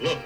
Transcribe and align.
Look, 0.00 0.18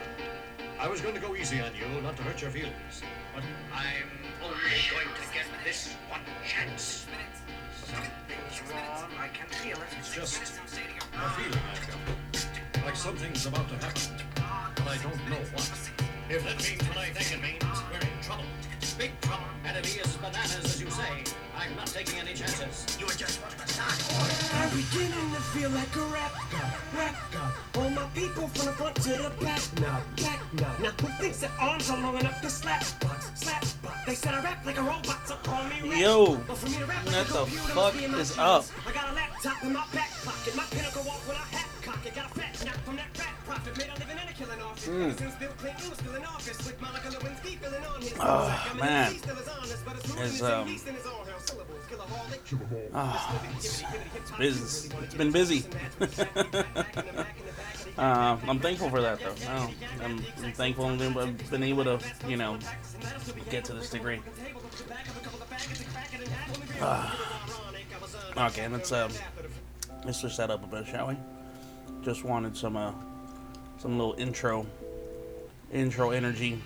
I 0.79 0.87
was 0.87 1.01
going 1.01 1.15
to 1.15 1.21
go 1.21 1.35
easy 1.35 1.61
on 1.61 1.71
you, 1.75 1.87
not 2.03 2.17
to 2.19 2.23
hurt 2.23 2.43
your 2.43 2.51
feelings. 2.51 3.03
But 3.35 3.43
I'm 3.73 4.05
only 4.45 4.55
going 4.93 5.09
to 5.09 5.33
get 5.33 5.47
this 5.65 5.95
one 6.11 6.21
chance. 6.47 7.07
Something's 7.87 8.71
wrong. 8.71 9.11
I 9.19 9.29
can 9.29 9.49
feel 9.49 9.79
it. 9.79 9.97
It's 9.99 10.15
just 10.15 10.43
a 10.43 10.67
feeling 10.69 11.01
I've 11.15 11.89
got. 11.89 12.85
Like 12.85 12.97
something's 12.97 13.47
about 13.47 13.69
to 13.69 13.75
happen. 13.77 14.19
But 14.77 14.89
I 14.89 14.99
don't 15.03 15.17
know 15.31 15.41
what. 15.55 15.71
If 16.29 16.45
that 16.45 16.57
means 16.63 16.83
what 16.89 16.99
I 16.99 17.09
think 17.09 17.33
it 17.33 17.41
means, 17.43 17.83
we're 17.91 18.01
in 18.01 18.23
trouble. 18.23 18.45
Big 18.99 19.19
trouble. 19.23 19.45
And 19.65 19.77
if 19.79 19.87
he 19.87 20.01
is 20.01 20.17
bananas, 20.19 20.65
as 20.65 20.81
you 20.83 20.91
say, 20.91 21.25
I'm 21.57 21.75
not 21.77 21.87
taking 21.87 22.21
any 22.21 22.35
chances. 22.35 22.85
You 23.01 23.07
were 23.07 23.13
just 23.13 23.41
one 23.41 23.53
of 23.53 23.57
the. 23.57 23.73
I'm 23.81 24.69
beginning 24.77 25.33
to 25.33 25.41
feel 25.57 25.71
like 25.71 25.97
a 25.97 26.05
rap 26.13 26.33
god, 26.53 26.75
rap 26.95 27.17
god. 27.32 27.32
All 27.32 27.32
my 27.32 27.32
people 28.15 28.49
from 28.49 28.67
the 28.67 28.73
front 28.73 28.97
to 28.97 29.09
the 29.11 29.33
back 29.41 29.63
now, 29.81 30.01
back 30.17 30.41
now. 30.55 30.75
Now 30.81 30.91
who 31.01 31.09
thinks 31.21 31.39
their 31.39 31.51
arms 31.61 31.91
are 31.91 32.01
long 32.01 32.19
enough 32.19 32.41
to 32.43 32.51
slap 32.51 32.85
box, 33.01 33.31
slap 33.35 33.65
box? 33.83 33.97
They 34.07 34.15
said 34.15 34.35
I 34.35 34.43
rap 34.43 34.65
like 34.67 34.79
a 34.79 34.83
robot, 34.83 35.27
so 35.27 35.37
call 35.37 35.65
me 35.65 35.91
rap. 35.91 35.99
Yo, 36.01 36.37
But 36.37 36.57
for 36.57 36.69
me 36.69 36.77
to 36.77 36.87
rap 36.87 37.07
like 37.07 37.15
what 37.15 37.31
a 37.31 37.33
the 37.33 37.47
fuck 37.47 37.75
must 37.77 37.99
be 37.99 38.05
in 38.05 38.15
is 38.15 38.39
up? 38.39 38.65
I 38.87 38.93
got 38.93 39.11
a 39.11 39.15
laptop 39.15 39.63
in 39.65 39.73
my 39.73 39.85
back 39.93 40.11
pocket, 40.25 40.57
my 40.57 40.65
pinnacle 40.71 41.03
walk 41.05 41.27
when 41.27 41.37
I 41.37 41.47
hat 41.57 41.73
cock 41.83 42.07
it. 42.07 42.15
Got 42.15 42.31
a 42.31 42.35
fat 42.35 42.57
snap 42.57 42.77
from 42.85 42.97
that 42.97 43.17
fat 43.17 43.35
profit, 43.45 43.77
made 43.79 43.89
a 43.89 43.99
living 43.99 44.19
and 44.19 44.31
a 44.31 44.33
killing 44.33 44.63
off 44.63 44.87
it. 44.87 44.91
Mm. 44.91 45.11
Ever 45.11 45.19
Since 45.19 45.35
Bill 45.37 45.53
Clinton 45.59 45.91
was 45.91 45.99
still 45.99 46.15
in 46.15 46.25
office, 46.25 46.67
with 46.67 46.81
Monica 46.81 47.09
Lewinsky 47.09 47.59
filling 47.59 47.85
on 47.85 48.01
his. 48.01 48.15
Oh, 48.21 48.65
I'm 48.65 48.71
in 48.73 48.77
the 48.77 48.85
man. 48.85 49.13
East, 49.13 49.25
still 49.25 49.39
is 49.39 49.49
honest, 49.49 49.85
but 49.85 49.97
it's 49.97 50.09
moving 50.09 50.25
It's, 50.25 50.35
is 50.35 50.43
um, 50.43 50.69
East 50.69 50.89
it's 50.89 51.07
all 51.07 51.25
hell 51.25 51.41
syllables. 51.41 51.85
Killaholic. 51.91 52.91
Ah, 52.95 53.43
it's, 53.57 53.83
it's, 54.39 54.91
it's 55.03 55.15
been 55.15 55.33
busy. 55.33 55.65
Uh, 57.99 58.39
I'm 58.47 58.59
thankful 58.59 58.91
for 58.91 59.01
that 59.01 59.21
though. 59.21 59.35
No, 59.47 59.71
I'm, 60.03 60.25
I'm 60.43 60.53
thankful 60.53 60.87
I've 60.87 61.51
been 61.51 61.63
able 61.63 61.85
to, 61.85 62.01
you 62.29 62.37
know, 62.37 62.59
get 63.51 63.65
to 63.67 63.75
this 63.75 63.91
degree. 63.91 64.21
Ah. 66.81 67.17
okay, 68.49 68.69
let's 68.69 68.91
um, 68.93 69.11
let's 70.05 70.21
switch 70.21 70.37
that 70.37 70.51
up 70.51 70.65
a 70.65 70.67
bit, 70.67 70.87
shall 70.87 71.09
we? 71.09 71.17
Just 72.03 72.25
wanted 72.25 72.57
some 72.57 72.77
uh, 72.77 72.93
some 73.79 73.99
little 73.99 74.15
intro, 74.15 74.67
intro 75.73 76.11
energy, 76.11 76.61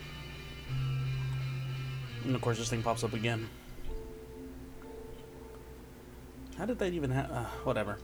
and 2.23 2.35
of 2.35 2.41
course 2.41 2.57
this 2.57 2.69
thing 2.69 2.81
pops 2.81 3.03
up 3.03 3.13
again. 3.13 3.47
How 6.57 6.65
did 6.65 6.79
that 6.79 6.93
even 6.93 7.11
happen? 7.11 7.35
Uh, 7.35 7.45
whatever. 7.63 7.99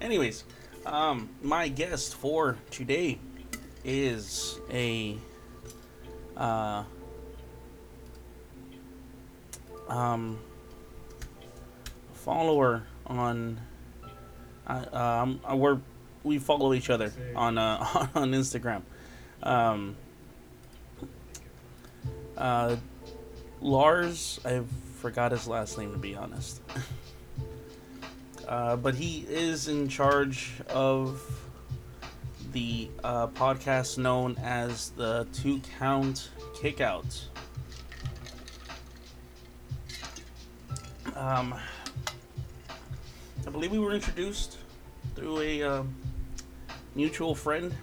Anyways, 0.00 0.44
um, 0.86 1.28
my 1.42 1.68
guest 1.68 2.14
for 2.14 2.56
today 2.70 3.18
is 3.84 4.58
a 4.70 5.16
uh, 6.36 6.84
um, 9.88 10.38
follower 12.14 12.84
on. 13.06 13.60
Uh, 14.66 14.84
um, 14.92 15.40
uh, 15.50 15.56
we're 15.56 15.80
we 16.24 16.38
follow 16.38 16.74
each 16.74 16.90
other 16.90 17.12
on 17.34 17.58
uh, 17.58 17.78
on 18.14 18.32
Instagram. 18.32 18.82
Um, 19.42 19.96
uh, 22.36 22.76
Lars, 23.60 24.40
I 24.44 24.62
forgot 24.96 25.32
his 25.32 25.48
last 25.48 25.78
name 25.78 25.92
to 25.92 25.98
be 25.98 26.14
honest. 26.14 26.60
Uh, 28.48 28.76
but 28.76 28.94
he 28.94 29.26
is 29.28 29.68
in 29.68 29.88
charge 29.88 30.52
of 30.70 31.22
the 32.52 32.88
uh, 33.04 33.26
podcast 33.28 33.98
known 33.98 34.36
as 34.42 34.88
the 34.90 35.26
Two 35.34 35.60
Count 35.78 36.30
Kickout. 36.58 37.28
Um, 41.14 41.54
I 43.46 43.50
believe 43.50 43.70
we 43.70 43.78
were 43.78 43.92
introduced 43.92 44.56
through 45.14 45.40
a 45.40 45.62
um 45.62 45.94
mutual 46.94 47.34
friend. 47.34 47.74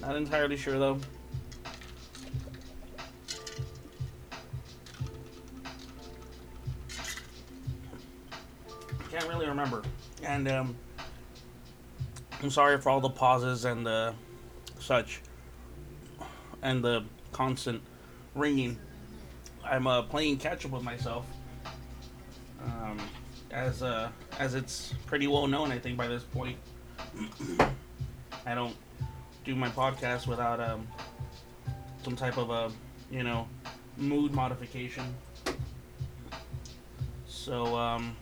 Not 0.00 0.16
entirely 0.16 0.56
sure 0.56 0.78
though. 0.78 0.98
Can't 9.14 9.28
really 9.28 9.46
remember. 9.46 9.80
And 10.24 10.48
um, 10.48 10.76
I'm 12.42 12.50
sorry 12.50 12.80
for 12.80 12.90
all 12.90 13.00
the 13.00 13.10
pauses 13.10 13.64
and 13.64 13.86
the 13.86 14.12
such, 14.80 15.20
and 16.62 16.82
the 16.82 17.04
constant 17.30 17.80
ringing. 18.34 18.76
I'm 19.64 19.86
uh, 19.86 20.02
playing 20.02 20.38
catch 20.38 20.64
up 20.64 20.72
with 20.72 20.82
myself, 20.82 21.26
um, 22.64 22.98
as 23.52 23.84
uh, 23.84 24.10
as 24.40 24.56
it's 24.56 24.92
pretty 25.06 25.28
well 25.28 25.46
known, 25.46 25.70
I 25.70 25.78
think 25.78 25.96
by 25.96 26.08
this 26.08 26.24
point. 26.24 26.58
I 28.46 28.56
don't 28.56 28.74
do 29.44 29.54
my 29.54 29.68
podcast 29.68 30.26
without 30.26 30.58
um, 30.58 30.88
some 32.02 32.16
type 32.16 32.36
of 32.36 32.50
a 32.50 32.72
you 33.12 33.22
know 33.22 33.46
mood 33.96 34.34
modification. 34.34 35.04
So 37.28 37.76
um, 37.76 38.16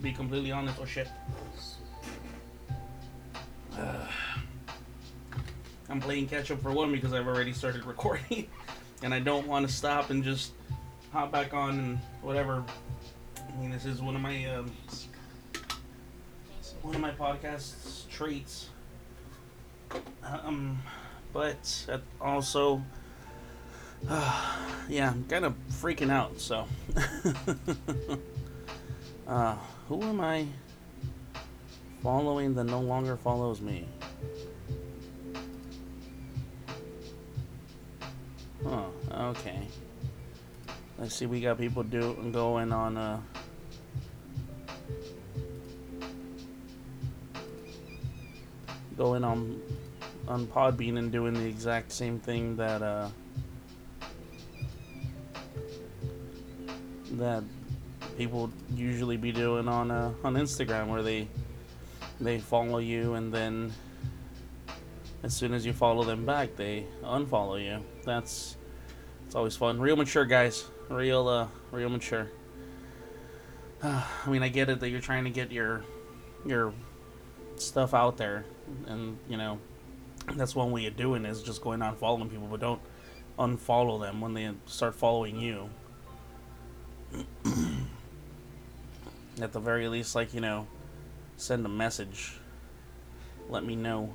to 0.00 0.04
be 0.04 0.12
completely 0.12 0.50
honest, 0.50 0.80
or 0.80 0.86
shit. 0.86 1.08
Uh, 3.76 4.06
I'm 5.90 6.00
playing 6.00 6.28
catch 6.28 6.50
up 6.50 6.62
for 6.62 6.72
one 6.72 6.90
because 6.90 7.12
I've 7.12 7.26
already 7.26 7.52
started 7.52 7.84
recording, 7.84 8.48
and 9.02 9.12
I 9.12 9.20
don't 9.20 9.46
want 9.46 9.68
to 9.68 9.72
stop 9.72 10.10
and 10.10 10.24
just 10.24 10.52
hop 11.12 11.30
back 11.30 11.52
on 11.52 11.78
and 11.78 11.98
whatever. 12.22 12.64
I 13.36 13.60
mean, 13.60 13.70
this 13.70 13.84
is 13.84 14.00
one 14.00 14.16
of 14.16 14.22
my 14.22 14.46
um, 14.46 14.72
one 16.82 16.94
of 16.94 17.00
my 17.00 17.10
podcast's 17.10 18.06
traits. 18.10 18.70
Um, 20.22 20.80
but 21.32 21.86
also, 22.20 22.82
uh, 24.08 24.56
yeah, 24.88 25.10
I'm 25.10 25.24
kind 25.24 25.44
of 25.44 25.54
freaking 25.70 26.10
out. 26.10 26.40
So, 26.40 26.66
uh, 29.28 29.56
who 29.90 30.00
am 30.02 30.20
I 30.20 30.46
following 32.00 32.54
that 32.54 32.62
no 32.62 32.78
longer 32.78 33.16
follows 33.16 33.60
me? 33.60 33.88
Huh. 38.64 38.84
Okay. 39.12 39.66
Let's 40.96 41.16
see. 41.16 41.26
We 41.26 41.40
got 41.40 41.58
people 41.58 41.82
do 41.82 42.30
going 42.30 42.72
on. 42.72 42.96
Uh, 42.96 43.20
going 48.96 49.24
on 49.24 49.60
on 50.28 50.46
Podbean 50.46 50.98
and 50.98 51.10
doing 51.10 51.34
the 51.34 51.46
exact 51.46 51.90
same 51.90 52.20
thing 52.20 52.54
that 52.54 52.80
uh, 52.80 53.08
that 57.12 57.42
people 58.20 58.50
usually 58.76 59.16
be 59.16 59.32
doing 59.32 59.66
on 59.66 59.90
uh, 59.90 60.12
on 60.22 60.34
Instagram, 60.34 60.88
where 60.88 61.02
they 61.02 61.26
they 62.20 62.38
follow 62.38 62.76
you 62.76 63.14
and 63.14 63.32
then 63.32 63.72
as 65.22 65.34
soon 65.34 65.54
as 65.54 65.64
you 65.64 65.72
follow 65.72 66.04
them 66.04 66.26
back, 66.26 66.54
they 66.54 66.84
unfollow 67.02 67.62
you. 67.62 67.82
That's 68.04 68.58
it's 69.24 69.34
always 69.34 69.56
fun. 69.56 69.80
Real 69.80 69.96
mature 69.96 70.26
guys, 70.26 70.66
real 70.90 71.28
uh, 71.28 71.48
real 71.70 71.88
mature. 71.88 72.30
I 73.82 74.04
mean, 74.26 74.42
I 74.42 74.48
get 74.48 74.68
it 74.68 74.80
that 74.80 74.90
you're 74.90 75.00
trying 75.00 75.24
to 75.24 75.30
get 75.30 75.50
your 75.50 75.82
your 76.44 76.74
stuff 77.56 77.94
out 77.94 78.18
there, 78.18 78.44
and 78.86 79.16
you 79.30 79.38
know 79.38 79.58
that's 80.34 80.54
one 80.54 80.72
way 80.72 80.84
of 80.84 80.96
doing 80.98 81.24
is 81.24 81.42
just 81.42 81.62
going 81.62 81.80
on 81.80 81.96
following 81.96 82.28
people, 82.28 82.48
but 82.50 82.60
don't 82.60 82.82
unfollow 83.38 83.98
them 83.98 84.20
when 84.20 84.34
they 84.34 84.50
start 84.66 84.94
following 84.94 85.40
you. 85.40 85.70
At 89.42 89.52
the 89.52 89.60
very 89.60 89.88
least, 89.88 90.14
like 90.14 90.34
you 90.34 90.40
know, 90.40 90.66
send 91.36 91.64
a 91.64 91.68
message. 91.68 92.34
Let 93.48 93.64
me 93.64 93.74
know 93.74 94.12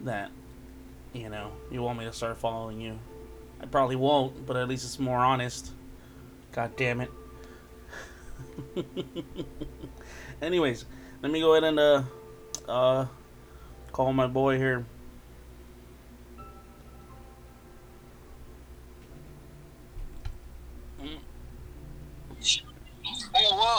that 0.00 0.30
you 1.12 1.28
know 1.28 1.52
you 1.70 1.82
want 1.82 1.98
me 1.98 2.04
to 2.06 2.12
start 2.12 2.38
following 2.38 2.80
you. 2.80 2.98
I 3.60 3.66
probably 3.66 3.96
won't, 3.96 4.46
but 4.46 4.56
at 4.56 4.68
least 4.68 4.84
it's 4.84 4.98
more 4.98 5.18
honest. 5.18 5.72
God 6.52 6.76
damn 6.76 7.00
it. 7.00 7.10
Anyways, 10.42 10.84
let 11.22 11.30
me 11.30 11.40
go 11.40 11.52
ahead 11.52 11.64
and 11.64 11.78
uh 11.78 12.02
uh 12.68 13.06
call 13.92 14.12
my 14.12 14.26
boy 14.26 14.56
here. 14.56 14.86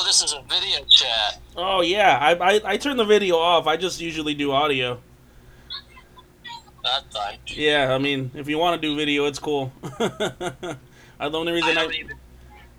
This 0.07 0.24
is 0.24 0.33
a 0.33 0.42
video 0.44 0.86
chat. 0.86 1.39
Oh 1.57 1.81
yeah, 1.81 2.18
I 2.18 2.56
I, 2.56 2.62
I 2.63 2.77
turn 2.77 2.95
the 2.95 3.04
video 3.04 3.36
off. 3.36 3.68
I 3.68 3.75
just 3.75 4.00
usually 4.00 4.33
do 4.33 4.51
audio. 4.54 5.01
that 6.83 7.12
time. 7.12 7.38
Yeah, 7.48 7.94
I 7.94 7.98
mean, 7.98 8.31
if 8.33 8.48
you 8.48 8.57
want 8.57 8.81
to 8.81 8.88
do 8.88 8.95
video, 8.95 9.25
it's 9.25 9.38
cool. 9.38 9.74
I, 9.83 11.30
the 11.30 11.38
only 11.38 11.51
I 11.51 11.56
reason 11.56 11.71
I, 11.71 11.83
don't 11.83 11.94
even. 11.94 12.18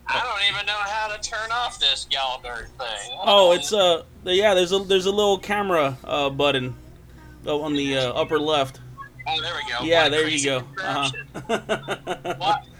I 0.06 0.22
don't 0.22 0.54
even 0.54 0.64
know 0.64 0.72
how 0.72 1.14
to 1.14 1.20
turn 1.20 1.52
off 1.52 1.78
this 1.78 2.06
Gallagher 2.08 2.68
thing. 2.78 3.18
oh, 3.22 3.52
it's 3.52 3.74
uh, 3.74 4.04
yeah, 4.24 4.54
there's 4.54 4.72
a 4.72 4.78
there's 4.78 5.06
a 5.06 5.12
little 5.12 5.38
camera 5.38 5.98
uh 6.04 6.30
button 6.30 6.74
oh, 7.46 7.60
on 7.60 7.74
the 7.74 7.98
uh, 7.98 8.12
upper 8.14 8.38
left. 8.38 8.80
Oh, 9.26 9.42
there 9.42 9.52
we 9.54 9.70
go. 9.70 9.84
Yeah, 9.84 10.04
What 10.04 10.12
there 10.12 10.28
you 10.28 10.42
go. 10.42 10.64
Uh-huh. 10.82 12.56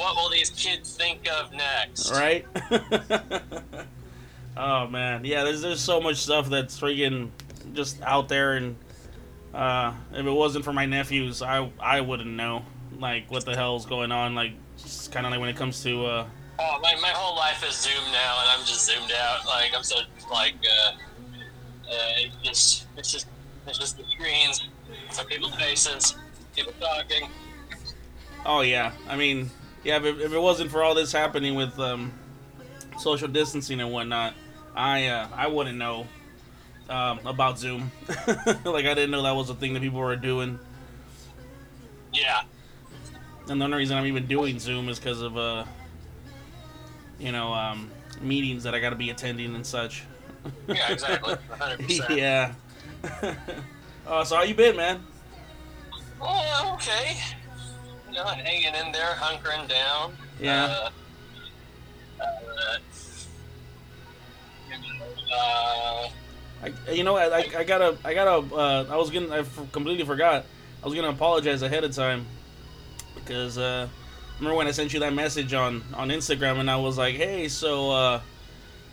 What? 0.00 0.16
Will 0.16 0.30
these 0.30 0.48
kids 0.48 0.96
think 0.96 1.28
of 1.30 1.52
next? 1.52 2.10
right? 2.12 2.46
oh 4.56 4.86
man, 4.86 5.26
yeah. 5.26 5.44
There's 5.44 5.60
there's 5.60 5.80
so 5.80 6.00
much 6.00 6.16
stuff 6.16 6.48
that's 6.48 6.80
freaking 6.80 7.28
just 7.74 8.00
out 8.00 8.30
there, 8.30 8.54
and 8.54 8.76
uh, 9.52 9.92
if 10.14 10.24
it 10.24 10.30
wasn't 10.30 10.64
for 10.64 10.72
my 10.72 10.86
nephews, 10.86 11.42
I 11.42 11.70
I 11.78 12.00
wouldn't 12.00 12.30
know 12.30 12.64
like 12.98 13.30
what 13.30 13.44
the 13.44 13.54
hell's 13.54 13.84
going 13.84 14.10
on. 14.10 14.34
Like, 14.34 14.52
just 14.78 15.12
kind 15.12 15.26
of 15.26 15.32
like 15.32 15.40
when 15.40 15.50
it 15.50 15.56
comes 15.56 15.82
to 15.82 16.06
uh, 16.06 16.26
Oh, 16.58 16.78
my, 16.82 16.94
my 17.02 17.08
whole 17.08 17.36
life 17.36 17.62
is 17.68 17.74
zoomed 17.74 18.10
now, 18.10 18.40
and 18.40 18.48
I'm 18.50 18.64
just 18.66 18.86
zoomed 18.86 19.12
out. 19.12 19.44
Like 19.44 19.72
I'm 19.76 19.82
so 19.82 19.96
like 20.30 20.54
uh, 20.64 20.92
uh, 21.90 21.92
it's 22.16 22.36
just 22.42 22.86
it's 22.96 23.12
just 23.12 23.26
it's 23.66 23.78
just 23.78 23.98
the 23.98 24.04
screens, 24.04 24.66
some 25.10 25.26
people's 25.26 25.54
faces, 25.56 26.16
people 26.56 26.72
talking. 26.80 27.28
Oh 28.46 28.62
yeah, 28.62 28.92
I 29.06 29.16
mean, 29.16 29.50
yeah. 29.84 29.96
If 29.96 30.04
it, 30.04 30.20
if 30.20 30.32
it 30.32 30.38
wasn't 30.38 30.70
for 30.70 30.82
all 30.82 30.94
this 30.94 31.12
happening 31.12 31.54
with 31.54 31.78
um, 31.78 32.12
social 32.98 33.28
distancing 33.28 33.80
and 33.80 33.92
whatnot, 33.92 34.34
I 34.74 35.06
uh, 35.06 35.28
I 35.34 35.46
wouldn't 35.48 35.78
know 35.78 36.06
um, 36.88 37.20
about 37.24 37.58
Zoom. 37.58 37.90
like 38.64 38.86
I 38.86 38.94
didn't 38.94 39.10
know 39.10 39.22
that 39.22 39.34
was 39.34 39.50
a 39.50 39.54
thing 39.54 39.74
that 39.74 39.80
people 39.82 40.00
were 40.00 40.16
doing. 40.16 40.58
Yeah, 42.12 42.42
And 43.48 43.60
the 43.60 43.64
only 43.64 43.78
reason 43.78 43.96
I'm 43.96 44.06
even 44.06 44.26
doing 44.26 44.58
Zoom 44.58 44.88
is 44.88 44.98
because 44.98 45.22
of 45.22 45.36
uh, 45.38 45.64
you 47.20 47.30
know, 47.30 47.52
um, 47.52 47.88
meetings 48.20 48.64
that 48.64 48.74
I 48.74 48.80
got 48.80 48.90
to 48.90 48.96
be 48.96 49.10
attending 49.10 49.54
and 49.54 49.64
such. 49.64 50.04
yeah, 50.66 50.90
exactly, 50.90 51.34
100. 51.48 51.78
percent 51.78 52.18
yeah. 52.18 52.52
uh, 54.06 54.24
so 54.24 54.36
how 54.36 54.42
you 54.42 54.54
been, 54.54 54.76
man? 54.76 55.04
Oh, 56.20 56.72
okay. 56.74 57.16
You 58.10 58.16
know, 58.16 58.24
hanging 58.24 58.74
in 58.74 58.92
there, 58.92 59.14
hunkering 59.14 59.68
down. 59.68 60.16
Yeah. 60.40 60.64
Uh, 60.64 60.90
uh, 62.20 62.78
uh, 65.32 66.08
I, 66.62 66.90
you 66.92 67.04
know, 67.04 67.16
I, 67.16 67.38
I, 67.38 67.46
I 67.58 67.64
gotta, 67.64 67.96
I 68.04 68.14
gotta, 68.14 68.54
uh, 68.54 68.86
I 68.90 68.96
was 68.96 69.10
gonna, 69.10 69.28
I 69.28 69.38
f- 69.40 69.72
completely 69.72 70.04
forgot. 70.04 70.44
I 70.82 70.86
was 70.86 70.94
gonna 70.94 71.10
apologize 71.10 71.62
ahead 71.62 71.84
of 71.84 71.94
time 71.94 72.26
because 73.14 73.58
uh, 73.58 73.86
remember 74.38 74.56
when 74.56 74.66
I 74.66 74.72
sent 74.72 74.92
you 74.92 75.00
that 75.00 75.14
message 75.14 75.54
on 75.54 75.84
on 75.94 76.08
Instagram 76.08 76.58
and 76.58 76.68
I 76.68 76.76
was 76.76 76.98
like, 76.98 77.14
hey, 77.14 77.46
so 77.46 77.92
uh, 77.92 78.20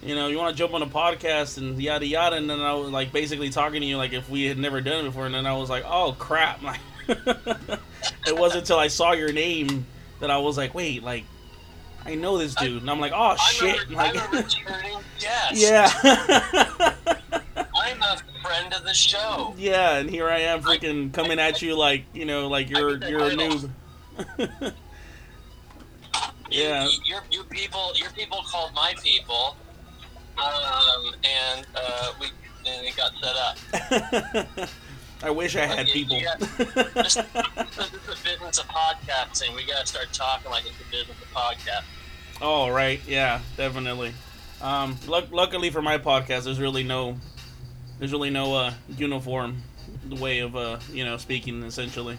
you 0.03 0.13
know, 0.13 0.27
you 0.27 0.37
want 0.37 0.55
to 0.55 0.57
jump 0.57 0.75
on 0.75 0.83
a 0.83 0.87
podcast 0.87 1.57
and 1.57 1.81
yada 1.81 2.05
yada, 2.05 2.35
and 2.35 2.47
then 2.47 2.59
I 2.59 2.73
was 2.73 2.91
like 2.91 3.11
basically 3.11 3.49
talking 3.49 3.81
to 3.81 3.87
you 3.87 3.97
like 3.97 4.13
if 4.13 4.29
we 4.29 4.45
had 4.45 4.59
never 4.59 4.79
done 4.79 4.99
it 5.05 5.09
before, 5.09 5.25
and 5.25 5.33
then 5.33 5.47
I 5.47 5.53
was 5.57 5.71
like, 5.71 5.85
oh 5.87 6.15
crap, 6.19 6.61
like 6.61 6.79
it 7.07 8.35
wasn't 8.37 8.61
until 8.61 8.79
I 8.79 8.87
saw 8.87 9.11
your 9.13 9.31
name 9.31 9.85
that 10.19 10.29
I 10.31 10.37
was 10.37 10.57
like, 10.57 10.73
wait, 10.73 11.03
like. 11.03 11.23
I 12.05 12.15
know 12.15 12.37
this 12.37 12.55
dude, 12.55 12.81
and 12.83 12.89
I'm 12.89 13.01
like, 13.01 13.11
oh 13.13 13.31
I'm, 13.31 13.37
shit! 13.37 13.89
like, 13.91 14.15
I'm 14.15 14.33
a 14.33 14.37
returning 14.37 14.97
guest. 15.19 15.55
yeah, 15.55 15.91
I'm 17.75 18.01
a 18.01 18.17
friend 18.41 18.73
of 18.73 18.85
the 18.85 18.93
show. 18.93 19.53
Yeah, 19.57 19.97
and 19.97 20.09
here 20.09 20.29
I 20.29 20.39
am 20.39 20.61
freaking 20.61 21.11
coming 21.11 21.37
at 21.37 21.61
you 21.61 21.75
like, 21.77 22.05
you 22.13 22.23
know, 22.23 22.47
like 22.47 22.69
you're 22.69 22.97
you're 23.09 23.25
a 23.25 23.31
noob. 23.31 23.69
You- 24.37 24.71
Yeah. 26.49 26.85
You, 26.85 26.91
your, 27.05 27.21
your 27.29 27.43
people, 27.43 27.91
your 27.95 28.09
people 28.11 28.41
called 28.49 28.73
my 28.73 28.93
people, 29.03 29.57
um, 30.37 31.13
and 31.25 31.67
uh, 31.75 32.13
we 32.21 32.27
and 32.65 32.85
it 32.87 32.95
got 32.95 33.11
set 33.21 33.35
up. 34.55 34.69
I 35.23 35.29
wish 35.31 35.55
I 35.55 35.65
had 35.65 35.87
people. 35.87 36.19
got- 36.21 36.39
This, 36.39 36.55
this 36.93 37.17
is 37.17 37.23
the 38.05 38.17
business 38.23 38.59
of 38.59 38.67
podcasting. 38.67 39.55
We 39.55 39.65
gotta 39.65 39.85
start 39.87 40.07
talking 40.13 40.51
like 40.51 40.65
it's 40.65 40.77
the 40.77 40.83
business 40.91 41.17
of 41.21 41.27
podcast. 41.33 41.83
oh, 42.41 42.69
right. 42.69 42.99
Yeah, 43.07 43.41
definitely. 43.55 44.13
Um, 44.61 44.97
luck- 45.07 45.31
luckily 45.31 45.69
for 45.69 45.81
my 45.81 45.97
podcast, 45.97 46.43
there's 46.45 46.59
really 46.59 46.83
no, 46.83 47.17
there's 47.99 48.11
really 48.11 48.29
no 48.29 48.55
uh, 48.55 48.73
uniform 48.95 49.61
way 50.09 50.39
of 50.39 50.55
uh, 50.55 50.77
you 50.91 51.03
know, 51.03 51.17
speaking 51.17 51.63
essentially. 51.63 52.17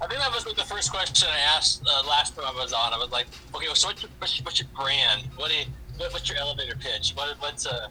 I 0.00 0.06
think 0.06 0.20
that 0.20 0.32
was 0.32 0.46
like 0.46 0.56
the 0.56 0.64
first 0.64 0.90
question 0.92 1.28
I 1.30 1.56
asked 1.56 1.82
uh, 1.86 2.06
last 2.08 2.36
time 2.36 2.44
I 2.46 2.52
was 2.52 2.72
on. 2.72 2.92
I 2.92 2.98
was 2.98 3.10
like, 3.10 3.26
okay, 3.54 3.66
so 3.74 3.88
what's 3.88 4.02
your, 4.02 4.10
what's 4.18 4.38
your, 4.38 4.44
what's 4.44 4.60
your 4.60 4.68
brand? 4.76 5.22
What 5.36 5.50
you, 5.52 5.64
what, 5.96 6.12
what's 6.12 6.28
your 6.28 6.38
elevator 6.38 6.76
pitch? 6.76 7.12
What, 7.14 7.36
what's 7.40 7.66
uh, 7.66 7.88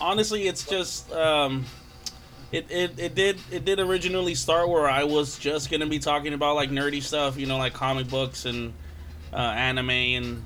honestly 0.00 0.46
it's 0.46 0.66
just 0.66 1.10
um 1.12 1.64
it, 2.54 2.70
it, 2.70 2.98
it 2.98 3.14
did 3.14 3.38
it 3.50 3.64
did 3.64 3.80
originally 3.80 4.34
start 4.34 4.68
where 4.68 4.88
I 4.88 5.04
was 5.04 5.38
just 5.38 5.70
gonna 5.70 5.86
be 5.86 5.98
talking 5.98 6.34
about 6.34 6.54
like 6.54 6.70
nerdy 6.70 7.02
stuff, 7.02 7.36
you 7.36 7.46
know, 7.46 7.58
like 7.58 7.72
comic 7.72 8.08
books 8.08 8.44
and 8.44 8.72
uh, 9.32 9.36
anime 9.36 9.90
and 9.90 10.44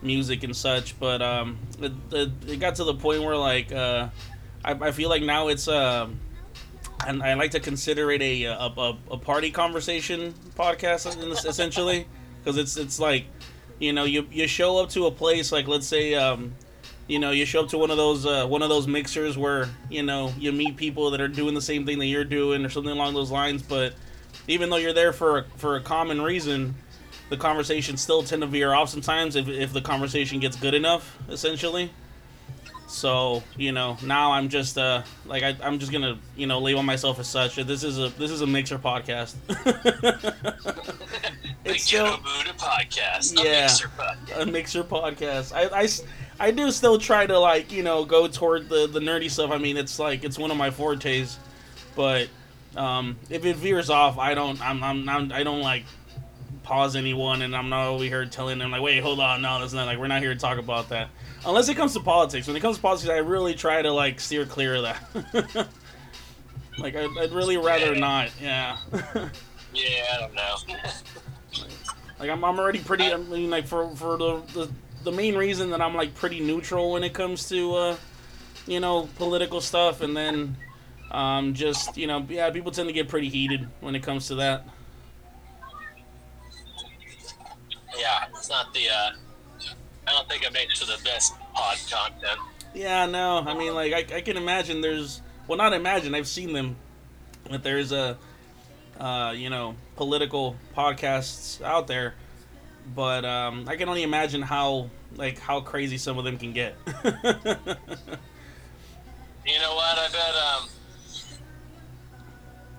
music 0.00 0.44
and 0.44 0.56
such. 0.56 0.98
But 0.98 1.20
um, 1.20 1.58
it, 1.80 1.92
it, 2.10 2.30
it 2.46 2.60
got 2.60 2.76
to 2.76 2.84
the 2.84 2.94
point 2.94 3.22
where 3.22 3.36
like 3.36 3.70
uh, 3.70 4.08
I, 4.64 4.72
I 4.72 4.92
feel 4.92 5.10
like 5.10 5.22
now 5.22 5.48
it's 5.48 5.68
um, 5.68 6.18
and 7.06 7.22
I 7.22 7.34
like 7.34 7.50
to 7.50 7.60
consider 7.60 8.10
it 8.10 8.22
a 8.22 8.44
a, 8.44 8.54
a, 8.54 8.98
a 9.10 9.18
party 9.18 9.50
conversation 9.50 10.32
podcast 10.56 11.06
essentially 11.44 12.06
because 12.38 12.56
it's 12.56 12.78
it's 12.78 12.98
like 12.98 13.26
you 13.78 13.92
know 13.92 14.04
you 14.04 14.26
you 14.30 14.46
show 14.46 14.78
up 14.78 14.88
to 14.90 15.04
a 15.06 15.10
place 15.10 15.52
like 15.52 15.68
let's 15.68 15.86
say 15.86 16.14
um, 16.14 16.54
you 17.08 17.18
know 17.18 17.30
you 17.30 17.44
show 17.46 17.62
up 17.62 17.68
to 17.68 17.78
one 17.78 17.90
of 17.90 17.96
those 17.96 18.26
uh, 18.26 18.46
one 18.46 18.62
of 18.62 18.68
those 18.68 18.86
mixers 18.86 19.38
where 19.38 19.68
you 19.90 20.02
know 20.02 20.32
you 20.38 20.50
meet 20.52 20.76
people 20.76 21.10
that 21.10 21.20
are 21.20 21.28
doing 21.28 21.54
the 21.54 21.60
same 21.62 21.86
thing 21.86 21.98
that 21.98 22.06
you're 22.06 22.24
doing 22.24 22.64
or 22.64 22.68
something 22.68 22.92
along 22.92 23.14
those 23.14 23.30
lines 23.30 23.62
but 23.62 23.94
even 24.48 24.70
though 24.70 24.76
you're 24.76 24.92
there 24.92 25.12
for 25.12 25.38
a, 25.38 25.44
for 25.56 25.76
a 25.76 25.80
common 25.80 26.20
reason 26.20 26.74
the 27.30 27.36
conversations 27.36 28.00
still 28.02 28.22
tend 28.22 28.42
to 28.42 28.46
veer 28.48 28.72
off 28.72 28.88
sometimes 28.88 29.36
if, 29.36 29.48
if 29.48 29.72
the 29.72 29.80
conversation 29.80 30.40
gets 30.40 30.56
good 30.56 30.74
enough 30.74 31.16
essentially 31.28 31.90
so 32.88 33.42
you 33.56 33.72
know 33.72 33.96
now 34.04 34.30
i'm 34.32 34.48
just 34.48 34.78
uh 34.78 35.02
like 35.26 35.42
I, 35.42 35.56
i'm 35.62 35.78
just 35.80 35.90
gonna 35.92 36.18
you 36.36 36.46
know 36.46 36.60
label 36.60 36.82
myself 36.84 37.18
as 37.18 37.26
such 37.28 37.56
this 37.56 37.82
is 37.82 37.98
a 37.98 38.08
this 38.10 38.30
is 38.30 38.40
a 38.42 38.46
mixer 38.46 38.78
podcast 38.78 39.34
it's 41.64 41.90
Ghetto 41.90 42.06
still 42.06 42.16
Buddha 42.18 42.52
podcast? 42.56 43.40
A 43.40 43.44
Yeah. 43.44 43.62
mixer 43.62 43.88
podcast. 43.88 44.40
a 44.42 44.46
mixer 44.46 44.84
podcast. 44.84 45.52
I, 45.54 45.62
I 45.80 45.82
s- 45.84 46.02
I 46.38 46.50
do 46.50 46.70
still 46.70 46.98
try 46.98 47.26
to 47.26 47.38
like 47.38 47.72
you 47.72 47.82
know 47.82 48.04
go 48.04 48.28
toward 48.28 48.68
the 48.68 48.86
the 48.86 49.00
nerdy 49.00 49.30
stuff. 49.30 49.50
I 49.50 49.58
mean, 49.58 49.76
it's 49.76 49.98
like 49.98 50.24
it's 50.24 50.38
one 50.38 50.50
of 50.50 50.56
my 50.56 50.70
fortes, 50.70 51.38
but 51.94 52.28
um, 52.76 53.16
if 53.30 53.44
it 53.44 53.56
veers 53.56 53.90
off, 53.90 54.18
I 54.18 54.34
don't 54.34 54.60
I'm, 54.60 54.82
I'm, 54.82 55.08
I'm 55.08 55.32
I 55.32 55.42
don't 55.42 55.62
like 55.62 55.84
pause 56.62 56.96
anyone, 56.96 57.42
and 57.42 57.54
I'm 57.56 57.68
not 57.68 57.86
over 57.86 58.04
here 58.04 58.24
telling 58.26 58.58
them 58.58 58.70
like, 58.70 58.82
wait, 58.82 59.02
hold 59.02 59.20
on, 59.20 59.42
no, 59.42 59.60
that's 59.60 59.72
not 59.72 59.86
like 59.86 59.98
we're 59.98 60.08
not 60.08 60.20
here 60.20 60.34
to 60.34 60.40
talk 60.40 60.58
about 60.58 60.88
that. 60.90 61.08
Unless 61.46 61.68
it 61.68 61.76
comes 61.76 61.92
to 61.94 62.00
politics. 62.00 62.46
When 62.46 62.56
it 62.56 62.60
comes 62.60 62.76
to 62.76 62.82
politics, 62.82 63.08
I 63.08 63.18
really 63.18 63.54
try 63.54 63.80
to 63.80 63.92
like 63.92 64.20
steer 64.20 64.44
clear 64.44 64.74
of 64.74 64.82
that. 64.82 65.68
like 66.78 66.96
I, 66.96 67.06
I'd 67.20 67.32
really 67.32 67.56
rather 67.56 67.94
not. 67.94 68.30
Yeah. 68.40 68.76
Yeah, 69.74 70.04
I 70.14 70.20
don't 70.20 70.34
know. 70.34 70.56
Like 72.18 72.30
I'm, 72.30 72.42
I'm 72.46 72.58
already 72.58 72.78
pretty. 72.78 73.12
I 73.12 73.16
mean, 73.18 73.50
like 73.50 73.66
for 73.66 73.94
for 73.94 74.16
the, 74.16 74.40
the 74.54 74.70
the 75.06 75.12
main 75.12 75.36
reason 75.36 75.70
that 75.70 75.80
I'm 75.80 75.94
like 75.94 76.16
pretty 76.16 76.40
neutral 76.40 76.90
when 76.90 77.04
it 77.04 77.14
comes 77.14 77.48
to 77.50 77.74
uh, 77.74 77.96
you 78.66 78.80
know 78.80 79.08
political 79.16 79.60
stuff, 79.60 80.00
and 80.00 80.16
then 80.16 80.56
um, 81.12 81.54
just 81.54 81.96
you 81.96 82.08
know 82.08 82.26
yeah, 82.28 82.50
people 82.50 82.72
tend 82.72 82.88
to 82.88 82.92
get 82.92 83.08
pretty 83.08 83.28
heated 83.28 83.68
when 83.80 83.94
it 83.94 84.02
comes 84.02 84.26
to 84.28 84.34
that. 84.34 84.66
yeah, 87.96 88.24
it's 88.36 88.50
not 88.50 88.74
the. 88.74 88.88
Uh, 88.88 89.10
I 90.08 90.12
don't 90.12 90.28
think 90.28 90.44
it 90.44 90.52
makes 90.52 90.80
for 90.80 90.86
the 90.86 91.02
best 91.04 91.34
pod 91.54 91.78
content. 91.88 92.40
Yeah, 92.74 93.06
no, 93.06 93.38
I 93.38 93.56
mean 93.56 93.74
like 93.74 93.92
I, 93.92 94.16
I 94.16 94.20
can 94.22 94.36
imagine 94.36 94.80
there's 94.80 95.22
well 95.46 95.56
not 95.56 95.72
imagine 95.72 96.16
I've 96.16 96.28
seen 96.28 96.52
them 96.52 96.74
that 97.48 97.62
there's 97.62 97.92
a 97.92 98.18
uh, 98.98 99.32
you 99.36 99.50
know 99.50 99.76
political 99.94 100.56
podcasts 100.76 101.62
out 101.62 101.86
there, 101.86 102.14
but 102.94 103.24
um, 103.24 103.64
I 103.68 103.76
can 103.76 103.88
only 103.88 104.02
imagine 104.02 104.42
how 104.42 104.90
like 105.16 105.38
how 105.38 105.60
crazy 105.60 105.98
some 105.98 106.18
of 106.18 106.24
them 106.24 106.38
can 106.38 106.52
get. 106.52 106.76
You 109.46 109.60
know 109.60 109.74
what? 109.76 109.96
I 109.96 110.08
bet. 110.08 110.34
Um, 110.34 110.68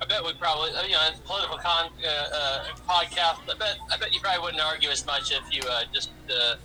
I 0.02 0.06
bet 0.06 0.24
we 0.24 0.34
probably, 0.34 0.72
uh, 0.72 0.84
you 0.84 0.92
know, 0.92 1.00
it's 1.10 1.20
political 1.22 1.58
con 1.58 1.90
uh, 2.04 2.08
uh, 2.08 2.66
podcast. 2.88 3.40
I 3.50 3.58
bet. 3.58 3.78
I 3.92 3.98
bet 3.98 4.14
you 4.14 4.20
probably 4.20 4.42
wouldn't 4.42 4.62
argue 4.62 4.90
as 4.90 5.06
much 5.06 5.32
if 5.32 5.44
you 5.52 5.62
uh, 5.70 5.84
just. 5.94 6.10
Uh, 6.30 6.56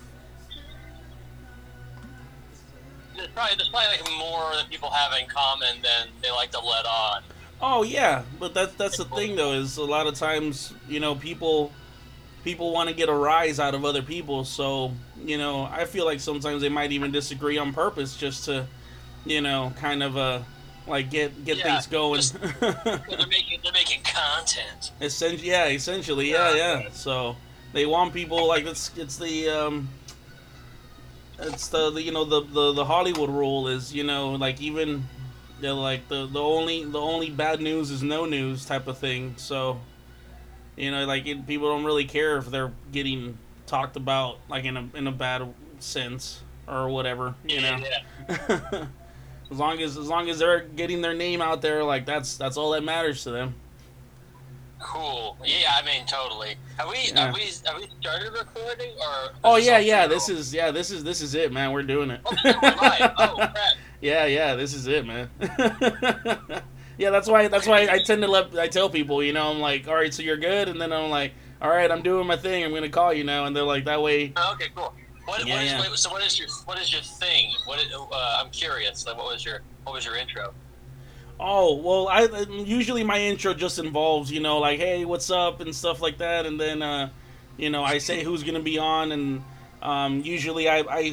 there's 3.16 3.28
probably 3.28 3.56
there's 3.56 3.68
probably 3.68 3.90
like 3.90 4.18
more 4.18 4.56
that 4.56 4.68
people 4.68 4.90
have 4.90 5.12
in 5.20 5.28
common 5.28 5.80
than 5.82 6.08
they 6.20 6.32
like 6.32 6.50
to 6.50 6.58
let 6.58 6.84
on. 6.84 7.22
Oh 7.60 7.84
yeah, 7.84 8.22
but 8.40 8.54
that's 8.54 8.74
that's 8.74 8.96
the 8.96 9.04
thing 9.04 9.36
though 9.36 9.52
is 9.52 9.76
a 9.76 9.84
lot 9.84 10.08
of 10.08 10.16
times 10.16 10.74
you 10.88 10.98
know 10.98 11.14
people 11.14 11.70
people 12.44 12.72
want 12.72 12.88
to 12.88 12.94
get 12.94 13.08
a 13.08 13.14
rise 13.14 13.58
out 13.60 13.74
of 13.74 13.84
other 13.84 14.02
people, 14.02 14.44
so 14.44 14.92
you 15.24 15.38
know 15.38 15.64
I 15.70 15.84
feel 15.84 16.04
like 16.04 16.20
sometimes 16.20 16.62
they 16.62 16.68
might 16.68 16.92
even 16.92 17.10
disagree 17.12 17.58
on 17.58 17.72
purpose 17.72 18.16
just 18.16 18.44
to 18.46 18.66
you 19.24 19.40
know 19.40 19.72
kind 19.78 20.02
of 20.02 20.16
uh 20.16 20.40
like 20.86 21.10
get 21.10 21.44
get 21.44 21.58
Yeah, 21.58 21.64
things 21.74 21.86
going. 21.86 22.16
just- 22.20 22.40
they're 22.60 23.26
making 23.28 23.60
they're 23.62 23.72
making 23.72 24.02
content. 24.02 24.92
Essentially, 25.00 25.48
yeah, 25.48 25.66
essentially, 25.68 26.30
yeah, 26.30 26.54
yeah. 26.54 26.88
So 26.92 27.36
they 27.72 27.86
want 27.86 28.12
people 28.12 28.46
like 28.48 28.66
it's 28.66 28.90
it's 28.96 29.16
the 29.16 29.48
um, 29.48 29.88
it's 31.38 31.68
the, 31.68 31.90
the 31.90 32.02
you 32.02 32.12
know 32.12 32.24
the, 32.24 32.40
the 32.42 32.72
the 32.72 32.84
Hollywood 32.84 33.30
rule 33.30 33.68
is 33.68 33.94
you 33.94 34.04
know 34.04 34.32
like 34.32 34.60
even 34.60 35.04
they're 35.60 35.72
like 35.72 36.08
the 36.08 36.26
the 36.26 36.40
only 36.40 36.84
the 36.84 37.00
only 37.00 37.30
bad 37.30 37.60
news 37.60 37.90
is 37.90 38.02
no 38.02 38.24
news 38.26 38.64
type 38.66 38.86
of 38.88 38.98
thing. 38.98 39.34
So 39.36 39.80
you 40.76 40.90
know 40.90 41.04
like 41.06 41.26
it, 41.26 41.46
people 41.46 41.68
don't 41.68 41.84
really 41.84 42.04
care 42.04 42.36
if 42.36 42.46
they're 42.46 42.72
getting 42.92 43.38
talked 43.66 43.96
about 43.96 44.38
like 44.48 44.64
in 44.64 44.76
a 44.76 44.88
in 44.94 45.06
a 45.06 45.12
bad 45.12 45.52
sense 45.78 46.42
or 46.66 46.88
whatever. 46.88 47.34
You 47.46 47.60
know. 47.60 47.78
Yeah. 48.28 48.86
as 49.50 49.58
long 49.58 49.80
as 49.80 49.96
as 49.96 50.08
long 50.08 50.28
as 50.30 50.38
they're 50.38 50.60
getting 50.60 51.00
their 51.02 51.14
name 51.14 51.40
out 51.42 51.62
there, 51.62 51.84
like 51.84 52.06
that's 52.06 52.36
that's 52.36 52.56
all 52.56 52.70
that 52.72 52.84
matters 52.84 53.22
to 53.24 53.30
them. 53.30 53.54
Cool. 54.80 55.36
Yeah, 55.44 55.74
I 55.80 55.86
mean 55.86 56.06
totally. 56.06 56.56
Have 56.76 56.88
we 56.88 56.96
Yeah. 57.06 57.26
have 57.26 57.34
we 57.34 57.42
have 57.42 57.76
we 57.76 57.88
started 58.00 58.32
recording 58.32 58.90
or? 58.98 59.30
Oh 59.44 59.56
yeah, 59.56 59.78
yeah. 59.78 60.06
This 60.08 60.28
is 60.28 60.52
yeah. 60.52 60.70
This 60.72 60.90
is 60.90 61.04
this 61.04 61.20
is 61.20 61.34
it, 61.34 61.52
man. 61.52 61.70
We're 61.72 61.82
doing 61.84 62.10
it. 62.10 62.20
Oh, 62.24 62.34
this 62.42 62.54
is 62.56 62.62
live. 62.62 63.12
Oh 63.18 63.34
crap. 63.36 63.56
yeah, 64.00 64.26
yeah. 64.26 64.54
This 64.56 64.74
is 64.74 64.86
it, 64.88 65.06
man. 65.06 65.30
yeah, 66.98 67.10
that's 67.10 67.28
why 67.28 67.48
that's 67.48 67.66
why 67.66 67.88
I 67.90 68.02
tend 68.02 68.22
to 68.22 68.28
let 68.28 68.56
I 68.58 68.68
tell 68.68 68.88
people, 68.88 69.22
you 69.22 69.32
know, 69.32 69.50
I'm 69.50 69.60
like, 69.60 69.88
all 69.88 69.94
right, 69.94 70.12
so 70.12 70.22
you're 70.22 70.36
good, 70.36 70.68
and 70.68 70.80
then 70.80 70.92
I'm 70.92 71.10
like, 71.10 71.32
all 71.60 71.70
right, 71.70 71.90
I'm 71.90 72.02
doing 72.02 72.26
my 72.26 72.36
thing. 72.36 72.64
I'm 72.64 72.72
gonna 72.72 72.88
call 72.88 73.12
you 73.12 73.24
now, 73.24 73.44
and 73.44 73.54
they're 73.56 73.62
like, 73.62 73.84
that 73.84 74.02
way. 74.02 74.32
Oh, 74.36 74.52
okay, 74.54 74.68
cool. 74.74 74.94
What, 75.24 75.46
Yeah, 75.46 75.54
what 75.54 75.64
is, 75.64 75.70
yeah. 75.72 75.80
wait, 75.80 75.98
so 75.98 76.10
what 76.10 76.22
is 76.24 76.38
your 76.38 76.48
what 76.64 76.80
is 76.80 76.92
your 76.92 77.02
thing? 77.02 77.52
What 77.64 77.78
is, 77.80 77.92
uh, 77.94 78.42
I'm 78.42 78.50
curious. 78.50 79.06
Like, 79.06 79.16
what 79.16 79.26
was 79.26 79.44
your 79.44 79.60
what 79.84 79.94
was 79.94 80.04
your 80.04 80.16
intro? 80.16 80.52
Oh 81.40 81.74
well, 81.76 82.08
I 82.08 82.28
usually 82.50 83.04
my 83.04 83.18
intro 83.18 83.54
just 83.54 83.78
involves 83.78 84.30
you 84.30 84.40
know 84.40 84.58
like 84.58 84.78
hey 84.78 85.04
what's 85.04 85.30
up 85.30 85.60
and 85.60 85.74
stuff 85.74 86.00
like 86.00 86.18
that, 86.18 86.46
and 86.46 86.60
then 86.60 86.82
uh, 86.82 87.10
you 87.56 87.70
know 87.70 87.82
I 87.82 87.98
say 87.98 88.22
who's 88.22 88.42
gonna 88.42 88.60
be 88.60 88.78
on, 88.78 89.12
and 89.12 89.44
um, 89.80 90.20
usually 90.20 90.68
I, 90.68 90.84
I 90.88 91.12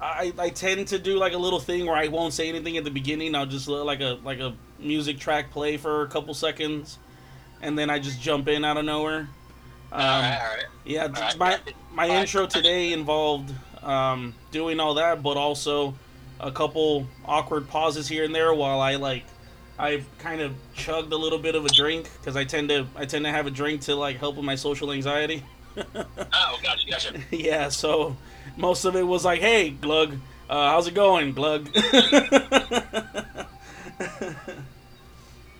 I 0.00 0.32
I 0.38 0.50
tend 0.50 0.88
to 0.88 0.98
do 0.98 1.18
like 1.18 1.32
a 1.32 1.38
little 1.38 1.60
thing 1.60 1.86
where 1.86 1.96
I 1.96 2.08
won't 2.08 2.34
say 2.34 2.48
anything 2.48 2.76
at 2.76 2.84
the 2.84 2.90
beginning. 2.90 3.34
I'll 3.34 3.46
just 3.46 3.68
let 3.68 3.84
like 3.84 4.00
a 4.00 4.18
like 4.24 4.40
a 4.40 4.54
music 4.78 5.18
track 5.18 5.50
play 5.50 5.76
for 5.76 6.02
a 6.02 6.08
couple 6.08 6.34
seconds, 6.34 6.98
and 7.62 7.78
then 7.78 7.90
I 7.90 7.98
just 7.98 8.20
jump 8.20 8.48
in 8.48 8.64
out 8.64 8.76
of 8.76 8.84
nowhere. 8.84 9.28
Um, 9.92 10.00
all 10.00 10.20
right, 10.20 10.38
all 10.40 10.56
right. 10.56 10.64
yeah, 10.84 11.08
All 11.14 11.22
right. 11.22 11.36
my 11.38 11.58
my 11.92 12.08
All 12.08 12.16
intro 12.16 12.46
today 12.46 12.92
involved 12.92 13.52
um, 13.82 14.34
doing 14.50 14.80
all 14.80 14.94
that, 14.94 15.22
but 15.22 15.36
also 15.36 15.94
a 16.40 16.52
couple 16.52 17.06
awkward 17.24 17.68
pauses 17.68 18.08
here 18.08 18.24
and 18.24 18.34
there 18.34 18.52
while 18.52 18.80
I 18.80 18.96
like 18.96 19.24
I 19.78 20.04
kind 20.18 20.40
of 20.42 20.54
chugged 20.74 21.12
a 21.12 21.16
little 21.16 21.38
bit 21.38 21.54
of 21.54 21.64
a 21.64 21.68
drink 21.70 22.10
because 22.20 22.36
I 22.36 22.44
tend 22.44 22.68
to 22.70 22.86
I 22.96 23.06
tend 23.06 23.24
to 23.24 23.30
have 23.30 23.46
a 23.46 23.50
drink 23.50 23.82
to 23.82 23.94
like 23.96 24.18
help 24.18 24.36
with 24.36 24.44
my 24.44 24.56
social 24.56 24.92
anxiety. 24.92 25.42
Oh, 26.32 26.58
gotcha, 26.62 26.88
gotcha. 26.88 27.20
yeah, 27.30 27.68
so 27.68 28.16
most 28.56 28.84
of 28.84 28.96
it 28.96 29.02
was 29.02 29.24
like, 29.24 29.40
"Hey, 29.40 29.70
Glug, 29.70 30.14
uh, 30.48 30.70
how's 30.70 30.86
it 30.86 30.94
going, 30.94 31.32
Glug?" 31.32 31.68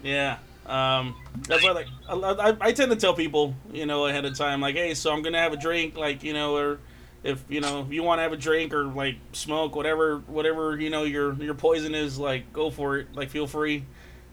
yeah, 0.02 0.38
um, 0.66 1.14
that's 1.46 1.62
why 1.62 1.70
like 1.72 1.86
I, 2.08 2.14
I, 2.14 2.56
I 2.60 2.72
tend 2.72 2.90
to 2.90 2.96
tell 2.96 3.14
people, 3.14 3.54
you 3.72 3.86
know, 3.86 4.06
ahead 4.06 4.24
of 4.24 4.36
time, 4.36 4.60
like, 4.60 4.74
"Hey, 4.74 4.94
so 4.94 5.12
I'm 5.12 5.22
gonna 5.22 5.40
have 5.40 5.52
a 5.52 5.56
drink, 5.56 5.96
like, 5.96 6.22
you 6.22 6.32
know, 6.32 6.56
or 6.56 6.80
if 7.22 7.44
you 7.48 7.60
know 7.60 7.82
if 7.82 7.92
you 7.92 8.02
want 8.02 8.18
to 8.18 8.22
have 8.22 8.32
a 8.32 8.36
drink 8.36 8.72
or 8.72 8.84
like 8.84 9.16
smoke, 9.32 9.76
whatever, 9.76 10.18
whatever 10.26 10.78
you 10.80 10.90
know 10.90 11.04
your 11.04 11.34
your 11.34 11.54
poison 11.54 11.94
is, 11.94 12.18
like, 12.18 12.52
go 12.52 12.70
for 12.70 12.98
it, 12.98 13.14
like, 13.14 13.30
feel 13.30 13.46
free. 13.46 13.84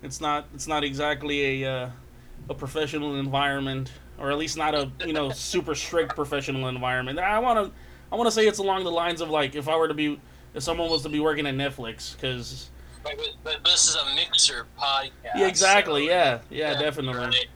It's 0.02 0.20
not 0.22 0.48
it's 0.54 0.68
not 0.68 0.84
exactly 0.84 1.64
a 1.64 1.72
uh, 1.72 1.90
a 2.50 2.54
professional 2.54 3.16
environment, 3.16 3.92
or 4.18 4.32
at 4.32 4.38
least 4.38 4.58
not 4.58 4.76
a 4.76 4.92
you 5.06 5.14
know 5.14 5.30
super 5.32 5.76
strict 5.76 6.16
professional 6.16 6.68
environment. 6.68 7.20
I 7.20 7.40
want 7.40 7.68
to 7.68 7.72
I 8.14 8.16
want 8.16 8.28
to 8.28 8.32
say 8.32 8.46
it's 8.46 8.60
along 8.60 8.84
the 8.84 8.92
lines 8.92 9.22
of 9.22 9.32
like 9.32 9.56
if 9.56 9.68
I 9.68 9.76
were 9.76 9.88
to 9.88 9.94
be 9.96 10.20
if 10.54 10.62
someone 10.62 10.88
was 10.88 11.02
to 11.02 11.10
be 11.10 11.20
working 11.20 11.48
at 11.48 11.56
Netflix, 11.56 12.14
because 12.16 12.70
But, 13.04 13.64
this 13.66 13.88
is 13.88 13.96
a 13.96 14.14
mixer 14.14 14.68
podcast. 14.80 15.10
yeah, 15.36 15.48
exactly, 15.48 16.06
so- 16.06 16.12
yeah, 16.12 16.40
yeah, 16.52 16.80
definitely, 16.80 17.20
right. 17.20 17.48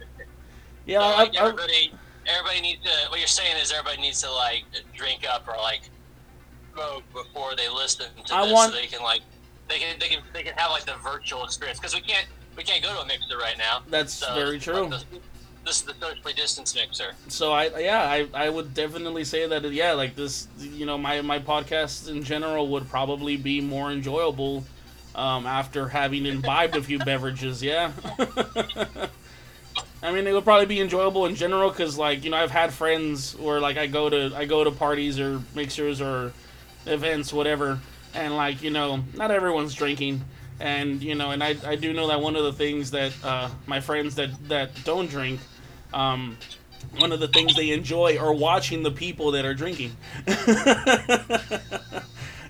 yeah. 0.88 1.00
So, 1.12 1.18
like, 1.18 1.38
I, 1.38 1.42
everybody, 1.46 1.94
everybody 2.26 2.62
needs 2.62 2.84
to. 2.84 2.90
Uh, 2.90 3.10
what 3.10 3.20
you're 3.20 3.28
saying 3.28 3.56
is 3.62 3.72
everybody 3.72 4.02
needs 4.02 4.20
to 4.24 4.32
like 4.32 4.64
drink 4.96 5.28
up 5.32 5.48
or 5.48 5.56
like 5.58 5.82
smoke 6.74 7.04
before 7.14 7.56
they 7.56 7.70
listen 7.70 8.08
to 8.26 8.34
I 8.36 8.46
this, 8.46 8.54
want- 8.54 8.74
so 8.74 8.80
they 8.80 8.88
can 8.88 9.04
like 9.04 9.22
they 9.70 9.78
can 9.78 10.00
they 10.00 10.08
can 10.08 10.22
they 10.34 10.42
can 10.42 10.56
have 10.58 10.72
like 10.72 10.86
the 10.86 10.96
virtual 11.04 11.44
experience 11.44 11.80
because 11.80 11.94
we 11.94 12.02
can't 12.02 12.26
we 12.58 12.64
can't 12.64 12.82
go 12.84 12.92
to 12.96 13.02
a 13.02 13.06
mixer 13.06 13.38
right 13.38 13.60
now. 13.60 13.84
that's 13.90 14.12
So, 14.14 14.34
very 14.34 14.58
true. 14.60 14.88
like, 14.88 14.90
this, 14.90 15.06
this 15.68 15.82
is 15.82 15.84
the 15.84 15.94
socially 16.00 16.34
distanced 16.34 16.76
mixer. 16.76 17.12
so 17.28 17.52
I 17.52 17.78
yeah 17.80 18.02
I, 18.02 18.28
I 18.34 18.50
would 18.50 18.74
definitely 18.74 19.26
say 19.26 19.46
that 19.48 19.70
yeah 19.72 19.92
like 19.92 20.16
this 20.16 20.48
you 20.58 20.86
know 20.86 20.98
my 20.98 21.20
my 21.22 21.40
podcast 21.40 22.10
in 22.10 22.24
general 22.24 22.70
would 22.70 22.88
probably 22.90 23.36
be 23.36 23.60
more 23.60 23.92
enjoyable 23.92 24.64
um, 25.14 25.46
after 25.46 25.90
having 25.90 26.26
imbibed 26.26 26.76
a 26.78 26.82
few 26.82 27.00
beverages 27.10 27.62
yeah 27.62 27.92
I 30.02 30.12
mean 30.14 30.26
it 30.26 30.32
would 30.32 30.46
probably 30.46 30.68
be 30.68 30.80
enjoyable 30.80 31.26
in 31.26 31.36
general 31.36 31.70
because 31.70 31.98
like 31.98 32.24
you 32.24 32.30
know 32.30 32.38
I've 32.38 32.52
had 32.52 32.74
friends 32.74 33.36
where 33.38 33.60
like 33.60 33.78
I 33.78 33.88
go 33.88 34.10
to 34.10 34.32
I 34.36 34.46
go 34.46 34.64
to 34.64 34.72
parties 34.72 35.20
or 35.20 35.42
mixers 35.54 36.00
or 36.00 36.32
events 36.86 37.34
whatever 37.34 37.80
and 38.14 38.38
like 38.38 38.62
you 38.64 38.70
know 38.70 39.04
not 39.16 39.32
everyone's 39.32 39.74
drinking 39.74 40.24
and 40.62 41.04
you 41.04 41.14
know 41.14 41.32
and 41.32 41.44
I, 41.44 41.58
I 41.66 41.76
do 41.76 41.92
know 41.92 42.08
that 42.08 42.22
one 42.22 42.38
of 42.38 42.46
the 42.46 42.54
things 42.54 42.92
that 42.92 43.12
uh, 43.22 43.50
my 43.66 43.82
friends 43.82 44.16
that 44.16 44.30
that 44.48 44.72
don't 44.86 45.10
drink 45.10 45.42
um, 45.94 46.38
one 46.98 47.12
of 47.12 47.20
the 47.20 47.28
things 47.28 47.56
they 47.56 47.72
enjoy 47.72 48.18
are 48.18 48.34
watching 48.34 48.84
the 48.84 48.92
people 48.92 49.32
that 49.32 49.46
are 49.46 49.54
drinking. 49.54 49.96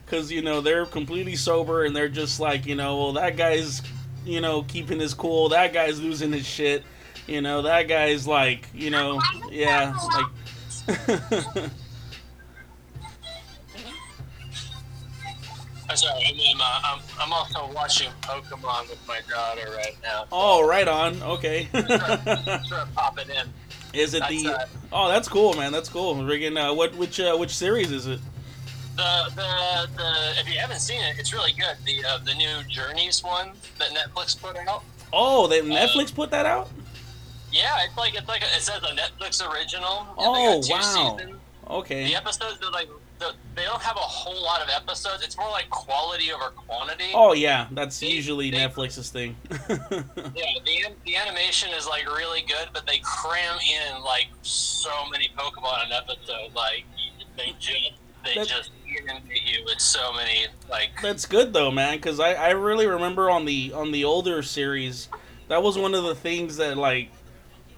Because 0.06 0.32
you 0.32 0.41
know 0.41 0.62
they're 0.62 0.86
completely 0.86 1.36
sober 1.36 1.84
and 1.84 1.94
they're 1.94 2.08
just 2.08 2.39
like 2.39 2.65
you 2.65 2.75
know 2.75 2.96
well 2.96 3.13
that 3.13 3.36
guy's 3.36 3.82
you 4.24 4.39
know 4.39 4.62
keeping 4.63 5.01
his 5.01 5.13
cool. 5.13 5.50
That 5.50 5.74
guy's 5.74 6.00
losing 6.00 6.32
his 6.32 6.46
shit. 6.46 6.86
You 7.27 7.41
know 7.41 7.63
that 7.63 7.89
guy's 7.89 8.25
like 8.25 8.70
you 8.74 8.89
know 8.89 9.20
yeah 9.51 9.94
like 10.88 11.70
I'm 15.89 15.96
sorry. 15.96 16.22
I'm, 16.27 16.62
uh, 16.62 16.82
I'm, 16.84 17.00
I'm 17.20 17.34
also 17.34 17.72
watching 17.74 18.10
Pokemon 18.22 18.89
with 18.89 19.00
my 19.08 19.22
daughter 19.29 19.72
right 19.75 19.96
now. 20.03 20.25
oh 20.32 20.67
right 20.67 20.88
on 20.88 21.22
okay 21.24 21.67
Sort 21.74 21.91
of 22.82 22.94
popping 22.96 23.29
in. 23.29 23.48
is 23.94 24.13
it 24.13 24.20
That's, 24.20 24.44
the 24.44 24.50
uh, 24.53 24.65
oh 24.91 25.08
that's 25.08 25.27
cool 25.29 25.53
man 25.53 25.72
that's 25.72 25.89
cool 25.89 26.15
Riggin, 26.24 26.58
uh, 26.58 26.74
what 26.74 26.96
which 26.96 27.20
uh, 27.20 27.36
which 27.38 27.56
series 27.56 27.91
is 27.91 28.06
it 28.08 28.20
The, 28.96 29.32
the 29.36 29.88
the 29.96 30.39
if 30.41 30.51
you 30.51 30.60
haven't 30.60 30.79
seen 30.79 31.01
it, 31.01 31.17
it's 31.20 31.32
really 31.34 31.53
good. 31.53 31.77
The 31.86 32.03
uh, 32.03 32.17
the 32.20 32.34
new 32.34 32.63
Journeys 32.67 33.24
one 33.24 33.51
that 33.79 33.89
Netflix 33.89 34.39
put 34.39 34.58
out. 34.58 34.84
oh 35.13 35.48
they 35.48 35.62
Netflix 35.62 36.13
put 36.13 36.32
that 36.32 36.46
out 36.46 36.70
Yeah, 37.51 37.77
it's 37.86 37.96
like 37.96 38.13
it's 38.15 38.27
like 38.27 38.41
a, 38.41 38.46
it 38.58 38.62
says 38.62 38.82
a 38.84 38.94
Netflix 38.96 39.41
original. 39.41 40.06
Oh, 40.17 40.58
wow. 40.70 40.82
seasons. 40.82 41.38
okay 41.70 42.08
The 42.08 42.15
episodes 42.15 42.62
are 42.63 42.72
like 42.72 42.89
the, 43.20 43.34
they 43.56 43.64
don't 43.64 43.82
have 43.82 43.96
a 43.96 44.00
whole 44.00 44.44
lot 44.44 44.62
of 44.62 44.70
episodes. 44.70 45.24
It's 45.24 45.38
more 45.38 45.50
like 45.50 45.70
quality 45.70 46.32
over 46.32 46.52
quantity. 46.52 47.12
oh 47.14 47.34
yeah 47.34 47.68
that's 47.72 48.00
They- 48.00 48.08
usually 48.08 48.52
they- 48.52 48.58
Netflix's 48.58 49.10
thing 49.10 49.36
Yeah, 49.50 50.54
the 50.66 50.86
the 51.06 51.16
animation 51.16 51.70
is 51.78 51.88
like 51.88 52.06
really 52.16 52.42
good, 52.42 52.70
but 52.74 52.86
they 52.86 53.00
cram 53.04 53.58
in 53.60 54.04
like 54.04 54.28
so 54.44 54.90
many 55.12 55.30
Pokemon 55.38 55.86
in 55.88 55.92
an 55.92 55.98
episode. 56.04 56.54
Like 56.56 56.86
they 57.38 57.54
just 57.60 57.92
they 58.24 58.36
That- 58.36 58.48
just 58.48 58.72
into 59.10 59.36
you 59.46 59.64
with 59.66 59.80
so 59.80 60.12
many 60.14 60.48
like. 60.70 60.90
That's 61.02 61.26
good 61.26 61.54
though, 61.54 61.70
man. 61.72 61.98
Because 61.98 62.20
I, 62.20 62.34
I 62.34 62.50
really 62.52 62.88
remember 62.88 63.30
on 63.30 63.46
the 63.46 63.74
on 63.74 63.92
the 63.92 64.06
older 64.06 64.42
series, 64.44 65.08
that 65.50 65.62
was 65.62 65.78
one 65.78 65.94
of 65.94 66.04
the 66.04 66.16
things 66.16 66.58
that 66.58 66.78
like 66.78 67.10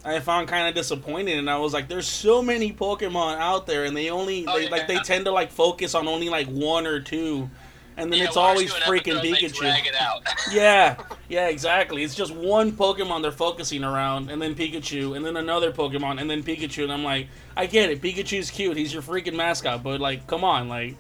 I 0.05 0.19
found 0.19 0.47
kind 0.47 0.67
of 0.67 0.75
disappointing, 0.75 1.37
and 1.37 1.49
I 1.49 1.57
was 1.57 1.73
like, 1.73 1.87
there's 1.87 2.07
so 2.07 2.41
many 2.41 2.71
Pokemon 2.71 3.37
out 3.37 3.67
there, 3.67 3.83
and 3.85 3.95
they 3.95 4.09
only 4.09 4.45
Oh, 4.47 4.57
they, 4.57 4.69
like 4.69 4.87
they 4.87 4.97
tend 4.99 5.25
to 5.25 5.31
like 5.31 5.51
focus 5.51 5.93
on 5.95 6.07
only 6.07 6.29
like 6.29 6.47
one 6.47 6.87
or 6.87 6.99
two, 7.01 7.49
and 7.97 8.11
then 8.11 8.19
Yeah, 8.19 8.25
it's 8.27 8.37
always 8.37 8.71
freaking 8.73 9.19
Pikachu. 9.21 9.57
Drag 9.59 9.85
it 9.85 9.95
out. 9.99 10.21
Yeah, 10.51 10.95
yeah, 11.27 11.47
exactly. 11.49 12.03
It's 12.03 12.15
just 12.15 12.33
one 12.33 12.71
Pokemon 12.71 13.21
they're 13.21 13.31
focusing 13.31 13.83
around, 13.83 14.31
and 14.31 14.41
then 14.41 14.55
Pikachu, 14.55 15.15
and 15.17 15.25
then 15.25 15.35
another 15.35 15.71
Pokemon, 15.71 16.19
and 16.21 16.29
then 16.29 16.43
Pikachu, 16.43 16.83
and 16.83 16.93
I'm 16.93 17.03
like, 17.03 17.27
I 17.57 17.65
get 17.65 17.89
it. 17.89 18.01
Pikachu's 18.01 18.49
cute. 18.49 18.77
He's 18.77 18.93
your 18.93 19.03
freaking 19.03 19.35
mascot, 19.35 19.83
but 19.83 19.99
like, 19.99 20.25
come 20.27 20.43
on, 20.45 20.69
like, 20.69 20.95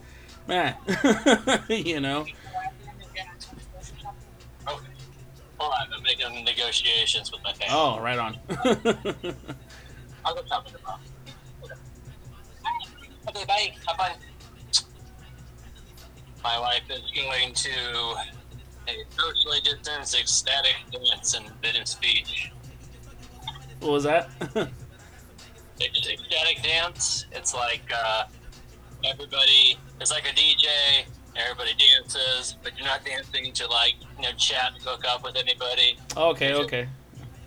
man, 0.47 0.75
you 1.69 2.01
know. 2.01 2.25
Negotiations 6.43 7.31
with 7.31 7.43
my 7.43 7.53
family. 7.53 7.73
Oh, 7.75 7.99
right 8.01 8.19
on. 8.19 8.37
I'll 10.25 10.35
go 10.35 10.41
talk 10.43 10.65
to 10.67 10.73
them. 10.73 10.81
Okay. 13.29 13.45
Bye. 13.45 13.73
Have 13.87 13.97
fun. 13.97 14.11
My 16.43 16.59
wife 16.59 16.83
is 16.89 17.11
going 17.15 17.53
to 17.53 17.69
a 18.87 19.05
socially 19.09 19.59
distanced 19.63 20.17
ecstatic 20.19 20.75
dance 20.91 21.35
and 21.35 21.45
bit 21.61 21.75
and 21.75 21.87
speech. 21.87 22.51
what 23.79 23.91
was 23.91 24.03
that? 24.03 24.29
It's 25.81 26.09
ecstatic 26.09 26.61
dance. 26.61 27.25
It's 27.31 27.53
like 27.53 27.89
uh, 27.95 28.25
everybody. 29.05 29.77
It's 30.01 30.11
like 30.11 30.25
a 30.25 30.33
DJ. 30.35 31.05
Everybody 31.39 31.71
dances, 31.77 32.55
but 32.63 32.77
you're 32.77 32.85
not 32.85 33.03
dancing 33.05 33.51
to 33.53 33.67
like 33.67 33.95
you 34.17 34.23
know 34.23 34.31
chat 34.37 34.73
and 34.73 34.81
hook 34.83 35.03
up 35.07 35.23
with 35.23 35.35
anybody. 35.35 35.97
okay, 36.15 36.53
okay. 36.53 36.87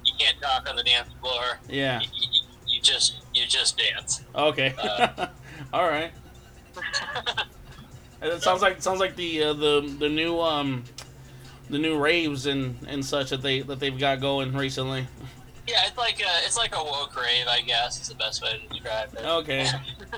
You 0.05 0.13
can't 0.19 0.41
talk 0.41 0.69
on 0.69 0.77
the 0.77 0.83
dance 0.83 1.09
floor. 1.21 1.61
Yeah. 1.69 2.01
You, 2.01 2.09
you, 2.13 2.41
you 2.67 2.81
just 2.81 3.17
you 3.35 3.47
just 3.47 3.79
dance. 3.79 4.23
Okay. 4.35 4.75
Uh, 4.83 5.27
All 5.73 5.89
right. 5.89 6.13
It 8.23 8.41
sounds 8.41 8.63
like 8.63 8.81
sounds 8.81 9.01
like 9.01 9.17
the 9.17 9.43
uh, 9.43 9.53
the 9.53 9.97
the 9.99 10.09
new 10.09 10.39
um 10.41 10.85
the 11.69 11.79
new 11.79 11.99
raves 11.99 12.47
and 12.47 12.77
and 12.87 13.05
such 13.05 13.31
that 13.31 13.43
they 13.43 13.63
that 13.63 13.81
they've 13.81 13.99
got 13.99 14.21
going 14.21 14.55
recently. 14.57 15.09
Yeah, 15.67 15.87
it's 15.87 15.97
like 15.97 16.21
a, 16.21 16.45
it's 16.45 16.57
like 16.57 16.77
a 16.77 16.83
woke 16.83 17.17
rave, 17.17 17.47
I 17.49 17.61
guess. 17.63 18.01
Is 18.01 18.09
the 18.09 18.15
best 18.15 18.43
way 18.43 18.61
to 18.61 18.69
describe 18.69 19.13
it. 19.15 19.25
Okay. 19.25 19.67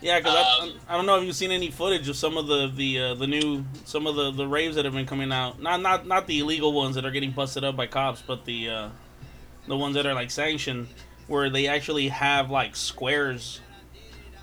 Yeah, 0.00 0.18
because 0.18 0.34
Um, 0.60 0.72
I, 0.88 0.94
I 0.94 0.96
don't 0.96 1.06
know 1.06 1.18
if 1.18 1.24
you've 1.24 1.36
seen 1.36 1.50
any 1.50 1.70
footage 1.70 2.08
of 2.08 2.16
some 2.16 2.36
of 2.36 2.46
the 2.46 2.68
the 2.74 3.00
uh, 3.00 3.14
the 3.14 3.26
new 3.26 3.64
some 3.84 4.06
of 4.06 4.16
the 4.16 4.30
the 4.30 4.46
raves 4.46 4.76
that 4.76 4.84
have 4.84 4.94
been 4.94 5.06
coming 5.06 5.30
out. 5.32 5.60
Not 5.60 5.82
not 5.82 6.06
not 6.06 6.26
the 6.26 6.38
illegal 6.40 6.72
ones 6.72 6.94
that 6.94 7.04
are 7.04 7.10
getting 7.10 7.32
busted 7.32 7.64
up 7.64 7.76
by 7.76 7.86
cops, 7.86 8.22
but 8.26 8.44
the 8.44 8.70
uh, 8.70 8.88
the 9.68 9.76
ones 9.76 9.94
that 9.96 10.06
are 10.06 10.14
like 10.14 10.30
sanctioned, 10.30 10.88
where 11.26 11.50
they 11.50 11.66
actually 11.66 12.08
have 12.08 12.50
like 12.50 12.76
squares, 12.76 13.60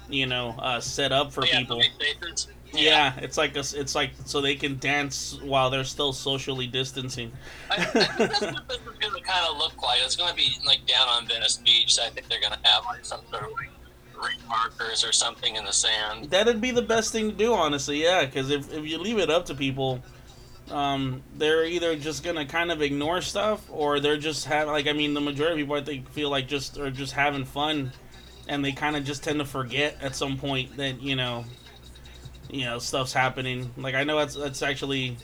you 0.10 0.28
know, 0.28 0.56
uh, 0.60 0.80
set 0.80 1.12
up 1.12 1.34
for 1.34 1.46
yeah, 1.46 1.60
people. 1.60 1.82
spaces. 1.82 2.48
Yeah, 2.74 3.14
it's 3.18 3.38
like 3.38 3.56
a, 3.56 3.64
it's 3.74 3.96
like 3.96 4.12
so 4.26 4.42
they 4.42 4.56
can 4.56 4.78
dance 4.78 5.40
while 5.42 5.70
they're 5.70 5.86
still 5.86 6.14
socially 6.14 6.68
distancing. 6.68 7.32
I, 7.72 7.76
I 7.76 7.86
think 7.86 8.16
that's 8.18 8.42
what 8.42 8.68
this 8.68 8.78
is 8.78 8.98
going 9.00 9.14
to 9.16 9.22
kind 9.22 9.48
of 9.50 9.58
look 9.58 9.82
like. 9.82 10.00
It's 10.04 10.16
going 10.18 10.30
to 10.30 10.36
be 10.36 10.58
like 10.66 10.86
down 10.86 11.08
on 11.08 11.28
Venice 11.28 11.58
Beach. 11.58 11.96
So 11.96 12.04
I 12.04 12.10
think 12.10 12.28
they're 12.28 12.42
going 12.42 12.54
to 12.54 12.60
have 12.64 12.84
like 12.86 13.06
some 13.06 13.22
sort 13.32 13.44
of 13.44 13.52
like 13.54 13.70
markers 14.48 15.06
or 15.06 15.12
something 15.12 15.56
in 15.56 15.66
the 15.66 15.72
sand. 15.72 16.26
That'd 16.26 16.62
be 16.62 16.72
the 16.72 16.82
best 16.82 17.12
thing 17.12 17.32
to 17.32 17.36
do, 17.36 17.54
honestly. 17.54 18.04
Yeah, 18.04 18.26
because 18.26 18.50
if, 18.50 18.72
if 18.74 18.86
you 18.86 18.98
leave 18.98 19.20
it 19.20 19.30
up 19.30 19.46
to 19.46 19.56
people, 19.56 20.02
um, 20.72 21.22
they're 21.36 21.66
either 21.66 21.96
just 21.96 22.24
gonna 22.24 22.46
kind 22.46 22.72
of 22.72 22.82
ignore 22.82 23.22
stuff, 23.22 23.66
or 23.70 24.00
they're 24.00 24.18
just 24.18 24.46
have 24.46 24.68
like 24.68 24.88
I 24.88 24.94
mean, 24.94 25.14
the 25.14 25.22
majority 25.22 25.62
of 25.62 25.66
people 25.66 25.76
I 25.76 25.84
think 25.84 26.10
feel 26.10 26.30
like 26.30 26.48
just 26.48 26.78
are 26.78 26.92
just 26.92 27.14
having 27.14 27.46
fun, 27.46 27.92
and 28.48 28.64
they 28.64 28.72
kind 28.72 28.96
of 28.96 29.06
just 29.06 29.24
tend 29.24 29.40
to 29.40 29.46
forget 29.46 29.98
at 30.02 30.16
some 30.16 30.38
point 30.38 30.78
that 30.78 31.02
you 31.02 31.16
know, 31.16 31.46
you 32.50 32.66
know, 32.66 32.80
stuff's 32.80 33.14
happening. 33.14 33.72
Like 33.78 33.96
I 33.96 34.04
know 34.04 34.18
that's 34.18 34.36
that's 34.36 34.62
actually, 34.62 35.18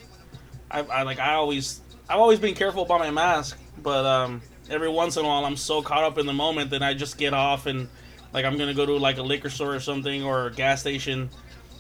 I, 0.72 0.82
I 0.82 1.04
like 1.04 1.20
I 1.20 1.34
always 1.34 1.82
I've 2.10 2.20
always 2.20 2.40
been 2.40 2.56
careful 2.56 2.84
about 2.84 3.00
my 3.00 3.12
mask, 3.12 3.58
but 3.82 4.06
um, 4.06 4.42
every 4.70 4.90
once 4.90 5.18
in 5.18 5.26
a 5.26 5.28
while 5.28 5.46
I'm 5.46 5.58
so 5.58 5.82
caught 5.82 6.04
up 6.04 6.18
in 6.18 6.26
the 6.26 6.34
moment 6.34 6.70
that 6.72 6.84
I 6.84 6.94
just 6.94 7.18
get 7.18 7.34
off 7.34 7.66
and 7.66 7.90
like 8.34 8.46
I'm 8.46 8.58
gonna 8.58 8.74
go 8.74 8.86
to 8.86 8.98
like 8.98 9.18
a 9.18 9.24
liquor 9.24 9.50
store 9.50 9.76
or 9.76 9.80
something 9.80 10.24
or 10.24 10.48
a 10.48 10.52
gas 10.54 10.82
station, 10.82 11.30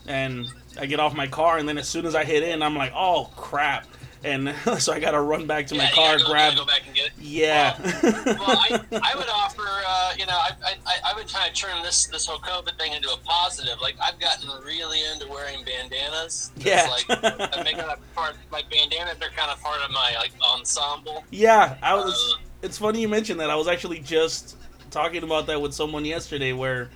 and 0.07 0.47
I 0.79 0.85
get 0.85 0.99
off 0.99 1.13
my 1.15 1.27
car, 1.27 1.57
and 1.57 1.67
then 1.67 1.77
as 1.77 1.87
soon 1.87 2.05
as 2.05 2.15
I 2.15 2.23
hit 2.23 2.43
in, 2.43 2.61
I'm 2.61 2.75
like, 2.75 2.91
oh 2.95 3.29
crap, 3.35 3.85
and 4.23 4.53
so 4.79 4.93
I 4.93 4.99
gotta 4.99 5.19
run 5.21 5.47
back 5.47 5.67
to 5.67 5.75
my 5.75 5.83
Yeah, 5.83 5.89
you 5.89 5.95
car, 5.95 6.17
go, 6.19 6.25
grab, 6.25 6.55
go 6.55 6.65
back 6.65 6.81
and 6.85 6.95
get 6.95 7.07
it. 7.07 7.11
yeah, 7.19 7.77
Well, 7.81 8.45
I, 8.47 8.79
I 8.91 9.15
would 9.15 9.27
offer, 9.29 9.63
uh, 9.65 10.13
you 10.17 10.25
know, 10.25 10.33
I, 10.37 10.51
I, 10.85 11.11
I 11.11 11.13
would 11.15 11.27
kind 11.31 11.47
of 11.49 11.55
turn 11.55 11.81
this 11.83 12.05
this 12.07 12.25
whole 12.25 12.39
COVID 12.39 12.77
thing 12.77 12.93
into 12.93 13.11
a 13.11 13.17
positive. 13.17 13.79
Like 13.81 13.95
I've 14.03 14.19
gotten 14.19 14.49
really 14.65 14.99
into 15.11 15.27
wearing 15.27 15.63
bandanas. 15.65 16.51
It's 16.57 16.65
Yeah. 16.65 16.87
like 16.89 17.05
I 17.51 17.63
make 17.63 17.77
that 17.77 17.99
part. 18.15 18.35
Like 18.51 18.69
bandanas 18.69 19.17
are 19.21 19.29
kind 19.35 19.51
of 19.51 19.61
part 19.61 19.81
of 19.83 19.91
my 19.91 20.15
like 20.17 20.31
ensemble. 20.53 21.23
yeah. 21.31 21.77
I 21.81 21.95
was. 21.95 22.13
Uh, 22.13 22.39
It's 22.63 22.77
funny 22.77 23.01
you 23.01 23.09
mentioned 23.09 23.39
that. 23.41 23.49
I 23.49 23.55
was 23.55 23.67
actually 23.67 23.99
just 23.99 24.55
talking 24.93 25.23
about 25.23 25.47
that 25.47 25.61
with 25.61 25.73
someone 25.73 26.05
yesterday, 26.05 26.53
where. 26.53 26.89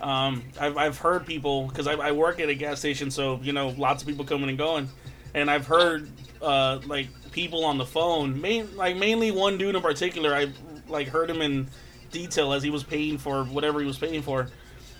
Um, 0.00 0.42
I've, 0.60 0.76
I've 0.76 0.98
heard 0.98 1.24
people 1.24 1.68
because 1.68 1.86
I, 1.86 1.92
I 1.92 2.12
work 2.12 2.40
at 2.40 2.48
a 2.48 2.54
gas 2.54 2.80
station, 2.80 3.12
so 3.12 3.38
you 3.42 3.52
know 3.52 3.68
lots 3.78 4.02
of 4.02 4.08
people 4.08 4.24
coming 4.24 4.48
and 4.48 4.58
going, 4.58 4.88
and 5.34 5.48
I've 5.48 5.66
heard 5.66 6.10
uh, 6.42 6.80
like 6.86 7.08
people 7.32 7.64
on 7.64 7.78
the 7.78 7.86
phone, 7.86 8.40
main 8.40 8.76
like 8.76 8.96
mainly 8.96 9.30
one 9.30 9.58
dude 9.58 9.74
in 9.74 9.82
particular. 9.82 10.34
I 10.34 10.52
like 10.88 11.08
heard 11.08 11.30
him 11.30 11.42
in 11.42 11.68
detail 12.10 12.52
as 12.52 12.62
he 12.62 12.70
was 12.70 12.84
paying 12.84 13.18
for 13.18 13.44
whatever 13.44 13.80
he 13.80 13.86
was 13.86 13.98
paying 13.98 14.22
for, 14.22 14.48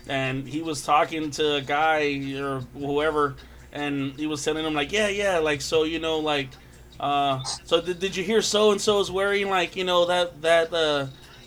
and 0.09 0.47
he 0.47 0.63
was 0.63 0.85
talking 0.85 1.31
to 1.33 1.57
a 1.57 1.61
guy 1.61 2.35
or 2.37 2.61
whoever, 2.75 3.37
and 3.73 4.19
he 4.19 4.27
was 4.27 4.45
telling 4.45 4.65
him 4.65 4.75
like, 4.75 4.93
yeah, 4.93 5.09
yeah, 5.09 5.39
like 5.39 5.61
so 5.61 5.85
you 5.85 5.99
know 5.99 6.19
like, 6.19 6.49
uh, 6.99 7.43
so 7.43 7.81
did, 7.81 7.99
did 7.99 8.17
you 8.17 8.25
hear 8.25 8.43
so 8.43 8.73
and 8.73 8.81
so 8.81 9.01
is 9.01 9.11
wearing 9.11 9.49
like 9.49 9.77
you 9.77 9.85
know 9.85 10.07
that 10.07 10.43
that 10.43 10.73
uh 10.73 11.07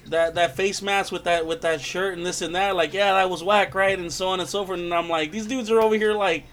that 0.09 0.35
that 0.35 0.55
face 0.55 0.81
mask 0.81 1.11
with 1.11 1.23
that 1.25 1.45
with 1.45 1.61
that 1.61 1.81
shirt 1.81 2.17
and 2.17 2.25
this 2.25 2.41
and 2.41 2.55
that 2.55 2.75
like 2.75 2.93
yeah 2.93 3.13
that 3.13 3.29
was 3.29 3.43
whack 3.43 3.73
right 3.75 3.97
and 3.97 4.11
so 4.11 4.27
on 4.29 4.39
and 4.39 4.47
so 4.49 4.65
forth 4.65 4.79
and 4.79 4.93
I'm 4.93 5.09
like 5.09 5.31
these 5.31 5.45
dudes 5.47 5.69
are 5.71 5.81
over 5.81 5.95
here 5.95 6.13
like 6.13 6.45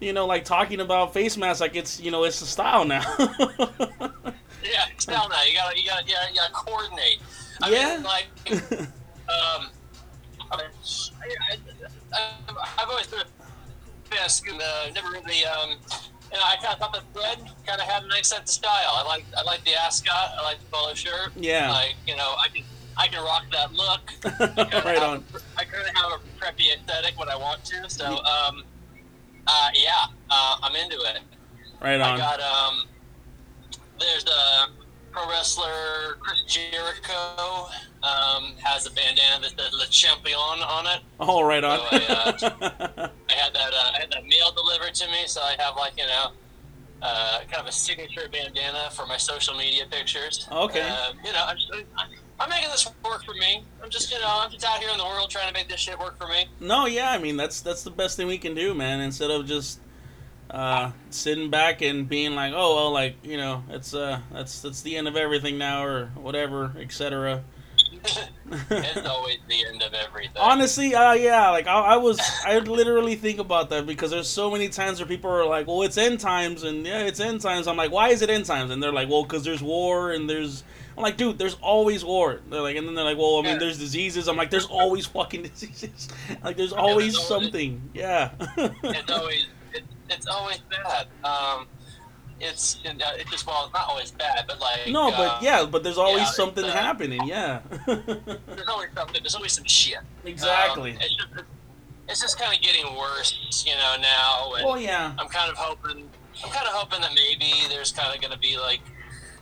you 0.00 0.12
know 0.12 0.26
like 0.26 0.44
talking 0.44 0.80
about 0.80 1.12
face 1.14 1.36
masks 1.36 1.60
like 1.60 1.76
it's 1.76 2.00
you 2.00 2.10
know 2.10 2.24
it's 2.24 2.40
the 2.40 2.46
style 2.46 2.84
now 2.84 3.02
Yeah, 4.64 4.84
tell 4.98 5.28
now 5.28 5.42
you 5.44 5.54
gotta 5.54 5.78
you 5.78 5.86
gotta 5.86 6.04
yeah 6.06 6.28
you 6.28 6.34
gotta 6.34 6.52
coordinate. 6.52 7.20
I 7.62 7.70
Yeah. 7.70 7.94
mean, 7.94 8.02
like 8.02 8.26
um, 8.80 9.68
I 10.50 10.56
mean, 10.56 11.36
I, 11.50 11.56
I've 12.78 12.88
always 12.88 13.06
been 13.06 13.20
a 13.20 14.24
of 14.24 14.30
Scoot. 14.30 14.60
Uh, 14.60 14.90
never 14.94 15.08
really 15.10 15.44
um, 15.44 15.70
you 15.70 16.36
know, 16.36 16.44
I 16.44 16.56
kind 16.56 16.74
of 16.74 16.78
thought 16.80 16.92
that 16.92 17.02
Fred 17.14 17.38
kind 17.66 17.80
of 17.80 17.86
had 17.86 18.02
a 18.04 18.08
nice 18.08 18.28
sense 18.28 18.50
of 18.50 18.54
style. 18.54 18.90
I 18.94 19.04
like 19.06 19.24
I 19.36 19.42
like 19.42 19.64
the 19.64 19.74
ascot. 19.74 20.32
I 20.38 20.42
like 20.42 20.58
the 20.58 20.66
polo 20.70 20.92
shirt. 20.94 21.30
Yeah. 21.36 21.70
Like 21.72 21.94
you 22.06 22.16
know, 22.16 22.34
I 22.38 22.48
can 22.48 22.64
I 22.98 23.06
can 23.06 23.22
rock 23.24 23.44
that 23.52 23.72
look. 23.72 24.00
Right 24.84 24.98
on 24.98 25.18
a- 25.18 25.60
I 25.60 25.64
kind 25.64 25.86
of 25.88 25.94
have 25.94 26.12
a 26.12 26.20
preppy 26.44 26.74
aesthetic 26.74 27.18
when 27.18 27.28
I 27.28 27.36
want 27.36 27.64
to. 27.66 27.88
So 27.88 28.04
um, 28.24 28.64
uh, 29.46 29.68
yeah, 29.74 30.06
uh, 30.30 30.56
I'm 30.62 30.74
into 30.76 30.96
it. 30.96 31.20
right 31.80 32.00
on. 32.00 32.14
I 32.14 32.16
got 32.18 32.40
um. 32.40 32.84
There's 34.00 34.24
a 34.26 34.68
pro 35.12 35.28
wrestler 35.28 36.16
Chris 36.20 36.42
Jericho 36.46 37.66
um, 38.02 38.54
has 38.62 38.86
a 38.86 38.90
bandana 38.92 39.40
that 39.42 39.58
says 39.58 39.72
Le 39.72 39.86
Champion 39.86 40.36
on 40.38 40.86
it. 40.86 41.00
oh 41.20 41.42
right 41.42 41.64
on 41.64 41.78
So 41.78 41.84
I, 41.90 41.98
I 43.28 43.32
had 43.32 43.54
that 43.54 43.72
uh, 43.74 43.92
I 43.94 43.98
had 44.00 44.10
that 44.12 44.24
mail 44.24 44.52
delivered 44.54 44.94
to 44.94 45.06
me, 45.08 45.26
so 45.26 45.40
I 45.40 45.54
have 45.60 45.76
like 45.76 45.92
you 45.96 46.06
know. 46.06 46.30
Uh, 47.00 47.40
kind 47.50 47.60
of 47.60 47.66
a 47.66 47.72
signature 47.72 48.28
bandana 48.32 48.90
for 48.90 49.06
my 49.06 49.16
social 49.16 49.56
media 49.56 49.84
pictures. 49.88 50.48
Okay. 50.50 50.80
Uh, 50.80 51.12
you 51.24 51.32
know, 51.32 51.44
I'm, 51.46 51.56
just, 51.56 51.72
I'm, 51.96 52.08
I'm 52.40 52.48
making 52.48 52.70
this 52.70 52.90
work 53.04 53.24
for 53.24 53.34
me. 53.34 53.64
I'm 53.82 53.88
just, 53.88 54.10
you 54.12 54.18
know, 54.18 54.26
I'm 54.28 54.50
just 54.50 54.64
out 54.64 54.78
here 54.80 54.90
in 54.90 54.98
the 54.98 55.04
world 55.04 55.30
trying 55.30 55.46
to 55.46 55.54
make 55.54 55.68
this 55.68 55.78
shit 55.80 55.98
work 55.98 56.18
for 56.18 56.26
me. 56.26 56.46
no 56.60 56.86
yeah 56.86 57.10
I 57.10 57.18
mean 57.18 57.36
that's 57.36 57.60
that's 57.60 57.82
the 57.84 57.90
best 57.90 58.16
thing 58.16 58.26
we 58.26 58.38
can 58.38 58.54
do 58.54 58.74
man 58.74 59.00
instead 59.00 59.30
of 59.30 59.46
just 59.46 59.80
uh, 60.50 60.90
sitting 61.10 61.50
back 61.50 61.82
and 61.82 62.08
being 62.08 62.34
like 62.34 62.52
oh 62.56 62.74
well 62.76 62.90
like 62.92 63.16
you 63.22 63.36
know 63.36 63.62
it's 63.68 63.92
uh 63.94 64.20
that's 64.32 64.62
that's 64.62 64.82
the 64.82 64.96
end 64.96 65.06
of 65.06 65.16
everything 65.16 65.58
now 65.58 65.84
or 65.84 66.06
whatever 66.16 66.72
etc 66.80 67.44
it's 68.70 69.06
always 69.06 69.38
the 69.48 69.66
end 69.66 69.82
of 69.82 69.92
everything. 69.94 70.36
Honestly, 70.40 70.94
uh, 70.94 71.12
yeah, 71.12 71.50
like 71.50 71.66
I, 71.66 71.80
I 71.80 71.96
was, 71.96 72.18
I 72.44 72.58
literally 72.58 73.14
think 73.14 73.38
about 73.38 73.70
that 73.70 73.86
because 73.86 74.10
there's 74.10 74.28
so 74.28 74.50
many 74.50 74.68
times 74.68 74.98
where 75.00 75.06
people 75.06 75.30
are 75.30 75.44
like, 75.46 75.66
"Well, 75.66 75.82
it's 75.82 75.98
end 75.98 76.20
times," 76.20 76.62
and 76.62 76.86
yeah, 76.86 77.00
it's 77.04 77.20
end 77.20 77.40
times. 77.40 77.66
I'm 77.66 77.76
like, 77.76 77.90
"Why 77.90 78.08
is 78.08 78.22
it 78.22 78.30
end 78.30 78.46
times?" 78.46 78.70
And 78.70 78.82
they're 78.82 78.92
like, 78.92 79.08
"Well, 79.08 79.22
because 79.22 79.44
there's 79.44 79.62
war 79.62 80.12
and 80.12 80.28
there's." 80.28 80.64
I'm 80.96 81.02
like, 81.02 81.16
"Dude, 81.16 81.38
there's 81.38 81.56
always 81.62 82.04
war." 82.04 82.40
They're 82.50 82.60
like, 82.60 82.76
and 82.76 82.86
then 82.86 82.94
they're 82.94 83.04
like, 83.04 83.18
"Well, 83.18 83.36
I 83.38 83.42
mean, 83.42 83.52
Yeah. 83.52 83.58
there's 83.58 83.78
diseases." 83.78 84.28
I'm 84.28 84.36
like, 84.36 84.50
"There's 84.50 84.66
always 84.66 85.06
fucking 85.06 85.42
diseases. 85.54 86.08
like, 86.42 86.56
there's 86.56 86.70
there's 86.70 86.72
always 86.72 87.16
always- 87.16 87.28
something." 87.28 87.82
Yeah. 87.94 88.30
it's 88.56 89.10
always 89.10 89.46
it, 89.72 89.84
it's 90.10 90.26
always 90.26 90.58
bad. 90.70 91.06
Um, 91.24 91.66
it's 92.40 92.78
it's 92.84 93.30
just 93.30 93.46
well, 93.46 93.64
it's 93.64 93.74
not 93.74 93.88
always 93.88 94.10
bad, 94.12 94.44
but 94.46 94.60
like 94.60 94.88
no, 94.88 95.10
but 95.10 95.28
uh, 95.28 95.38
yeah, 95.42 95.64
but 95.64 95.82
there's 95.82 95.98
always 95.98 96.22
yeah, 96.22 96.30
something 96.32 96.64
uh, 96.64 96.70
happening. 96.70 97.20
Yeah. 97.26 97.60
there's 97.86 98.68
always 98.68 98.90
something. 98.94 99.22
There's 99.22 99.34
always 99.34 99.52
some 99.52 99.64
shit. 99.64 99.98
exactly. 100.24 100.92
Um, 100.92 100.98
it's 101.00 101.14
just 101.14 101.28
it's 102.08 102.20
just 102.20 102.38
kind 102.38 102.54
of 102.54 102.62
getting 102.62 102.96
worse, 102.96 103.64
you 103.66 103.74
know, 103.74 103.96
now. 104.00 104.52
And 104.56 104.66
oh 104.66 104.76
yeah. 104.76 105.12
I'm 105.18 105.28
kind 105.28 105.50
of 105.50 105.56
hoping 105.56 106.08
I'm 106.44 106.50
kind 106.50 106.66
of 106.66 106.74
hoping 106.74 107.00
that 107.00 107.12
maybe 107.14 107.52
there's 107.68 107.92
kind 107.92 108.14
of 108.14 108.20
going 108.20 108.32
to 108.32 108.38
be 108.38 108.56
like 108.56 108.80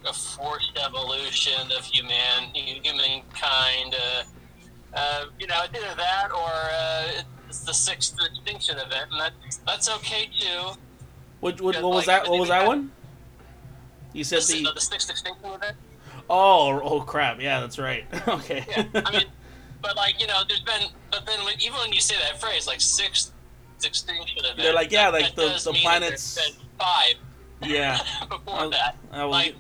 a 0.07 0.13
forced 0.13 0.79
evolution 0.85 1.71
of 1.77 1.85
human 1.85 2.55
humankind. 2.55 3.95
Uh, 3.95 4.23
uh, 4.95 5.25
you 5.39 5.47
know, 5.47 5.63
it's 5.65 5.77
either 5.77 5.95
that 5.97 6.29
or 6.33 6.51
uh, 6.73 7.23
it's 7.49 7.61
the 7.61 7.75
sixth 7.75 8.17
extinction 8.25 8.79
event, 8.79 9.11
and 9.13 9.21
that's 9.21 9.57
that's 9.67 9.91
okay 9.97 10.31
too. 10.39 10.71
What, 11.47 11.61
what, 11.61 11.75
what 11.83 11.95
was 11.95 12.07
like, 12.09 12.23
that? 12.25 12.31
What 12.31 12.41
was 12.41 12.49
that 12.49 12.67
one? 12.67 12.91
You 14.13 14.25
said 14.25 14.43
the, 14.43 14.65
the 14.65 14.73
the 14.75 14.81
sixth 14.81 15.11
extinction 15.11 15.45
event. 15.51 15.77
oh 16.29 16.81
oh 16.83 17.01
crap 17.03 17.41
yeah 17.41 17.61
that's 17.61 17.79
right 17.79 18.05
okay 18.29 18.65
Yeah, 18.69 18.85
I 19.05 19.11
mean, 19.13 19.27
but 19.83 19.95
like 19.95 20.21
you 20.21 20.27
know, 20.27 20.43
there's 20.49 20.61
been, 20.63 20.89
but 21.13 21.25
then 21.27 21.45
when, 21.45 21.55
even 21.61 21.79
when 21.79 21.93
you 21.93 22.01
say 22.01 22.17
that 22.19 22.41
phrase, 22.41 22.67
like 22.67 22.81
sixth 22.81 23.33
extinction 23.85 24.39
event, 24.39 24.57
They're 24.57 24.73
like, 24.75 24.91
yeah, 24.91 25.11
that- 25.11 25.23
like 25.23 25.35
that 25.37 25.61
the- 25.63 25.71
the 25.73 25.79
planets- 25.79 26.35
been 26.35 26.55
five 26.79 27.15
yeah 27.71 28.01
before 28.29 28.55
I- 28.61 28.69
that. 28.71 28.97
I 29.13 29.25
was- 29.25 29.33
Like, 29.33 29.55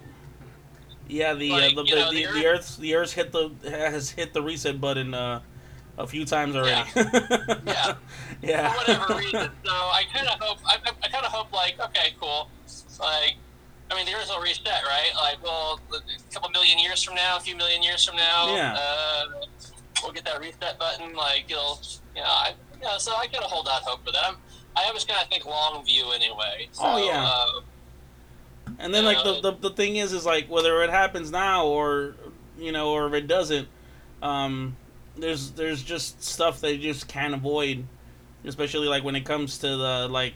yeah 1.08 1.34
the 1.34 1.52
uh, 1.52 1.56
the, 1.56 1.68
you 1.68 1.74
the, 1.76 1.82
know, 1.96 2.10
the, 2.12 2.24
the 2.26 2.32
the 2.32 2.46
earth's 2.46 2.76
the 2.78 2.94
earth's 2.96 3.12
hit 3.12 3.30
the 3.30 3.50
has 3.70 4.10
hit 4.10 4.32
the 4.32 4.42
reset 4.42 4.80
button 4.80 5.14
uh 5.14 5.40
a 5.98 6.06
few 6.06 6.24
times 6.24 6.54
already 6.54 6.88
Yeah. 7.66 7.94
yeah 8.42 8.70
for 8.72 8.76
whatever 8.78 9.14
reason. 9.18 9.50
So 9.64 9.72
I 9.72 10.02
kind 10.12 10.28
of 10.28 10.38
hope, 10.40 10.58
I, 10.66 10.76
I 11.02 11.08
kind 11.08 11.24
of 11.24 11.32
hope, 11.32 11.52
like, 11.52 11.80
okay, 11.80 12.14
cool. 12.20 12.50
Like, 13.00 13.36
I 13.90 13.94
mean, 13.94 14.04
the 14.06 14.12
Earth 14.14 14.28
will 14.28 14.40
reset, 14.42 14.82
right? 14.84 15.10
Like, 15.16 15.42
well, 15.42 15.80
a 15.94 16.32
couple 16.34 16.50
million 16.50 16.78
years 16.78 17.02
from 17.02 17.14
now, 17.14 17.36
a 17.36 17.40
few 17.40 17.56
million 17.56 17.82
years 17.82 18.04
from 18.04 18.16
now, 18.16 18.54
Yeah. 18.54 18.76
uh, 18.78 19.24
we'll 20.02 20.12
get 20.12 20.24
that 20.26 20.40
reset 20.40 20.78
button. 20.78 21.14
Like, 21.14 21.44
you'll, 21.48 21.80
you 22.14 22.20
know, 22.22 22.28
I, 22.28 22.52
you 22.74 22.82
know, 22.82 22.98
so 22.98 23.14
I 23.16 23.26
kind 23.26 23.44
of 23.44 23.50
hold 23.50 23.68
out 23.68 23.82
hope 23.82 24.04
for 24.04 24.12
that. 24.12 24.22
I'm, 24.26 24.36
I 24.76 24.84
always 24.88 25.04
kind 25.04 25.20
of 25.22 25.28
think 25.28 25.46
long 25.46 25.82
view 25.86 26.10
anyway. 26.14 26.68
So, 26.72 26.82
Oh, 26.84 27.06
yeah. 27.06 27.24
Uh, 27.26 27.60
And 28.78 28.92
then 28.92 29.04
like 29.06 29.22
the, 29.24 29.40
the 29.40 29.52
the 29.52 29.70
thing 29.70 29.96
is 29.96 30.12
is 30.12 30.26
like 30.26 30.50
whether 30.50 30.82
it 30.82 30.90
happens 30.90 31.30
now 31.30 31.64
or 31.66 32.14
you 32.58 32.72
know 32.72 32.90
or 32.90 33.06
if 33.06 33.14
it 33.14 33.26
doesn't, 33.28 33.68
um, 34.22 34.76
there's 35.18 35.50
there's 35.52 35.82
just 35.82 36.22
stuff 36.22 36.62
you 36.62 36.78
just 36.78 37.08
can't 37.08 37.34
avoid, 37.34 37.84
especially 38.44 38.88
like 38.88 39.04
when 39.04 39.16
it 39.16 39.24
comes 39.24 39.58
to 39.58 39.68
the 39.68 40.08
like, 40.10 40.34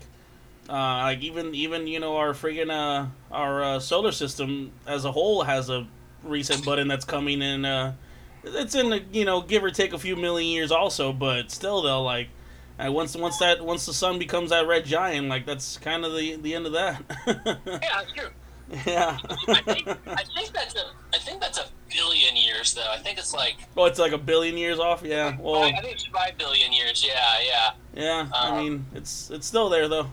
uh, 0.68 0.72
like 0.72 1.20
even 1.20 1.54
even 1.54 1.86
you 1.86 2.00
know 2.00 2.16
our 2.16 2.32
friggin' 2.32 2.70
uh 2.70 3.06
our 3.30 3.62
uh, 3.62 3.80
solar 3.80 4.12
system 4.12 4.72
as 4.86 5.04
a 5.04 5.12
whole 5.12 5.42
has 5.42 5.70
a 5.70 5.86
reset 6.22 6.64
button 6.64 6.88
that's 6.88 7.04
coming 7.04 7.42
in. 7.42 7.64
Uh, 7.64 7.94
it's 8.42 8.74
in 8.74 8.90
the, 8.90 9.02
you 9.12 9.24
know 9.24 9.42
give 9.42 9.62
or 9.62 9.70
take 9.70 9.92
a 9.92 9.98
few 9.98 10.16
million 10.16 10.50
years 10.50 10.70
also, 10.70 11.12
but 11.12 11.50
still 11.50 11.82
though 11.82 12.02
like. 12.02 12.28
Uh, 12.78 12.90
once 12.90 13.14
once 13.14 13.36
that 13.36 13.62
once 13.62 13.84
the 13.84 13.92
sun 13.92 14.18
becomes 14.18 14.48
that 14.48 14.66
red 14.66 14.86
giant, 14.86 15.28
like 15.28 15.44
that's 15.44 15.76
kind 15.76 16.02
of 16.02 16.16
the 16.16 16.36
the 16.36 16.54
end 16.54 16.64
of 16.64 16.72
that. 16.72 17.02
yeah, 17.26 18.00
it's 18.00 18.12
true. 18.14 18.30
yeah. 18.86 19.18
I 19.48 19.60
think, 19.60 19.86
I 20.06 20.24
think 20.34 20.52
that's 20.54 20.74
a, 20.76 20.84
I 21.12 21.18
think 21.18 21.42
that's 21.42 21.58
a 21.58 21.66
billion 21.94 22.36
years 22.36 22.74
though. 22.74 22.90
I 22.90 22.98
think 22.98 23.18
it's 23.18 23.32
like, 23.34 23.56
Oh, 23.76 23.84
it's 23.86 23.98
like 23.98 24.12
a 24.12 24.18
billion 24.18 24.56
years 24.56 24.78
off. 24.78 25.02
Yeah. 25.02 25.36
Well, 25.38 25.62
I 25.62 25.72
think 25.80 25.92
it's 25.94 26.04
five 26.06 26.36
billion 26.38 26.72
years. 26.72 27.04
Yeah, 27.06 27.22
yeah. 27.46 27.70
yeah. 27.94 28.28
I 28.34 28.48
Um, 28.48 28.58
mean, 28.58 28.86
it's 28.94 29.30
it's 29.30 29.46
still 29.46 29.68
there 29.68 29.88
though. 29.88 30.08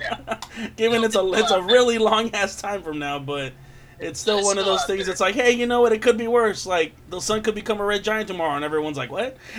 Yeah. 0.00 0.38
Given 0.76 1.04
it's 1.04 1.16
a 1.16 1.32
it's 1.32 1.50
a 1.50 1.62
really 1.62 1.98
long 1.98 2.34
ass 2.34 2.60
time 2.60 2.82
from 2.82 2.98
now, 2.98 3.18
but 3.18 3.52
it's 3.98 4.20
still 4.20 4.38
It's 4.38 4.46
one 4.46 4.58
of 4.58 4.64
those 4.64 4.84
things. 4.84 5.04
there. 5.06 5.12
It's 5.12 5.20
like, 5.20 5.34
hey, 5.34 5.50
you 5.52 5.66
know 5.66 5.80
what? 5.80 5.92
It 5.92 6.02
could 6.02 6.16
be 6.18 6.28
worse. 6.28 6.66
Like 6.66 6.92
the 7.10 7.20
sun 7.20 7.42
could 7.42 7.54
become 7.54 7.80
a 7.80 7.84
red 7.84 8.04
giant 8.04 8.28
tomorrow, 8.28 8.54
and 8.54 8.64
everyone's 8.64 8.96
like, 8.96 9.10
what? 9.10 9.36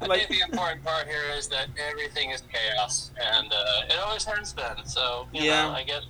I 0.00 0.06
like, 0.06 0.28
think 0.28 0.40
the 0.40 0.44
important 0.52 0.84
part 0.84 1.06
here 1.06 1.22
is 1.36 1.48
that 1.48 1.68
everything 1.90 2.30
is 2.30 2.42
chaos, 2.52 3.10
and 3.38 3.50
uh, 3.52 3.82
it 3.88 3.96
always 4.04 4.24
has 4.24 4.52
been. 4.52 4.84
So, 4.84 5.26
you 5.32 5.44
Yeah. 5.44 5.62
know, 5.68 5.70
I 5.72 5.82
guess 5.84 6.02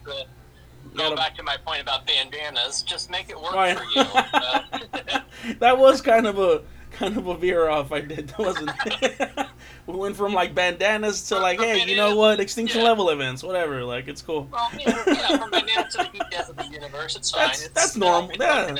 Gotta- 0.96 1.16
back 1.16 1.36
to 1.36 1.42
my 1.42 1.56
point 1.56 1.82
about 1.82 2.06
bandanas, 2.06 2.82
just 2.82 3.10
make 3.10 3.28
it 3.30 3.40
work 3.40 3.52
Right. 3.54 3.76
for 3.78 3.84
you. 3.84 4.04
Uh, 4.34 5.20
that 5.58 5.76
was 5.78 6.00
kind 6.00 6.26
of 6.26 6.38
a 6.38 6.62
kind 6.92 7.16
of 7.16 7.26
a 7.26 7.36
veer 7.36 7.68
off 7.68 7.90
I 7.92 8.00
did, 8.00 8.32
wasn't 8.38 8.70
it? 8.86 9.46
we 9.86 9.94
went 9.96 10.16
from 10.16 10.32
like 10.32 10.54
bandanas 10.54 11.28
to 11.28 11.38
like, 11.38 11.58
hey, 11.60 11.84
you 11.84 11.96
know 11.96 12.16
what? 12.16 12.38
Extinction 12.40 12.80
Yeah. 12.80 12.86
level 12.88 13.10
events, 13.10 13.42
whatever. 13.42 13.82
Like, 13.84 14.06
it's 14.08 14.22
cool. 14.22 14.48
well, 14.52 14.70
yeah, 14.78 15.02
yeah, 15.06 15.36
from 15.38 15.50
bandanas 15.50 15.94
to 15.96 16.08
the 16.12 16.24
death 16.30 16.48
of 16.50 16.56
the 16.56 16.66
universe, 16.66 17.16
it's 17.16 17.30
fine. 17.30 17.40
That's- 17.42 17.64
it's, 17.64 17.74
that's 17.74 17.96
normal. 17.96 18.30
Yeah. 18.38 18.76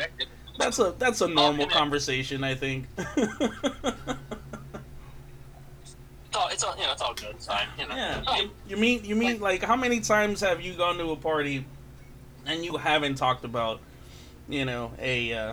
That's 0.58 0.78
a 0.78 0.94
that's 0.98 1.20
a 1.20 1.28
normal 1.28 1.66
conversation, 1.66 2.44
I 2.44 2.54
think. 2.54 2.86
It's 6.26 6.36
all, 6.42 6.48
it's 6.48 6.64
all, 6.64 6.76
you 6.76 6.82
know, 6.82 6.92
it's 6.92 7.02
all 7.02 7.14
good. 7.14 7.28
It's 7.30 7.46
fine. 7.46 7.68
You 7.78 7.86
know. 7.86 7.94
Yeah, 7.94 8.36
you, 8.40 8.50
you 8.68 8.76
mean 8.76 9.04
you 9.04 9.14
mean 9.14 9.40
like 9.40 9.62
how 9.62 9.76
many 9.76 10.00
times 10.00 10.40
have 10.40 10.60
you 10.60 10.74
gone 10.74 10.98
to 10.98 11.10
a 11.12 11.16
party 11.16 11.64
and 12.46 12.64
you 12.64 12.76
haven't 12.76 13.16
talked 13.16 13.44
about, 13.44 13.80
you 14.48 14.64
know, 14.64 14.92
a, 15.00 15.32
uh, 15.32 15.52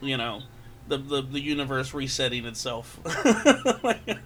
you 0.00 0.16
know, 0.16 0.42
the 0.88 0.98
the, 0.98 1.22
the 1.22 1.40
universe 1.40 1.94
resetting 1.94 2.44
itself? 2.46 2.98
Like- 3.82 4.04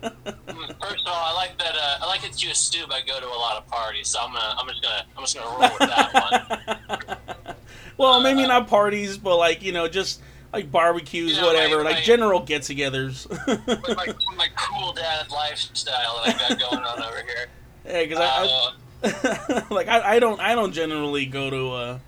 First 0.81 1.07
of 1.07 1.13
all, 1.13 1.25
I 1.25 1.33
like 1.35 1.59
that. 1.59 1.75
Uh, 1.75 1.99
I 2.03 2.07
like 2.07 2.23
that 2.23 2.43
you 2.43 2.51
assume 2.51 2.91
I 2.93 3.01
go 3.07 3.19
to 3.21 3.27
a 3.27 3.29
lot 3.29 3.57
of 3.57 3.67
parties, 3.69 4.09
so 4.09 4.21
I'm 4.21 4.33
gonna, 4.33 4.55
I'm 4.59 4.67
just 4.69 4.83
gonna, 4.83 5.05
I'm 5.17 5.23
just 5.25 5.37
gonna 5.37 5.51
roll 5.51 5.71
with 5.79 5.91
that 5.91 7.17
one. 7.47 7.55
well, 7.99 8.21
maybe 8.21 8.47
not 8.47 8.69
parties, 8.69 9.17
but 9.19 9.37
like 9.37 9.63
you 9.63 9.73
know, 9.73 9.89
just 9.89 10.21
like 10.53 10.71
barbecues, 10.71 11.35
You 11.37 11.41
know, 11.43 11.47
whatever, 11.49 11.77
like- 11.77 11.85
like, 11.85 11.95
like- 11.97 12.05
general 12.05 12.41
get-togethers. 12.41 13.29
my, 13.97 14.37
my 14.37 14.49
cool 14.57 14.93
dad 14.93 15.29
lifestyle 15.31 16.23
that 16.25 16.35
I 16.41 16.49
got 16.49 16.59
going 16.59 16.85
on 16.85 17.03
over 17.03 17.17
here. 17.17 17.47
yeah, 17.85 18.03
because 18.03 18.19
I, 18.19 18.25
Uh, 18.25 18.47
I 18.47 18.73
like 19.71 19.89
I, 19.89 20.17
I 20.17 20.19
don't 20.19 20.41
I 20.41 20.55
don't 20.55 20.73
generally 20.73 21.27
go 21.27 21.51
to 21.51 21.71
uh 21.73 21.99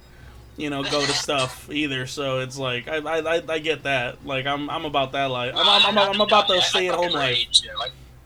you 0.56 0.70
know 0.70 0.82
go 0.82 1.00
to 1.04 1.12
stuff 1.12 1.70
either 1.70 2.06
so 2.06 2.40
it's 2.40 2.58
like 2.58 2.88
I, 2.88 2.96
I, 2.96 3.42
I- 3.48 3.58
get 3.58 3.84
that. 3.84 4.24
Like 4.26 4.46
I'm 4.46 4.68
I'm 4.70 4.84
about 4.84 5.12
that 5.12 5.26
life. 5.26 5.54
I'm, 5.56 5.68
I'm, 5.68 5.98
I'm, 5.98 6.10
I'm 6.14 6.20
about 6.20 6.48
the 6.48 6.60
stay 6.60 6.88
at 6.88 6.94
home 6.94 7.12
life. 7.12 7.38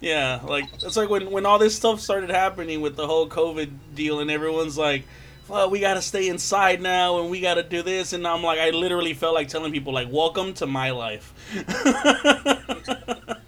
Yeah 0.00 0.40
like 0.44 0.64
it's 0.82 0.96
like 0.96 1.10
when 1.10 1.30
when 1.30 1.46
all 1.46 1.58
this 1.58 1.76
stuff 1.76 2.00
started 2.00 2.30
happening 2.30 2.80
with 2.80 2.96
the 2.96 3.06
whole 3.06 3.28
COVID 3.28 3.70
deal 3.94 4.20
and 4.20 4.30
everyone's 4.30 4.76
like 4.78 5.04
well 5.48 5.68
we 5.70 5.80
gotta 5.80 6.02
stay 6.02 6.28
inside 6.28 6.80
now 6.80 7.20
and 7.20 7.30
we 7.30 7.40
gotta 7.40 7.62
do 7.62 7.82
this 7.82 8.12
and 8.12 8.26
I'm 8.26 8.42
like 8.42 8.58
I 8.58 8.70
literally 8.70 9.14
felt 9.14 9.34
like 9.34 9.48
telling 9.48 9.72
people 9.72 9.92
like 9.92 10.08
welcome 10.10 10.54
to 10.54 10.66
my 10.66 10.90
life 10.90 11.32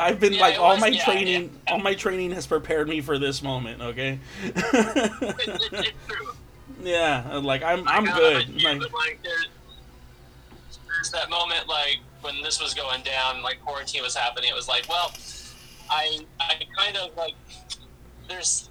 I've 0.00 0.18
been 0.18 0.32
Yeah, 0.32 0.40
like 0.40 0.58
all 0.58 0.70
was- 0.72 0.80
my 0.80 0.88
yeah, 0.88 1.04
training 1.04 1.50
all 1.68 1.78
my 1.78 1.94
training 1.94 2.32
has 2.32 2.46
prepared 2.46 2.88
me 2.88 3.00
for 3.00 3.18
this 3.18 3.42
moment 3.42 3.80
okay 3.82 4.18
it, 4.42 4.56
it, 4.56 5.72
it's 5.72 5.90
true. 6.08 6.32
Yeah, 6.82 7.36
like 7.42 7.62
I'm 7.62 7.86
I'm 7.86 8.04
good. 8.06 8.48
uh, 8.48 8.52
Like, 8.70 8.78
but, 8.80 8.92
like 8.94 9.18
there's, 9.22 9.48
there's 10.86 11.10
that 11.10 11.28
moment 11.28 11.68
like 11.68 11.98
when 12.22 12.42
this 12.42 12.60
was 12.60 12.72
going 12.74 13.02
down, 13.02 13.42
like 13.42 13.60
quarantine 13.62 14.02
was 14.02 14.14
happening. 14.16 14.48
It 14.50 14.54
was 14.54 14.66
like, 14.68 14.88
well, 14.88 15.12
I 15.90 16.20
I 16.40 16.54
kind 16.78 16.96
of 16.96 17.14
like 17.18 17.34
there's 18.28 18.70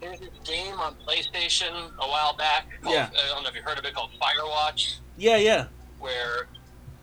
there's 0.00 0.20
this 0.20 0.30
game 0.44 0.78
on 0.78 0.94
PlayStation 1.06 1.90
a 1.98 2.08
while 2.08 2.34
back. 2.34 2.66
Called, 2.82 2.94
Yeah. 2.94 3.10
I 3.12 3.26
don't 3.28 3.42
know 3.42 3.50
if 3.50 3.54
you 3.54 3.60
heard 3.62 3.78
of 3.78 3.84
it 3.84 3.92
called 3.94 4.10
Firewatch. 4.20 4.96
yeah, 5.18 5.36
yeah, 5.36 5.66
where 5.98 6.48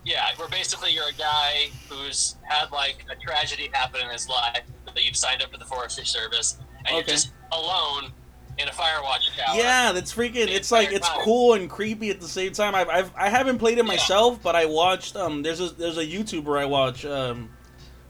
yeah, 0.07 0.27
where 0.37 0.47
basically 0.49 0.91
you're 0.91 1.09
a 1.09 1.13
guy 1.13 1.69
who's 1.89 2.35
had 2.43 2.71
like 2.71 3.05
a 3.11 3.15
tragedy 3.15 3.69
happen 3.73 4.01
in 4.01 4.09
his 4.09 4.29
life 4.29 4.61
that 4.85 5.03
you've 5.05 5.17
signed 5.17 5.41
up 5.43 5.51
for 5.51 5.57
the 5.57 5.65
forestry 5.65 6.05
service 6.05 6.57
and 6.85 6.95
you're 6.95 7.03
just 7.03 7.31
alone 7.51 8.11
in 8.57 8.67
a 8.67 8.71
firewatch 8.71 9.35
tower. 9.37 9.55
yeah. 9.57 9.91
That's 9.91 10.13
freaking. 10.13 10.47
It's 10.47 10.71
like 10.71 10.91
it's 10.91 11.07
time. 11.07 11.19
cool 11.21 11.53
and 11.53 11.69
creepy 11.69 12.09
at 12.09 12.19
the 12.21 12.27
same 12.27 12.53
time. 12.53 12.73
I've, 12.73 12.89
I've 12.89 13.11
I 13.15 13.29
haven't 13.29 13.59
played 13.59 13.77
it 13.77 13.85
Yeah. 13.85 13.91
myself, 13.91 14.41
but 14.41 14.55
I 14.55 14.65
watched. 14.65 15.15
Um, 15.15 15.43
there's 15.43 15.59
a 15.59 15.69
there's 15.69 15.97
a 15.97 16.05
YouTuber 16.05 16.59
I 16.59 16.65
watch. 16.65 17.05
Um, 17.05 17.49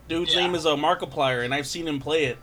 dude's 0.08 0.34
Yeah. 0.34 0.40
name 0.42 0.54
is 0.54 0.64
uh, 0.66 0.76
Markiplier, 0.76 1.44
and 1.44 1.52
I've 1.52 1.66
seen 1.66 1.86
him 1.88 2.00
play 2.00 2.26
it. 2.26 2.38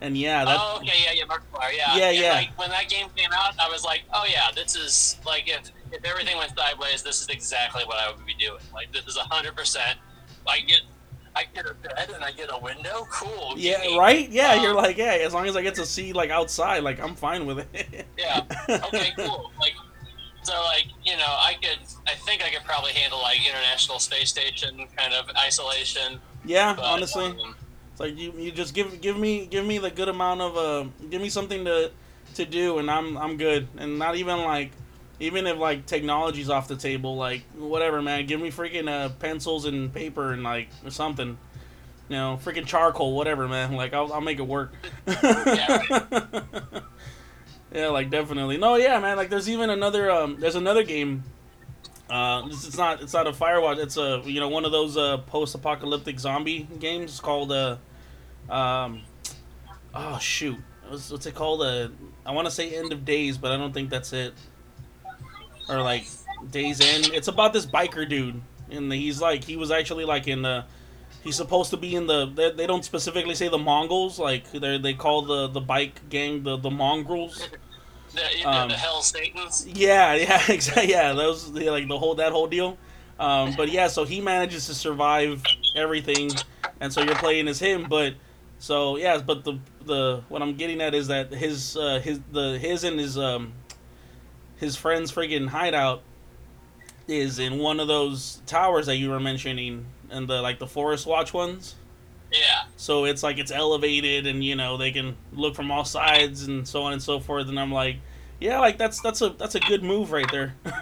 And 0.00 0.18
yeah, 0.18 0.44
that 0.44 0.56
oh, 0.60 0.78
okay, 0.82 0.92
yeah, 1.04 1.12
yeah, 1.12 1.24
Markiplier, 1.24 1.76
yeah. 1.76 1.96
Yeah, 1.96 2.08
And, 2.08 2.18
yeah. 2.18 2.32
Like, 2.32 2.58
when 2.58 2.70
that 2.70 2.88
game 2.90 3.06
came 3.16 3.30
out, 3.32 3.54
I 3.58 3.68
was 3.70 3.84
like, 3.84 4.02
oh 4.12 4.24
yeah, 4.28 4.50
this 4.54 4.74
is 4.76 5.16
like 5.24 5.44
if 5.48 5.70
if 5.94 6.04
everything 6.04 6.36
went 6.36 6.56
sideways, 6.56 7.02
this 7.02 7.22
is 7.22 7.28
exactly 7.28 7.84
what 7.84 7.98
I 7.98 8.10
would 8.10 8.24
be 8.26 8.34
doing. 8.34 8.60
Like 8.72 8.92
this 8.92 9.06
is 9.06 9.16
hundred 9.16 9.56
percent. 9.56 9.98
I 10.46 10.60
get 10.60 10.80
I 11.36 11.44
get 11.54 11.66
a 11.66 11.74
bed 11.74 12.10
and 12.14 12.22
I 12.24 12.30
get 12.32 12.48
a 12.52 12.58
window. 12.58 13.06
Cool. 13.10 13.54
yeah, 13.56 13.96
right. 13.96 14.28
Yeah, 14.30 14.52
Um, 14.54 14.62
you're 14.62 14.74
like 14.74 14.96
yeah. 14.96 15.14
As 15.26 15.32
long 15.34 15.46
as 15.46 15.56
I 15.56 15.62
get 15.62 15.74
to 15.76 15.86
see 15.86 16.12
like 16.12 16.30
outside, 16.30 16.82
like 16.84 17.00
I'm 17.00 17.14
fine 17.14 17.46
with 17.46 17.66
it. 17.74 18.06
Yeah. 18.18 18.42
Okay, 18.86 19.12
cool. 19.16 19.50
Like, 19.60 19.74
so 20.42 20.52
like 20.64 20.86
you 21.04 21.16
know, 21.16 21.24
I 21.26 21.54
could, 21.62 21.78
I 22.06 22.14
think 22.14 22.42
I 22.44 22.50
could 22.50 22.64
probably 22.64 22.92
handle 22.92 23.20
like 23.20 23.38
International 23.46 23.98
Space 23.98 24.28
Station 24.30 24.86
kind 24.96 25.12
of 25.14 25.28
isolation. 25.36 26.20
yeah, 26.44 26.74
But, 26.74 26.84
honestly. 26.84 27.24
um, 27.26 27.54
It's 27.92 28.00
like 28.00 28.16
you, 28.18 28.32
you 28.36 28.52
just 28.52 28.74
give 28.74 29.00
give 29.00 29.16
me 29.18 29.46
give 29.46 29.64
me 29.64 29.78
the 29.78 29.90
good 29.90 30.08
amount 30.08 30.40
of 30.40 30.56
uh 30.56 30.84
give 31.10 31.22
me 31.22 31.28
something 31.30 31.64
to 31.64 31.90
to 32.34 32.44
do 32.44 32.78
and 32.78 32.90
I'm 32.90 33.16
I'm 33.16 33.36
good 33.36 33.68
and 33.78 33.98
not 33.98 34.16
even 34.16 34.38
like 34.42 34.72
even 35.24 35.46
if 35.46 35.58
like 35.58 35.86
technology's 35.86 36.50
off 36.50 36.68
the 36.68 36.76
table 36.76 37.16
like 37.16 37.42
whatever 37.56 38.02
man 38.02 38.26
give 38.26 38.40
me 38.40 38.50
freaking 38.50 38.88
uh 38.88 39.08
pencils 39.18 39.64
and 39.64 39.92
paper 39.92 40.32
and 40.32 40.42
like 40.42 40.68
something 40.88 41.38
you 42.08 42.16
know 42.16 42.38
freaking 42.42 42.66
charcoal 42.66 43.16
whatever 43.16 43.48
man 43.48 43.72
like 43.72 43.94
I'll 43.94 44.12
I'll 44.12 44.20
make 44.20 44.38
it 44.38 44.46
work 44.46 44.72
Yeah, 45.06 45.82
yeah 47.72 47.88
like 47.88 48.10
definitely 48.10 48.56
no 48.58 48.76
yeah 48.76 48.98
man 49.00 49.16
like 49.16 49.30
there's 49.30 49.48
even 49.48 49.70
another 49.70 50.10
um 50.10 50.36
there's 50.38 50.56
another 50.56 50.82
game 50.82 51.24
uh, 52.10 52.42
it's, 52.46 52.66
it's 52.66 52.76
not 52.76 53.00
it's 53.00 53.14
not 53.14 53.26
a 53.26 53.32
Firewatch. 53.32 53.78
It's 53.78 53.96
a 53.96 54.20
you 54.26 54.38
know 54.38 54.50
one 54.50 54.66
of 54.66 54.72
those 54.72 54.96
uh, 54.96 55.16
post-apocalyptic 55.16 56.20
zombie 56.20 56.68
games 56.78 57.12
It's 57.12 57.20
called 57.20 57.50
uh, 57.50 57.78
um, 58.50 59.00
oh 59.94 60.18
shoot, 60.18 60.58
what's, 60.86 61.10
what's 61.10 61.24
it 61.24 61.34
called? 61.34 61.62
Uh, 61.62 61.88
I 62.26 62.32
want 62.32 62.46
to 62.46 62.50
say 62.50 62.76
End 62.76 62.92
of 62.92 63.06
Days, 63.06 63.38
but 63.38 63.52
I 63.52 63.56
don't 63.56 63.72
think 63.72 63.88
that's 63.88 64.12
it. 64.12 64.34
Or 65.68 65.80
like 65.82 66.06
Days 66.50 66.80
In. 66.80 67.14
It's 67.14 67.28
about 67.28 67.52
this 67.52 67.66
biker 67.66 68.08
dude, 68.08 68.40
and 68.70 68.92
he's 68.92 69.20
like 69.20 69.44
he 69.44 69.56
was 69.56 69.70
actually 69.70 70.04
like 70.04 70.28
in 70.28 70.42
the. 70.42 70.64
He's 71.22 71.36
supposed 71.36 71.70
to 71.70 71.78
be 71.78 71.94
in 71.94 72.06
the. 72.06 72.26
They, 72.26 72.50
they 72.50 72.66
don't 72.66 72.84
specifically 72.84 73.34
say 73.34 73.48
the 73.48 73.58
Mongols. 73.58 74.18
Like 74.18 74.50
they 74.52 74.78
they 74.78 74.94
call 74.94 75.22
the 75.22 75.48
the 75.48 75.60
bike 75.60 76.08
gang 76.08 76.42
the 76.42 76.56
the 76.56 76.70
mongrels. 76.70 77.48
The, 78.14 78.48
Um, 78.48 78.68
the 78.68 78.76
Hell 78.76 79.02
Satans. 79.02 79.66
Yeah, 79.66 80.14
yeah, 80.14 80.40
exactly. 80.48 80.88
Yeah, 80.90 81.14
those 81.14 81.50
yeah, 81.50 81.72
like 81.72 81.88
the 81.88 81.98
whole 81.98 82.14
that 82.14 82.30
whole 82.30 82.46
deal. 82.46 82.78
Um, 83.18 83.54
but 83.56 83.70
yeah, 83.70 83.88
so 83.88 84.04
he 84.04 84.20
manages 84.20 84.66
to 84.66 84.74
survive 84.74 85.42
everything, 85.74 86.30
and 86.80 86.92
so 86.92 87.02
you're 87.02 87.16
playing 87.16 87.48
as 87.48 87.58
him. 87.58 87.86
But 87.88 88.14
so 88.58 88.96
yeah, 88.96 89.18
but 89.18 89.44
the 89.44 89.58
the 89.84 90.22
what 90.28 90.42
I'm 90.42 90.54
getting 90.54 90.80
at 90.80 90.94
is 90.94 91.08
that 91.08 91.32
his 91.32 91.76
uh, 91.76 92.00
his 92.04 92.20
the 92.30 92.58
his 92.58 92.84
and 92.84 92.98
his 93.00 93.18
um 93.18 93.52
his 94.56 94.76
friend's 94.76 95.12
friggin' 95.12 95.48
hideout 95.48 96.02
is 97.06 97.38
in 97.38 97.58
one 97.58 97.80
of 97.80 97.88
those 97.88 98.40
towers 98.46 98.86
that 98.86 98.96
you 98.96 99.10
were 99.10 99.20
mentioning, 99.20 99.86
and 100.10 100.28
the 100.28 100.40
like 100.40 100.58
the 100.58 100.66
forest 100.66 101.06
watch 101.06 101.32
ones. 101.32 101.74
Yeah. 102.32 102.64
So 102.76 103.04
it's 103.04 103.22
like 103.22 103.38
it's 103.38 103.52
elevated, 103.52 104.26
and 104.26 104.42
you 104.42 104.56
know 104.56 104.76
they 104.76 104.90
can 104.90 105.16
look 105.32 105.54
from 105.54 105.70
all 105.70 105.84
sides 105.84 106.44
and 106.44 106.66
so 106.66 106.82
on 106.82 106.92
and 106.92 107.02
so 107.02 107.20
forth. 107.20 107.48
And 107.48 107.58
I'm 107.58 107.72
like, 107.72 107.96
yeah, 108.40 108.58
like 108.58 108.78
that's 108.78 109.00
that's 109.00 109.22
a 109.22 109.30
that's 109.30 109.54
a 109.54 109.60
good 109.60 109.82
move 109.82 110.12
right 110.12 110.30
there. 110.30 110.54
like, 110.64 110.80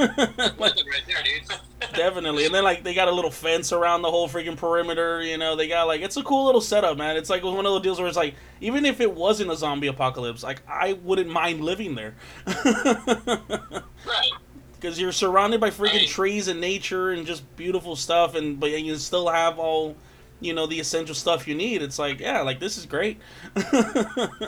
right 0.58 1.02
there, 1.06 1.22
dude. 1.24 1.58
Definitely. 1.94 2.46
And 2.46 2.54
then 2.54 2.64
like 2.64 2.82
they 2.82 2.94
got 2.94 3.08
a 3.08 3.12
little 3.12 3.30
fence 3.30 3.72
around 3.72 4.02
the 4.02 4.10
whole 4.10 4.28
freaking 4.28 4.56
perimeter. 4.56 5.22
You 5.22 5.38
know, 5.38 5.56
they 5.56 5.68
got 5.68 5.86
like 5.86 6.00
it's 6.02 6.16
a 6.16 6.22
cool 6.22 6.46
little 6.46 6.60
setup, 6.60 6.96
man. 6.96 7.16
It's 7.16 7.30
like 7.30 7.42
one 7.42 7.58
of 7.58 7.64
those 7.64 7.82
deals 7.82 7.98
where 7.98 8.08
it's 8.08 8.16
like 8.16 8.34
even 8.60 8.84
if 8.84 9.00
it 9.00 9.12
wasn't 9.14 9.50
a 9.50 9.56
zombie 9.56 9.86
apocalypse, 9.88 10.42
like 10.42 10.62
I 10.68 10.94
wouldn't 10.94 11.30
mind 11.30 11.62
living 11.62 11.94
there. 11.94 12.14
right. 12.46 13.82
Because 14.80 15.00
you're 15.00 15.12
surrounded 15.12 15.60
by 15.60 15.70
freaking 15.70 16.08
trees 16.08 16.48
and 16.48 16.60
nature 16.60 17.12
and 17.12 17.24
just 17.24 17.44
beautiful 17.54 17.94
stuff, 17.94 18.34
and 18.34 18.58
but 18.58 18.72
you 18.72 18.96
still 18.96 19.28
have 19.28 19.60
all, 19.60 19.94
you 20.40 20.54
know, 20.54 20.66
the 20.66 20.80
essential 20.80 21.14
stuff 21.14 21.46
you 21.46 21.54
need. 21.54 21.82
It's 21.82 22.00
like, 22.00 22.18
yeah, 22.18 22.40
like 22.40 22.58
this 22.58 22.76
is 22.76 22.84
great. 22.84 23.20
I 23.54 24.42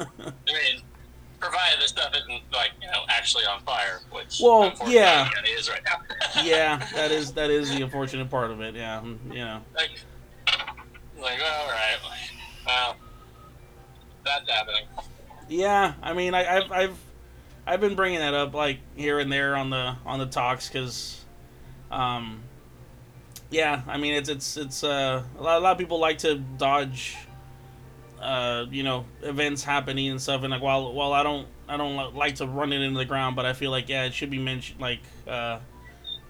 mean, 0.44 0.82
provided 1.44 1.80
the 1.82 1.88
stuff 1.88 2.12
isn't 2.14 2.42
like 2.52 2.72
you 2.80 2.86
know 2.88 3.02
actually 3.08 3.44
on 3.44 3.60
fire, 3.62 4.00
which 4.10 4.40
Well, 4.42 4.72
yeah. 4.86 5.28
it 5.44 5.48
is 5.48 5.68
right 5.68 5.82
now. 5.84 6.00
yeah, 6.42 6.86
that 6.94 7.10
is 7.10 7.32
that 7.34 7.50
is 7.50 7.70
the 7.70 7.82
unfortunate 7.82 8.30
part 8.30 8.50
of 8.50 8.60
it. 8.60 8.74
Yeah, 8.74 9.00
mm, 9.04 9.18
you 9.28 9.44
know. 9.44 9.60
like, 9.76 9.90
like 11.20 11.40
all 11.40 11.68
right, 11.68 11.98
well, 12.66 12.96
that's 14.24 14.50
happening. 14.50 14.84
Yeah, 15.48 15.94
I 16.02 16.14
mean, 16.14 16.34
I, 16.34 16.56
I've 16.56 16.72
I've 16.72 16.98
I've 17.66 17.80
been 17.80 17.94
bringing 17.94 18.20
that 18.20 18.34
up 18.34 18.54
like 18.54 18.78
here 18.96 19.18
and 19.18 19.30
there 19.30 19.56
on 19.56 19.70
the 19.70 19.96
on 20.06 20.18
the 20.18 20.26
talks 20.26 20.68
because, 20.68 21.22
um, 21.90 22.42
yeah, 23.50 23.82
I 23.86 23.98
mean 23.98 24.14
it's 24.14 24.28
it's 24.28 24.56
it's 24.56 24.84
uh, 24.84 25.22
a 25.38 25.42
lot 25.42 25.58
a 25.58 25.60
lot 25.60 25.72
of 25.72 25.78
people 25.78 25.98
like 25.98 26.18
to 26.18 26.36
dodge, 26.36 27.16
uh, 28.24 28.66
you 28.70 28.82
know, 28.82 29.04
events 29.22 29.62
happening 29.62 30.08
and 30.10 30.20
stuff, 30.20 30.42
and 30.42 30.50
like 30.50 30.62
while 30.62 30.92
while 30.92 31.12
I 31.12 31.22
don't 31.22 31.46
I 31.68 31.76
don't 31.76 32.14
like 32.14 32.36
to 32.36 32.46
run 32.46 32.72
it 32.72 32.80
into 32.80 32.98
the 32.98 33.04
ground, 33.04 33.36
but 33.36 33.46
I 33.46 33.52
feel 33.52 33.70
like 33.70 33.88
yeah, 33.88 34.04
it 34.04 34.14
should 34.14 34.30
be 34.30 34.38
mentioned 34.38 34.80
like 34.80 35.00
uh. 35.28 35.58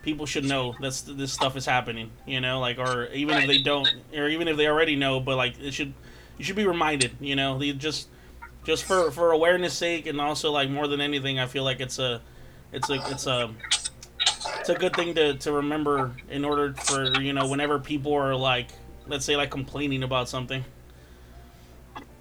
People 0.02 0.26
should 0.26 0.44
know 0.44 0.74
that 0.82 1.02
this 1.16 1.32
stuff 1.32 1.56
is 1.56 1.64
happening, 1.64 2.10
you 2.26 2.38
know, 2.38 2.60
like 2.60 2.78
or 2.78 3.06
even 3.14 3.38
if 3.38 3.46
they 3.46 3.62
don't, 3.62 3.88
or 4.14 4.28
even 4.28 4.48
if 4.48 4.58
they 4.58 4.68
already 4.68 4.96
know, 4.96 5.18
but 5.18 5.34
like 5.38 5.58
it 5.58 5.72
should, 5.72 5.94
you 6.36 6.44
should 6.44 6.56
be 6.56 6.66
reminded, 6.66 7.12
you 7.22 7.34
know, 7.34 7.56
they 7.56 7.72
just 7.72 8.08
just 8.64 8.84
for 8.84 9.10
for 9.10 9.30
awareness 9.30 9.74
sake 9.74 10.06
and 10.06 10.20
also 10.20 10.50
like 10.50 10.70
more 10.70 10.88
than 10.88 11.00
anything 11.00 11.38
i 11.38 11.46
feel 11.46 11.62
like 11.62 11.80
it's 11.80 11.98
a 11.98 12.20
it's 12.72 12.90
a 12.90 12.94
it's 13.10 13.26
a 13.26 13.50
it's 14.58 14.68
a 14.68 14.74
good 14.74 14.94
thing 14.96 15.14
to 15.14 15.34
to 15.34 15.52
remember 15.52 16.12
in 16.30 16.44
order 16.44 16.72
for 16.74 17.20
you 17.20 17.32
know 17.32 17.46
whenever 17.46 17.78
people 17.78 18.14
are 18.14 18.34
like 18.34 18.68
let's 19.06 19.24
say 19.24 19.36
like 19.36 19.50
complaining 19.50 20.02
about 20.02 20.28
something 20.28 20.64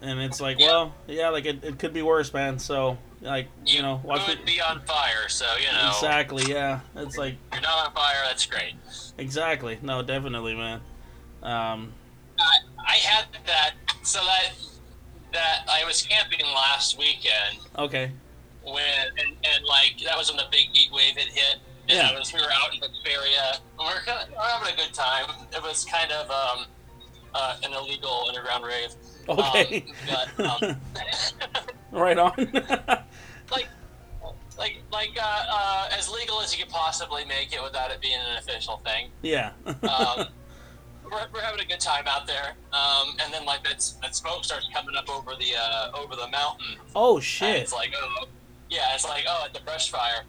and 0.04 0.20
it's 0.20 0.40
like 0.42 0.60
well 0.60 0.94
yeah 1.08 1.30
like 1.30 1.46
it, 1.46 1.64
it 1.64 1.80
could 1.80 1.94
be 1.94 2.02
worse 2.02 2.34
man 2.34 2.60
so 2.60 2.98
like 3.22 3.48
you 3.66 3.82
know 3.82 4.02
watch 4.04 4.26
could 4.26 4.40
it 4.40 4.46
be 4.46 4.62
on 4.62 4.82
fire, 4.82 5.28
so 5.30 5.46
you 5.56 5.72
know. 5.74 5.90
exactly 5.90 6.44
yeah 6.52 6.82
it's 6.98 7.18
like 7.18 7.36
you're 7.52 7.62
not 7.62 7.88
on 7.88 7.94
fire, 7.94 8.18
that's 8.28 8.46
great. 8.46 8.74
exactly 9.18 9.80
no 9.82 10.02
definitely 10.02 10.54
man 10.54 10.82
um 11.42 11.92
I, 12.38 12.58
I 12.88 12.96
had 12.96 13.26
that. 13.46 13.72
So 14.04 14.20
that 14.20 14.52
that 15.32 15.66
I 15.70 15.86
was 15.86 16.02
camping 16.02 16.46
last 16.54 16.98
weekend 17.00 17.60
okay 17.78 18.12
when 18.66 18.84
and, 19.18 19.30
and 19.30 19.66
like 19.66 19.96
that 20.06 20.18
was 20.18 20.30
when 20.30 20.38
the 20.38 20.48
big 20.52 20.68
heat 20.74 20.92
wave 20.92 21.16
had 21.16 21.28
hit. 21.28 21.58
And 21.90 21.98
Yeah. 21.98 22.18
Was, 22.18 22.34
we 22.34 22.40
were 22.40 22.52
out 22.52 22.74
in 22.74 22.80
Bavaria. 22.80 23.60
And 23.78 23.80
we 23.80 23.86
were, 23.86 24.00
kind 24.06 24.24
of, 24.24 24.30
we 24.30 24.36
were 24.36 24.42
having 24.42 24.74
a 24.74 24.78
good 24.78 24.94
time. 24.94 25.26
It 25.52 25.62
was 25.62 25.84
kind 25.84 26.12
of 26.14 26.32
um, 26.32 26.66
uh, 27.34 27.58
an 27.64 27.74
illegal 27.74 28.26
underground 28.28 28.64
rave. 28.64 28.94
Okay. 29.30 29.86
Um, 30.10 30.26
but 30.38 30.64
um, 30.64 30.82
right 31.92 32.18
on. 32.18 32.34
Like 33.52 33.68
like 34.58 34.78
like 34.92 35.18
uh, 35.20 35.44
uh, 35.50 35.90
as 35.98 36.10
legal 36.10 36.42
as 36.42 36.58
you 36.58 36.64
could 36.64 36.74
possibly 36.74 37.26
make 37.26 37.54
it 37.54 37.62
without 37.62 37.92
it 37.92 38.02
being 38.02 38.16
an 38.16 38.38
official 38.38 38.78
thing. 38.78 39.10
yeah. 39.22 39.52
Um, 39.66 40.28
we're, 41.04 41.28
we're 41.34 41.42
having 41.42 41.60
a 41.60 41.66
good 41.66 41.80
time 41.80 42.06
out 42.08 42.26
there, 42.28 42.54
um, 42.72 43.16
and 43.22 43.34
then 43.34 43.46
like 43.46 43.64
that, 43.64 43.88
that 44.02 44.16
smoke 44.16 44.44
starts 44.44 44.68
coming 44.74 44.96
up 44.96 45.10
over 45.10 45.32
the 45.36 45.56
uh, 45.58 45.92
over 45.94 46.16
the 46.16 46.28
mountain. 46.30 46.78
oh 46.96 47.20
shit. 47.20 47.56
it's 47.58 47.74
like 47.74 47.94
oh 47.96 48.26
yeah, 48.70 48.94
it's 48.94 49.06
like 49.06 49.26
oh 49.28 49.44
at 49.46 49.54
the 49.54 49.62
brush 49.62 49.92
fire, 49.92 50.24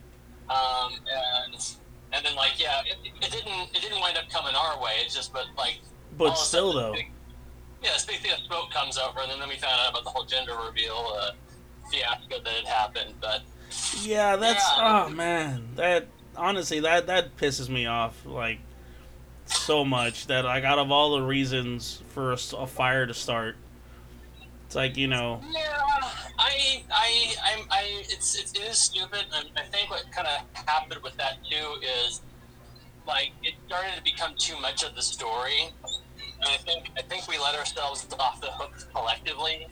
um, 0.50 0.92
and 1.44 1.76
and 2.12 2.24
then 2.24 2.34
like 2.36 2.58
yeah, 2.58 2.82
it, 2.86 2.96
it 3.04 3.30
didn't 3.30 3.74
it 3.74 3.80
didn't 3.80 4.00
wind 4.00 4.16
up 4.18 4.28
coming 4.30 4.54
our 4.54 4.80
way. 4.80 4.92
It's 5.04 5.14
just 5.14 5.32
but 5.32 5.46
like 5.56 5.80
but 6.16 6.34
still 6.34 6.72
sudden, 6.72 6.92
though 6.92 7.13
yeah, 7.84 7.96
thing 7.98 8.32
of 8.32 8.38
smoke 8.40 8.70
comes 8.70 8.98
over, 8.98 9.20
and 9.20 9.40
then 9.40 9.48
we 9.48 9.56
found 9.56 9.80
out 9.80 9.90
about 9.90 10.04
the 10.04 10.10
whole 10.10 10.24
gender 10.24 10.56
reveal 10.66 11.16
uh, 11.20 11.30
fiasco 11.90 12.42
that 12.42 12.52
had 12.52 12.66
happened. 12.66 13.14
But 13.20 13.42
Yeah, 14.02 14.36
that's 14.36 14.64
Yeah. 14.76 15.06
oh 15.06 15.10
man, 15.10 15.68
that 15.76 16.06
honestly 16.36 16.80
that 16.80 17.06
that 17.06 17.36
pisses 17.36 17.68
me 17.68 17.86
off 17.86 18.24
like 18.26 18.58
so 19.46 19.84
much 19.84 20.26
that 20.26 20.44
like 20.44 20.64
out 20.64 20.78
of 20.78 20.90
all 20.90 21.16
the 21.16 21.22
reasons 21.22 22.02
for 22.08 22.32
a 22.32 22.36
fire 22.66 23.06
to 23.06 23.14
start, 23.14 23.56
it's 24.66 24.74
like 24.74 24.96
you 24.96 25.06
know 25.06 25.40
Yeah, 25.52 25.84
I, 26.38 26.82
I, 26.90 27.34
I'm, 27.44 27.66
I, 27.70 28.04
it's, 28.08 28.38
it's, 28.38 28.52
it 28.52 28.62
is 28.62 28.78
stupid. 28.78 29.24
And 29.34 29.48
I 29.56 29.62
think 29.62 29.90
what 29.90 30.04
kind 30.12 30.26
of 30.26 30.66
happened 30.66 31.02
with 31.02 31.16
that 31.16 31.38
too 31.48 31.76
is, 31.82 32.22
like, 33.06 33.32
it 33.42 33.54
started 33.66 33.94
to 33.96 34.02
become 34.02 34.34
too 34.38 34.58
much 34.60 34.82
of 34.82 34.94
the 34.94 35.02
story. 35.02 35.70
And 36.44 36.52
I 36.52 36.58
think, 36.58 36.90
I 36.96 37.02
think 37.02 37.26
we 37.28 37.38
let 37.38 37.54
ourselves 37.54 38.06
off 38.18 38.40
the 38.40 38.48
hook 38.48 38.72
collectively 38.94 39.66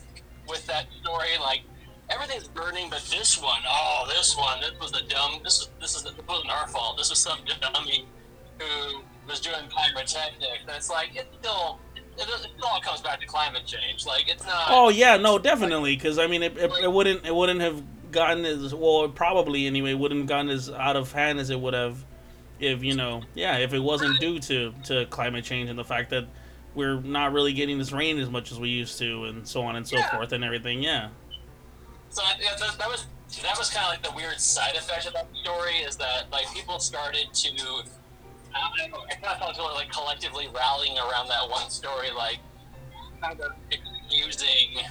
with 0.49 0.67
that 0.67 0.87
story. 1.03 1.29
Like, 1.41 1.63
everything's 2.09 2.49
burning, 2.49 2.89
but 2.89 3.05
this 3.11 3.41
one, 3.41 3.61
oh, 3.69 4.07
this 4.09 4.37
one, 4.37 4.61
this 4.61 4.73
was 4.81 4.93
a 4.93 5.07
dumb. 5.07 5.41
This 5.45 5.61
is, 5.61 5.71
this 5.81 5.95
is, 5.97 6.03
this 6.05 6.15
wasn't 6.29 6.51
our 6.51 6.67
fault. 6.69 6.97
This 6.97 7.11
was 7.11 7.19
some 7.19 7.39
dummy 7.61 8.07
who 8.59 9.03
was 9.29 9.41
doing 9.41 9.69
pyrotechnics. 9.69 10.63
And 10.67 10.77
it's 10.77 10.91
like, 10.91 11.11
it's 11.15 11.35
still. 11.41 11.79
It, 12.19 12.29
it 12.29 12.51
all 12.63 12.81
comes 12.81 13.01
back 13.01 13.21
to 13.21 13.27
climate 13.27 13.65
change. 13.65 14.05
Like 14.05 14.29
it's 14.29 14.45
not. 14.45 14.67
oh 14.69 14.91
yeah 14.91 15.17
no 15.17 15.39
definitely 15.39 15.97
because 15.97 16.19
I 16.19 16.27
mean 16.27 16.43
it, 16.43 16.59
it, 16.59 16.71
it 16.83 16.93
wouldn't 16.93 17.27
it 17.27 17.35
wouldn't 17.35 17.63
have 17.63 17.83
gotten 18.11 18.45
as 18.45 18.75
well 18.75 19.09
probably 19.09 19.67
anyway 19.67 19.95
wouldn't 19.95 20.21
have 20.21 20.29
gotten 20.29 20.51
as 20.51 20.69
out 20.69 20.97
of 20.97 21.11
hand 21.11 21.41
as 21.41 21.49
it 21.49 21.59
would 21.59 21.73
have 21.73 22.05
if 22.61 22.85
you 22.85 22.95
know 22.95 23.23
yeah 23.35 23.57
if 23.57 23.73
it 23.73 23.79
wasn't 23.79 24.21
due 24.21 24.39
to 24.41 24.75
to 24.85 25.07
climate 25.07 25.43
change 25.43 25.71
and 25.71 25.79
the 25.79 25.85
fact 25.85 26.11
that 26.11 26.27
we're 26.75 27.01
not 27.01 27.33
really 27.33 27.53
getting 27.53 27.79
this 27.79 27.93
rain 27.93 28.19
as 28.19 28.31
much 28.31 28.51
as 28.53 28.59
we 28.59 28.69
used 28.69 28.99
to 28.99 29.25
and 29.25 29.47
so 29.47 29.63
on 29.63 29.77
and 29.77 29.87
so 29.87 29.97
Yeah. 29.99 30.11
forth 30.11 30.33
and 30.33 30.43
everything 30.45 30.83
yeah 30.83 31.09
So 32.11 32.23
that, 32.23 32.37
yeah, 32.41 32.57
that, 32.59 32.79
that 32.79 32.89
was 32.89 33.07
that 33.43 33.57
was 33.59 33.71
kind 33.71 33.85
of 33.87 33.91
like 33.91 34.03
the 34.03 34.15
weird 34.15 34.39
side 34.41 34.75
effect 34.77 35.07
of 35.07 35.15
that 35.15 35.27
story 35.43 35.77
is 35.77 35.97
that 35.97 36.31
like 36.31 36.47
people 36.55 36.79
started 36.81 37.27
to 37.33 37.51
I 38.55 38.61
don't 38.79 38.91
know, 38.93 38.99
I 39.11 39.15
kind 39.15 39.27
of 39.27 39.39
felt 39.39 39.59
of 39.59 39.75
like 39.75 39.91
collectively 39.91 40.47
rallying 40.55 40.99
around 40.99 41.29
that 41.29 41.49
one 41.49 41.71
story, 41.71 42.11
like 42.11 42.39
kind 43.23 43.41
of 43.41 43.53
excusing 43.71 44.83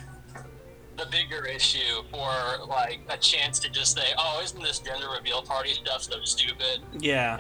the 0.98 1.06
bigger 1.12 1.46
issue 1.46 2.02
for 2.10 2.66
like 2.68 3.02
a 3.10 3.18
chance 3.18 3.60
to 3.60 3.70
just 3.70 3.96
say, 3.96 4.14
"Oh, 4.18 4.42
isn't 4.44 4.62
this 4.62 4.80
gender 4.80 5.08
reveal 5.16 5.44
party 5.44 5.74
stuff 5.74 6.02
so 6.04 6.20
stupid?" 6.24 6.82
yeah 7.00 7.38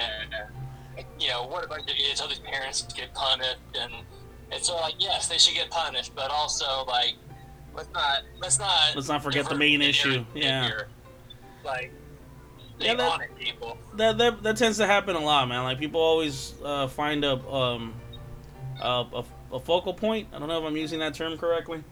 And 0.95 1.05
you 1.19 1.29
know, 1.29 1.47
what 1.47 1.63
about 1.65 1.85
the 1.87 1.93
idiots? 1.93 2.21
All 2.21 2.27
these 2.27 2.39
parents 2.39 2.83
get 2.93 3.11
punished, 3.15 3.57
and 3.79 3.91
it's 4.51 4.67
sort 4.67 4.79
of 4.79 4.85
like, 4.85 4.95
yes, 4.99 5.27
they 5.27 5.37
should 5.37 5.55
get 5.55 5.69
punished, 5.69 6.13
but 6.15 6.29
also 6.31 6.83
like, 6.87 7.13
let's 7.73 7.89
not 7.93 8.21
let's 8.39 8.59
not 8.59 8.95
Let's 8.95 9.07
not 9.07 9.23
forget 9.23 9.47
the 9.47 9.55
main 9.55 9.81
issue, 9.81 10.25
yeah. 10.35 10.69
Like, 11.63 11.91
Yeah, 12.79 12.95
that- 12.95 13.37
people. 13.37 13.77
that, 13.95 14.17
that 14.17 14.43
that 14.43 14.57
tends 14.57 14.77
to 14.77 14.87
happen 14.87 15.15
a 15.15 15.19
lot, 15.19 15.47
man. 15.47 15.63
Like 15.63 15.79
people 15.79 16.01
always 16.01 16.53
uh, 16.63 16.87
find 16.87 17.23
a 17.23 17.37
um 17.47 17.93
a, 18.81 19.05
a, 19.13 19.25
a 19.53 19.59
focal 19.59 19.93
point. 19.93 20.27
I 20.33 20.39
don't 20.39 20.47
know 20.47 20.59
if 20.59 20.65
I'm 20.65 20.75
using 20.77 20.99
that 20.99 21.13
term 21.13 21.37
correctly. 21.37 21.83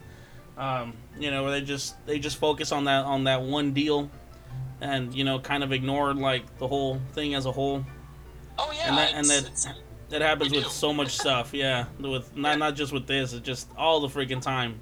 Um, 0.58 0.94
you 1.18 1.32
know, 1.32 1.44
where 1.44 1.52
they 1.52 1.62
just 1.62 2.04
they 2.06 2.20
just 2.20 2.38
focus 2.38 2.72
on 2.72 2.86
that 2.86 3.06
on 3.06 3.24
that 3.26 3.42
one 3.44 3.72
deal, 3.74 4.10
and 4.82 5.14
you 5.14 5.24
know, 5.24 5.40
kind 5.40 5.64
of 5.64 5.72
ignore 5.72 6.14
like 6.14 6.58
the 6.58 6.68
whole 6.68 7.00
thing 7.14 7.36
as 7.36 7.46
a 7.46 7.52
whole. 7.52 7.86
Oh 8.58 8.72
yeah, 8.76 8.90
and 8.90 8.98
that 8.98 9.14
and 9.14 9.26
that 9.28 9.78
that 10.10 10.22
happens 10.22 10.52
with 10.52 10.68
so 10.68 10.94
much 10.94 11.18
stuff. 11.18 11.54
Yeah, 11.54 11.86
with 12.00 12.36
not 12.36 12.58
not 12.60 12.76
just 12.76 12.92
with 12.92 13.08
this, 13.08 13.34
it's 13.34 13.46
just 13.46 13.70
all 13.78 14.00
the 14.00 14.08
freaking 14.08 14.42
time. 14.42 14.80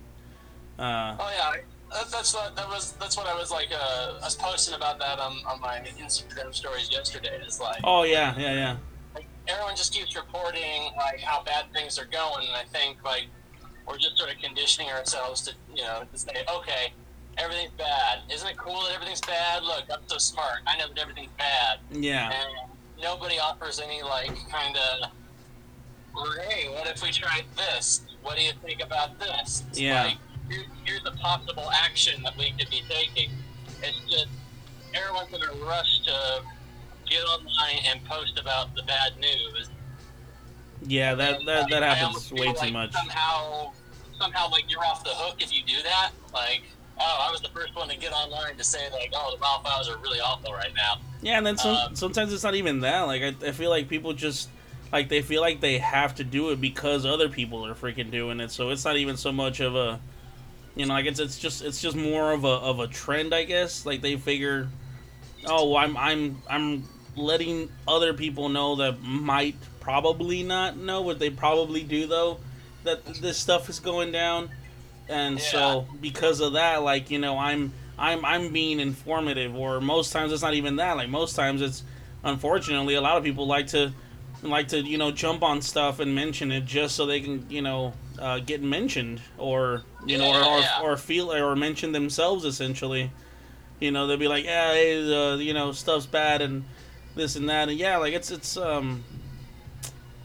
Uh, 0.80 1.16
Oh 1.20 1.32
yeah, 1.36 1.62
that, 1.92 2.12
that's 2.12 2.34
what 2.34 2.56
that 2.56 2.68
was. 2.68 2.94
That's 2.94 3.18
what 3.18 3.28
I 3.28 3.34
was 3.34 3.52
like. 3.52 3.68
Uh, 3.72 4.18
I 4.22 4.26
was 4.26 4.36
posting 4.36 4.76
about 4.76 5.00
that 5.00 5.20
on, 5.20 5.38
on 5.46 5.60
my 5.60 5.80
Instagram 6.00 6.54
stories 6.54 6.90
yesterday. 6.92 7.40
Is 7.46 7.60
like 7.60 7.80
oh 7.84 8.04
yeah, 8.04 8.38
yeah, 8.38 8.54
yeah. 8.54 8.78
like, 9.16 9.26
everyone 9.48 9.76
just 9.76 9.94
keeps 9.94 10.16
reporting 10.16 10.92
like 10.98 11.20
how 11.20 11.44
bad 11.44 11.66
things 11.74 11.98
are 12.00 12.06
going, 12.06 12.48
and 12.48 12.56
I 12.56 12.64
think 12.72 13.04
like 13.04 13.28
we're 13.88 13.98
just 13.98 14.18
sort 14.18 14.34
of 14.34 14.42
conditioning 14.42 14.90
ourselves 14.90 15.42
to 15.44 15.54
you 15.74 15.84
know 15.84 16.04
to 16.12 16.18
say, 16.18 16.44
okay, 16.54 16.94
everything's 17.38 17.72
bad. 17.78 18.20
Isn't 18.32 18.48
it 18.50 18.58
cool 18.58 18.82
that 18.84 18.94
everything's 18.94 19.22
bad? 19.22 19.64
Look, 19.64 19.84
I'm 19.92 20.08
so 20.08 20.18
smart. 20.18 20.60
I 20.68 20.78
know 20.78 20.88
that 20.90 21.00
everything's 21.00 21.32
bad, 21.38 21.80
Yeah, 21.92 22.32
and 22.32 22.67
nobody 23.02 23.40
offers 23.40 23.80
any 23.80 24.02
like 24.02 24.32
kind 24.50 24.76
of. 24.78 25.12
Hey, 26.50 26.68
what 26.70 26.88
if 26.88 27.04
we 27.04 27.12
tried 27.12 27.46
this? 27.56 28.02
What 28.24 28.38
do 28.38 28.44
you 28.44 28.52
think 28.64 28.82
about 28.82 29.20
this? 29.20 29.64
It's 29.70 29.80
Yeah. 29.80 30.04
Like, 30.04 30.18
here, 30.50 30.66
here's 30.84 31.06
a 31.06 31.12
possible 31.12 31.70
action 31.72 32.24
that 32.24 32.36
we 32.38 32.52
could 32.58 32.70
be 32.72 32.82
taking. 32.90 33.30
It's 33.84 34.00
just 34.10 34.28
everyone's 34.96 35.32
in 35.32 35.44
a 35.44 35.66
rush 35.66 36.00
to 36.06 36.42
get 37.08 37.24
online 37.24 37.80
and 37.86 38.04
post 38.06 38.40
about 38.40 38.74
the 38.76 38.82
bad 38.84 39.18
news. 39.20 39.70
yeah. 40.88 41.14
That 41.14 41.46
that, 41.46 41.70
that 41.70 41.84
happens 41.84 42.32
way 42.32 42.48
too 42.48 42.54
like 42.54 42.74
much. 42.74 42.94
Somehow, 42.94 43.72
somehow, 44.20 44.50
like 44.50 44.72
you're 44.72 44.84
off 44.84 45.04
the 45.04 45.12
hook 45.12 45.42
if 45.44 45.54
you 45.54 45.62
do 45.64 45.84
that. 45.84 46.12
Like, 46.34 46.64
oh, 47.00 47.28
I 47.28 47.32
was 47.32 47.42
the 47.42 47.50
first 47.50 47.76
one 47.76 47.90
to 47.90 47.98
get 47.98 48.12
online 48.14 48.56
to 48.58 48.64
say 48.64 48.90
like, 48.92 49.12
oh, 49.14 49.36
the 49.36 49.44
wildfires 49.44 49.94
are 49.94 50.00
really 50.00 50.20
awful 50.20 50.54
right 50.54 50.74
now. 50.76 51.00
Yeah, 51.22 51.38
and 51.38 51.46
then 51.46 51.58
some, 51.58 51.76
Um, 51.76 51.96
sometimes 51.96 52.34
it's 52.34 52.44
not 52.44 52.56
even 52.56 52.82
that. 52.82 53.02
Like 53.02 53.22
I, 53.22 53.48
I 53.48 53.52
feel 53.52 53.70
like 53.70 53.88
people 53.90 54.14
just 54.14 54.50
like 54.92 55.10
they 55.10 55.22
feel 55.22 55.42
like 55.42 55.60
they 55.60 55.78
have 55.80 56.16
to 56.16 56.24
do 56.24 56.50
it 56.52 56.62
because 56.62 57.06
other 57.06 57.30
people 57.30 57.66
are 57.66 57.76
freaking 57.76 58.12
doing 58.12 58.40
it. 58.40 58.52
So 58.52 58.70
it's 58.70 58.86
not 58.86 58.98
even 58.98 59.18
so 59.18 59.32
much 59.32 59.60
of 59.60 59.76
a 59.76 60.00
you 60.76 60.86
know, 60.86 60.94
like 60.94 61.08
it's 61.08 61.20
it's 61.20 61.40
just 61.40 61.64
it's 61.64 61.82
just 61.82 61.96
more 61.96 62.32
of 62.32 62.46
a 62.46 62.48
of 62.48 62.80
a 62.80 62.88
trend, 62.88 63.34
I 63.34 63.44
guess. 63.44 63.86
Like 63.86 64.02
they 64.02 64.16
figure, 64.16 64.70
oh, 65.46 65.72
well, 65.72 65.78
I'm 65.78 65.98
I'm 65.98 66.42
I'm 66.50 66.84
letting 67.16 67.70
other 67.88 68.14
people 68.14 68.48
know 68.50 68.76
that 68.76 69.02
might 69.02 69.56
probably 69.80 70.44
not 70.44 70.78
know 70.78 71.02
what 71.02 71.18
they 71.18 71.32
probably 71.32 71.82
do 71.84 72.06
though 72.06 72.38
that 72.84 73.04
this 73.06 73.38
stuff 73.38 73.70
is 73.70 73.80
going 73.80 74.12
down, 74.12 74.50
and 75.10 75.40
so 75.40 75.88
because 76.02 76.40
of 76.40 76.54
that, 76.54 76.84
like 76.84 77.10
you 77.12 77.20
know, 77.20 77.38
I'm 77.38 77.72
I'm 77.98 78.24
I'm 78.26 78.52
being 78.54 78.80
informative. 78.80 79.56
Or 79.56 79.80
most 79.82 80.12
times 80.12 80.32
it's 80.32 80.42
not 80.44 80.54
even 80.54 80.78
that. 80.78 80.98
Like 80.98 81.10
most 81.10 81.36
times 81.36 81.62
it's 81.62 81.84
unfortunately 82.24 82.96
a 82.96 83.02
lot 83.02 83.18
of 83.18 83.24
people 83.24 83.48
like 83.48 83.68
to 83.68 83.92
like 84.44 84.68
to 84.70 84.82
you 84.82 84.98
know 84.98 85.12
jump 85.12 85.44
on 85.44 85.62
stuff 85.62 86.00
and 86.00 86.14
mention 86.14 86.52
it 86.52 86.66
just 86.66 86.96
so 86.96 87.06
they 87.06 87.20
can 87.22 87.46
you 87.50 87.62
know 87.62 87.94
uh, 88.20 88.40
get 88.40 88.62
mentioned 88.62 89.22
or 89.38 89.84
you 90.06 90.18
know 90.18 90.30
or, 90.32 90.38
or, 90.44 90.60
Yeah. 90.60 90.82
or 90.84 90.98
feel 90.98 91.32
or 91.34 91.56
mention 91.56 91.92
themselves 91.92 92.46
essentially 92.46 93.12
you 93.80 93.92
know 93.92 94.06
they'll 94.08 94.18
be 94.18 94.28
like 94.28 94.46
yeah 94.46 94.74
hey, 94.74 95.14
uh, 95.34 95.36
you 95.38 95.54
know 95.54 95.72
stuff's 95.72 96.06
bad 96.06 96.42
and 96.42 96.66
this 97.16 97.36
and 97.36 97.50
that 97.50 97.70
and 97.70 97.78
yeah 97.80 97.98
like 97.98 98.14
it's 98.14 98.30
it's 98.30 98.58
um 98.58 99.04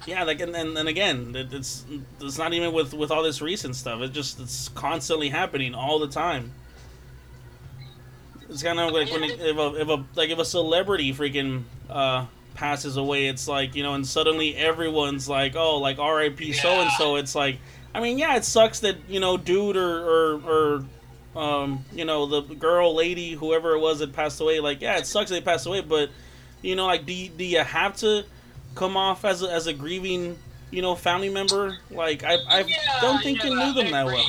yeah 0.07 0.25
like 0.25 0.41
and, 0.41 0.55
and, 0.55 0.77
and 0.77 0.88
again 0.88 1.35
it, 1.35 1.53
it's 1.53 1.85
it's 2.21 2.38
not 2.38 2.53
even 2.53 2.73
with 2.73 2.95
with 2.95 3.11
all 3.11 3.23
this 3.23 3.41
recent 3.41 3.77
stuff. 3.77 4.01
It 4.01 4.12
just 4.12 4.41
it's 4.41 4.69
constantly 4.71 5.29
happening 5.29 5.75
all 5.75 5.99
the 5.99 6.09
time. 6.09 6.53
It's 8.49 8.62
kind 8.62 8.79
of 8.79 8.93
like 8.93 9.11
when 9.11 9.25
it, 9.25 9.41
if 9.41 9.57
a 9.57 9.81
if 9.81 9.88
a 9.88 10.05
like 10.15 10.31
if 10.31 10.38
a 10.38 10.45
celebrity 10.45 11.12
freaking 11.12 11.62
uh 11.88 12.27
passes 12.55 12.97
away 12.97 13.29
it's 13.29 13.49
like 13.49 13.75
you 13.75 13.83
know 13.83 13.95
and 13.95 14.07
suddenly 14.07 14.55
everyone's 14.55 15.29
like 15.29 15.57
oh 15.57 15.79
like 15.79 15.99
R.I.P. 15.99 16.53
so 16.53 16.69
and 16.69 16.91
so 16.93 17.17
it's 17.17 17.35
like 17.35 17.59
I 17.95 18.01
mean 18.01 18.19
yeah 18.19 18.37
it 18.37 18.45
sucks 18.45 18.81
that 18.81 18.97
you 19.09 19.21
know 19.21 19.37
dude 19.37 19.77
or 19.77 20.37
or 20.37 20.85
or 21.35 21.41
um 21.41 21.85
you 21.95 22.05
know 22.05 22.27
the 22.27 22.43
girl 22.55 22.95
lady 22.95 23.33
whoever 23.33 23.73
it 23.73 23.81
was 23.81 24.01
that 24.01 24.12
passed 24.12 24.41
away 24.41 24.61
like 24.61 24.83
yeah 24.83 24.99
it 24.99 25.07
sucks 25.07 25.31
they 25.31 25.41
passed 25.41 25.67
away 25.67 25.81
but 25.81 26.11
you 26.61 26.77
know 26.77 26.87
like 26.87 27.07
do 27.07 27.29
do 27.31 27.45
you 27.45 27.61
have 27.61 27.97
to 27.97 28.25
come 28.74 28.96
off 28.96 29.24
as 29.24 29.42
a, 29.42 29.50
as 29.52 29.66
a 29.66 29.72
grieving 29.72 30.38
you 30.70 30.80
know 30.82 30.94
family 30.94 31.28
member 31.28 31.76
like 31.90 32.24
I 32.24 32.37
I 32.48 32.61
Yeah, 32.61 32.76
don't 33.00 33.22
think 33.22 33.44
you 33.44 33.54
knew 33.54 33.72
them 33.74 33.90
that 33.90 34.06
well 34.06 34.24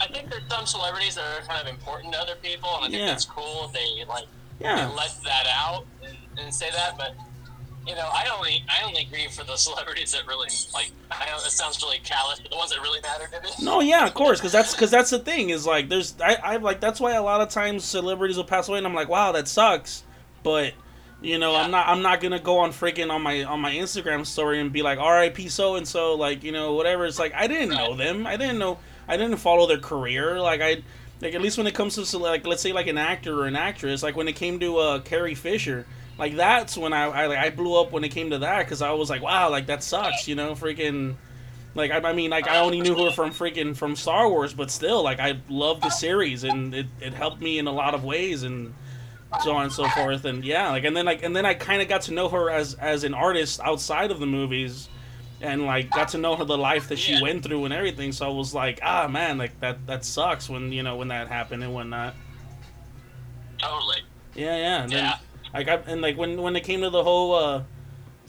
I 0.00 0.06
think 0.08 0.30
there's 0.30 0.42
some 0.48 0.66
celebrities 0.66 1.14
that 1.14 1.24
are 1.24 1.46
kind 1.46 1.66
of 1.66 1.72
important 1.72 2.12
to 2.12 2.20
other 2.20 2.36
people, 2.42 2.68
and 2.76 2.84
I 2.84 2.88
think 2.88 3.00
Yeah. 3.00 3.14
it's 3.14 3.24
cool 3.24 3.66
if 3.66 3.72
they 3.72 4.04
like 4.08 4.26
yeah 4.60 4.88
let 4.88 5.14
that 5.24 5.46
out 5.54 5.86
and, 6.02 6.16
and 6.38 6.54
say 6.54 6.70
that. 6.70 6.96
But 6.98 7.14
you 7.86 7.94
know, 7.94 8.08
I 8.12 8.28
only 8.36 8.64
I 8.68 8.84
only 8.84 9.04
grieve 9.04 9.30
for 9.30 9.44
the 9.44 9.56
celebrities 9.56 10.12
that 10.12 10.26
really 10.26 10.48
like. 10.74 10.90
I 11.10 11.26
know 11.26 11.36
it 11.36 11.50
sounds 11.50 11.80
really 11.82 11.98
callous, 11.98 12.40
but 12.40 12.50
the 12.50 12.56
ones 12.56 12.72
that 12.72 12.80
really 12.82 13.00
matter 13.00 13.26
to 13.32 13.42
me. 13.42 13.50
No, 13.62 13.80
yeah, 13.80 14.06
of 14.06 14.12
course, 14.14 14.38
because 14.38 14.52
that's 14.52 14.74
because 14.74 14.90
that's 14.90 15.10
the 15.10 15.18
thing 15.18 15.50
is 15.50 15.66
like 15.66 15.88
there's 15.88 16.14
I 16.20 16.34
I 16.42 16.56
like 16.56 16.80
that's 16.80 17.00
why 17.00 17.12
a 17.12 17.22
lot 17.22 17.40
of 17.40 17.48
times 17.48 17.84
celebrities 17.84 18.36
will 18.36 18.44
pass 18.44 18.68
away 18.68 18.78
and 18.78 18.86
I'm 18.86 18.94
like 18.94 19.08
wow 19.08 19.32
that 19.32 19.48
sucks, 19.48 20.02
but 20.42 20.74
you 21.20 21.38
know 21.38 21.54
I'm 21.54 21.70
not 21.70 21.88
I'm 21.88 22.02
not 22.02 22.20
gonna 22.20 22.40
go 22.40 22.58
on 22.58 22.70
freaking 22.70 23.10
on 23.10 23.22
my 23.22 23.44
on 23.44 23.60
my 23.60 23.72
Instagram 23.72 24.26
story 24.26 24.60
and 24.60 24.72
be 24.72 24.82
like 24.82 24.98
R.I.P. 24.98 25.48
so 25.48 25.76
and 25.76 25.86
so 25.86 26.14
like 26.14 26.44
you 26.44 26.52
know 26.52 26.74
whatever. 26.74 27.06
It's 27.06 27.18
like 27.18 27.34
I 27.34 27.46
didn't 27.46 27.70
know 27.70 27.96
them. 27.96 28.26
I 28.26 28.36
didn't 28.36 28.58
know 28.58 28.78
I 29.08 29.16
didn't 29.16 29.38
follow 29.38 29.66
their 29.66 29.78
career. 29.78 30.40
Like 30.40 30.60
I 30.60 30.82
like 31.20 31.34
at 31.34 31.40
least 31.40 31.58
when 31.58 31.66
it 31.66 31.74
comes 31.74 31.94
to 31.96 32.18
like 32.18 32.46
let's 32.46 32.62
say 32.62 32.72
like 32.72 32.86
an 32.86 32.98
actor 32.98 33.40
or 33.40 33.46
an 33.46 33.56
actress 33.56 34.02
like 34.02 34.16
when 34.16 34.28
it 34.28 34.36
came 34.36 34.60
to 34.60 34.78
uh 34.78 34.98
Carrie 35.00 35.34
Fisher 35.34 35.86
like 36.18 36.36
that's 36.36 36.76
when 36.76 36.92
I 36.92 37.04
I, 37.04 37.26
like, 37.26 37.38
I 37.38 37.48
blew 37.48 37.80
up 37.80 37.90
when 37.90 38.04
it 38.04 38.10
came 38.10 38.30
to 38.30 38.38
that 38.38 38.66
because 38.66 38.82
I 38.82 38.92
was 38.92 39.08
like 39.08 39.22
wow 39.22 39.50
like 39.50 39.66
that 39.66 39.82
sucks 39.82 40.28
you 40.28 40.34
know 40.34 40.52
freaking 40.52 41.16
like 41.76 41.90
I, 41.90 41.98
I 41.98 42.12
mean, 42.14 42.30
like 42.30 42.48
I 42.48 42.60
only 42.60 42.80
knew 42.80 42.94
her 43.04 43.10
from 43.10 43.30
freaking 43.30 43.76
from 43.76 43.96
Star 43.96 44.28
Wars, 44.28 44.54
but 44.54 44.70
still, 44.70 45.02
like 45.02 45.20
I 45.20 45.38
love 45.48 45.82
the 45.82 45.90
series, 45.90 46.42
and 46.42 46.74
it, 46.74 46.86
it 47.00 47.12
helped 47.12 47.40
me 47.40 47.58
in 47.58 47.66
a 47.66 47.72
lot 47.72 47.94
of 47.94 48.02
ways, 48.02 48.42
and 48.42 48.72
so 49.42 49.52
on 49.54 49.64
and 49.64 49.72
so 49.72 49.88
forth, 49.88 50.24
and 50.24 50.44
yeah, 50.44 50.70
like 50.70 50.84
and 50.84 50.96
then 50.96 51.04
like 51.04 51.22
and 51.22 51.34
then 51.34 51.44
I 51.46 51.54
kind 51.54 51.82
of 51.82 51.88
got 51.88 52.02
to 52.02 52.12
know 52.14 52.28
her 52.28 52.50
as 52.50 52.74
as 52.74 53.04
an 53.04 53.14
artist 53.14 53.60
outside 53.60 54.10
of 54.10 54.18
the 54.20 54.26
movies, 54.26 54.88
and 55.40 55.66
like 55.66 55.90
got 55.90 56.08
to 56.08 56.18
know 56.18 56.36
her 56.36 56.44
the 56.44 56.56
life 56.58 56.88
that 56.88 56.98
she 56.98 57.12
Yeah. 57.12 57.22
went 57.22 57.42
through 57.42 57.64
and 57.64 57.74
everything. 57.74 58.12
So 58.12 58.26
I 58.26 58.30
was 58.30 58.54
like, 58.54 58.80
ah 58.82 59.08
man, 59.08 59.38
like 59.38 59.58
that 59.60 59.86
that 59.86 60.04
sucks 60.04 60.48
when 60.48 60.72
you 60.72 60.82
know 60.82 60.96
when 60.96 61.08
that 61.08 61.28
happened 61.28 61.62
and 61.62 61.74
whatnot. 61.74 62.14
Totally. 63.58 63.96
Yeah, 64.34 64.56
yeah, 64.56 64.82
and 64.82 64.92
then, 64.92 65.04
Yeah. 65.04 65.16
like 65.54 65.68
I 65.68 65.74
and 65.86 66.00
like 66.02 66.16
when 66.16 66.40
when 66.40 66.56
it 66.56 66.64
came 66.64 66.80
to 66.82 66.90
the 66.90 67.02
whole 67.02 67.34
uh 67.34 67.62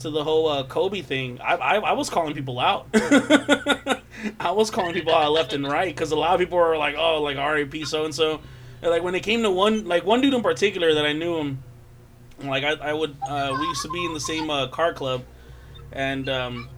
to 0.00 0.10
the 0.10 0.22
whole 0.22 0.48
uh, 0.48 0.62
Kobe 0.64 1.00
thing, 1.02 1.40
I, 1.40 1.54
I 1.56 1.74
I 1.78 1.92
was 1.92 2.08
calling 2.08 2.34
people 2.34 2.60
out. 2.60 2.86
I 4.40 4.50
was 4.52 4.70
calling 4.70 4.94
people 4.94 5.14
out 5.14 5.32
left 5.32 5.52
and 5.52 5.66
right 5.66 5.94
because 5.94 6.12
a 6.12 6.16
lot 6.16 6.34
of 6.34 6.40
people 6.40 6.58
were 6.58 6.76
like, 6.76 6.94
oh, 6.96 7.22
like 7.22 7.36
R.I.P. 7.36 7.84
so 7.84 8.04
and 8.04 8.14
so. 8.14 8.40
Like 8.82 9.02
when 9.02 9.14
it 9.14 9.22
came 9.22 9.42
to 9.42 9.50
one 9.50 9.86
like 9.86 10.04
one 10.04 10.20
dude 10.20 10.34
in 10.34 10.42
particular 10.42 10.94
that 10.94 11.06
I 11.06 11.12
knew 11.12 11.38
him, 11.38 11.62
like 12.42 12.64
I 12.64 12.72
I 12.72 12.92
would 12.92 13.16
uh, 13.28 13.56
we 13.58 13.66
used 13.66 13.82
to 13.82 13.90
be 13.90 14.04
in 14.04 14.14
the 14.14 14.20
same 14.20 14.50
uh, 14.50 14.68
car 14.68 14.92
club, 14.92 15.24
and 15.92 16.28
um. 16.28 16.68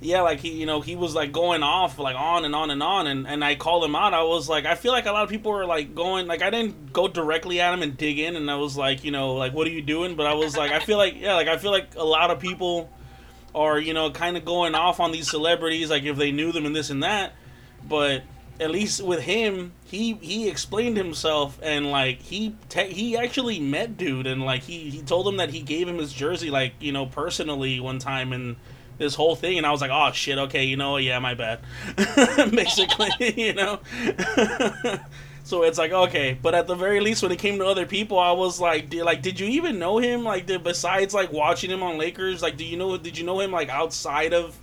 Yeah, 0.00 0.20
like 0.20 0.38
he, 0.38 0.52
you 0.52 0.64
know, 0.64 0.80
he 0.80 0.94
was 0.94 1.16
like 1.16 1.32
going 1.32 1.64
off 1.64 1.98
like 1.98 2.14
on 2.14 2.44
and 2.44 2.54
on 2.54 2.70
and 2.70 2.80
on, 2.80 3.08
and 3.08 3.26
and 3.26 3.44
I 3.44 3.56
called 3.56 3.82
him 3.82 3.96
out. 3.96 4.14
I 4.14 4.22
was 4.22 4.48
like, 4.48 4.64
I 4.64 4.76
feel 4.76 4.92
like 4.92 5.06
a 5.06 5.10
lot 5.10 5.24
of 5.24 5.28
people 5.28 5.50
were 5.50 5.66
like 5.66 5.92
going, 5.92 6.28
like 6.28 6.40
I 6.40 6.50
didn't 6.50 6.92
go 6.92 7.08
directly 7.08 7.60
at 7.60 7.74
him 7.74 7.82
and 7.82 7.96
dig 7.96 8.20
in, 8.20 8.36
and 8.36 8.48
I 8.48 8.54
was 8.54 8.76
like, 8.76 9.02
you 9.02 9.10
know, 9.10 9.34
like 9.34 9.54
what 9.54 9.66
are 9.66 9.70
you 9.70 9.82
doing? 9.82 10.14
But 10.14 10.26
I 10.26 10.34
was 10.34 10.56
like, 10.56 10.70
I 10.70 10.78
feel 10.78 10.98
like, 10.98 11.20
yeah, 11.20 11.34
like 11.34 11.48
I 11.48 11.56
feel 11.56 11.72
like 11.72 11.96
a 11.96 12.04
lot 12.04 12.30
of 12.30 12.38
people 12.38 12.88
are, 13.56 13.76
you 13.76 13.92
know, 13.92 14.12
kind 14.12 14.36
of 14.36 14.44
going 14.44 14.76
off 14.76 15.00
on 15.00 15.10
these 15.10 15.28
celebrities, 15.28 15.90
like 15.90 16.04
if 16.04 16.16
they 16.16 16.30
knew 16.30 16.52
them 16.52 16.64
and 16.64 16.76
this 16.76 16.90
and 16.90 17.02
that. 17.02 17.32
But 17.82 18.22
at 18.60 18.70
least 18.70 19.02
with 19.02 19.20
him, 19.20 19.72
he 19.84 20.14
he 20.14 20.48
explained 20.48 20.96
himself 20.96 21.58
and 21.62 21.90
like 21.90 22.20
he 22.20 22.54
te- 22.68 22.92
he 22.92 23.16
actually 23.16 23.60
met 23.60 23.96
dude 23.96 24.26
and 24.26 24.42
like 24.42 24.62
he 24.62 24.90
he 24.90 25.02
told 25.02 25.26
him 25.28 25.36
that 25.36 25.50
he 25.50 25.60
gave 25.60 25.88
him 25.88 25.98
his 25.98 26.12
jersey 26.12 26.50
like 26.50 26.72
you 26.80 26.92
know 26.92 27.06
personally 27.06 27.78
one 27.80 27.98
time 27.98 28.32
and 28.32 28.56
this 28.98 29.14
whole 29.14 29.36
thing. 29.36 29.58
And 29.58 29.66
I 29.66 29.70
was 29.70 29.80
like 29.80 29.92
oh 29.92 30.12
shit 30.12 30.38
okay 30.38 30.64
you 30.64 30.76
know 30.76 30.96
yeah 30.96 31.18
my 31.18 31.34
bad. 31.34 31.60
Basically 32.50 33.10
you 33.36 33.54
know? 33.54 33.80
So 35.44 35.62
it's 35.62 35.78
like 35.78 35.92
okay. 35.92 36.38
But 36.42 36.54
at 36.54 36.66
the 36.66 36.74
very 36.74 37.00
least 37.00 37.22
when 37.22 37.32
it 37.32 37.38
came 37.38 37.58
to 37.60 37.64
other 37.64 37.86
people 37.86 38.18
I 38.18 38.32
was 38.32 38.60
like 38.60 38.90
did, 38.90 39.04
like 39.04 39.22
did 39.22 39.40
you 39.40 39.46
even 39.46 39.78
know 39.78 39.96
him? 39.96 40.22
Like 40.22 40.44
did, 40.44 40.62
besides 40.62 41.14
like 41.14 41.32
watching 41.32 41.70
him 41.70 41.82
on 41.82 41.96
Lakers 41.96 42.42
like 42.42 42.58
do 42.58 42.66
you 42.66 42.76
know 42.76 42.98
did 42.98 43.16
you 43.16 43.24
know 43.24 43.40
him 43.40 43.50
like 43.50 43.70
outside 43.70 44.34
of 44.34 44.58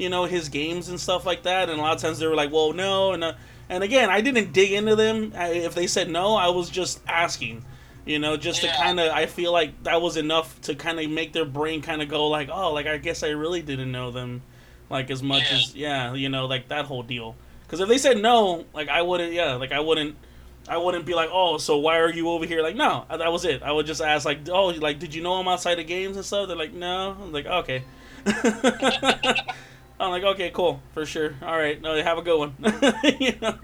you 0.00 0.08
know 0.08 0.24
his 0.24 0.48
games 0.48 0.88
and 0.88 0.98
stuff 0.98 1.24
like 1.26 1.42
that 1.44 1.68
and 1.68 1.78
a 1.78 1.82
lot 1.82 1.94
of 1.94 2.00
times 2.02 2.18
they 2.18 2.26
were 2.26 2.34
like 2.34 2.50
well 2.52 2.72
no 2.72 3.12
and 3.12 3.22
uh, 3.22 3.32
and 3.68 3.84
again 3.84 4.08
I 4.10 4.20
didn't 4.20 4.52
dig 4.52 4.72
into 4.72 4.96
them 4.96 5.32
I, 5.36 5.50
if 5.52 5.74
they 5.74 5.86
said 5.86 6.08
no 6.10 6.34
I 6.36 6.48
was 6.48 6.70
just 6.70 7.00
asking 7.06 7.64
you 8.06 8.18
know 8.18 8.36
just 8.36 8.62
Yeah. 8.62 8.72
to 8.72 8.78
kind 8.82 8.98
of 9.00 9.12
I 9.12 9.26
feel 9.26 9.52
like 9.52 9.82
that 9.84 10.00
was 10.02 10.16
enough 10.16 10.60
to 10.62 10.74
kind 10.74 10.98
of 10.98 11.10
make 11.10 11.32
their 11.32 11.44
brain 11.44 11.82
kind 11.82 12.02
of 12.02 12.08
go 12.08 12.26
like 12.28 12.48
oh 12.52 12.72
like 12.72 12.86
I 12.86 12.96
guess 12.98 13.22
I 13.22 13.28
really 13.30 13.62
didn't 13.62 13.92
know 13.92 14.10
them 14.10 14.42
like 14.88 15.10
as 15.10 15.22
much 15.22 15.44
Yeah. 15.50 15.56
as 15.58 15.74
yeah 15.76 16.14
you 16.14 16.28
know 16.28 16.46
like 16.46 16.68
that 16.68 16.86
whole 16.86 17.02
deal 17.04 17.36
Because 17.66 17.80
if 17.80 17.88
they 17.88 17.98
said 17.98 18.18
no, 18.18 18.64
like 18.74 18.88
I 18.88 19.02
wouldn't, 19.02 19.32
yeah, 19.32 19.54
like 19.54 19.70
I 19.70 19.78
wouldn't, 19.78 20.16
I 20.68 20.76
wouldn't 20.76 21.06
be 21.06 21.14
like, 21.14 21.30
oh, 21.32 21.56
so 21.58 21.78
why 21.78 21.98
are 22.00 22.10
you 22.10 22.28
over 22.30 22.44
here? 22.44 22.62
Like, 22.62 22.74
no, 22.74 23.04
that 23.08 23.30
was 23.30 23.44
it. 23.44 23.62
I 23.62 23.70
would 23.70 23.86
just 23.86 24.02
ask, 24.02 24.24
like, 24.26 24.40
oh, 24.48 24.74
like, 24.74 24.98
did 24.98 25.14
you 25.14 25.22
know 25.22 25.34
I'm 25.34 25.46
outside 25.46 25.78
of 25.78 25.86
games 25.86 26.16
and 26.16 26.24
stuff? 26.26 26.48
They're 26.48 26.56
like, 26.64 26.72
no. 26.74 27.14
I'm 27.20 27.30
like, 27.32 27.46
okay. 27.46 27.84
I'm 30.00 30.10
like, 30.10 30.24
okay, 30.24 30.50
cool, 30.50 30.80
for 30.94 31.04
sure. 31.04 31.34
All 31.42 31.58
right, 31.58 31.80
no, 31.80 31.94
have 32.02 32.16
a 32.16 32.22
good 32.22 32.38
one. 32.38 32.54
you 33.20 33.34
know? 33.42 33.58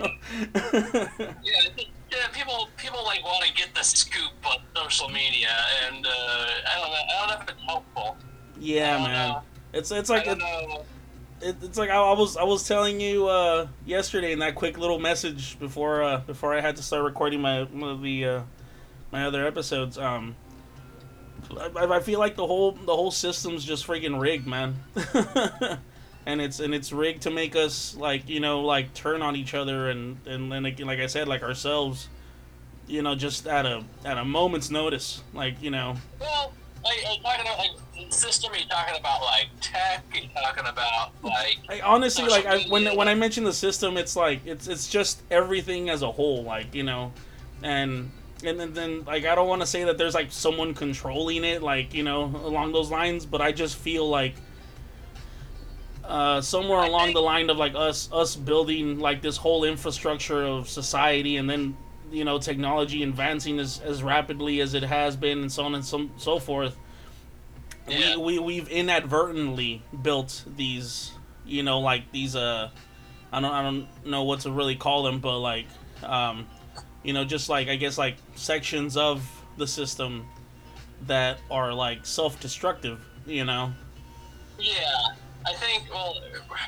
yeah, 0.55 1.63
yeah, 2.11 2.29
people 2.33 2.69
people 2.77 3.03
like 3.05 3.25
want 3.25 3.45
to 3.47 3.53
get 3.55 3.75
the 3.75 3.83
scoop 3.83 4.33
on 4.45 4.59
social 4.77 5.09
media, 5.09 5.49
and 5.87 6.07
uh, 6.07 6.11
I 6.11 6.79
don't 6.79 6.91
know. 6.91 6.97
I 6.97 7.19
don't 7.19 7.29
know 7.29 7.43
if 7.43 7.49
it's 7.49 7.63
helpful. 7.65 8.17
Yeah, 8.61 8.99
man. 8.99 9.29
Know. 9.29 9.43
It's 9.73 9.91
it's 9.91 10.11
like 10.11 10.27
it, 10.27 10.39
it, 11.41 11.57
it's 11.63 11.79
like 11.79 11.89
I, 11.89 11.97
I, 11.97 12.13
was 12.13 12.37
I 12.37 12.45
was 12.45 12.69
telling 12.69 13.01
you 13.01 13.29
uh, 13.29 13.67
yesterday 13.87 14.33
in 14.33 14.39
that 14.41 14.57
quick 14.57 14.77
little 14.77 14.99
message 14.99 15.59
before 15.59 16.03
uh, 16.03 16.19
before 16.19 16.55
I 16.55 16.61
had 16.61 16.77
to 16.77 16.83
start 16.83 17.05
recording 17.05 17.41
my 17.41 17.65
the 17.65 18.25
uh, 18.27 18.43
my 19.11 19.25
other 19.25 19.47
episodes. 19.47 19.97
Um, 19.97 20.37
I, 21.59 21.87
I 21.87 22.01
feel 22.01 22.19
like 22.19 22.37
the 22.37 22.47
whole 22.47 22.73
the 22.73 22.95
whole 22.95 23.11
system's 23.11 23.65
just 23.65 23.87
freaking 23.87 24.21
rigged, 24.21 24.47
man. 24.47 24.77
and 26.27 26.41
it's 26.41 26.61
and 26.61 26.75
it's 26.75 26.93
rigged 26.93 27.23
to 27.23 27.31
make 27.31 27.57
us 27.57 27.97
like 27.97 28.29
you 28.29 28.41
know 28.41 28.61
like 28.61 28.93
turn 28.93 29.23
on 29.23 29.37
each 29.37 29.55
other 29.55 29.89
and 29.89 30.19
and 30.27 30.51
then 30.53 30.65
like, 30.65 30.79
like 30.81 30.99
I 30.99 31.07
said 31.07 31.29
like 31.29 31.43
ourselves, 31.43 32.09
you 32.87 33.01
know, 33.01 33.15
just 33.15 33.47
at 33.47 33.65
a 33.65 33.85
at 34.05 34.19
a 34.19 34.25
moment's 34.25 34.71
notice, 34.71 35.23
like 35.33 35.63
you 35.63 35.71
know. 35.71 35.97
Well, 36.21 36.53
like, 36.85 37.23
talking 37.23 37.41
about 37.41 37.59
like 37.59 38.13
system? 38.13 38.51
you're 38.53 38.63
you 38.63 38.69
talking 38.69 38.99
about 38.99 39.23
like 39.23 39.49
tech? 39.61 40.05
you're 40.13 40.25
you 40.25 40.29
talking 40.35 40.67
about 40.67 41.13
like? 41.23 41.59
I 41.69 41.81
honestly 41.81 42.27
like 42.27 42.45
I, 42.45 42.63
when 42.65 42.95
when 42.97 43.09
I 43.09 43.15
mention 43.15 43.45
the 43.45 43.53
system, 43.53 43.97
it's 43.97 44.17
like 44.17 44.45
it's 44.45 44.67
it's 44.67 44.89
just 44.89 45.23
everything 45.31 45.91
as 45.91 46.03
a 46.03 46.11
whole, 46.11 46.43
like 46.43 46.75
you 46.75 46.83
know, 46.83 47.13
and 47.63 48.11
and 48.45 48.59
then, 48.61 48.75
then 48.75 49.05
like 49.05 49.25
I 49.25 49.37
don't 49.37 49.49
want 49.49 49.63
to 49.63 49.67
say 49.67 49.85
that 49.85 49.97
there's 49.97 50.15
like 50.15 50.33
someone 50.33 50.75
controlling 50.75 51.45
it, 51.45 51.63
like 51.63 51.95
you 51.95 52.03
know, 52.03 52.25
along 52.25 52.73
those 52.73 52.91
lines, 52.91 53.27
but 53.27 53.41
I 53.41 53.53
just 53.53 53.77
feel 53.77 54.09
like 54.09 54.35
uh, 56.07 56.41
somewhere 56.41 56.81
along 56.81 57.13
the 57.13 57.21
line 57.21 57.51
of 57.51 57.57
like 57.57 57.75
us 57.75 58.09
us 58.13 58.37
building 58.37 58.99
like 58.99 59.23
this 59.23 59.37
whole 59.37 59.65
infrastructure 59.65 60.45
of 60.45 60.69
society 60.69 61.37
and 61.37 61.51
then 61.51 61.77
you 62.13 62.25
know 62.25 62.39
technology 62.39 63.03
advancing 63.03 63.59
as, 63.59 63.81
as 63.81 64.03
rapidly 64.03 64.61
as 64.61 64.75
it 64.75 64.85
has 64.85 65.17
been 65.17 65.41
and 65.41 65.53
so 65.53 65.65
on 65.65 65.75
and 65.75 65.85
so, 65.85 66.09
so 66.17 66.39
forth. 66.39 66.77
Yeah. 67.89 68.17
we, 68.17 68.39
we 68.39 68.39
we've 68.39 68.69
inadvertently 68.69 69.83
built 70.03 70.45
these 70.57 71.13
you 71.45 71.63
know 71.63 71.81
like 71.81 72.11
these 72.13 72.35
uh 72.35 72.71
i 73.33 73.41
don't 73.41 73.53
i 73.53 73.63
don't 73.63 73.87
know 74.05 74.25
what 74.25 74.41
to 74.41 74.51
really 74.51 74.75
call 74.75 75.05
them 75.05 75.21
but 75.21 75.39
like 75.39 75.67
um 76.03 76.49
you 77.05 77.13
know 77.13 77.25
just 77.25 77.49
like 77.49 77.69
i 77.69 77.77
guess 77.77 77.97
like 77.97 78.17
sections 78.35 78.97
of 78.97 79.29
the 79.57 79.69
system 79.69 80.27
that 81.03 81.39
are 81.49 81.73
like 81.73 82.05
self-destructive 82.05 83.05
you 83.25 83.45
know? 83.45 83.73
Yeah 84.59 85.15
I 85.47 85.55
think 85.55 85.85
well, 85.91 86.17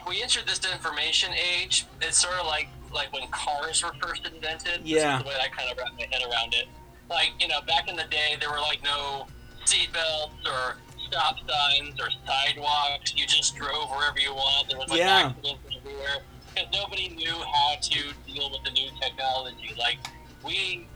we 0.07 0.23
entered 0.23 0.47
this 0.47 0.61
information 0.73 1.33
age. 1.35 1.87
It's 2.01 2.19
sort 2.19 2.35
of 2.35 2.47
like 2.47 2.69
like 2.93 3.13
when 3.13 3.29
cars 3.31 3.83
were 3.83 3.93
first 4.01 4.27
invented. 4.27 4.81
Yeah. 4.85 5.19
the 5.19 5.29
way 5.29 5.35
I 5.41 5.49
kind 5.49 5.71
of 5.71 5.77
wrap 5.77 5.93
my 5.99 6.07
head 6.11 6.23
around 6.23 6.55
it. 6.55 6.67
Like 7.11 7.33
you 7.41 7.49
know, 7.49 7.61
back 7.67 7.89
in 7.89 7.97
the 7.97 8.05
day, 8.05 8.37
there 8.39 8.51
were 8.51 8.61
like 8.61 8.83
no 8.85 9.27
seatbelts 9.65 10.47
or 10.47 10.77
stop 11.09 11.37
signs 11.49 12.01
or 12.01 12.09
sidewalks. 12.27 13.15
You 13.17 13.27
just 13.27 13.57
drove 13.57 13.91
wherever 13.91 14.19
you 14.19 14.33
want. 14.33 14.69
There 14.69 14.79
was 14.79 14.89
like 14.89 15.01
yeah. 15.01 15.33
accidents 15.37 15.77
everywhere 15.77 16.23
because 16.55 16.69
nobody 16.73 17.09
knew 17.09 17.35
how 17.35 17.77
to 17.81 18.01
deal 18.27 18.51
with 18.51 18.63
the 18.65 18.71
new 18.71 18.91
technology. 19.01 19.75
Like 19.77 19.99
we 20.45 20.87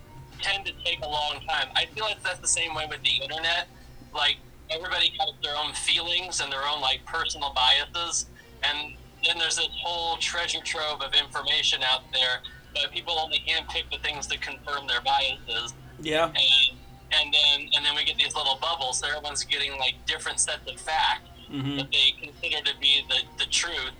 tend 0.41 0.67
to 0.67 0.73
take 0.85 1.01
a 1.03 1.09
long 1.09 1.41
time. 1.49 1.69
I 1.75 1.87
feel 1.87 2.05
like 2.05 2.23
that's 2.23 2.41
the 2.41 2.49
same 2.49 2.75
way 2.75 2.87
with 2.89 3.03
the 3.03 3.23
internet. 3.23 3.69
Like 4.15 4.37
everybody 4.75 5.13
has 5.19 5.33
their 5.43 5.57
own 5.57 5.73
feelings 5.73 6.41
and 6.41 6.53
their 6.53 6.65
own 6.65 6.81
like 6.81 7.05
personal 7.07 7.55
biases, 7.55 8.27
and 8.63 8.95
then 9.25 9.39
there's 9.39 9.57
this 9.57 9.69
whole 9.83 10.17
treasure 10.17 10.61
trove 10.65 11.01
of 11.03 11.15
information 11.15 11.83
out 11.83 12.03
there, 12.13 12.41
but 12.75 12.91
people 12.93 13.19
only 13.19 13.43
handpick 13.47 13.91
the 13.91 13.99
things 13.99 14.27
that 14.29 14.41
confirm 14.41 14.87
their 14.87 15.01
biases. 15.01 15.75
Yeah. 16.01 16.27
And 16.27 16.79
and 17.13 17.33
then 17.33 17.69
and 17.77 17.85
then 17.85 17.95
we 17.95 18.05
get 18.05 18.17
these 18.17 18.35
little 18.35 18.59
bubbles. 18.61 19.01
So 19.01 19.09
everyone's 19.09 19.45
getting 19.45 19.79
like 19.79 19.95
different 20.07 20.41
sets 20.41 20.71
of 20.71 20.81
facts 20.81 21.29
mm-hmm. 21.51 21.77
that 21.77 21.91
they 21.93 22.15
consider 22.21 22.63
to 22.65 22.79
be 22.81 23.05
the 23.09 23.45
the 23.45 23.51
truth, 23.51 23.93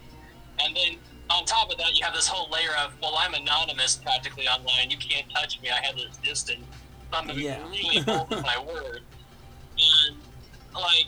and 0.61 0.77
then 0.77 0.99
on 1.31 1.45
top 1.45 1.71
of 1.71 1.79
that, 1.79 1.99
you 1.99 2.05
have 2.05 2.15
this 2.15 2.27
whole 2.27 2.51
layer 2.51 2.75
of, 2.85 2.93
well, 3.01 3.15
I'm 3.19 3.35
anonymous 3.35 3.97
practically 3.97 4.47
online. 4.49 4.91
You 4.91 4.99
can't 4.99 5.27
touch 5.31 5.61
me. 5.61 5.71
I 5.71 5.85
have 5.85 5.97
this 5.97 6.17
distance. 6.19 6.65
I'm 7.13 7.31
yeah. 7.31 7.59
really 7.63 8.01
hold 8.01 8.31
my 8.31 8.59
word. 8.67 9.01
And 9.75 10.17
like 10.75 11.07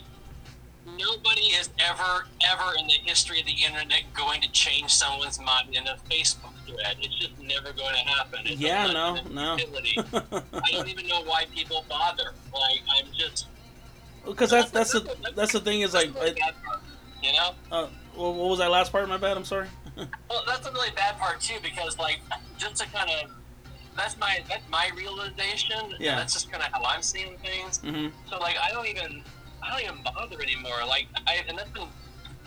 nobody 0.85 1.41
is 1.41 1.69
ever 1.79 2.25
ever 2.45 2.73
in 2.79 2.87
the 2.87 2.93
history 3.03 3.39
of 3.39 3.45
the 3.45 3.55
internet 3.65 4.03
going 4.13 4.41
to 4.41 4.51
change 4.51 4.93
someone's 4.93 5.39
mind 5.39 5.75
in 5.75 5.87
a 5.87 5.97
Facebook 6.09 6.53
thread. 6.67 6.97
It's 7.01 7.15
just 7.17 7.39
never 7.39 7.73
going 7.73 7.95
to 7.95 8.09
happen. 8.09 8.41
It's 8.45 8.59
yeah, 8.59 8.87
no, 8.87 9.17
no. 9.31 9.57
I 10.13 10.71
don't 10.71 10.87
even 10.87 11.07
know 11.07 11.23
why 11.23 11.45
people 11.53 11.85
bother. 11.89 12.33
Like 12.53 12.81
I'm 12.97 13.11
just 13.13 13.47
because 14.25 14.49
that's 14.49 14.71
that's 14.71 14.91
the 14.93 15.15
that's 15.35 15.51
the 15.51 15.59
thing 15.59 15.81
is 15.81 15.93
like 15.93 16.09
you 17.21 17.33
know. 17.33 17.51
Uh, 17.71 17.87
what 18.15 18.35
was 18.35 18.59
that 18.59 18.71
last 18.71 18.91
part? 18.91 19.07
My 19.09 19.17
bad. 19.17 19.37
I'm 19.37 19.45
sorry. 19.45 19.67
well, 20.29 20.43
that's 20.45 20.67
a 20.67 20.71
really 20.71 20.91
bad 20.95 21.17
part 21.17 21.41
too 21.41 21.57
because 21.61 21.97
like 21.97 22.19
just 22.57 22.75
to 22.77 22.87
kind 22.89 23.09
of 23.09 23.31
that's 23.95 24.17
my 24.17 24.43
that's 24.49 24.67
my 24.69 24.89
realization. 24.95 25.93
Yeah. 25.99 26.15
That's 26.15 26.33
just 26.33 26.51
kind 26.51 26.63
of 26.63 26.71
how 26.71 26.83
I'm 26.83 27.01
seeing 27.01 27.37
things. 27.37 27.79
Mm-hmm. 27.79 28.07
So 28.29 28.37
like 28.39 28.57
I 28.61 28.71
don't 28.71 28.87
even 28.87 29.23
I 29.65 29.71
don't 29.71 29.81
even 29.81 30.03
bother 30.03 30.41
anymore. 30.41 30.85
Like 30.87 31.07
I 31.27 31.43
and 31.47 31.57
that's 31.57 31.69
been 31.71 31.87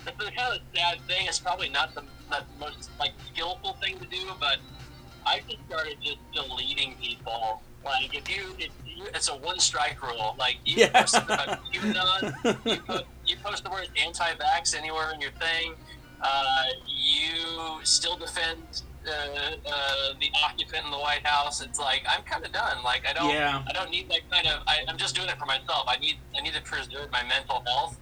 that's 0.05 0.17
been 0.17 0.33
kind 0.33 0.55
of 0.55 0.61
a 0.61 0.77
sad 0.77 0.99
thing. 1.07 1.27
It's 1.27 1.39
probably 1.39 1.69
not 1.69 1.93
the 1.95 2.03
not 2.29 2.45
the 2.53 2.65
most 2.65 2.89
like 2.99 3.11
skillful 3.33 3.73
thing 3.81 3.99
to 3.99 4.05
do, 4.05 4.31
but 4.39 4.57
I 5.25 5.41
just 5.47 5.59
started 5.67 5.97
just 6.01 6.19
deleting 6.33 6.95
people. 7.01 7.61
Like 7.83 8.13
if 8.13 8.29
you, 8.29 8.55
if 8.57 8.71
you 8.85 9.05
it's 9.13 9.29
a 9.29 9.37
one 9.37 9.59
strike 9.59 10.01
rule. 10.01 10.35
Like 10.37 10.57
you 10.65 10.77
yeah. 10.77 11.01
post 11.01 11.15
about 11.15 11.59
QAnon, 11.71 12.57
you, 12.65 12.99
you 13.25 13.35
post 13.43 13.63
the 13.63 13.69
word 13.69 13.89
anti-vax 14.03 14.75
anywhere 14.75 15.11
in 15.13 15.21
your 15.21 15.31
thing. 15.31 15.75
Uh, 16.21 16.63
you 16.87 17.79
still 17.83 18.17
defend 18.17 18.81
uh, 19.09 19.55
uh, 19.67 20.13
the 20.19 20.29
occupant 20.43 20.85
in 20.85 20.91
the 20.91 20.97
White 20.97 21.25
House. 21.25 21.61
It's 21.61 21.79
like 21.79 22.03
I'm 22.09 22.23
kind 22.23 22.45
of 22.45 22.51
done. 22.51 22.83
Like 22.83 23.05
I 23.07 23.13
don't, 23.13 23.29
yeah. 23.29 23.63
I 23.67 23.73
don't 23.73 23.89
need 23.89 24.09
that 24.09 24.29
kind 24.29 24.47
of. 24.47 24.61
I, 24.67 24.83
am 24.87 24.97
just 24.97 25.15
doing 25.15 25.29
it 25.29 25.37
for 25.37 25.45
myself. 25.45 25.85
I 25.87 25.97
need, 25.97 26.17
I 26.37 26.41
need 26.41 26.53
to 26.53 26.61
preserve 26.61 27.11
my 27.11 27.23
mental 27.23 27.63
health. 27.65 27.97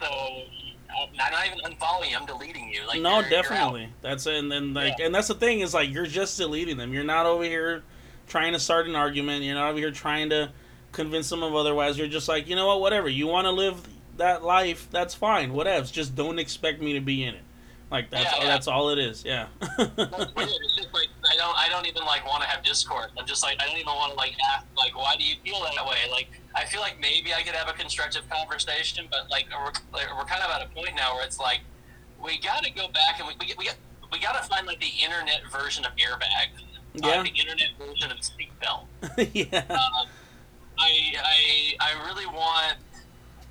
So 0.00 0.06
I'm 0.08 1.14
not 1.16 1.46
even 1.46 1.58
unfollowing 1.60 2.10
you. 2.10 2.16
I'm 2.16 2.26
deleting 2.26 2.68
you. 2.68 2.86
Like 2.86 3.00
no, 3.00 3.20
you're, 3.20 3.30
definitely. 3.30 3.82
You're 3.82 3.90
that's 4.02 4.26
it. 4.26 4.34
And 4.34 4.50
then 4.50 4.74
like, 4.74 4.94
yeah. 4.98 5.06
and 5.06 5.14
that's 5.14 5.28
the 5.28 5.34
thing 5.34 5.60
is 5.60 5.74
like 5.74 5.90
you're 5.90 6.06
just 6.06 6.38
deleting 6.38 6.76
them. 6.76 6.92
You're 6.92 7.04
not 7.04 7.26
over 7.26 7.44
here 7.44 7.82
trying 8.26 8.52
to 8.52 8.60
start 8.60 8.86
an 8.86 8.96
argument. 8.96 9.42
You're 9.42 9.56
not 9.56 9.70
over 9.70 9.78
here 9.78 9.90
trying 9.90 10.30
to 10.30 10.50
convince 10.92 11.28
them 11.28 11.42
of 11.42 11.54
otherwise. 11.54 11.98
You're 11.98 12.08
just 12.08 12.28
like, 12.28 12.48
you 12.48 12.56
know 12.56 12.66
what, 12.66 12.80
whatever. 12.80 13.08
You 13.08 13.26
want 13.26 13.46
to 13.46 13.50
live 13.50 13.86
that 14.16 14.42
life, 14.44 14.88
that's 14.90 15.14
fine. 15.14 15.52
Whatever. 15.52 15.86
Just 15.86 16.14
don't 16.14 16.38
expect 16.38 16.80
me 16.80 16.94
to 16.94 17.00
be 17.00 17.24
in 17.24 17.34
it. 17.34 17.42
Like 17.90 18.08
that's 18.10 18.24
yeah, 18.24 18.42
yeah. 18.42 18.48
that's 18.48 18.68
all 18.68 18.90
it 18.90 18.98
is. 18.98 19.24
Yeah. 19.24 19.48
it's 19.60 20.76
just 20.76 20.94
like 20.94 21.08
I 21.28 21.36
don't 21.36 21.56
I 21.58 21.68
don't 21.68 21.86
even 21.86 22.04
like 22.04 22.24
want 22.24 22.42
to 22.42 22.48
have 22.48 22.62
discourse. 22.62 23.10
I'm 23.18 23.26
just 23.26 23.42
like 23.42 23.60
I 23.60 23.66
don't 23.66 23.78
even 23.78 23.92
want 23.92 24.12
to 24.12 24.16
like 24.16 24.34
ask 24.54 24.64
like 24.76 24.96
why 24.96 25.16
do 25.16 25.24
you 25.24 25.34
feel 25.44 25.60
that 25.60 25.84
way? 25.84 25.98
Like 26.10 26.28
I 26.54 26.64
feel 26.66 26.80
like 26.80 27.00
maybe 27.00 27.34
I 27.34 27.42
could 27.42 27.54
have 27.54 27.68
a 27.68 27.72
constructive 27.72 28.28
conversation, 28.30 29.06
but 29.10 29.28
like 29.28 29.46
we're, 29.50 29.72
we're 30.16 30.24
kind 30.24 30.42
of 30.42 30.50
at 30.50 30.62
a 30.62 30.68
point 30.72 30.94
now 30.94 31.16
where 31.16 31.24
it's 31.24 31.40
like 31.40 31.60
we 32.22 32.38
got 32.38 32.62
to 32.62 32.70
go 32.70 32.86
back 32.88 33.18
and 33.18 33.26
we 33.26 33.34
we, 33.40 33.54
we 33.58 33.64
got 33.66 33.76
we 34.12 34.20
got 34.20 34.40
to 34.40 34.48
find 34.48 34.68
like 34.68 34.78
the 34.78 34.92
internet 35.04 35.40
version 35.50 35.84
of 35.84 35.90
airbag. 35.96 36.54
Uh, 36.54 37.08
yeah. 37.08 37.20
Uh, 37.20 37.22
the 37.24 37.30
internet 37.30 37.70
version 37.76 38.12
of 38.12 38.18
seatbelt. 38.18 38.86
yeah. 39.34 39.64
Um, 39.68 40.06
I 40.78 41.14
I 41.18 41.74
I 41.80 42.06
really 42.06 42.26
want 42.26 42.76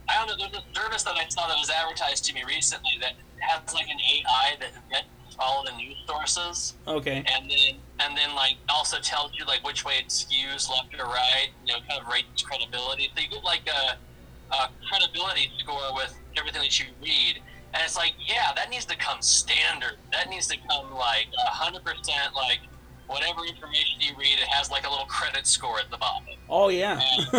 I 0.07 0.25
don't 0.25 0.27
know. 0.29 0.47
There's 0.47 0.63
a 0.63 0.79
service 0.79 1.03
that 1.03 1.15
I 1.17 1.27
saw 1.27 1.47
that 1.47 1.57
was 1.59 1.69
advertised 1.69 2.23
to 2.25 2.33
me 2.33 2.43
recently 2.47 2.97
that 3.01 3.13
has 3.41 3.73
like 3.73 3.87
an 3.89 3.97
AI 3.99 4.55
that 4.59 4.71
gets 4.89 5.07
all 5.39 5.63
the 5.63 5.71
news 5.77 5.95
sources. 6.07 6.75
Okay. 6.87 7.23
And 7.33 7.49
then 7.49 7.75
and 7.99 8.17
then 8.17 8.35
like 8.35 8.57
also 8.69 8.99
tells 8.99 9.31
you 9.37 9.45
like 9.45 9.65
which 9.65 9.85
way 9.85 9.93
it 9.99 10.07
skews, 10.07 10.69
left 10.69 10.93
or 10.99 11.05
right. 11.05 11.49
You 11.65 11.73
know, 11.73 11.79
kind 11.89 12.01
of 12.01 12.07
rates 12.11 12.41
credibility. 12.41 13.09
So 13.15 13.21
you 13.21 13.29
get 13.29 13.43
like 13.43 13.67
a, 13.67 13.97
a 14.53 14.69
credibility 14.89 15.49
score 15.59 15.93
with 15.93 16.17
everything 16.37 16.61
that 16.61 16.79
you 16.79 16.85
read. 17.01 17.41
And 17.73 17.83
it's 17.83 17.95
like, 17.95 18.13
yeah, 18.17 18.51
that 18.55 18.69
needs 18.69 18.85
to 18.85 18.97
come 18.97 19.21
standard. 19.21 19.97
That 20.11 20.29
needs 20.29 20.47
to 20.47 20.57
come 20.69 20.91
like 20.93 21.27
hundred 21.37 21.83
percent 21.83 22.33
like 22.35 22.59
whatever 23.09 23.43
information 23.43 23.99
you 23.99 24.13
read, 24.15 24.39
it 24.39 24.47
has 24.47 24.69
like 24.69 24.85
a 24.85 24.89
little 24.89 25.07
credit 25.07 25.47
score 25.47 25.79
at 25.79 25.89
the 25.89 25.97
bottom. 25.97 26.27
Oh 26.47 26.69
yeah. 26.69 27.01
And, 27.01 27.33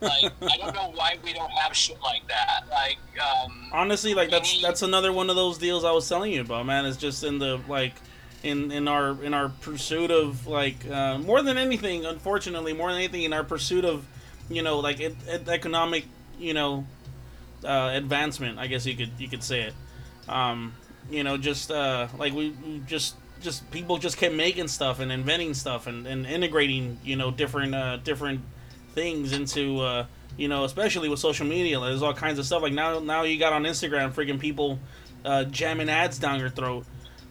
like 0.00 0.32
I 0.42 0.56
don't 0.56 0.74
know 0.74 0.92
why 0.94 1.18
we 1.22 1.32
don't 1.32 1.50
have 1.52 1.76
shit 1.76 2.00
like 2.02 2.26
that. 2.28 2.62
Like 2.70 2.98
um, 3.22 3.70
honestly, 3.72 4.14
like 4.14 4.30
that's 4.30 4.60
that's 4.62 4.82
another 4.82 5.12
one 5.12 5.30
of 5.30 5.36
those 5.36 5.58
deals 5.58 5.84
I 5.84 5.92
was 5.92 6.08
telling 6.08 6.32
you 6.32 6.40
about, 6.40 6.66
man. 6.66 6.86
It's 6.86 6.96
just 6.96 7.22
in 7.22 7.38
the 7.38 7.60
like 7.68 7.92
in 8.42 8.72
in 8.72 8.88
our 8.88 9.22
in 9.22 9.34
our 9.34 9.50
pursuit 9.60 10.10
of 10.10 10.46
like 10.46 10.88
uh, 10.90 11.18
more 11.18 11.42
than 11.42 11.58
anything, 11.58 12.06
unfortunately, 12.06 12.72
more 12.72 12.88
than 12.88 12.98
anything, 12.98 13.22
in 13.22 13.32
our 13.32 13.44
pursuit 13.44 13.84
of 13.84 14.06
you 14.48 14.62
know 14.62 14.80
like 14.80 15.00
e- 15.00 15.16
e- 15.28 15.48
economic 15.48 16.06
you 16.38 16.54
know 16.54 16.86
uh, 17.64 17.90
advancement. 17.92 18.58
I 18.58 18.66
guess 18.66 18.86
you 18.86 18.96
could 18.96 19.10
you 19.18 19.28
could 19.28 19.42
say 19.42 19.62
it. 19.62 19.74
Um, 20.28 20.74
you 21.10 21.24
know, 21.24 21.36
just 21.36 21.70
uh, 21.70 22.08
like 22.18 22.32
we, 22.32 22.50
we 22.50 22.82
just 22.86 23.16
just 23.40 23.70
people 23.70 23.98
just 23.98 24.16
kept 24.16 24.34
making 24.34 24.68
stuff 24.68 25.00
and 25.00 25.10
inventing 25.10 25.54
stuff 25.54 25.86
and, 25.86 26.06
and 26.06 26.26
integrating 26.26 26.98
you 27.04 27.16
know 27.16 27.30
different 27.30 27.74
uh, 27.74 27.96
different 27.98 28.40
things 28.94 29.32
into 29.32 29.80
uh, 29.80 30.06
you 30.36 30.48
know 30.48 30.64
especially 30.64 31.08
with 31.08 31.18
social 31.18 31.46
media. 31.46 31.78
Like, 31.80 31.90
there's 31.90 32.02
all 32.02 32.14
kinds 32.14 32.38
of 32.38 32.46
stuff. 32.46 32.62
Like 32.62 32.72
now 32.72 32.98
now 32.98 33.22
you 33.22 33.38
got 33.38 33.52
on 33.52 33.64
Instagram 33.64 34.12
freaking 34.12 34.38
people 34.38 34.78
uh, 35.24 35.44
jamming 35.44 35.88
ads 35.88 36.18
down 36.18 36.40
your 36.40 36.50
throat, 36.50 36.84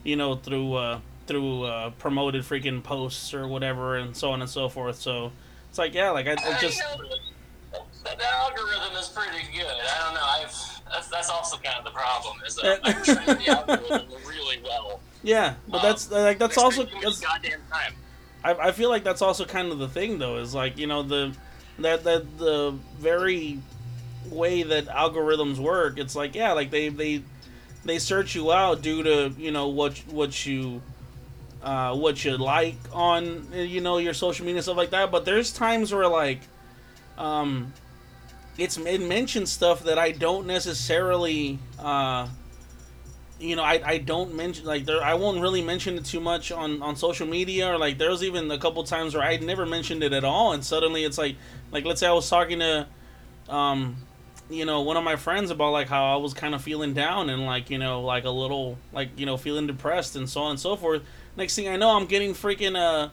you 0.03 0.15
know 0.15 0.35
through 0.35 0.73
uh, 0.73 0.99
through 1.27 1.63
uh, 1.63 1.91
promoted 1.91 2.43
freaking 2.43 2.83
posts 2.83 3.33
or 3.33 3.47
whatever 3.47 3.95
and 3.97 4.15
so 4.15 4.31
on 4.31 4.41
and 4.41 4.49
so 4.49 4.69
forth. 4.69 4.97
So 4.97 5.31
it's 5.69 5.77
like 5.77 5.93
yeah, 5.93 6.09
like 6.11 6.27
I, 6.27 6.33
I 6.33 6.59
just. 6.59 6.77
You 6.77 7.03
know, 7.03 7.09
the, 7.09 8.15
the 8.17 8.33
algorithm 8.33 8.97
is 8.97 9.09
pretty 9.09 9.45
good. 9.53 9.65
I 9.65 10.05
don't 10.05 10.13
know. 10.15 10.21
I've 10.23 10.79
that's, 10.91 11.07
that's 11.07 11.29
also 11.29 11.57
kind 11.57 11.77
of 11.77 11.85
the 11.85 11.91
problem. 11.91 12.37
Is 12.47 12.55
that 12.55 12.79
I 12.83 12.93
train 12.93 13.37
the 13.37 13.49
algorithm 13.69 14.09
really 14.27 14.59
well. 14.63 14.99
Yeah, 15.23 15.55
but 15.67 15.77
Um, 15.77 15.83
that's 15.83 16.11
like 16.11 16.39
that's 16.39 16.57
also 16.57 16.85
that's, 17.01 17.19
goddamn 17.19 17.59
time. 17.71 17.93
I, 18.43 18.53
I 18.53 18.71
feel 18.71 18.89
like 18.89 19.03
that's 19.03 19.21
also 19.21 19.45
kind 19.45 19.71
of 19.71 19.79
the 19.79 19.87
thing 19.87 20.19
though 20.19 20.37
is 20.37 20.55
like 20.55 20.77
you 20.77 20.87
know 20.87 21.03
the 21.03 21.35
that 21.79 22.03
that 22.03 22.37
the 22.37 22.75
very 22.97 23.59
way 24.29 24.63
that 24.63 24.85
algorithms 24.87 25.57
work 25.57 25.97
it's 25.97 26.15
like 26.15 26.35
yeah 26.35 26.53
like 26.53 26.69
they 26.71 26.89
they 26.89 27.23
they 27.83 27.97
search 27.97 28.35
you 28.35 28.51
out 28.51 28.81
due 28.81 29.03
to 29.03 29.33
you 29.37 29.51
know 29.51 29.67
what 29.67 29.97
what 30.09 30.45
you 30.45 30.81
uh, 31.63 31.93
what 31.95 32.23
you 32.23 32.37
like 32.37 32.77
on 32.93 33.47
you 33.53 33.81
know 33.81 33.97
your 33.97 34.13
social 34.13 34.45
media 34.45 34.61
stuff 34.61 34.77
like 34.77 34.91
that 34.91 35.11
but 35.11 35.25
there's 35.25 35.51
times 35.51 35.93
where 35.93 36.07
like 36.07 36.39
um 37.17 37.73
it's 38.57 38.77
it 38.77 39.01
mentions 39.01 39.51
stuff 39.51 39.83
that 39.83 39.97
I 39.97 40.11
don't 40.11 40.47
necessarily 40.47 41.59
uh 41.79 42.27
you 43.39 43.55
know, 43.55 43.63
I, 43.63 43.81
I 43.83 43.97
don't 43.99 44.35
mention 44.35 44.65
like 44.65 44.85
there 44.85 45.01
I 45.01 45.13
won't 45.13 45.39
really 45.41 45.61
mention 45.61 45.97
it 45.97 46.05
too 46.05 46.19
much 46.19 46.51
on 46.51 46.81
on 46.81 46.95
social 46.95 47.25
media 47.25 47.71
or 47.71 47.77
like 47.77 47.97
there 47.97 48.09
was 48.09 48.23
even 48.23 48.51
a 48.51 48.57
couple 48.57 48.83
times 48.83 49.15
where 49.15 49.23
I 49.23 49.37
never 49.37 49.65
mentioned 49.65 50.03
it 50.03 50.13
at 50.13 50.23
all 50.23 50.51
and 50.51 50.63
suddenly 50.63 51.05
it's 51.05 51.17
like 51.17 51.37
like 51.71 51.85
let's 51.85 52.01
say 52.01 52.07
I 52.07 52.11
was 52.11 52.29
talking 52.29 52.59
to 52.59 52.87
um 53.47 53.95
you 54.49 54.65
know 54.65 54.81
one 54.81 54.97
of 54.97 55.03
my 55.03 55.15
friends 55.15 55.51
about 55.51 55.71
like 55.71 55.87
how 55.87 56.13
I 56.13 56.17
was 56.17 56.33
kind 56.33 56.53
of 56.53 56.61
feeling 56.61 56.93
down 56.93 57.29
and 57.29 57.45
like 57.45 57.69
you 57.69 57.77
know 57.77 58.01
like 58.01 58.25
a 58.25 58.29
little 58.29 58.77
like 58.91 59.17
you 59.17 59.25
know 59.25 59.37
feeling 59.37 59.67
depressed 59.67 60.15
and 60.15 60.29
so 60.29 60.41
on 60.41 60.51
and 60.51 60.59
so 60.59 60.75
forth. 60.75 61.03
Next 61.37 61.55
thing 61.55 61.69
I 61.69 61.77
know 61.77 61.91
I'm 61.91 62.07
getting 62.07 62.33
freaking 62.33 62.75
uh 62.75 63.09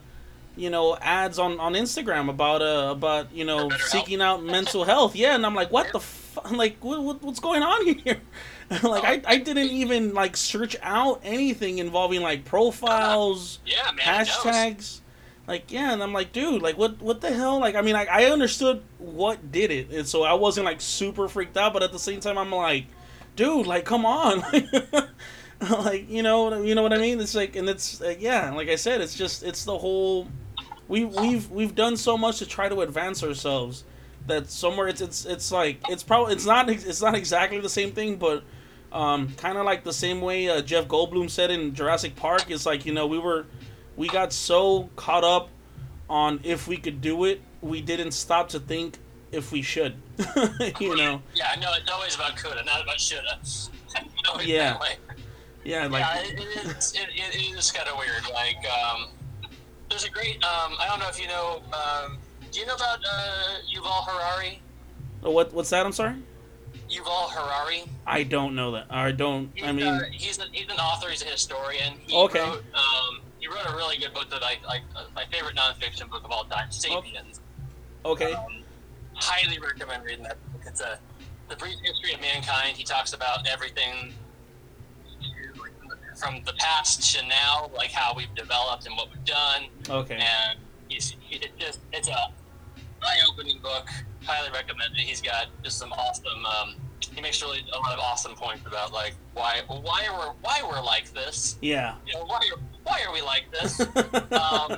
you 0.57 0.69
know 0.69 0.97
ads 0.97 1.39
on 1.39 1.57
on 1.59 1.73
Instagram 1.73 2.29
about 2.29 2.61
uh 2.61 2.89
about 2.91 3.31
you 3.31 3.45
know 3.45 3.69
seeking 3.69 4.21
out 4.21 4.43
mental 4.43 4.83
health. 4.83 5.15
Yeah 5.15 5.35
and 5.35 5.45
I'm 5.45 5.55
like 5.55 5.71
what 5.71 5.93
the 5.93 6.01
fuck 6.01 6.51
like 6.51 6.83
what, 6.83 7.01
what, 7.01 7.21
what's 7.21 7.39
going 7.39 7.63
on 7.63 7.85
here 8.03 8.19
like 8.83 9.03
I, 9.03 9.21
I 9.33 9.37
didn't 9.37 9.69
even 9.69 10.13
like 10.13 10.35
search 10.35 10.75
out 10.81 11.21
anything 11.23 11.77
involving 11.79 12.21
like 12.21 12.43
profiles 12.45 13.59
Yeah, 13.65 13.91
man. 13.95 14.25
hashtags. 14.25 14.99
Like 15.47 15.71
yeah 15.71 15.93
and 15.93 16.03
i'm 16.03 16.11
like 16.11 16.33
dude 16.33 16.61
like 16.61 16.77
what 16.77 17.01
what 17.01 17.21
the 17.21 17.31
hell? 17.33 17.59
Like 17.59 17.75
i 17.75 17.81
mean 17.81 17.93
like 17.93 18.09
i 18.09 18.25
understood 18.25 18.81
what 18.97 19.49
did 19.53 19.71
it 19.71 19.89
and 19.91 20.05
so 20.05 20.23
i 20.23 20.33
wasn't 20.33 20.65
like 20.65 20.81
super 20.81 21.29
freaked 21.29 21.55
out 21.55 21.71
but 21.71 21.81
at 21.83 21.93
the 21.93 21.99
same 21.99 22.19
time 22.19 22.37
i'm 22.37 22.51
like 22.51 22.85
dude 23.37 23.65
like 23.67 23.85
come 23.85 24.05
on. 24.05 24.43
Like 25.59 26.07
you 26.09 26.21
know 26.21 26.61
you 26.61 26.75
know 26.75 26.83
what 26.83 26.93
i 26.93 26.97
mean? 26.99 27.19
It's 27.19 27.33
like 27.33 27.55
and 27.55 27.67
it's 27.67 27.99
uh, 27.99 28.13
yeah 28.19 28.51
like 28.53 28.69
i 28.69 28.75
said 28.75 29.01
it's 29.01 29.15
just 29.15 29.41
it's 29.41 29.63
the 29.65 29.75
whole 29.77 30.27
we 30.87 31.03
we've 31.03 31.49
we've 31.49 31.73
done 31.73 31.97
so 31.97 32.15
much 32.15 32.37
to 32.39 32.45
try 32.45 32.69
to 32.69 32.81
advance 32.81 33.23
ourselves 33.23 33.83
that 34.27 34.51
somewhere 34.51 34.87
it's 34.87 35.01
it's 35.01 35.25
it's 35.25 35.51
like 35.51 35.79
it's 35.89 36.03
probably 36.03 36.33
it's 36.33 36.45
not 36.45 36.69
it's 36.69 37.01
not 37.01 37.15
exactly 37.15 37.59
the 37.59 37.69
same 37.69 37.91
thing 37.91 38.17
but 38.17 38.43
um, 38.91 39.33
kind 39.37 39.57
of 39.57 39.65
like 39.65 39.83
the 39.83 39.93
same 39.93 40.21
way 40.21 40.49
uh, 40.49 40.61
Jeff 40.61 40.87
Goldblum 40.87 41.29
said 41.29 41.51
in 41.51 41.73
Jurassic 41.73 42.15
Park. 42.15 42.49
It's 42.49 42.65
like 42.65 42.85
you 42.85 42.93
know 42.93 43.07
we 43.07 43.19
were, 43.19 43.45
we 43.95 44.07
got 44.07 44.33
so 44.33 44.89
caught 44.95 45.23
up 45.23 45.49
on 46.09 46.39
if 46.43 46.67
we 46.67 46.77
could 46.77 47.01
do 47.01 47.25
it, 47.25 47.41
we 47.61 47.81
didn't 47.81 48.11
stop 48.11 48.49
to 48.49 48.59
think 48.59 48.97
if 49.31 49.51
we 49.51 49.61
should. 49.61 49.95
you 50.79 50.95
know? 50.95 51.21
Yeah, 51.35 51.55
no, 51.59 51.73
it's 51.73 51.91
always 51.91 52.15
about 52.15 52.37
coulda, 52.37 52.63
not 52.63 52.81
about 52.83 52.99
shoulda. 52.99 53.39
Yeah. 54.43 54.77
Yeah, 55.63 55.87
like 55.87 56.01
yeah, 56.01 56.19
it, 56.19 56.39
it 56.39 56.77
is. 56.77 56.93
It, 56.93 57.09
it 57.13 57.57
is 57.57 57.71
kind 57.71 57.89
of 57.89 57.97
weird. 57.97 58.23
Like, 58.33 58.57
um, 58.69 59.07
there's 59.89 60.05
a 60.05 60.09
great. 60.09 60.35
Um, 60.43 60.75
I 60.79 60.87
don't 60.87 60.99
know 60.99 61.09
if 61.09 61.19
you 61.19 61.27
know. 61.27 61.61
Um, 61.73 62.17
do 62.51 62.59
you 62.59 62.65
know 62.65 62.75
about 62.75 62.99
uh, 62.99 63.55
Yuval 63.73 64.05
Harari? 64.05 64.61
oh, 65.23 65.31
what 65.31 65.53
what's 65.53 65.69
that? 65.71 65.85
I'm 65.85 65.91
sorry. 65.91 66.15
Yuval 66.89 67.29
Harari. 67.31 67.83
I 68.05 68.23
don't 68.23 68.55
know 68.55 68.71
that. 68.71 68.85
I 68.89 69.11
don't. 69.11 69.51
He's, 69.53 69.63
I 69.65 69.71
mean, 69.71 69.85
uh, 69.87 69.99
he's, 70.11 70.37
an, 70.39 70.47
he's 70.51 70.65
an 70.69 70.77
author. 70.79 71.09
He's 71.09 71.21
a 71.21 71.25
historian. 71.25 71.95
He 72.05 72.15
Okay. 72.15 72.39
Wrote, 72.41 72.63
um, 72.73 73.21
he 73.39 73.47
wrote 73.47 73.65
a 73.67 73.75
really 73.75 73.97
good 73.97 74.13
book 74.13 74.29
that 74.29 74.41
I 74.43 74.55
like. 74.65 74.81
Uh, 74.95 75.03
my 75.15 75.25
favorite 75.31 75.55
nonfiction 75.55 76.09
book 76.09 76.23
of 76.23 76.31
all 76.31 76.45
time, 76.45 76.71
*Sapiens*. 76.71 77.39
okay, 78.05 78.33
Um, 78.33 78.63
highly 79.15 79.59
recommend 79.59 80.03
reading 80.05 80.23
that 80.23 80.37
book. 80.51 80.61
It's 80.65 80.81
a 80.81 80.97
the 81.49 81.55
brief 81.55 81.75
history 81.83 82.13
of 82.13 82.21
mankind. 82.21 82.75
He 82.77 82.83
talks 82.83 83.13
about 83.13 83.45
everything 83.47 84.13
from 86.19 86.41
the 86.45 86.53
past 86.53 87.15
to 87.15 87.25
now, 87.27 87.69
like 87.75 87.91
how 87.91 88.13
we've 88.15 88.33
developed 88.35 88.85
and 88.87 88.95
what 88.95 89.07
we've 89.13 89.23
done. 89.25 89.65
okay, 89.89 90.15
And 90.15 90.59
he's 90.87 91.15
he, 91.19 91.35
it 91.37 91.51
just 91.59 91.79
it's 91.93 92.07
a 92.07 92.13
eye-opening 93.03 93.59
book. 93.59 93.87
Highly 94.27 94.51
recommend 94.51 94.93
it. 94.95 94.99
He's 94.99 95.21
got 95.21 95.47
just 95.63 95.77
some 95.77 95.93
awesome. 95.93 96.45
Um, 96.45 96.75
he 97.15 97.21
makes 97.21 97.41
really 97.41 97.63
a 97.73 97.79
lot 97.79 97.93
of 97.93 97.99
awesome 97.99 98.33
points 98.35 98.65
about 98.67 98.91
like 98.91 99.13
why 99.33 99.61
why 99.67 100.05
we're 100.11 100.33
why 100.41 100.61
we're 100.69 100.83
like 100.83 101.13
this. 101.13 101.57
yeah. 101.61 101.95
You 102.05 102.13
know 102.15 102.25
why 102.25 102.41
are, 102.53 102.59
why 102.83 103.01
are 103.07 103.13
we 103.13 103.21
like 103.21 103.45
this? 103.51 103.79
Um, 104.37 104.77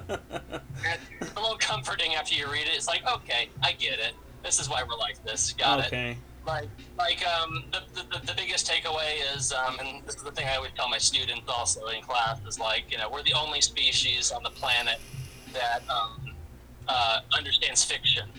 it's 1.20 1.32
a 1.36 1.40
little 1.40 1.58
comforting 1.58 2.16
after 2.16 2.34
you 2.36 2.50
read 2.52 2.68
it. 2.68 2.74
It's 2.76 2.88
like, 2.88 3.02
okay, 3.06 3.50
I 3.64 3.74
get 3.74 4.00
it. 4.00 4.14
This 4.44 4.60
is 4.60 4.70
why 4.70 4.84
we're 4.84 4.98
like 4.98 5.24
this. 5.26 5.54
Got 5.54 5.80
it. 5.80 5.86
okay. 5.88 6.18
Like, 6.48 6.70
like 6.98 7.26
um, 7.28 7.66
the, 7.72 7.82
the, 7.94 8.26
the 8.26 8.34
biggest 8.36 8.70
takeaway 8.70 9.18
is, 9.36 9.52
um, 9.52 9.78
and 9.80 10.04
this 10.06 10.16
is 10.16 10.24
the 10.24 10.32
thing 10.32 10.48
I 10.48 10.56
always 10.56 10.72
tell 10.76 10.90
my 10.90 10.98
students 10.98 11.48
also 11.48 11.86
in 11.88 12.02
class, 12.02 12.40
is 12.48 12.60
like, 12.60 12.86
you 12.90 12.98
know, 12.98 13.10
we're 13.10 13.24
the 13.24 13.34
only 13.34 13.62
species 13.62 14.32
on 14.32 14.42
the 14.44 14.50
planet 14.50 15.00
that 15.54 15.82
um, 15.90 16.34
uh, 16.88 17.20
understands 17.38 17.84
fiction. 17.84 18.30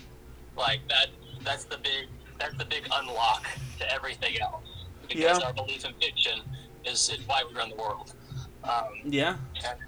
Like 0.61 0.81
that, 0.89 1.09
that's 1.43 1.65
the 1.65 1.79
big, 1.79 2.09
that's 2.39 2.55
the 2.59 2.67
big 2.67 2.87
unlock 2.93 3.47
to 3.79 3.93
everything 3.93 4.39
else. 4.41 4.65
Because 5.09 5.41
Yeah. 5.41 5.47
our 5.47 5.53
belief 5.55 5.85
in 5.87 5.95
fiction 5.95 6.41
is, 6.85 7.09
is 7.09 7.27
why 7.27 7.43
we 7.49 7.55
run 7.55 7.71
the 7.71 7.77
world. 7.77 8.13
Um, 8.63 9.01
Yeah. 9.05 9.37
and, 9.65 9.79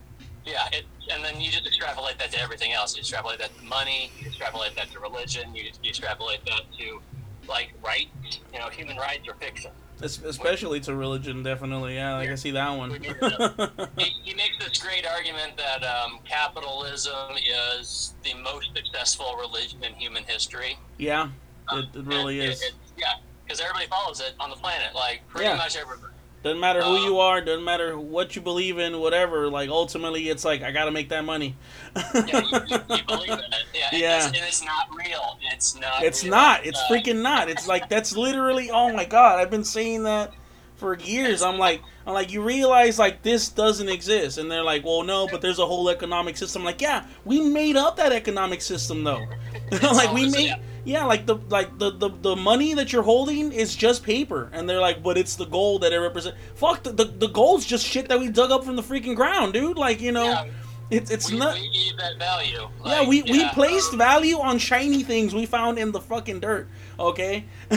yeah, 0.47 0.67
it, 0.73 0.87
and 1.11 1.23
then 1.23 1.41
you 1.41 1.51
just 1.51 1.67
extrapolate 1.67 2.19
that 2.19 2.33
to 2.33 2.41
everything 2.41 2.73
else. 2.73 2.97
You 2.97 3.01
extrapolate 3.01 3.39
that 3.41 3.57
to 3.59 3.65
money. 3.65 4.11
You 4.19 4.27
extrapolate 4.29 4.75
that 4.77 4.91
to 4.93 4.99
religion. 5.01 5.55
You, 5.55 5.65
you 5.83 5.91
extrapolate 5.91 6.45
that 6.47 6.63
to 6.79 7.03
like 7.47 7.75
rights. 7.85 8.41
You 8.53 8.59
know, 8.59 8.69
human 8.71 8.97
rights 8.97 9.29
or 9.29 9.35
fiction. 9.35 9.73
Es- 10.03 10.23
Especially 10.23 10.81
to 10.81 10.95
religion, 10.95 11.43
definitely. 11.43 11.95
Yeah, 11.97 12.17
like 12.17 12.29
I 12.31 12.35
see 12.37 12.51
that 12.53 12.71
one. 12.71 12.91
He, 13.99 14.05
he 14.25 14.35
makes 14.35 14.57
this 14.59 14.79
great 14.79 15.07
argument 15.07 15.57
that 15.57 15.85
um, 15.85 16.19
capitalism 16.25 17.37
is 17.73 18.15
the 18.25 18.35
most 18.35 18.71
successful 18.75 19.37
religion 19.41 19.83
in 19.85 19.93
human 19.95 20.25
history. 20.25 20.77
yeah, 20.99 21.29
it, 21.73 21.87
it 21.95 22.05
really 22.07 22.41
is. 22.41 22.63
it- 22.63 22.75
yeah, 22.97 23.07
because 23.45 23.61
everybody 23.61 23.87
follows 23.87 24.21
it 24.21 24.35
on 24.41 24.51
the 24.51 24.57
planet. 24.57 24.95
Like 24.95 25.23
pretty 25.29 25.47
Yeah. 25.47 25.57
much 25.57 25.77
everybody. 25.77 26.12
Doesn't 26.43 26.59
matter 26.61 26.83
who 26.83 26.97
Um, 26.97 27.05
you 27.05 27.19
are, 27.21 27.41
doesn't 27.41 27.65
matter 27.65 27.97
what 27.97 28.35
you 28.35 28.43
believe 28.43 28.79
in, 28.79 28.99
whatever. 28.99 29.49
Like 29.49 29.69
ultimately, 29.71 30.29
it's 30.29 30.45
like 30.45 30.63
I 30.63 30.73
gotta 30.73 30.91
make 30.91 31.09
that 31.11 31.25
money. 31.25 31.55
Yeah, 31.95 32.13
you, 32.25 32.59
you, 32.67 32.79
you 32.97 33.03
believe 33.07 33.31
in 33.31 33.39
it. 33.39 33.65
Yeah, 33.93 34.29
it's- 34.29 34.65
not 34.65 34.89
real. 34.97 35.39
It's 35.53 35.79
not. 35.79 36.03
It's 36.03 36.23
real. 36.25 36.33
not. 36.33 36.67
It's 36.67 36.81
Uh, 36.81 36.87
freaking 36.91 37.23
not. 37.23 37.49
It's 37.49 37.69
like 37.69 37.89
that's 37.89 38.17
literally. 38.17 38.71
Oh 38.71 38.93
my 38.93 39.05
god! 39.05 39.39
I've 39.39 39.51
been 39.51 39.65
saying 39.65 40.03
that 40.05 40.33
for 40.77 40.97
years. 40.99 41.43
I'm 41.43 41.59
like, 41.59 41.81
I'm 42.07 42.15
like, 42.15 42.33
you 42.33 42.43
realize 42.43 42.99
like 42.99 43.23
this 43.23 43.49
doesn't 43.49 43.89
exist, 43.89 44.39
and 44.39 44.51
they're 44.51 44.65
like, 44.65 44.85
well, 44.85 45.05
no, 45.05 45.29
but 45.29 45.43
there's 45.43 45.61
a 45.61 45.67
whole 45.67 45.89
economic 45.91 46.37
system. 46.37 46.65
like, 46.65 46.81
yeah, 46.81 47.07
we 47.25 47.41
made 47.41 47.77
up 47.77 47.97
that 47.99 48.13
economic 48.13 48.63
system 48.63 49.05
though. 49.05 49.25
like 49.83 50.13
we 50.13 50.29
made. 50.29 50.47
yeah. 50.49 50.59
Yeah, 50.85 51.05
like 51.05 51.27
the 51.27 51.37
like 51.49 51.79
the, 51.79 51.91
the 51.93 52.09
the 52.09 52.37
money 52.37 52.75
that 52.75 52.93
you're 52.93 53.05
holding 53.05 53.53
is 53.53 53.77
just 53.77 54.03
paper, 54.03 54.51
and 54.53 54.69
they're 54.69 54.81
like, 54.81 55.03
but 55.03 55.17
it's 55.17 55.37
the 55.37 55.45
gold 55.47 55.83
that 55.83 55.93
it 55.93 55.99
represents. 55.99 56.37
Fuck, 56.57 56.83
the, 56.83 56.91
the 56.91 57.05
the 57.05 57.29
gold's 57.29 57.65
just 57.65 57.87
shit 57.87 58.09
that 58.09 58.19
we 58.19 58.29
dug 58.29 58.51
up 58.51 58.65
from 58.65 58.75
the 58.77 58.83
freaking 58.83 59.15
ground, 59.15 59.53
dude. 59.53 59.79
Like 59.79 60.01
you 60.01 60.11
know, 60.11 60.25
Yeah. 60.25 60.47
it's 60.91 61.11
it's 61.13 61.31
we, 61.31 61.39
not. 61.39 61.55
we 61.55 61.71
gave 61.71 61.97
that 61.99 62.19
value. 62.19 62.69
Yeah, 62.85 62.99
Like, 63.01 63.07
we, 63.09 63.23
we 63.23 63.39
yeah, 63.41 63.53
placed 63.53 63.93
um, 63.93 63.99
value 63.99 64.39
on 64.41 64.59
shiny 64.59 65.05
things 65.05 65.33
we 65.35 65.47
found 65.47 65.79
in 65.79 65.93
the 65.93 66.01
fucking 66.01 66.41
dirt. 66.41 66.69
Okay, 66.99 67.45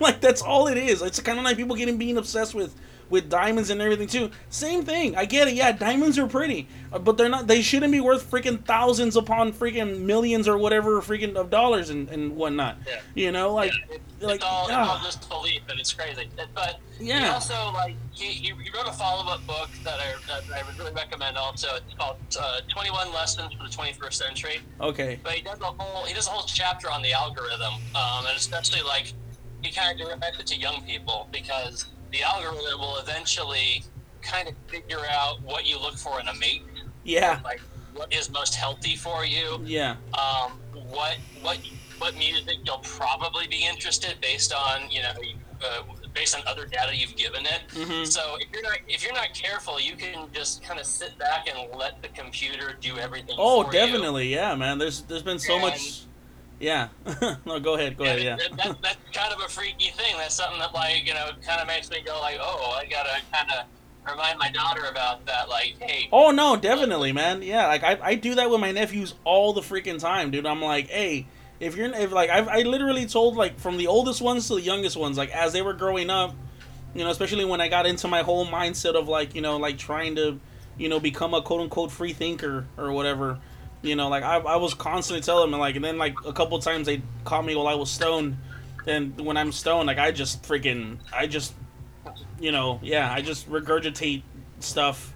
like 0.00 0.20
that's 0.22 0.40
all 0.40 0.66
it 0.68 0.78
is. 0.78 1.02
It's 1.02 1.20
kind 1.20 1.38
of 1.38 1.44
like 1.44 1.58
people 1.58 1.76
getting 1.76 1.98
being 1.98 2.16
obsessed 2.16 2.54
with 2.54 2.74
with 3.08 3.30
diamonds 3.30 3.70
and 3.70 3.80
everything 3.80 4.06
too. 4.08 4.30
Same 4.50 4.84
thing. 4.84 5.16
I 5.16 5.24
get 5.24 5.48
it. 5.48 5.54
Yeah, 5.54 5.72
diamonds 5.72 6.18
are 6.18 6.26
pretty, 6.26 6.68
uh, 6.92 6.98
but 6.98 7.16
they're 7.16 7.28
not. 7.28 7.46
They 7.46 7.62
shouldn't 7.62 7.92
be 7.92 8.00
worth 8.00 8.28
freaking 8.30 8.64
thousands 8.64 9.16
upon 9.16 9.52
freaking 9.52 10.00
millions 10.00 10.48
or 10.48 10.58
whatever 10.58 11.00
freaking 11.02 11.36
of 11.36 11.50
dollars 11.50 11.90
and, 11.90 12.08
and 12.08 12.36
whatnot. 12.36 12.78
Yeah. 12.86 13.00
You 13.14 13.32
know, 13.32 13.54
like 13.54 13.72
Yeah, 13.90 14.26
like 14.26 14.36
it's 14.36 14.44
all, 14.44 14.68
ah. 14.70 14.82
it's 14.82 14.88
all 14.90 15.04
just 15.04 15.28
belief, 15.28 15.62
and 15.68 15.78
it's 15.78 15.92
crazy. 15.92 16.28
But 16.54 16.80
he 16.98 17.08
Yeah. 17.08 17.34
also 17.34 17.54
like 17.74 17.94
he, 18.12 18.52
wrote 18.74 18.88
a 18.88 18.92
follow-up 18.92 19.46
book 19.46 19.68
that 19.84 19.98
I, 20.00 20.14
that 20.26 20.42
I 20.58 20.66
would 20.66 20.78
really 20.78 20.92
recommend. 20.92 21.36
Also, 21.36 21.68
it's 21.76 21.94
called 21.94 22.16
uh, 22.38 22.60
21 22.68 23.12
Lessons 23.12 23.52
for 23.54 23.62
the 23.64 23.70
21st 23.74 24.12
Century. 24.12 24.60
okay. 24.80 25.18
But 25.22 25.32
he 25.32 25.42
does 25.42 25.60
a 25.60 25.64
whole 25.64 26.04
he 26.04 26.12
does 26.14 26.26
a 26.26 26.30
whole 26.30 26.46
chapter 26.46 26.90
on 26.90 27.02
the 27.02 27.12
algorithm, 27.12 27.74
um, 27.94 28.26
and 28.26 28.36
especially 28.36 28.82
like 28.82 29.12
he 29.62 29.72
kind 29.72 29.98
of 30.00 30.06
directs 30.06 30.38
it 30.40 30.46
to 30.48 30.56
young 30.56 30.82
people 30.82 31.28
because 31.32 31.86
the 32.12 32.22
algorithm 32.22 32.80
will 32.80 32.98
eventually 32.98 33.82
kind 34.22 34.48
of 34.48 34.54
figure 34.68 35.02
out 35.10 35.40
what 35.42 35.66
you 35.66 35.78
look 35.78 35.96
for 35.96 36.20
in 36.20 36.28
a 36.28 36.34
mate, 36.34 36.62
Yeah. 37.04 37.40
like 37.44 37.60
what 37.94 38.12
is 38.12 38.30
most 38.30 38.54
healthy 38.54 38.96
for 38.96 39.24
you, 39.24 39.60
Yeah. 39.64 39.96
um, 40.14 40.58
what 40.72 41.16
what 41.42 41.58
what 41.98 42.14
music 42.16 42.58
you'll 42.64 42.78
probably 42.78 43.46
be 43.46 43.64
interested 43.64 44.20
based 44.20 44.52
on 44.52 44.90
you 44.90 45.00
know 45.02 45.12
uh, 45.64 45.82
based 46.12 46.36
on 46.36 46.42
other 46.46 46.66
data 46.66 46.94
you've 46.94 47.16
given 47.16 47.46
it. 47.46 47.62
Mhm. 47.70 48.06
So 48.06 48.36
if 48.40 48.48
you're 48.52 48.62
not 48.62 48.78
if 48.88 49.02
you're 49.02 49.14
not 49.14 49.32
careful, 49.32 49.80
you 49.80 49.96
can 49.96 50.30
just 50.34 50.62
kind 50.62 50.78
of 50.78 50.84
sit 50.86 51.16
back 51.18 51.48
and 51.48 51.74
let 51.74 52.02
the 52.02 52.08
computer 52.08 52.76
do 52.80 52.98
everything. 52.98 53.36
Oh, 53.38 53.62
for 53.64 53.72
you. 53.72 53.78
definitely. 53.80 54.28
Yeah, 54.34 54.54
man. 54.54 54.76
There's 54.78 55.02
there's 55.02 55.22
been 55.22 55.38
so 55.38 55.54
And- 55.54 55.62
much. 55.62 56.00
Yeah. 56.58 56.88
no, 57.46 57.60
go 57.60 57.74
ahead. 57.74 57.96
Go 57.96 58.04
ahead. 58.04 58.22
Yeah. 58.22 58.36
that, 58.36 58.56
that, 58.56 58.82
that's 58.82 58.96
kind 59.12 59.32
of 59.32 59.40
a 59.40 59.48
freaky 59.48 59.90
thing. 59.90 60.16
That's 60.16 60.34
something 60.34 60.58
that, 60.58 60.72
like, 60.72 61.06
you 61.06 61.12
know, 61.12 61.28
kind 61.46 61.60
of 61.60 61.66
makes 61.66 61.90
me 61.90 62.02
go, 62.04 62.18
like, 62.20 62.38
oh, 62.40 62.78
I 62.80 62.86
gotta 62.86 63.20
kind 63.32 63.50
of 63.50 63.66
remind 64.10 64.38
my 64.38 64.50
daughter 64.50 64.84
about 64.90 65.26
that. 65.26 65.48
Like, 65.48 65.76
hey, 65.80 66.08
Oh 66.12 66.30
no, 66.30 66.56
definitely, 66.56 67.12
man. 67.12 67.42
Yeah, 67.42 67.66
like 67.66 67.82
I, 67.82 67.98
I 68.02 68.14
do 68.14 68.36
that 68.36 68.50
with 68.50 68.60
my 68.60 68.72
nephews 68.72 69.14
all 69.24 69.52
the 69.52 69.60
freaking 69.60 69.98
time, 69.98 70.30
dude. 70.30 70.46
I'm 70.46 70.62
like, 70.62 70.88
hey, 70.88 71.26
if 71.60 71.76
you're 71.76 71.92
if 71.92 72.12
like 72.12 72.30
I've, 72.30 72.48
I 72.48 72.62
literally 72.62 73.06
told 73.06 73.36
like 73.36 73.58
from 73.58 73.76
the 73.76 73.86
oldest 73.86 74.22
ones 74.22 74.48
to 74.48 74.54
the 74.54 74.62
youngest 74.62 74.96
ones, 74.96 75.18
like 75.18 75.30
as 75.30 75.52
they 75.52 75.62
were 75.62 75.72
growing 75.72 76.10
up, 76.10 76.34
you 76.94 77.04
know, 77.04 77.10
especially 77.10 77.44
when 77.44 77.60
I 77.60 77.68
got 77.68 77.86
into 77.86 78.08
my 78.08 78.22
whole 78.22 78.46
mindset 78.46 78.94
of 78.94 79.08
like 79.08 79.34
you 79.34 79.40
know 79.40 79.56
like 79.56 79.78
trying 79.78 80.16
to, 80.16 80.38
you 80.78 80.88
know, 80.88 81.00
become 81.00 81.34
a 81.34 81.42
quote 81.42 81.60
unquote 81.60 81.90
free 81.90 82.12
thinker 82.12 82.66
or 82.76 82.92
whatever. 82.92 83.38
You 83.86 83.96
know, 83.96 84.08
like 84.08 84.22
I, 84.22 84.38
I 84.38 84.56
was 84.56 84.74
constantly 84.74 85.22
telling 85.22 85.50
them 85.50 85.60
like, 85.60 85.76
and 85.76 85.84
then 85.84 85.98
like 85.98 86.14
a 86.24 86.32
couple 86.32 86.58
times 86.58 86.86
they 86.86 87.02
caught 87.24 87.44
me 87.44 87.54
while 87.54 87.68
I 87.68 87.74
was 87.74 87.90
stoned, 87.90 88.36
and 88.86 89.18
when 89.20 89.36
I'm 89.36 89.52
stoned, 89.52 89.86
like 89.86 89.98
I 89.98 90.10
just 90.10 90.42
freaking 90.42 90.98
I 91.12 91.26
just 91.26 91.54
you 92.40 92.52
know, 92.52 92.80
yeah, 92.82 93.12
I 93.12 93.22
just 93.22 93.50
regurgitate 93.50 94.22
stuff. 94.60 95.12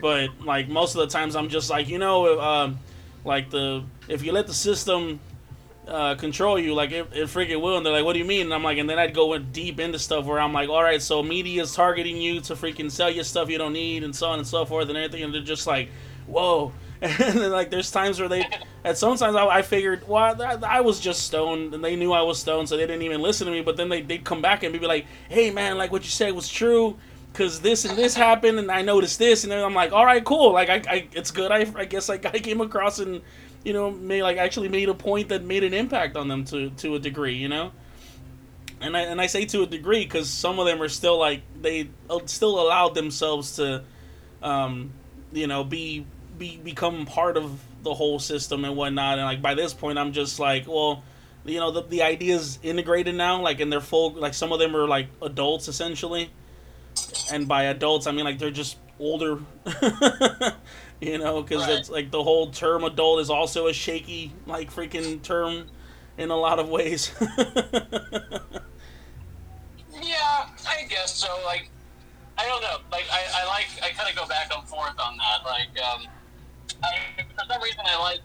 But 0.00 0.40
like 0.40 0.68
most 0.68 0.94
of 0.94 1.00
the 1.00 1.06
times, 1.06 1.36
I'm 1.36 1.48
just 1.48 1.70
like, 1.70 1.88
you 1.88 1.98
know, 1.98 2.40
um, 2.40 2.78
like 3.24 3.50
the 3.50 3.84
if 4.08 4.22
you 4.24 4.32
let 4.32 4.46
the 4.46 4.54
system 4.54 5.20
uh, 5.88 6.14
control 6.14 6.58
you, 6.58 6.74
like 6.74 6.92
it, 6.92 7.08
it 7.12 7.26
freaking 7.26 7.60
will. 7.60 7.76
And 7.76 7.84
they're 7.84 7.92
like, 7.92 8.04
what 8.04 8.12
do 8.12 8.18
you 8.18 8.24
mean? 8.24 8.46
And 8.46 8.54
I'm 8.54 8.62
like, 8.62 8.78
and 8.78 8.88
then 8.88 8.98
I'd 8.98 9.14
go 9.14 9.34
in 9.34 9.50
deep 9.52 9.80
into 9.80 9.98
stuff 9.98 10.24
where 10.24 10.40
I'm 10.40 10.52
like, 10.52 10.68
all 10.68 10.82
right, 10.82 11.00
so 11.00 11.22
media's 11.22 11.74
targeting 11.74 12.16
you 12.16 12.40
to 12.42 12.54
freaking 12.54 12.90
sell 12.90 13.10
you 13.10 13.22
stuff 13.24 13.50
you 13.50 13.58
don't 13.58 13.72
need, 13.72 14.04
and 14.04 14.14
so 14.14 14.28
on 14.28 14.38
and 14.38 14.46
so 14.46 14.64
forth, 14.64 14.88
and 14.88 14.96
everything. 14.96 15.24
And 15.24 15.34
they're 15.34 15.42
just 15.42 15.66
like, 15.66 15.90
whoa. 16.26 16.72
And 17.20 17.38
then 17.38 17.50
like 17.50 17.70
there's 17.70 17.90
times 17.90 18.18
where 18.18 18.30
they, 18.30 18.46
at 18.82 18.96
sometimes 18.96 19.36
I, 19.36 19.46
I 19.46 19.62
figured, 19.62 20.08
well, 20.08 20.40
I, 20.40 20.78
I 20.78 20.80
was 20.80 20.98
just 20.98 21.22
stoned, 21.22 21.74
and 21.74 21.84
they 21.84 21.96
knew 21.96 22.12
I 22.12 22.22
was 22.22 22.38
stoned, 22.40 22.70
so 22.70 22.78
they 22.78 22.86
didn't 22.86 23.02
even 23.02 23.20
listen 23.20 23.46
to 23.46 23.52
me. 23.52 23.60
But 23.60 23.76
then 23.76 23.90
they 23.90 24.00
they'd 24.00 24.24
come 24.24 24.40
back 24.40 24.62
and 24.62 24.72
be 24.72 24.86
like, 24.86 25.04
hey 25.28 25.50
man, 25.50 25.76
like 25.76 25.92
what 25.92 26.02
you 26.02 26.10
said 26.10 26.34
was 26.34 26.48
true. 26.48 26.96
Cause 27.34 27.60
this 27.60 27.84
and 27.84 27.98
this 27.98 28.14
happened, 28.14 28.58
and 28.58 28.70
I 28.70 28.80
noticed 28.82 29.18
this, 29.18 29.42
and 29.42 29.52
then 29.52 29.62
I'm 29.62 29.74
like, 29.74 29.92
all 29.92 30.06
right, 30.06 30.24
cool. 30.24 30.52
Like, 30.52 30.70
I, 30.70 30.82
I 30.88 31.08
it's 31.12 31.30
good. 31.30 31.50
I, 31.50 31.66
I 31.76 31.84
guess 31.84 32.08
like 32.08 32.24
I 32.34 32.38
came 32.38 32.62
across 32.62 33.00
and, 33.00 33.20
you 33.64 33.74
know, 33.74 33.90
made 33.90 34.22
like 34.22 34.38
actually 34.38 34.68
made 34.68 34.88
a 34.88 34.94
point 34.94 35.28
that 35.28 35.44
made 35.44 35.62
an 35.62 35.74
impact 35.74 36.16
on 36.16 36.28
them 36.28 36.44
to 36.46 36.70
to 36.70 36.94
a 36.94 36.98
degree, 36.98 37.34
you 37.34 37.48
know. 37.48 37.72
And 38.80 38.96
I 38.96 39.00
and 39.02 39.20
I 39.20 39.26
say 39.26 39.44
to 39.46 39.62
a 39.62 39.66
degree 39.66 40.04
because 40.04 40.30
some 40.30 40.58
of 40.58 40.64
them 40.64 40.80
are 40.80 40.88
still 40.88 41.18
like 41.18 41.42
they 41.60 41.90
uh, 42.08 42.20
still 42.24 42.58
allowed 42.60 42.94
themselves 42.94 43.56
to, 43.56 43.82
um, 44.42 44.92
you 45.32 45.46
know, 45.46 45.64
be 45.64 46.06
be 46.38 46.56
become 46.56 47.06
part 47.06 47.36
of 47.36 47.60
the 47.82 47.94
whole 47.94 48.18
system 48.18 48.64
and 48.64 48.76
whatnot. 48.76 49.18
And 49.18 49.26
like 49.26 49.42
by 49.42 49.54
this 49.54 49.74
point, 49.74 49.98
I'm 49.98 50.12
just 50.12 50.38
like, 50.38 50.66
well, 50.66 51.02
you 51.44 51.60
know, 51.60 51.70
the 51.70 51.82
the 51.82 52.02
idea's 52.02 52.58
integrated 52.62 53.14
now. 53.14 53.40
Like, 53.40 53.60
and 53.60 53.72
they're 53.72 53.80
full. 53.80 54.12
Like 54.12 54.34
some 54.34 54.52
of 54.52 54.58
them 54.58 54.74
are 54.76 54.88
like 54.88 55.08
adults 55.22 55.68
essentially 55.68 56.30
and 57.32 57.48
by 57.48 57.64
adults 57.64 58.06
I 58.06 58.12
mean 58.12 58.24
like 58.24 58.38
they're 58.38 58.50
just 58.50 58.76
older, 59.00 59.38
you 61.00 61.18
know, 61.18 61.42
because 61.42 61.66
Right. 61.66 61.78
it's 61.78 61.90
like 61.90 62.10
the 62.10 62.22
whole 62.22 62.50
term 62.50 62.84
adult 62.84 63.20
is 63.20 63.30
also 63.30 63.66
a 63.66 63.72
shaky 63.72 64.32
like 64.46 64.72
freaking 64.72 65.20
term 65.22 65.66
in 66.16 66.30
a 66.30 66.36
lot 66.36 66.58
of 66.60 66.68
ways. 66.68 67.10
yeah, 67.20 67.28
I 70.66 70.84
guess 70.88 71.16
so. 71.16 71.26
Like, 71.44 71.68
I 72.38 72.46
don't 72.46 72.62
know. 72.62 72.76
Like, 72.92 73.04
I, 73.12 73.42
I 73.42 73.46
like, 73.46 73.66
I 73.82 73.90
kind 73.90 74.08
of 74.08 74.14
go 74.16 74.26
back 74.28 74.50
and 74.56 74.66
forth 74.68 74.94
on 74.98 75.16
that. 75.16 75.44
Like, 75.44 75.68
um, 75.82 76.06
I, 76.82 77.22
for 77.36 77.44
some 77.52 77.62
reason, 77.62 77.80
I 77.86 77.98
like, 78.00 78.20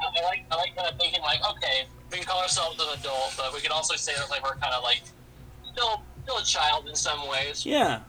I 0.00 0.22
like, 0.24 0.44
I 0.50 0.56
like 0.56 0.76
kind 0.76 0.88
of 0.88 0.98
thinking 0.98 1.22
like, 1.22 1.40
okay, 1.56 1.86
we 2.10 2.18
can 2.18 2.26
call 2.26 2.40
ourselves 2.42 2.80
an 2.80 2.98
adult, 2.98 3.34
but 3.36 3.54
we 3.54 3.60
can 3.60 3.72
also 3.72 3.94
say 3.96 4.12
that 4.16 4.30
like 4.30 4.42
we're 4.42 4.56
kind 4.56 4.74
of 4.74 4.82
like 4.82 5.02
still, 5.72 6.02
still 6.24 6.38
a 6.38 6.44
child 6.44 6.88
in 6.88 6.94
some 6.94 7.28
ways. 7.28 7.64
yeah. 7.64 8.00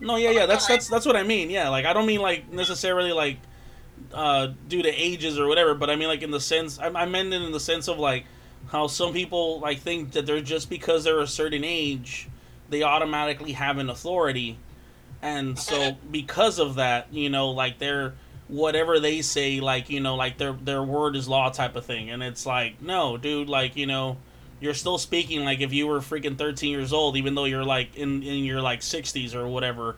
No, 0.00 0.16
yeah, 0.16 0.30
yeah. 0.30 0.46
That's 0.46 0.66
that's 0.66 0.88
that's 0.88 1.04
what 1.04 1.14
I 1.14 1.22
mean. 1.22 1.50
Yeah, 1.50 1.68
like 1.68 1.84
I 1.84 1.92
don't 1.92 2.06
mean 2.06 2.20
like 2.20 2.50
necessarily 2.50 3.12
like 3.12 3.36
uh 4.14 4.48
due 4.66 4.82
to 4.82 4.88
ages 4.88 5.38
or 5.38 5.46
whatever, 5.46 5.74
but 5.74 5.90
I 5.90 5.96
mean 5.96 6.08
like 6.08 6.22
in 6.22 6.30
the 6.30 6.40
sense 6.40 6.78
I, 6.78 6.86
I 6.86 7.04
meant 7.04 7.34
it 7.34 7.42
in 7.42 7.52
the 7.52 7.60
sense 7.60 7.86
of 7.86 7.98
like 7.98 8.24
how 8.68 8.86
some 8.86 9.12
people 9.12 9.60
like 9.60 9.80
think 9.80 10.12
that 10.12 10.24
they're 10.24 10.40
just 10.40 10.70
because 10.70 11.04
they're 11.04 11.20
a 11.20 11.26
certain 11.26 11.64
age, 11.64 12.28
they 12.70 12.82
automatically 12.82 13.52
have 13.52 13.76
an 13.76 13.90
authority, 13.90 14.58
and 15.20 15.58
so 15.58 15.98
because 16.10 16.58
of 16.58 16.76
that, 16.76 17.12
you 17.12 17.28
know, 17.28 17.50
like 17.50 17.78
they're 17.78 18.14
whatever 18.50 19.00
they 19.00 19.22
say, 19.22 19.60
like 19.60 19.88
you 19.90 20.00
know, 20.00 20.16
like 20.16 20.38
their 20.38 20.52
their 20.52 20.82
word 20.82 21.16
is 21.16 21.28
law 21.28 21.50
type 21.50 21.76
of 21.76 21.84
thing, 21.86 22.10
and 22.10 22.22
it's 22.22 22.44
like 22.46 22.80
no, 22.82 23.16
dude, 23.16 23.48
like 23.48 23.76
you 23.76 23.86
know. 23.86 24.16
You're 24.62 24.74
still 24.74 24.98
speaking 24.98 25.42
like 25.42 25.60
if 25.62 25.72
you 25.72 25.86
were 25.86 26.00
freaking 26.00 26.36
13 26.36 26.70
years 26.70 26.92
old, 26.92 27.16
even 27.16 27.34
though 27.34 27.46
you're 27.46 27.64
like 27.64 27.96
in, 27.96 28.22
in 28.22 28.44
your 28.44 28.60
like 28.60 28.80
60s 28.80 29.34
or 29.34 29.48
whatever 29.48 29.96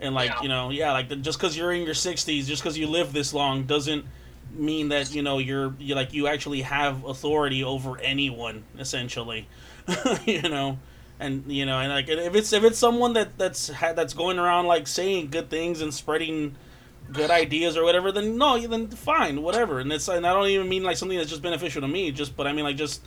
and 0.00 0.14
like 0.14 0.30
Yeah. 0.30 0.42
you 0.42 0.48
know 0.48 0.70
yeah 0.70 0.92
like 0.92 1.10
the, 1.10 1.16
just 1.16 1.38
because 1.38 1.54
you're 1.58 1.72
in 1.72 1.82
your 1.82 1.92
60s 1.92 2.46
just 2.46 2.62
because 2.62 2.78
you 2.78 2.86
live 2.86 3.12
this 3.12 3.34
long 3.34 3.64
doesn't 3.64 4.06
mean 4.54 4.88
that 4.88 5.14
you 5.14 5.20
know 5.20 5.36
you're 5.36 5.74
you 5.78 5.94
like 5.94 6.14
you 6.14 6.26
actually 6.26 6.62
have 6.62 7.04
authority 7.04 7.62
over 7.62 7.98
anyone 7.98 8.64
essentially 8.78 9.46
you 10.24 10.40
know 10.40 10.78
and 11.20 11.44
you 11.52 11.66
know 11.66 11.78
and 11.78 11.92
like 11.92 12.08
if 12.08 12.34
it's 12.34 12.52
if 12.54 12.64
it's 12.64 12.78
someone 12.78 13.12
that 13.12 13.36
that's 13.36 13.68
ha- 13.68 13.92
that's 13.92 14.14
going 14.14 14.38
around 14.38 14.64
like 14.66 14.86
saying 14.86 15.28
good 15.28 15.50
things 15.50 15.82
and 15.82 15.92
spreading 15.92 16.54
good 17.12 17.30
ideas 17.30 17.76
or 17.76 17.84
whatever 17.84 18.12
then 18.12 18.36
no 18.36 18.58
then 18.66 18.88
fine 18.88 19.42
whatever. 19.42 19.80
And 19.80 19.92
it's 19.92 20.08
and 20.08 20.26
i 20.26 20.32
don't 20.32 20.48
even 20.48 20.68
mean 20.68 20.82
like 20.82 20.96
something 20.96 21.16
that's 21.16 21.30
just 21.30 21.42
beneficial 21.42 21.80
to 21.80 21.88
me 21.88 22.10
just 22.12 22.36
but 22.36 22.46
i 22.46 22.52
mean 22.52 22.64
like 22.64 22.76
just 22.76 23.02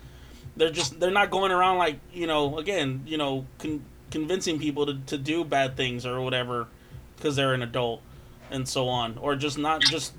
they're 0.57 0.71
just 0.71 0.99
they're 0.99 1.11
not 1.11 1.29
going 1.29 1.51
around 1.51 1.77
like 1.77 1.99
you 2.13 2.27
know 2.27 2.57
again 2.57 3.03
you 3.05 3.17
know 3.17 3.45
con- 3.59 3.85
convincing 4.11 4.59
people 4.59 4.85
to, 4.85 4.99
to 5.07 5.17
do 5.17 5.43
bad 5.43 5.75
things 5.75 6.05
or 6.05 6.21
whatever 6.21 6.67
because 7.15 7.35
they're 7.35 7.53
an 7.53 7.61
adult 7.61 8.01
and 8.51 8.67
so 8.67 8.87
on. 8.87 9.17
Or 9.17 9.35
just 9.35 9.57
not 9.57 9.81
just 9.81 10.13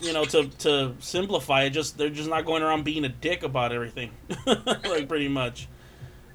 you 0.00 0.12
know 0.12 0.24
to 0.26 0.48
to 0.48 0.94
simplify 0.98 1.62
it 1.62 1.70
just 1.70 1.96
they're 1.96 2.10
just 2.10 2.28
not 2.28 2.44
going 2.44 2.62
around 2.62 2.84
being 2.84 3.06
a 3.06 3.08
dick 3.08 3.42
about 3.42 3.72
everything 3.72 4.10
like 4.46 5.08
pretty 5.08 5.28
much. 5.28 5.68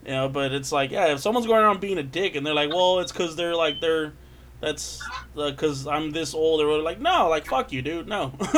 You 0.06 0.12
know 0.12 0.30
but 0.30 0.52
it's 0.52 0.72
like 0.72 0.90
yeah 0.92 1.14
if 1.14 1.20
someone's 1.20 1.46
going 1.46 1.64
around 1.64 1.80
being 1.80 2.00
a 2.00 2.04
dick 2.04 2.36
and 2.36 2.46
they're 2.46 2.56
like 2.56 2.70
well 2.70 3.00
it's 3.00 3.12
because 3.12 3.36
they're 3.36 3.56
like 3.56 3.82
they're 3.82 4.14
that's 4.62 5.02
uh, 5.38 5.50
because 5.52 5.86
i'm 5.88 6.12
this 6.12 6.34
old 6.34 6.62
or 6.62 6.68
whatever. 6.68 6.84
like 6.84 7.00
no 7.02 7.28
like 7.30 7.46
fuck 7.46 7.72
you 7.74 7.82
dude 7.82 8.08
no 8.08 8.32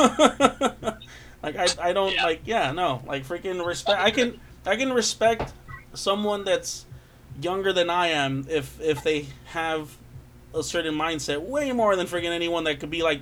like 1.42 1.56
I, 1.56 1.66
I 1.80 1.92
don't 1.92 2.14
Yeah. 2.14 2.24
like 2.24 2.42
yeah 2.44 2.70
no 2.72 3.02
like 3.06 3.26
freaking 3.26 3.64
respect 3.66 4.00
i 4.00 4.10
can 4.10 4.38
i 4.66 4.76
can 4.76 4.92
respect 4.92 5.52
someone 5.94 6.44
that's 6.44 6.86
younger 7.42 7.72
than 7.72 7.90
i 7.90 8.08
am 8.08 8.46
if 8.48 8.80
if 8.80 9.02
they 9.02 9.26
have 9.46 9.96
a 10.54 10.62
certain 10.62 10.94
mindset 10.94 11.40
way 11.42 11.72
more 11.72 11.96
than 11.96 12.06
freaking 12.06 12.30
anyone 12.30 12.64
that 12.64 12.78
could 12.78 12.90
be 12.90 13.02
like 13.02 13.20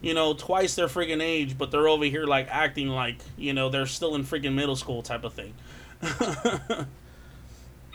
you 0.00 0.14
know 0.14 0.32
twice 0.34 0.76
their 0.76 0.86
freaking 0.86 1.20
age 1.20 1.58
but 1.58 1.70
they're 1.72 1.88
over 1.88 2.04
here 2.04 2.24
like 2.24 2.46
acting 2.50 2.86
like 2.88 3.16
you 3.36 3.52
know 3.52 3.68
they're 3.68 3.86
still 3.86 4.14
in 4.14 4.22
freaking 4.22 4.54
middle 4.54 4.76
school 4.76 5.02
type 5.02 5.24
of 5.24 5.32
thing 5.34 5.52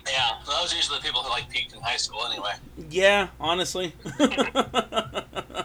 Yeah, 0.08 0.32
those 0.46 0.74
are 0.74 0.76
usually 0.76 0.98
the 1.00 1.04
people 1.04 1.22
who 1.22 1.30
like 1.30 1.50
peaked 1.50 1.74
in 1.74 1.80
high 1.82 1.96
school 1.98 2.26
anyway. 2.26 2.54
yeah 2.90 3.28
honestly 3.40 3.94
oh 4.20 5.64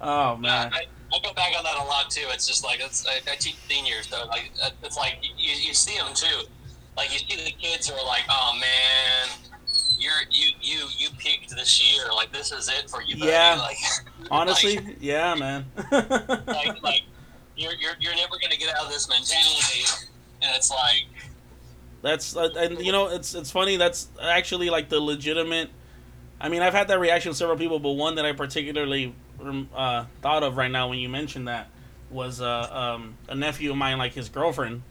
Uh, 0.00 0.36
man 0.36 0.72
I, 0.72 0.86
I 1.14 1.18
go 1.22 1.32
back 1.34 1.52
on 1.56 1.62
that 1.64 1.76
a 1.76 1.84
lot 1.84 2.10
too. 2.10 2.24
It's 2.28 2.46
just 2.46 2.64
like 2.64 2.80
it's, 2.80 3.06
I, 3.06 3.16
I 3.30 3.36
teach 3.36 3.56
seniors, 3.68 4.08
so 4.08 4.24
like 4.28 4.50
uh, 4.64 4.70
it's 4.82 4.96
like 4.96 5.18
you, 5.36 5.52
you 5.54 5.74
see 5.74 5.98
them 5.98 6.08
too. 6.14 6.46
Like 6.96 7.12
you 7.12 7.18
see 7.18 7.36
the 7.44 7.50
kids 7.50 7.86
who 7.88 7.94
are 7.94 8.06
like, 8.06 8.22
oh 8.30 8.58
man, 8.58 9.28
you're 9.98 10.12
you 10.30 10.52
you 10.62 10.86
you 10.96 11.08
peaked 11.18 11.50
this 11.50 11.82
year. 11.82 12.06
Like 12.14 12.32
this 12.32 12.50
is 12.50 12.70
it 12.70 12.88
for 12.88 13.02
you. 13.02 13.16
Buddy. 13.18 13.30
Yeah. 13.30 13.56
Like 13.60 13.76
Honestly, 14.30 14.76
like, 14.78 14.96
yeah, 15.00 15.34
man. 15.34 15.66
like 15.92 16.82
like 16.82 17.02
you're 17.56 17.74
you're 17.74 17.92
you're 18.00 18.16
never 18.16 18.36
gonna 18.40 18.56
get 18.56 18.74
out 18.74 18.86
of 18.86 18.90
this 18.90 19.06
mentality. 19.08 19.84
And 20.40 20.56
it's 20.56 20.70
like 20.70 21.04
That's 22.02 22.36
uh, 22.36 22.50
and 22.56 22.84
you 22.84 22.92
know 22.92 23.08
it's 23.08 23.34
it's 23.34 23.50
funny. 23.50 23.76
That's 23.76 24.08
actually 24.20 24.70
like 24.70 24.88
the 24.88 25.00
legitimate. 25.00 25.70
I 26.40 26.48
mean, 26.48 26.60
I've 26.60 26.74
had 26.74 26.88
that 26.88 26.98
reaction 26.98 27.30
with 27.30 27.38
several 27.38 27.56
people, 27.56 27.78
but 27.78 27.92
one 27.92 28.16
that 28.16 28.26
I 28.26 28.32
particularly 28.32 29.14
um, 29.40 29.68
uh, 29.74 30.06
thought 30.20 30.42
of 30.42 30.56
right 30.56 30.70
now 30.70 30.88
when 30.88 30.98
you 30.98 31.08
mentioned 31.08 31.46
that 31.46 31.70
was 32.10 32.40
uh, 32.40 32.68
um, 32.96 33.16
a 33.28 33.34
nephew 33.34 33.70
of 33.70 33.76
mine, 33.76 33.98
like 33.98 34.12
his 34.14 34.28
girlfriend, 34.28 34.82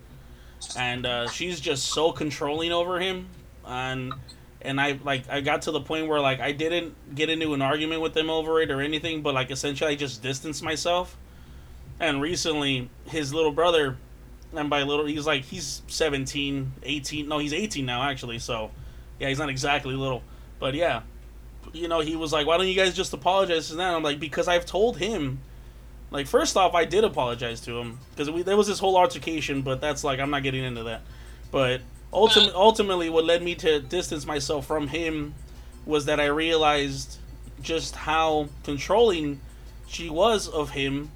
and 0.77 1.05
uh, 1.05 1.27
she's 1.27 1.59
just 1.59 1.87
so 1.87 2.13
controlling 2.13 2.71
over 2.71 2.99
him, 2.99 3.27
and 3.65 4.13
and 4.61 4.79
I 4.79 4.97
like 5.03 5.29
I 5.29 5.41
got 5.41 5.63
to 5.63 5.71
the 5.71 5.81
point 5.81 6.07
where 6.07 6.21
like 6.21 6.39
I 6.39 6.53
didn't 6.53 7.15
get 7.15 7.29
into 7.29 7.53
an 7.53 7.61
argument 7.61 8.01
with 8.01 8.13
them 8.13 8.29
over 8.29 8.61
it 8.61 8.71
or 8.71 8.79
anything, 8.79 9.21
but 9.21 9.33
like 9.33 9.51
essentially 9.51 9.91
I 9.91 9.95
just 9.95 10.21
distanced 10.23 10.63
myself. 10.63 11.17
And 11.99 12.19
recently, 12.19 12.89
his 13.05 13.31
little 13.31 13.51
brother 13.51 13.97
and 14.53 14.69
by 14.69 14.83
little 14.83 15.05
he's 15.05 15.25
like 15.25 15.43
he's 15.43 15.81
17 15.87 16.73
18 16.83 17.27
no 17.27 17.37
he's 17.37 17.53
18 17.53 17.85
now 17.85 18.03
actually 18.03 18.39
so 18.39 18.71
yeah 19.19 19.29
he's 19.29 19.39
not 19.39 19.49
exactly 19.49 19.93
little 19.93 20.23
but 20.59 20.73
yeah 20.73 21.01
you 21.73 21.87
know 21.87 21.99
he 21.99 22.15
was 22.15 22.33
like 22.33 22.47
why 22.47 22.57
don't 22.57 22.67
you 22.67 22.75
guys 22.75 22.93
just 22.93 23.13
apologize 23.13 23.69
to 23.69 23.75
that 23.75 23.93
i'm 23.93 24.03
like 24.03 24.19
because 24.19 24.47
i've 24.47 24.65
told 24.65 24.97
him. 24.97 25.39
Like 26.09 26.27
first 26.27 26.57
off 26.57 26.73
i 26.75 26.83
did 26.83 27.05
apologize 27.05 27.61
to 27.61 27.79
him 27.79 27.99
because 28.13 28.43
there 28.43 28.57
was 28.57 28.67
this 28.67 28.79
whole 28.79 28.97
altercation 28.97 29.61
but 29.61 29.79
that's 29.79 30.03
like 30.03 30.19
i'm 30.19 30.29
not 30.29 30.43
getting 30.43 30.63
into 30.63 30.83
that 30.83 31.03
but 31.51 31.79
ultimately 32.11 32.53
uh. 32.53 32.59
ultimately 32.59 33.09
what 33.09 33.23
led 33.23 33.41
me 33.41 33.55
to 33.55 33.79
distance 33.79 34.25
myself 34.25 34.67
from 34.67 34.89
him 34.89 35.33
was 35.85 36.05
that 36.05 36.19
i 36.19 36.25
realized 36.25 37.17
just 37.61 37.95
how 37.95 38.49
controlling 38.63 39.39
she 39.87 40.09
was 40.09 40.49
of 40.49 40.71
him 40.71 41.11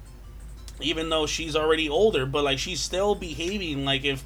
even 0.80 1.08
though 1.08 1.26
she's 1.26 1.56
already 1.56 1.88
older, 1.88 2.26
but 2.26 2.44
like 2.44 2.58
she's 2.58 2.80
still 2.80 3.14
behaving 3.14 3.84
like 3.84 4.04
if 4.04 4.24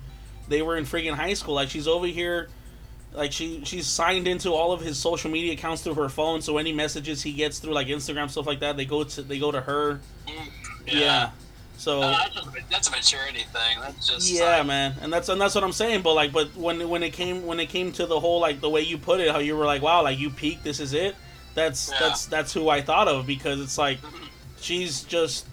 they 0.49 0.63
were 0.63 0.77
in 0.77 0.85
freaking 0.85 1.15
high 1.15 1.35
school. 1.35 1.55
Like 1.55 1.71
she's 1.71 1.87
over 1.89 2.07
here, 2.07 2.49
like 3.13 3.33
she 3.33 3.65
she's 3.65 3.87
signed 3.87 4.27
into 4.27 4.53
all 4.53 4.73
of 4.73 4.81
his 4.81 4.99
social 4.99 5.31
media 5.31 5.53
accounts 5.53 5.83
through 5.83 5.95
her 5.95 6.09
phone. 6.09 6.43
So 6.43 6.59
any 6.59 6.73
messages 6.73 7.23
he 7.23 7.33
gets 7.33 7.59
through 7.59 7.73
like 7.73 7.87
Instagram 7.87 8.29
stuff 8.31 8.47
like 8.47 8.61
that, 8.61 8.77
they 8.77 8.85
go 8.85 9.05
to 9.05 9.23
they 9.23 9.39
go 9.39 9.51
to 9.53 9.61
her. 9.61 10.01
Yeah. 10.87 11.31
So 11.77 12.03
uh, 12.03 12.11
that's, 12.11 12.37
a, 12.47 12.51
that's 12.71 12.89
a 12.89 12.91
maturity 12.91 13.45
thing. 13.55 13.81
That's 13.81 14.07
just 14.07 14.31
yeah, 14.31 14.59
like, 14.59 14.67
man, 14.67 14.95
and 15.01 15.11
that's 15.11 15.31
and 15.31 15.41
that's 15.41 15.55
what 15.55 15.65
I'm 15.65 15.73
saying. 15.73 16.03
But 16.03 16.13
like, 16.13 16.31
but 16.31 16.55
when 16.55 16.87
when 16.91 17.03
it 17.03 17.15
came 17.15 17.47
when 17.47 17.59
it 17.59 17.71
came 17.71 17.91
to 17.93 18.05
the 18.05 18.21
whole 18.21 18.39
like 18.39 18.61
the 18.61 18.69
way 18.69 18.83
you 18.83 18.99
put 18.99 19.19
it, 19.21 19.31
how 19.31 19.39
you 19.39 19.57
were 19.57 19.65
like, 19.65 19.81
wow, 19.81 20.03
like 20.03 20.19
you 20.19 20.29
peaked. 20.29 20.63
This 20.63 20.79
is 20.79 20.93
it. 20.93 21.15
That's 21.55 21.91
Yeah. 21.91 21.97
that's 22.01 22.27
that's 22.27 22.53
who 22.53 22.69
I 22.69 22.83
thought 22.83 23.09
of 23.09 23.27
because 23.27 23.61
it's 23.61 23.79
like 23.79 23.99
she's 24.61 25.05
just 25.05 25.47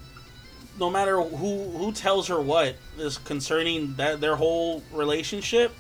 no 0.80 0.90
matter 0.90 1.22
who 1.22 1.64
who 1.72 1.92
tells 1.92 2.28
her 2.28 2.40
what 2.40 2.76
is 2.98 3.18
concerning 3.18 3.96
that 3.96 4.22
their 4.22 4.36
whole 4.36 4.84
relationship 4.94 5.74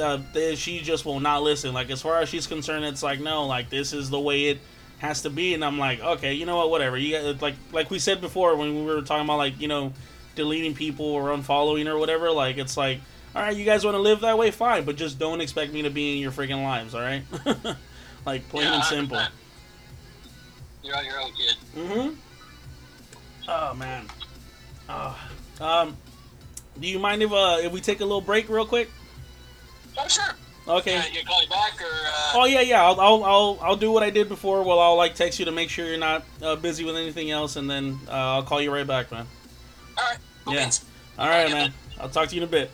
uh, 0.00 0.18
they- 0.32 0.54
she 0.56 0.80
just 0.80 1.04
will 1.04 1.20
not 1.20 1.42
listen. 1.42 1.74
Like 1.74 1.90
as 1.90 2.00
far 2.00 2.20
as 2.20 2.28
she's 2.28 2.46
concerned 2.46 2.84
it's 2.84 3.02
like 3.02 3.20
no 3.20 3.46
like 3.46 3.70
this 3.70 3.92
is 3.92 4.10
the 4.10 4.18
way 4.20 4.46
it 4.46 4.58
has 4.98 5.22
to 5.22 5.30
be. 5.30 5.54
And 5.54 5.64
i'm 5.64 5.78
like 5.78 6.00
okay 6.00 6.34
you 6.34 6.46
know 6.46 6.56
what 6.56 6.70
whatever. 6.70 6.96
You 6.96 7.18
got 7.34 7.42
like 7.42 7.54
like 7.72 7.90
we 7.90 7.98
said 7.98 8.20
before 8.20 8.56
when 8.56 8.74
we 8.74 8.82
were 8.94 9.02
talking 9.02 9.24
about 9.24 9.36
like 9.38 9.60
you 9.60 9.68
know 9.68 9.92
deleting 10.34 10.74
people 10.74 11.06
or 11.06 11.24
unfollowing 11.28 11.86
or 11.86 11.96
whatever 11.98 12.30
like 12.30 12.56
it's 12.58 12.76
like 12.76 13.00
all 13.36 13.42
right 13.42 13.56
you 13.56 13.64
guys 13.64 13.84
want 13.84 13.94
to 13.94 14.00
live 14.00 14.20
that 14.20 14.38
way? 14.38 14.50
Fine 14.50 14.84
but 14.84 14.96
just 14.96 15.18
don't 15.18 15.40
expect 15.40 15.72
me 15.72 15.82
to 15.82 15.90
be 15.90 16.14
in 16.14 16.18
your 16.18 16.32
freaking 16.32 16.62
lives 16.64 16.94
all 16.94 17.00
right? 17.02 17.22
Like 18.26 18.48
plain 18.48 18.64
yeah, 18.64 18.76
and 18.76 18.84
simple. 18.84 19.20
You're 20.82 20.96
on 20.96 21.04
your 21.04 21.20
own, 21.20 21.30
kid. 21.32 21.56
Mm-hmm. 21.76 22.14
Oh 23.48 23.74
man. 23.74 24.06
Oh. 24.88 25.18
Um. 25.60 25.96
Do 26.80 26.88
you 26.88 26.98
mind 26.98 27.22
if 27.22 27.32
uh 27.32 27.58
if 27.62 27.72
we 27.72 27.80
take 27.80 28.00
a 28.00 28.04
little 28.04 28.20
break 28.20 28.48
real 28.48 28.66
quick? 28.66 28.90
Oh 29.96 30.08
sure. 30.08 30.34
Okay. 30.66 30.94
Yeah, 30.94 31.06
you 31.12 31.24
call 31.24 31.40
me 31.40 31.46
back 31.48 31.80
or 31.80 31.84
uh, 31.84 32.32
Oh 32.34 32.44
yeah, 32.46 32.62
yeah. 32.62 32.82
I'll, 32.82 32.98
I'll 33.00 33.24
I'll 33.24 33.58
I'll 33.62 33.76
do 33.76 33.92
what 33.92 34.02
I 34.02 34.10
did 34.10 34.28
before. 34.28 34.62
Well, 34.62 34.80
I'll 34.80 34.96
like 34.96 35.14
text 35.14 35.38
you 35.38 35.44
to 35.44 35.52
make 35.52 35.68
sure 35.70 35.86
you're 35.86 35.98
not 35.98 36.24
uh, 36.42 36.56
busy 36.56 36.84
with 36.84 36.96
anything 36.96 37.30
else, 37.30 37.56
and 37.56 37.68
then 37.70 37.98
uh, 38.08 38.12
I'll 38.12 38.42
call 38.42 38.60
you 38.60 38.72
right 38.72 38.86
back, 38.86 39.12
man. 39.12 39.26
all 39.98 40.04
right. 40.04 40.18
Cool 40.44 40.54
Yeah. 40.54 40.60
beans. 40.64 40.84
All 41.18 41.28
right, 41.28 41.50
man. 41.50 41.72
I'll 42.00 42.08
talk 42.08 42.28
to 42.28 42.34
you 42.34 42.42
in 42.42 42.48
a 42.48 42.50
bit. 42.50 42.70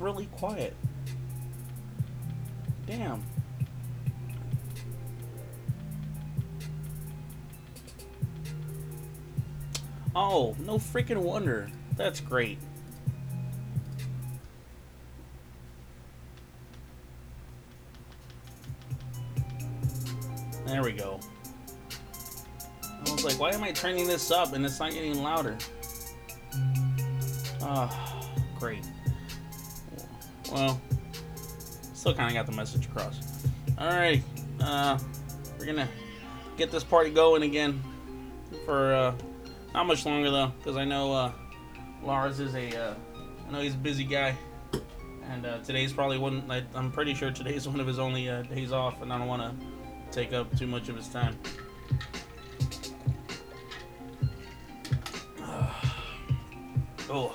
Really 0.00 0.26
quiet. 0.26 0.74
Damn. 2.86 3.22
Oh, 10.16 10.56
no 10.60 10.76
freaking 10.76 11.18
wonder. 11.18 11.70
That's 11.96 12.20
great. 12.20 12.58
There 20.66 20.82
we 20.82 20.92
go. 20.92 21.20
I 22.84 23.12
was 23.12 23.24
like, 23.24 23.38
why 23.38 23.50
am 23.50 23.62
I 23.62 23.72
turning 23.72 24.06
this 24.06 24.30
up 24.30 24.52
and 24.52 24.64
it's 24.64 24.80
not 24.80 24.92
getting 24.92 25.22
louder? 25.22 25.58
Ah, 27.62 28.24
great. 28.58 28.84
Well, 30.52 30.80
still 31.94 32.14
kind 32.14 32.28
of 32.28 32.34
got 32.34 32.46
the 32.46 32.56
message 32.56 32.86
across. 32.86 33.20
Alright, 33.78 34.22
uh, 34.60 34.98
we're 35.58 35.66
gonna 35.66 35.88
get 36.56 36.72
this 36.72 36.82
party 36.82 37.10
going 37.10 37.42
again 37.44 37.82
for 38.64 38.92
uh, 38.92 39.14
not 39.74 39.86
much 39.86 40.04
longer 40.04 40.30
though, 40.30 40.52
because 40.58 40.76
I 40.76 40.84
know 40.84 41.12
uh, 41.12 41.32
Lars 42.02 42.40
is 42.40 42.54
a, 42.54 42.76
uh, 42.76 42.94
I 43.48 43.52
know 43.52 43.60
he's 43.60 43.74
a 43.74 43.78
busy 43.78 44.04
guy, 44.04 44.36
and 45.30 45.46
uh, 45.46 45.58
today's 45.58 45.92
probably 45.92 46.18
one. 46.18 46.44
I, 46.50 46.64
I'm 46.74 46.90
pretty 46.90 47.14
sure 47.14 47.30
today's 47.30 47.68
one 47.72 47.78
of 47.78 47.86
his 47.86 48.00
only 48.00 48.28
uh, 48.28 48.42
days 48.42 48.72
off, 48.72 49.02
and 49.02 49.12
I 49.12 49.18
don't 49.18 49.28
want 49.28 49.42
to 49.42 49.54
take 50.10 50.32
up 50.32 50.56
too 50.58 50.66
much 50.66 50.88
of 50.88 50.96
his 50.96 51.06
time. 51.08 51.38
oh, 57.08 57.32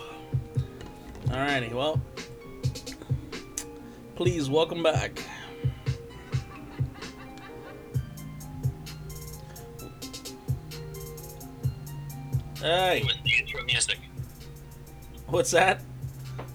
alrighty, 1.28 1.72
well 1.72 2.02
please 4.16 4.50
welcome 4.50 4.84
back. 4.84 5.20
Hey, 12.62 13.04
With 13.06 13.22
the 13.24 13.32
intro 13.38 13.64
music. 13.66 13.98
what's 15.28 15.52
that? 15.52 15.82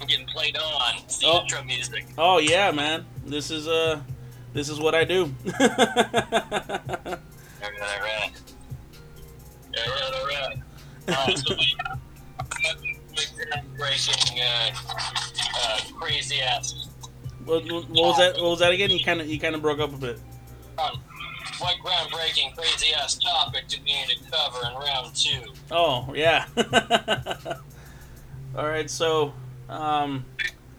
I'm 0.01 0.07
getting 0.07 0.27
played 0.27 0.57
on. 0.57 0.95
It's 1.05 1.19
the 1.19 1.27
Oh. 1.27 1.43
intro 1.43 1.63
music. 1.65 2.07
Oh 2.19 2.39
yeah, 2.39 2.71
man. 2.71 3.05
This 3.25 3.51
is 3.51 3.69
uh 3.69 4.01
this 4.53 4.69
is 4.69 4.81
what 4.81 4.95
I 4.95 5.05
do. 5.05 5.33
Alright, 5.61 7.21
alright. 7.63 8.33
Alright, 9.77 10.15
alright. 10.15 10.59
Uh, 11.09 11.37
so 11.37 11.55
we 11.55 11.77
breaking 13.77 14.41
uh, 14.41 14.71
uh, 15.57 15.79
crazy 15.99 16.41
ass. 16.41 16.80
What, 17.45 17.65
what 17.71 17.89
was 17.91 18.19
that? 18.19 18.35
What 18.37 18.51
was 18.51 18.59
that 18.61 18.73
again? 18.73 18.91
You 18.91 19.05
kind 19.05 19.21
of 19.21 19.29
you 19.29 19.39
kind 19.39 19.55
of 19.55 19.63
broke 19.63 19.81
up 19.81 19.93
a 19.95 19.97
bit. 19.97 20.19
Um, 20.79 21.01
what 21.59 21.77
groundbreaking 21.79 22.57
crazy 22.57 22.95
ass 22.95 23.19
topic 23.19 23.69
do 23.69 23.77
we 23.85 23.93
need 23.93 24.09
to 24.09 24.31
cover 24.31 24.67
in 24.69 24.75
round 24.75 25.15
two? 25.15 25.53
Oh 25.71 26.13
yeah. 26.15 26.47
All 28.57 28.67
right, 28.67 28.91
so 28.91 29.33
um 29.69 30.25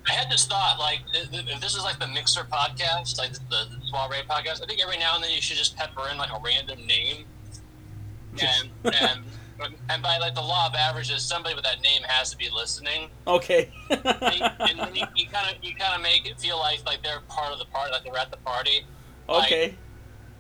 I 0.10 0.14
had 0.14 0.32
this 0.32 0.46
thought, 0.46 0.78
like, 0.80 1.02
if 1.14 1.62
this 1.62 1.76
is 1.76 1.84
like 1.84 2.00
the 2.00 2.08
Mixer 2.08 2.42
podcast, 2.52 3.20
like 3.20 3.34
the, 3.34 3.68
the 3.70 4.24
podcast, 4.28 4.64
I 4.64 4.66
think 4.66 4.82
every 4.82 4.98
now 4.98 5.14
and 5.16 5.24
then 5.24 5.32
you 5.32 5.42
should 5.42 5.58
just 5.58 5.78
pepper 5.78 6.10
in 6.12 6.18
like 6.18 6.32
a 6.32 6.42
random 6.44 6.86
name, 6.88 7.26
and 8.42 8.70
and 8.84 9.22
and 9.90 10.04
by 10.04 10.18
like 10.18 10.36
the 10.36 10.42
law 10.42 10.68
of 10.68 10.76
averages, 10.76 11.24
somebody 11.24 11.56
with 11.56 11.64
that 11.64 11.82
name 11.82 12.04
has 12.04 12.32
to 12.32 12.38
be 12.38 12.50
listening, 12.50 13.10
okay. 13.28 13.70
and 13.90 14.02
you 15.16 15.28
kind 15.28 15.56
of 15.56 15.64
you 15.64 15.76
kind 15.76 15.96
of 15.96 16.02
make 16.02 16.26
it 16.26 16.40
feel 16.40 16.60
like 16.60 16.86
like 16.86 17.02
they're 17.04 17.22
part 17.28 17.52
of 17.54 17.60
the 17.60 17.66
party, 17.66 17.92
like 17.92 18.04
they're 18.04 18.18
at 18.18 18.32
the 18.32 18.38
party. 18.38 18.86
okay. 19.30 19.76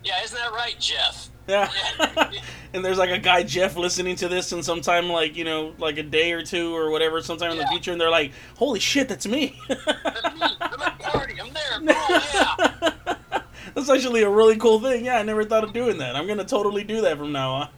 Yeah, 0.04 0.24
isn't 0.24 0.36
that 0.36 0.52
right, 0.52 0.76
Jeff? 0.80 1.30
Yeah. 1.48 1.72
and 2.74 2.84
there's 2.84 2.98
like 2.98 3.10
a 3.10 3.18
guy 3.18 3.44
Jeff 3.44 3.76
listening 3.76 4.16
to 4.18 4.28
this 4.28 4.52
and 4.52 4.64
sometime 4.64 5.10
like, 5.10 5.36
you 5.36 5.44
know, 5.44 5.74
like 5.78 5.98
a 5.98 6.04
day 6.04 6.32
or 6.32 6.44
two 6.44 6.76
or 6.76 6.92
whatever, 6.92 7.22
sometime 7.22 7.52
in 7.52 7.58
the 7.58 7.68
future 7.68 7.92
and 7.92 8.00
they're 8.00 8.10
like, 8.10 8.32
Holy 8.56 8.80
shit, 8.80 9.10
that's 9.10 9.28
me. 9.28 9.60
That's 9.68 10.36
me. 10.36 10.48
I'm 10.62 10.82
at 10.82 10.98
the 10.98 11.04
party. 11.04 11.36
I'm 11.42 11.54
there. 11.54 11.96
Oh, 11.96 12.92
yeah. 13.32 13.44
that's 13.74 13.90
actually 13.90 14.24
a 14.24 14.30
really 14.30 14.58
cool 14.58 14.80
thing. 14.80 15.06
Yeah, 15.06 15.18
I 15.18 15.24
never 15.24 15.44
thought 15.44 15.64
of 15.64 15.74
doing 15.74 15.98
that. 16.00 16.16
I'm 16.16 16.28
gonna 16.28 16.46
totally 16.46 16.84
do 16.84 17.02
that 17.02 17.18
from 17.18 17.32
now 17.32 17.52
on. 17.52 17.70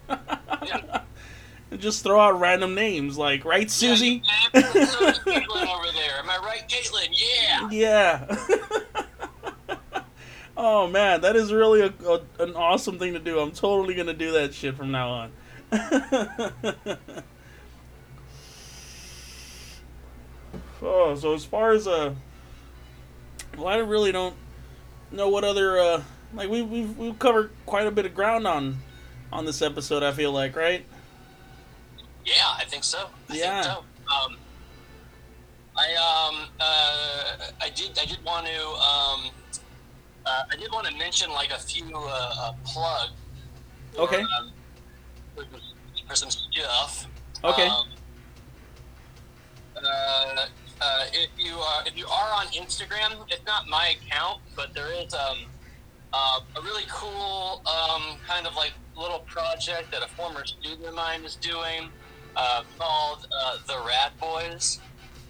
Yeah. 0.65 1.01
And 1.73 1.81
just 1.81 2.03
throw 2.03 2.19
out 2.19 2.39
random 2.39 2.75
names 2.75 3.17
like, 3.17 3.43
right, 3.43 3.69
Susie? 3.69 4.21
Yeah, 4.53 4.61
Caitlin 4.61 5.25
over 5.75 5.91
there. 5.91 6.19
Am 6.19 6.29
I 6.29 6.37
right, 6.37 6.63
Caitlin? 6.69 7.07
Yeah. 7.11 7.67
Yeah. 7.71 8.37
oh 10.57 10.85
man, 10.87 11.21
that 11.21 11.35
is 11.35 11.51
really 11.51 11.81
a, 11.81 11.91
a, 12.07 12.21
an 12.43 12.55
awesome 12.55 12.99
thing 12.99 13.13
to 13.13 13.19
do. 13.19 13.39
I'm 13.39 13.49
totally 13.51 13.95
gonna 13.95 14.13
do 14.13 14.33
that 14.33 14.53
shit 14.53 14.77
from 14.77 14.91
now 14.91 15.09
on. 15.09 15.31
oh, 20.83 21.15
so 21.15 21.33
as 21.33 21.43
far 21.43 21.71
as 21.71 21.87
uh, 21.87 22.13
well, 23.57 23.67
I 23.67 23.77
really 23.77 24.11
don't 24.11 24.35
know 25.11 25.29
what 25.29 25.43
other 25.43 25.79
uh, 25.79 26.03
like 26.35 26.49
we 26.49 26.61
we've 26.61 26.95
we've 26.99 27.17
covered 27.17 27.49
quite 27.65 27.87
a 27.87 27.91
bit 27.91 28.05
of 28.05 28.13
ground 28.13 28.45
on 28.45 28.77
on 29.31 29.45
this 29.45 29.63
episode. 29.63 30.03
I 30.03 30.11
feel 30.11 30.31
like, 30.31 30.55
right? 30.55 30.85
Yeah, 32.25 32.33
I 32.57 32.65
think 32.65 32.83
so. 32.83 33.09
I 33.29 33.35
Yeah. 33.35 33.61
Think 33.61 33.75
so. 33.75 33.83
Um, 34.13 34.37
I 35.75 35.87
um 35.95 36.49
uh 36.59 37.51
I 37.61 37.69
did 37.69 37.97
I 37.99 38.05
did 38.05 38.23
want 38.23 38.45
to 38.45 38.67
um 38.67 39.31
uh, 40.25 40.43
I 40.51 40.55
did 40.55 40.71
want 40.71 40.87
to 40.87 40.95
mention 40.95 41.29
like 41.31 41.51
a 41.51 41.59
few 41.59 41.95
uh, 41.95 42.33
uh 42.39 42.53
plug. 42.63 43.09
for, 43.93 44.01
Okay. 44.01 44.21
Um, 44.21 44.51
for, 45.35 45.43
for 46.07 46.15
some 46.15 46.29
stuff. 46.29 47.07
Okay. 47.43 47.67
Um, 47.67 47.87
uh, 49.75 50.45
uh, 50.81 51.05
if 51.11 51.29
you 51.37 51.55
uh, 51.59 51.83
if 51.85 51.97
you 51.97 52.05
are 52.07 52.31
on 52.33 52.47
Instagram, 52.47 53.25
it's 53.29 53.45
not 53.45 53.67
my 53.67 53.95
account, 53.97 54.39
but 54.55 54.73
there 54.73 54.91
is 54.93 55.13
um, 55.13 55.39
uh, 56.13 56.39
a 56.55 56.61
really 56.61 56.83
cool 56.89 57.61
um, 57.65 58.17
kind 58.27 58.47
of 58.47 58.55
like 58.55 58.73
little 58.95 59.19
project 59.19 59.91
that 59.91 60.03
a 60.03 60.07
former 60.07 60.45
student 60.45 60.85
of 60.85 60.93
mine 60.93 61.23
is 61.23 61.35
doing 61.35 61.89
uh, 62.35 62.63
called 62.77 63.27
uh, 63.37 63.57
the 63.67 63.81
Rad 63.85 64.11
Boys. 64.19 64.79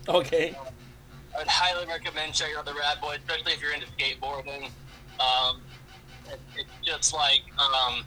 Okay. 0.07 0.55
I 1.35 1.39
would 1.39 1.47
highly 1.47 1.85
recommend 1.87 2.33
checking 2.33 2.55
out 2.55 2.65
the 2.65 2.73
Rad 2.73 2.99
Boys, 3.01 3.19
especially 3.27 3.53
if 3.53 3.61
you're 3.61 3.73
into 3.73 3.87
skateboarding. 3.87 4.69
Um, 5.19 5.61
it, 6.31 6.39
it's 6.55 6.69
just 6.83 7.13
like 7.13 7.41
um, 7.59 8.03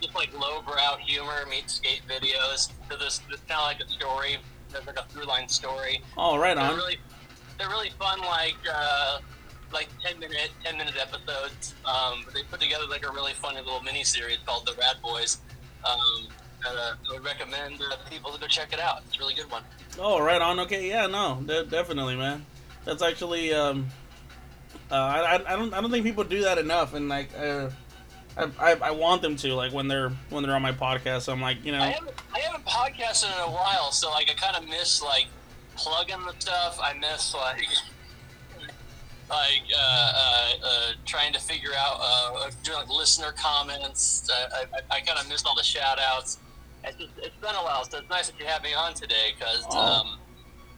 just 0.00 0.14
like 0.14 0.32
lowbrow 0.38 0.96
humor 1.04 1.44
meets 1.50 1.74
skate 1.74 2.02
videos. 2.08 2.70
So 2.90 2.96
this 2.96 3.20
it's 3.30 3.42
kind 3.48 3.60
of 3.60 3.66
like 3.66 3.80
a 3.80 3.88
story. 3.88 4.38
There's 4.70 4.86
like 4.86 4.98
a 4.98 5.04
through 5.04 5.24
line 5.24 5.48
story. 5.48 6.02
Oh, 6.16 6.38
right 6.38 6.56
They're 6.56 6.64
on. 6.64 6.76
really 6.76 6.96
they're 7.58 7.68
really 7.68 7.90
fun. 7.98 8.20
Like 8.20 8.56
uh, 8.72 9.18
like 9.72 9.88
ten 10.02 10.18
minute 10.18 10.50
ten 10.64 10.78
minute 10.78 10.94
episodes. 11.00 11.74
Um, 11.84 12.22
but 12.24 12.34
they 12.34 12.42
put 12.44 12.60
together 12.60 12.86
like 12.88 13.06
a 13.06 13.10
really 13.12 13.32
funny 13.32 13.58
little 13.58 13.82
mini 13.82 14.04
series 14.04 14.38
called 14.46 14.66
the 14.66 14.74
Rad 14.74 14.96
Boys. 15.02 15.38
Um, 15.88 16.28
uh, 16.74 16.94
I 17.10 17.14
would 17.14 17.24
recommend 17.24 17.80
uh, 17.80 17.96
people 18.10 18.30
to 18.32 18.40
go 18.40 18.46
check 18.46 18.72
it 18.72 18.80
out. 18.80 19.02
It's 19.06 19.16
a 19.16 19.18
really 19.18 19.34
good 19.34 19.50
one. 19.50 19.62
Oh, 19.98 20.20
right 20.20 20.40
on. 20.40 20.58
Okay, 20.60 20.88
yeah, 20.88 21.06
no, 21.06 21.42
de- 21.44 21.64
definitely, 21.64 22.16
man. 22.16 22.44
That's 22.84 23.02
actually, 23.02 23.52
um, 23.52 23.86
uh, 24.90 24.94
I, 24.94 25.34
I, 25.34 25.56
don't, 25.56 25.74
I 25.74 25.80
don't 25.80 25.90
think 25.90 26.04
people 26.04 26.24
do 26.24 26.42
that 26.42 26.58
enough, 26.58 26.94
and 26.94 27.08
like, 27.08 27.30
uh, 27.38 27.70
I, 28.36 28.50
I, 28.58 28.72
I 28.82 28.90
want 28.92 29.22
them 29.22 29.36
to, 29.36 29.54
like, 29.54 29.72
when 29.72 29.88
they're, 29.88 30.10
when 30.30 30.42
they're 30.42 30.54
on 30.54 30.62
my 30.62 30.72
podcast. 30.72 31.32
I'm 31.32 31.40
like, 31.40 31.64
you 31.64 31.72
know, 31.72 31.80
I 31.80 31.88
haven't, 31.90 32.14
I 32.34 32.38
haven't 32.40 32.66
podcasted 32.66 33.32
in 33.32 33.48
a 33.48 33.52
while, 33.52 33.90
so 33.92 34.10
like 34.10 34.30
I 34.30 34.34
kind 34.34 34.56
of 34.56 34.68
miss 34.68 35.02
like 35.02 35.26
plugging 35.76 36.24
the 36.26 36.34
stuff. 36.38 36.78
I 36.82 36.92
miss 36.94 37.34
like 37.34 37.56
like 39.30 39.62
uh, 39.76 40.12
uh, 40.14 40.52
uh, 40.64 40.92
trying 41.04 41.32
to 41.32 41.40
figure 41.40 41.70
out 41.76 41.98
uh, 42.00 42.50
doing 42.62 42.78
like 42.78 42.90
listener 42.90 43.32
comments. 43.32 44.28
I, 44.30 44.64
I, 44.74 44.96
I 44.96 45.00
kind 45.00 45.18
of 45.18 45.28
missed 45.28 45.46
all 45.46 45.56
the 45.56 45.62
shout 45.62 45.98
outs. 45.98 46.38
It's, 46.86 46.96
just, 46.96 47.10
it's 47.18 47.36
been 47.36 47.54
a 47.54 47.62
while, 47.64 47.84
so 47.84 47.98
it's 47.98 48.08
nice 48.08 48.30
that 48.30 48.38
you 48.38 48.46
have 48.46 48.62
me 48.62 48.74
on 48.74 48.94
today 48.94 49.34
because 49.38 49.64
Oh. 49.70 49.78
um, 49.78 50.18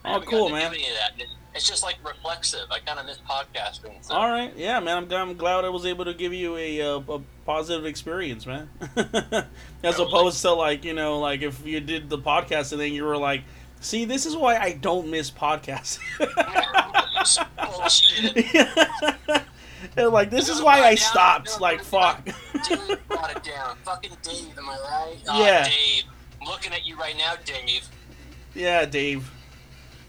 Oh, 0.04 0.20
cool, 0.26 0.48
man. 0.48 0.72
any 0.72 0.88
of 0.88 0.94
that. 0.94 1.12
It's 1.54 1.66
just 1.66 1.82
like 1.82 1.96
reflexive. 2.06 2.66
I 2.70 2.78
kind 2.78 3.00
of 3.00 3.06
miss 3.06 3.18
podcasting. 3.28 4.02
So. 4.02 4.14
all 4.14 4.30
right, 4.30 4.52
yeah, 4.56 4.78
man. 4.80 5.04
I'm, 5.04 5.12
I'm 5.12 5.36
glad 5.36 5.64
I 5.64 5.68
was 5.70 5.84
able 5.86 6.04
to 6.04 6.14
give 6.14 6.32
you 6.32 6.56
a, 6.56 6.80
uh, 6.82 7.00
a 7.08 7.20
positive 7.44 7.84
experience, 7.84 8.46
man. 8.46 8.70
As 9.82 9.98
opposed 9.98 10.40
to 10.42 10.52
like, 10.52 10.84
you 10.84 10.94
know, 10.94 11.18
like 11.18 11.42
if 11.42 11.66
you 11.66 11.80
did 11.80 12.08
the 12.08 12.18
podcast 12.18 12.72
and 12.72 12.80
then 12.80 12.92
you 12.92 13.04
were 13.04 13.16
like, 13.16 13.42
see, 13.80 14.04
this 14.04 14.24
is 14.24 14.36
why 14.36 14.56
I 14.56 14.72
don't 14.72 15.10
miss 15.10 15.30
podcasts. 15.30 15.98
Like 19.96 20.30
this 20.30 20.48
is 20.48 20.62
why 20.62 20.82
I 20.82 20.94
stopped. 20.94 21.60
Like 21.60 21.82
fuck. 21.82 22.28
Dave 22.64 23.08
brought 23.08 23.36
it 23.36 23.42
down. 23.44 23.76
Fucking 23.84 24.12
Dave, 24.22 24.56
am 24.58 24.68
I 24.68 24.72
right? 24.72 25.16
Oh, 25.28 25.44
Yeah. 25.44 25.64
Dave. 25.64 26.04
I'm 26.40 26.48
looking 26.48 26.72
at 26.72 26.86
you 26.86 26.96
right 26.98 27.16
now, 27.16 27.34
Dave. 27.44 27.88
yeah, 28.54 28.84
Dave. 28.84 29.30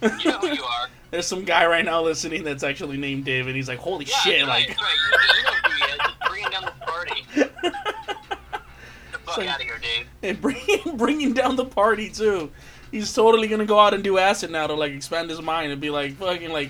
You 0.01 0.09
know 0.31 0.39
who 0.39 0.47
you 0.47 0.63
are. 0.63 0.87
There's 1.11 1.25
some 1.25 1.43
guy 1.43 1.65
right 1.65 1.83
now 1.83 2.01
listening 2.03 2.43
that's 2.43 2.63
actually 2.63 2.97
named 2.97 3.25
Dave, 3.25 3.47
and 3.47 3.55
he's 3.55 3.67
like, 3.67 3.79
"Holy 3.79 4.05
Yeah, 4.05 4.15
shit!" 4.17 4.41
right, 4.47 4.67
Like, 4.69 4.77
right. 4.79 4.95
You, 5.09 5.37
you 5.37 5.43
know 5.43 5.51
who 5.63 5.71
he 5.71 5.83
is. 5.91 5.99
Bringing 6.29 6.51
down 6.51 6.65
the 6.65 6.85
party. 6.85 7.25
Get 7.35 9.11
the 9.11 9.17
fuck 9.25 9.39
out 9.45 9.55
of 9.59 9.61
here, 9.65 9.79
Dave. 9.81 10.07
and 10.23 10.39
bringing 10.41 10.97
bringing 10.97 11.33
down 11.33 11.55
the 11.55 11.65
party 11.65 12.09
too. 12.09 12.51
He's 12.91 13.11
totally 13.13 13.47
gonna 13.47 13.65
go 13.65 13.79
out 13.79 13.93
and 13.93 14.03
do 14.03 14.17
acid 14.17 14.51
now 14.51 14.67
to 14.67 14.73
like 14.73 14.91
expand 14.91 15.29
his 15.29 15.41
mind 15.41 15.71
and 15.71 15.81
be 15.81 15.89
like, 15.89 16.15
fucking 16.17 16.51
like, 16.51 16.69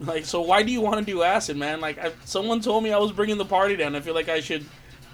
like. 0.00 0.24
So 0.26 0.40
why 0.42 0.62
do 0.62 0.70
you 0.70 0.80
want 0.80 0.98
to 0.98 1.04
do 1.04 1.22
acid, 1.22 1.56
man? 1.56 1.80
Like, 1.80 1.98
I, 1.98 2.12
someone 2.24 2.60
told 2.60 2.84
me 2.84 2.92
I 2.92 2.98
was 2.98 3.12
bringing 3.12 3.38
the 3.38 3.44
party 3.46 3.74
down. 3.76 3.96
I 3.96 4.00
feel 4.00 4.14
like 4.14 4.28
I 4.28 4.40
should, 4.40 4.64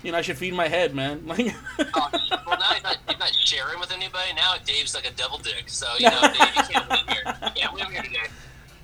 you 0.05 0.13
know, 0.13 0.19
I 0.19 0.23
should 0.23 0.39
feed 0.39 0.55
my 0.55 0.69
head, 0.69 0.95
man. 0.95 1.25
Like, 1.27 1.53
Oh, 1.95 2.09
well, 2.47 2.59
now 2.59 2.73
he's 2.75 2.83
not, 2.85 2.97
he's 3.09 3.19
not 3.19 3.33
sharing 3.35 3.81
with 3.81 3.91
anybody. 3.91 4.33
Now 4.37 4.55
Dave's 4.65 4.95
like 4.95 5.09
a 5.09 5.13
double 5.13 5.39
dick. 5.39 5.65
So, 5.67 5.87
you 5.99 6.09
know, 6.11 6.21
Dave, 6.21 6.57
you 6.57 6.63
can't 6.63 6.89
win 6.89 6.99
here. 7.09 7.23
You 7.27 7.51
can't 7.57 7.75
win 7.75 7.87
here 7.91 8.03
today. 8.03 8.17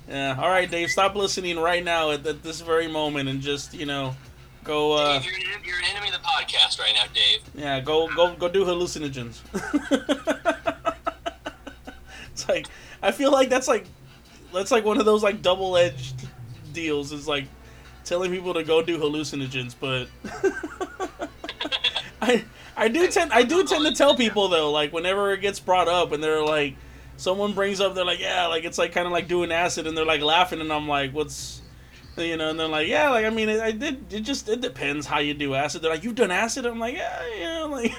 yeah. 0.09 0.37
All 0.39 0.49
right, 0.49 0.69
Dave, 0.69 0.89
stop 0.89 1.15
listening 1.15 1.57
right 1.59 1.83
now 1.83 2.11
at, 2.11 2.25
at 2.27 2.43
this 2.43 2.61
very 2.61 2.87
moment 2.87 3.29
and 3.29 3.41
just, 3.41 3.73
you 3.73 3.85
know, 3.85 4.15
go. 4.63 4.93
uh 4.93 5.19
Dave, 5.19 5.31
you're, 5.31 5.57
an- 5.57 5.63
you're 5.63 5.77
an 5.77 5.83
enemy 5.95 6.07
of 6.07 6.13
the 6.13 6.19
podcast 6.19 6.79
right 6.79 6.93
now, 6.95 7.05
Dave. 7.13 7.41
Yeah, 7.55 7.79
go 7.81 8.07
go 8.15 8.33
go 8.35 8.49
do 8.49 8.65
hallucinogens. 8.65 9.39
it's 12.33 12.47
like 12.49 12.67
I 13.01 13.11
feel 13.11 13.31
like 13.31 13.49
that's 13.49 13.67
like 13.67 13.85
that's 14.53 14.71
like 14.71 14.85
one 14.85 14.99
of 14.99 15.05
those 15.05 15.23
like 15.23 15.41
double 15.41 15.77
edged 15.77 16.27
deals. 16.73 17.11
Is 17.11 17.27
like 17.27 17.45
telling 18.05 18.31
people 18.31 18.53
to 18.53 18.63
go 18.63 18.81
do 18.81 18.99
hallucinogens, 18.99 19.75
but 19.79 20.07
I 22.21 22.43
I 22.75 22.87
do 22.87 23.07
tend 23.07 23.31
I 23.33 23.43
do 23.43 23.65
tend 23.65 23.85
to 23.85 23.93
tell 23.93 24.15
people 24.15 24.47
though, 24.47 24.71
like 24.71 24.93
whenever 24.93 25.31
it 25.31 25.41
gets 25.41 25.59
brought 25.59 25.87
up 25.87 26.11
and 26.11 26.23
they're 26.23 26.43
like 26.43 26.75
someone 27.17 27.53
brings 27.53 27.79
up 27.79 27.93
they're 27.93 28.05
like, 28.05 28.19
Yeah, 28.19 28.47
like 28.47 28.63
it's 28.63 28.77
like 28.77 28.93
kinda 28.93 29.09
like 29.09 29.27
doing 29.27 29.51
acid 29.51 29.87
and 29.87 29.97
they're 29.97 30.05
like 30.05 30.21
laughing 30.21 30.61
and 30.61 30.71
I'm 30.71 30.87
like, 30.87 31.11
What's 31.11 31.61
you 32.17 32.37
know, 32.37 32.49
and 32.49 32.59
they're 32.59 32.67
like, 32.67 32.87
yeah, 32.87 33.09
like 33.09 33.25
I 33.25 33.29
mean, 33.29 33.49
it, 33.49 33.61
I 33.61 33.71
did. 33.71 34.11
It 34.13 34.21
just 34.21 34.49
it 34.49 34.61
depends 34.61 35.05
how 35.05 35.19
you 35.19 35.33
do 35.33 35.55
acid. 35.55 35.81
They're 35.81 35.91
like, 35.91 36.03
you've 36.03 36.15
done 36.15 36.31
acid. 36.31 36.65
I'm 36.65 36.79
like, 36.79 36.95
yeah, 36.95 37.21
yeah, 37.39 37.63
like, 37.69 37.93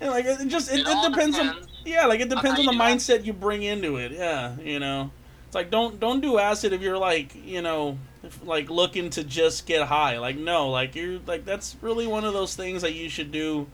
and 0.00 0.10
like 0.10 0.24
it 0.24 0.48
just 0.48 0.70
it, 0.70 0.80
It 0.80 0.88
it 0.88 0.88
all 0.88 1.08
depends 1.10 1.38
on 1.38 1.56
yeah, 1.84 2.06
like 2.06 2.20
it 2.20 2.28
depends 2.28 2.58
on 2.58 2.66
the 2.66 2.72
mindset 2.72 3.24
you 3.24 3.32
bring 3.32 3.62
into 3.62 3.96
it. 3.96 4.12
Yeah, 4.12 4.56
you 4.58 4.80
know, 4.80 5.10
it's 5.48 5.54
like 5.54 5.70
don't 5.70 5.98
don't 5.98 6.20
do 6.20 6.38
acid 6.38 6.72
if 6.72 6.80
you're 6.82 6.98
like 6.98 7.34
you 7.34 7.62
know 7.62 7.98
if, 8.22 8.44
like 8.44 8.68
looking 8.70 9.10
to 9.10 9.24
just 9.24 9.66
get 9.66 9.86
high. 9.88 10.18
Like 10.18 10.36
no, 10.36 10.68
like 10.68 10.94
you're 10.94 11.18
like 11.26 11.44
that's 11.44 11.74
really 11.80 12.06
one 12.06 12.24
of 12.24 12.34
those 12.34 12.54
things 12.54 12.82
that 12.82 12.92
you 12.92 13.08
should 13.08 13.32
do 13.32 13.66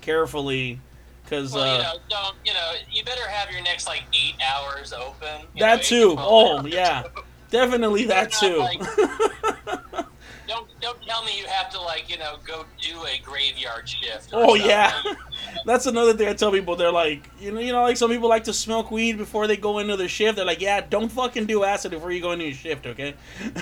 carefully 0.00 0.80
because 1.22 1.52
Well, 1.52 1.66
you 1.66 1.82
uh, 1.82 1.92
know, 1.92 1.98
don't, 2.08 2.36
you 2.46 2.54
know, 2.54 2.72
you 2.90 3.04
better 3.04 3.28
have 3.28 3.50
your 3.50 3.62
next, 3.62 3.86
like, 3.86 4.04
eight 4.14 4.36
hours 4.42 4.94
open. 4.94 5.46
That 5.58 5.76
know, 5.76 5.82
too. 5.82 6.14
to 6.14 6.20
Oh, 6.20 6.64
yeah. 6.66 7.02
definitely 7.50 8.06
that 8.06 8.32
not 8.32 8.40
too. 8.40 8.56
like- 8.56 10.06
Don't 10.48 10.66
don't 10.80 11.00
tell 11.06 11.22
me 11.24 11.38
you 11.38 11.46
have 11.46 11.68
to 11.70 11.80
like 11.80 12.08
you 12.08 12.16
know 12.16 12.36
go 12.44 12.64
do 12.80 13.04
a 13.04 13.18
graveyard 13.22 13.86
shift. 13.86 14.30
Oh 14.32 14.54
yeah, 14.54 15.02
that's 15.66 15.84
another 15.84 16.14
thing 16.14 16.26
I 16.26 16.32
tell 16.32 16.50
people. 16.50 16.74
They're 16.74 16.90
like, 16.90 17.28
you 17.38 17.52
know, 17.52 17.60
you 17.60 17.70
know, 17.72 17.82
like 17.82 17.98
some 17.98 18.10
people 18.10 18.30
like 18.30 18.44
to 18.44 18.54
smoke 18.54 18.90
weed 18.90 19.18
before 19.18 19.46
they 19.46 19.58
go 19.58 19.78
into 19.78 19.96
their 19.96 20.08
shift. 20.08 20.36
They're 20.36 20.46
like, 20.46 20.62
yeah, 20.62 20.80
don't 20.80 21.12
fucking 21.12 21.44
do 21.46 21.64
acid 21.64 21.90
before 21.90 22.12
you 22.12 22.22
go 22.22 22.32
into 22.32 22.46
your 22.46 22.54
shift, 22.54 22.86
okay? 22.86 23.14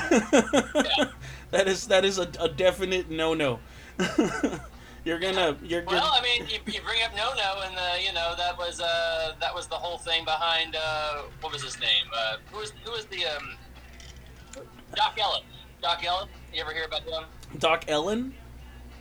that 1.51 1.67
is 1.67 1.89
that 1.89 2.05
is 2.05 2.19
a, 2.19 2.29
a 2.39 2.49
definite 2.49 3.11
no 3.11 3.35
no. 3.35 3.59
you're 5.05 5.19
gonna 5.19 5.57
you're 5.65 5.83
Well, 5.85 6.01
gonna 6.01 6.21
I 6.21 6.23
mean, 6.23 6.47
you, 6.49 6.59
you 6.73 6.81
bring 6.83 7.03
up 7.03 7.17
No 7.17 7.33
No, 7.35 7.63
and 7.67 7.77
uh, 7.77 7.95
you 8.01 8.13
know 8.13 8.35
that 8.37 8.57
was 8.57 8.81
uh, 8.81 9.35
that 9.41 9.53
was 9.53 9.67
the 9.67 9.75
whole 9.75 9.99
thing 9.99 10.25
behind 10.25 10.77
uh, 10.77 11.23
what 11.41 11.53
was 11.53 11.65
his 11.65 11.81
name? 11.81 12.07
Uh, 12.15 12.37
who 12.53 12.59
was 12.59 12.73
who 12.85 12.93
was 12.93 13.07
the 13.07 13.25
um, 13.27 13.57
Doc 14.95 15.19
Ellis? 15.21 15.43
Doc 15.87 16.05
Ellis. 16.05 16.27
You 16.53 16.61
ever 16.63 16.73
hear 16.73 16.85
about 16.85 17.03
him? 17.03 17.23
Doc 17.61 17.85
Ellen. 17.87 18.35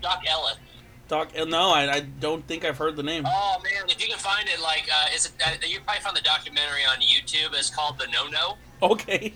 Doc 0.03 0.21
Ellis. 0.29 0.57
Doc, 1.07 1.29
uh, 1.39 1.45
no, 1.45 1.71
I, 1.71 1.91
I 1.95 1.99
don't 2.01 2.45
think 2.47 2.63
I've 2.63 2.77
heard 2.77 2.95
the 2.95 3.01
name. 3.01 3.23
Oh 3.27 3.59
man, 3.63 3.89
if 3.89 3.99
you 3.99 4.07
can 4.07 4.19
find 4.19 4.47
it, 4.47 4.61
like, 4.61 4.87
uh, 4.93 5.07
it's 5.11 5.31
a, 5.43 5.47
uh, 5.47 5.51
you 5.67 5.79
probably 5.79 6.01
found 6.01 6.15
the 6.15 6.21
documentary 6.21 6.83
on 6.87 6.97
YouTube. 6.97 7.53
It's 7.57 7.71
called 7.71 7.97
The 7.97 8.05
No 8.11 8.27
No. 8.27 8.57
Okay. 8.83 9.33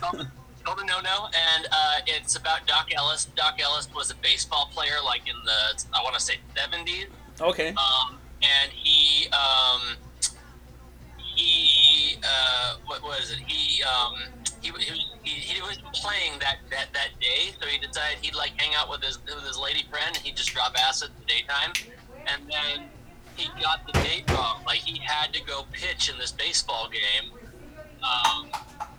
called 0.00 0.18
the, 0.18 0.26
called 0.64 0.78
the 0.78 0.84
No 0.84 1.00
No, 1.00 1.28
and 1.54 1.66
uh, 1.70 1.98
it's 2.08 2.34
about 2.34 2.66
Doc 2.66 2.88
Ellis. 2.92 3.26
Doc 3.36 3.60
Ellis 3.62 3.88
was 3.94 4.10
a 4.10 4.16
baseball 4.16 4.68
player, 4.72 4.96
like 5.04 5.22
in 5.28 5.36
the 5.44 5.84
I 5.94 6.02
want 6.02 6.14
to 6.16 6.20
say 6.20 6.34
seventies. 6.56 7.06
okay. 7.40 7.68
Um, 7.68 8.18
and 8.42 8.72
he 8.72 9.28
um, 9.28 9.96
he 11.36 12.16
uh, 12.24 12.74
what 12.86 13.02
was 13.02 13.30
it? 13.30 13.38
He 13.46 13.82
um, 13.84 14.14
he, 14.60 14.68
he, 14.68 14.72
was- 14.72 15.10
he, 15.22 15.60
was 15.62 15.78
playing 15.94 16.38
that, 16.40 16.56
that, 16.70 16.88
that 16.92 17.10
day, 17.20 17.52
so 17.60 17.66
he 17.66 17.78
decided 17.78 18.18
he'd 18.22 18.34
like 18.34 18.52
hang 18.56 18.74
out 18.74 18.88
with 18.90 19.02
his 19.02 19.18
with 19.24 19.44
his 19.44 19.58
lady 19.58 19.84
friend, 19.90 20.08
and 20.16 20.18
he'd 20.18 20.36
just 20.36 20.52
drop 20.52 20.74
acid 20.76 21.10
in 21.10 21.14
the 21.20 21.26
daytime, 21.26 21.72
and 22.26 22.42
then 22.50 22.86
he 23.36 23.48
got 23.62 23.86
the 23.86 23.92
date 24.00 24.24
wrong. 24.30 24.62
Like 24.66 24.78
he 24.78 24.98
had 24.98 25.32
to 25.34 25.42
go 25.44 25.64
pitch 25.72 26.10
in 26.10 26.18
this 26.18 26.32
baseball 26.32 26.88
game, 26.90 27.30
um, 28.02 28.48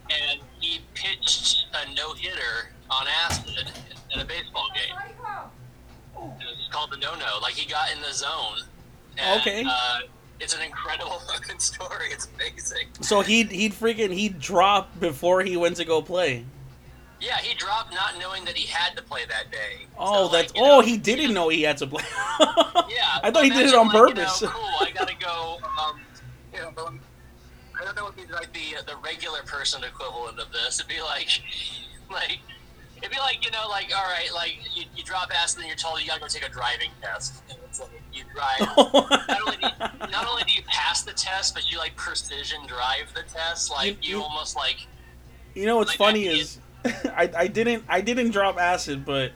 and 0.10 0.40
he 0.60 0.80
pitched 0.94 1.66
a 1.74 1.94
no 1.96 2.14
hitter 2.14 2.72
on 2.90 3.08
acid 3.26 3.72
in 4.14 4.20
a 4.20 4.26
baseball 4.26 4.68
game. 4.74 4.96
It 6.16 6.46
was 6.46 6.68
called 6.72 6.92
the 6.92 6.98
no 6.98 7.16
no. 7.16 7.40
Like 7.42 7.54
he 7.54 7.70
got 7.70 7.92
in 7.92 8.02
the 8.02 8.14
zone. 8.14 8.60
And, 9.18 9.42
Okay. 9.42 9.64
Uh, 9.68 10.00
it's 10.40 10.54
an 10.56 10.62
incredible 10.62 11.20
fucking 11.32 11.60
story. 11.60 12.08
It's 12.12 12.28
amazing. 12.36 12.88
So 13.02 13.22
he'd 13.22 13.52
he'd 13.52 13.74
freaking 13.74 14.12
he'd 14.14 14.40
drop 14.40 15.00
before 15.00 15.42
he 15.42 15.58
went 15.58 15.76
to 15.78 15.86
go 15.86 16.02
play. 16.02 16.46
Yeah, 17.20 17.38
he 17.38 17.56
dropped 17.56 17.94
not 17.94 18.20
knowing 18.20 18.46
that 18.46 18.56
he 18.56 18.68
had 18.68 18.96
to 18.96 19.02
play 19.02 19.22
that 19.28 19.52
day. 19.52 19.88
Oh, 19.98 20.28
So, 20.28 20.34
that's 20.34 20.54
like, 20.54 20.58
you 20.58 20.62
know, 20.62 20.78
oh 20.78 20.82
he 20.82 20.98
didn't 20.98 21.34
know 21.34 21.50
he 21.50 21.64
had 21.64 21.78
to 21.78 21.88
play. 21.88 22.04
Yeah, 22.90 23.20
I 23.24 23.32
thought 23.32 23.44
he 23.44 23.50
did 23.50 23.66
it 23.68 23.74
on 23.76 23.88
like, 23.88 23.96
you 23.96 24.00
know, 24.02 24.08
purpose. 24.08 24.44
cool, 24.46 24.76
I 24.80 24.92
gotta 24.96 25.16
go. 25.20 25.58
Um, 25.82 26.00
you 26.54 26.60
know, 26.62 26.72
um, 26.86 27.00
I 27.80 27.84
don't 27.84 27.96
know 27.96 28.04
what 28.06 28.16
would 28.16 28.28
be 28.28 28.34
like 28.34 28.54
the 28.54 28.82
the 28.86 28.96
regular 29.04 29.42
person 29.44 29.84
equivalent 29.84 30.40
of 30.40 30.52
this. 30.52 30.80
It'd 30.80 30.88
be 30.90 31.02
like, 31.02 31.28
like, 32.10 32.40
it'd 32.98 33.12
be 33.12 33.18
like 33.20 33.44
you 33.44 33.52
know, 33.52 33.68
like 33.68 33.92
all 33.96 34.04
right, 34.06 34.30
like 34.34 34.58
you, 34.76 34.86
you 34.96 35.04
drop 35.04 35.32
acid 35.36 35.58
and 35.58 35.64
then 35.64 35.68
you're 35.70 35.76
told 35.78 36.00
you 36.02 36.08
gotta 36.08 36.22
go 36.22 36.28
take 36.28 36.46
a 36.46 36.50
driving 36.50 36.90
test. 37.02 37.42
And 37.50 37.58
it's 37.66 37.80
like 37.80 37.90
you 38.18 38.24
drive. 38.34 38.60
not 38.78 39.42
only 39.46 39.58
do 39.58 39.68
you, 39.68 40.12
not 40.12 40.28
only 40.28 40.44
do 40.44 40.54
you 40.54 40.62
pass 40.68 41.04
the 41.04 41.14
test, 41.14 41.54
but 41.54 41.72
you 41.72 41.78
like 41.78 41.96
precision 41.96 42.60
drive 42.68 43.14
the 43.16 43.24
test. 43.24 43.72
Like 43.72 43.88
You- 44.04 44.10
you, 44.12 44.18
you- 44.18 44.24
almost 44.24 44.56
like 44.56 44.78
You 45.56 45.66
know 45.66 45.78
what's 45.78 45.92
Like, 45.92 45.98
funny 45.98 46.26
is 46.28 46.60
I, 46.86 47.30
I 47.36 47.48
didn't 47.48 47.84
I 47.88 48.02
didn't 48.02 48.32
drop 48.32 48.58
acid, 48.58 49.06
but 49.06 49.32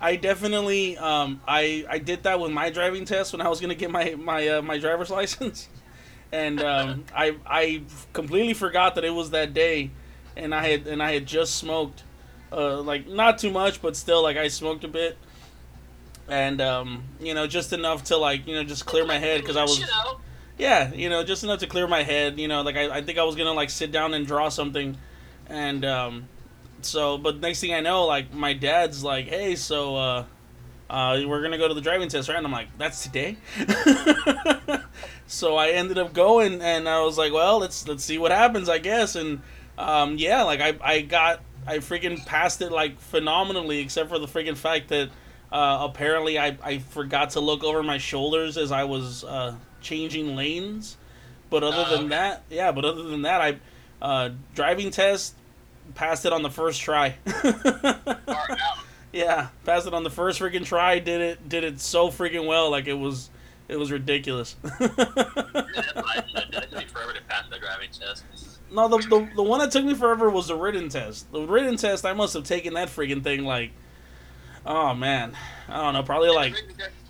I 0.00 0.16
definitely 0.16 0.96
um 0.98 1.40
I 1.46 1.84
I 1.88 1.98
did 1.98 2.22
that 2.24 2.40
with 2.40 2.50
my 2.52 2.70
driving 2.70 3.04
test 3.04 3.32
when 3.32 3.40
I 3.42 3.48
was 3.48 3.60
gonna 3.60 3.74
get 3.74 3.90
my 3.90 4.14
my 4.16 4.48
uh, 4.48 4.62
my 4.62 4.78
driver's 4.78 5.10
license, 5.20 5.68
and 6.32 6.60
um 6.62 7.04
I 7.14 7.36
I 7.46 7.82
completely 8.12 8.54
forgot 8.54 8.94
that 8.96 9.04
it 9.04 9.10
was 9.10 9.30
that 9.30 9.54
day, 9.54 9.90
and 10.36 10.54
I 10.54 10.66
had 10.66 10.86
and 10.86 11.02
I 11.02 11.12
had 11.12 11.26
just 11.26 11.56
smoked, 11.56 12.02
uh 12.52 12.80
like 12.80 13.06
not 13.08 13.38
too 13.38 13.50
much, 13.50 13.82
but 13.82 13.96
still 13.96 14.22
like 14.22 14.36
I 14.36 14.48
smoked 14.48 14.84
a 14.84 14.88
bit. 14.88 15.18
And 16.28 16.60
um, 16.60 17.04
you 17.20 17.34
know, 17.34 17.46
just 17.46 17.72
enough 17.72 18.04
to 18.04 18.16
like 18.16 18.46
you 18.46 18.54
know 18.54 18.64
just 18.64 18.86
clear 18.86 19.04
my 19.04 19.18
head 19.18 19.40
because 19.42 19.56
I 19.56 19.62
was 19.62 19.78
you 19.78 19.86
know. 19.86 20.20
yeah, 20.56 20.92
you 20.92 21.10
know, 21.10 21.22
just 21.22 21.44
enough 21.44 21.60
to 21.60 21.66
clear 21.66 21.86
my 21.86 22.02
head. 22.02 22.38
You 22.38 22.48
know, 22.48 22.62
like 22.62 22.76
I, 22.76 22.96
I 22.96 23.02
think 23.02 23.18
I 23.18 23.24
was 23.24 23.36
gonna 23.36 23.52
like 23.52 23.70
sit 23.70 23.92
down 23.92 24.14
and 24.14 24.26
draw 24.26 24.48
something, 24.48 24.96
and 25.48 25.84
um, 25.84 26.28
so 26.80 27.18
but 27.18 27.40
next 27.40 27.60
thing 27.60 27.74
I 27.74 27.80
know, 27.80 28.06
like 28.06 28.32
my 28.32 28.54
dad's 28.54 29.04
like, 29.04 29.26
hey, 29.26 29.54
so 29.54 29.96
uh, 29.96 30.24
uh, 30.88 31.20
we're 31.26 31.42
gonna 31.42 31.58
go 31.58 31.68
to 31.68 31.74
the 31.74 31.82
driving 31.82 32.08
test, 32.08 32.28
right? 32.28 32.38
And 32.38 32.46
I'm 32.46 32.52
like, 32.52 32.68
that's 32.78 33.02
today. 33.02 33.36
so 35.26 35.56
I 35.56 35.70
ended 35.70 35.98
up 35.98 36.14
going, 36.14 36.62
and 36.62 36.88
I 36.88 37.02
was 37.02 37.18
like, 37.18 37.34
well, 37.34 37.58
let's 37.58 37.86
let's 37.86 38.02
see 38.02 38.16
what 38.16 38.30
happens, 38.32 38.70
I 38.70 38.78
guess. 38.78 39.14
And 39.14 39.42
um, 39.76 40.16
yeah, 40.16 40.42
like 40.44 40.60
I 40.60 40.74
I 40.80 41.00
got 41.02 41.42
I 41.66 41.78
freaking 41.78 42.24
passed 42.24 42.62
it 42.62 42.72
like 42.72 42.98
phenomenally, 42.98 43.80
except 43.80 44.08
for 44.08 44.18
the 44.18 44.26
freaking 44.26 44.56
fact 44.56 44.88
that. 44.88 45.10
Uh, 45.54 45.86
apparently, 45.88 46.36
I, 46.36 46.58
I 46.64 46.78
forgot 46.78 47.30
to 47.30 47.40
look 47.40 47.62
over 47.62 47.82
my 47.84 47.98
shoulders 47.98 48.58
as 48.58 48.72
I 48.72 48.84
was 48.84 49.22
uh, 49.22 49.54
changing 49.80 50.34
lanes. 50.34 50.96
But 51.48 51.62
other 51.62 51.88
than 51.88 52.06
okay. 52.06 52.08
that, 52.08 52.42
yeah. 52.50 52.72
But 52.72 52.84
other 52.84 53.04
than 53.04 53.22
that, 53.22 53.40
I 53.40 53.58
uh, 54.02 54.30
driving 54.56 54.90
test 54.90 55.34
passed 55.94 56.26
it 56.26 56.32
on 56.32 56.42
the 56.42 56.50
first 56.50 56.80
try. 56.80 57.14
Yeah, 59.14 59.46
passed 59.64 59.86
it 59.86 59.94
on 59.94 60.02
the 60.02 60.10
first 60.10 60.40
freaking 60.40 60.66
try. 60.66 60.98
Did 60.98 61.20
it 61.20 61.48
did 61.48 61.62
it 61.62 61.80
so 61.80 62.08
freaking 62.08 62.46
well. 62.46 62.68
Like 62.68 62.88
it 62.88 62.94
was 62.98 63.30
it 63.68 63.76
was 63.76 63.92
ridiculous. 63.92 64.56
Yeah, 64.80 64.88
that's 64.88 65.94
what 65.94 66.04
I 66.06 66.24
said. 66.34 66.48
It 66.52 66.70
took 66.70 66.72
me 66.72 66.84
forever 66.86 67.12
to 67.12 67.22
pass 67.28 67.44
the 67.48 67.58
driving 67.60 67.90
test. 67.90 68.24
no, 68.72 68.88
the, 68.88 68.98
the 68.98 69.28
the 69.36 69.42
one 69.42 69.60
that 69.60 69.70
took 69.70 69.84
me 69.84 69.94
forever 69.94 70.28
was 70.30 70.48
the 70.48 70.56
written 70.56 70.88
test. 70.88 71.30
The 71.30 71.46
written 71.46 71.76
test, 71.76 72.04
I 72.04 72.12
must 72.12 72.34
have 72.34 72.42
taken 72.42 72.74
that 72.74 72.88
freaking 72.88 73.22
thing 73.22 73.44
like. 73.44 73.70
Oh 74.66 74.94
man, 74.94 75.36
I 75.68 75.82
don't 75.82 75.94
know. 75.94 76.02
Probably 76.02 76.30
like 76.30 76.54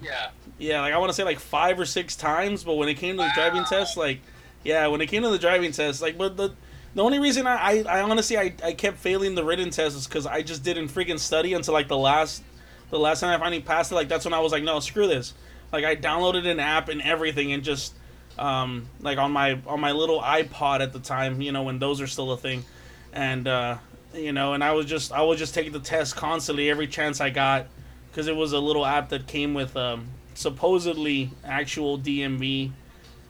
yeah. 0.02 0.30
Yeah, 0.59 0.80
like 0.80 0.94
I 0.94 0.98
want 0.98 1.11
to 1.11 1.14
say 1.14 1.24
like 1.24 1.40
five 1.40 1.78
or 1.78 1.86
six 1.86 2.16
times, 2.16 2.64
but 2.64 2.74
when 2.74 2.88
it 2.88 2.94
came 2.94 3.16
to 3.16 3.22
the 3.22 3.32
driving 3.34 3.64
test, 3.64 3.96
like, 3.96 4.20
yeah, 4.62 4.86
when 4.86 5.00
it 5.00 5.07
came 5.07 5.22
to 5.22 5.28
the 5.30 5.38
driving 5.38 5.72
test, 5.72 6.00
like, 6.00 6.16
but 6.16 6.36
the 6.36 6.52
the 6.94 7.02
only 7.02 7.18
reason 7.18 7.46
I 7.46 7.57
I, 7.57 7.84
I 7.88 8.00
honestly 8.02 8.38
I, 8.38 8.55
I 8.62 8.72
kept 8.72 8.98
failing 8.98 9.34
the 9.34 9.44
written 9.44 9.70
test 9.70 9.96
is 9.96 10.07
because 10.07 10.26
I 10.26 10.42
just 10.42 10.62
didn't 10.62 10.88
freaking 10.88 11.18
study 11.18 11.55
until 11.55 11.74
like 11.74 11.88
the 11.88 11.96
last 11.98 12.42
the 12.90 12.98
last 12.98 13.20
time 13.20 13.30
I 13.30 13.42
finally 13.42 13.62
passed 13.62 13.90
it. 13.90 13.96
Like 13.96 14.09
that's 14.09 14.24
when 14.24 14.34
I 14.34 14.40
was 14.40 14.52
like, 14.52 14.62
no, 14.62 14.78
screw 14.80 15.09
this. 15.09 15.34
Like 15.72 15.84
I 15.84 15.96
downloaded 15.96 16.46
an 16.46 16.61
app 16.61 16.88
and 16.88 17.02
everything 17.02 17.52
and 17.52 17.64
just 17.64 17.94
um 18.38 18.86
like 19.00 19.18
on 19.18 19.32
my 19.32 19.59
on 19.66 19.80
my 19.80 19.92
little 19.92 20.20
iPod 20.20 20.80
at 20.80 20.92
the 20.92 21.00
time, 21.00 21.40
you 21.40 21.50
know, 21.50 21.64
when 21.64 21.78
those 21.80 22.00
are 22.00 22.07
still 22.07 22.30
a 22.30 22.36
thing, 22.36 22.64
and 23.12 23.48
uh 23.48 23.78
you 24.15 24.33
know, 24.33 24.55
and 24.55 24.62
I 24.62 24.73
was 24.73 24.87
just 24.87 25.12
I 25.12 25.23
was 25.23 25.39
just 25.39 25.55
taking 25.55 25.73
the 25.73 25.81
test 25.81 26.17
constantly 26.17 26.71
every 26.71 26.87
chance 26.87 27.21
I 27.21 27.31
got 27.31 27.67
because 28.11 28.29
it 28.29 28.37
was 28.37 28.53
a 28.53 28.59
little 28.59 28.87
app 28.87 29.09
that 29.11 29.27
came 29.27 29.55
with 29.55 29.77
um, 29.77 30.07
supposedly 30.35 31.31
actual 31.45 31.99
DMV, 31.99 32.71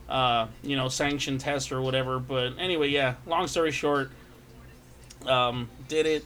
uh, 0.09 0.47
you 0.63 0.77
know, 0.77 0.89
sanctioned 0.89 1.41
test 1.41 1.73
or 1.73 1.81
whatever. 1.81 2.19
But 2.19 2.59
anyway, 2.59 2.89
yeah. 2.89 3.15
Long 3.27 3.47
story 3.47 3.73
short, 3.73 4.11
um, 5.27 5.71
did 5.89 6.07
it, 6.07 6.25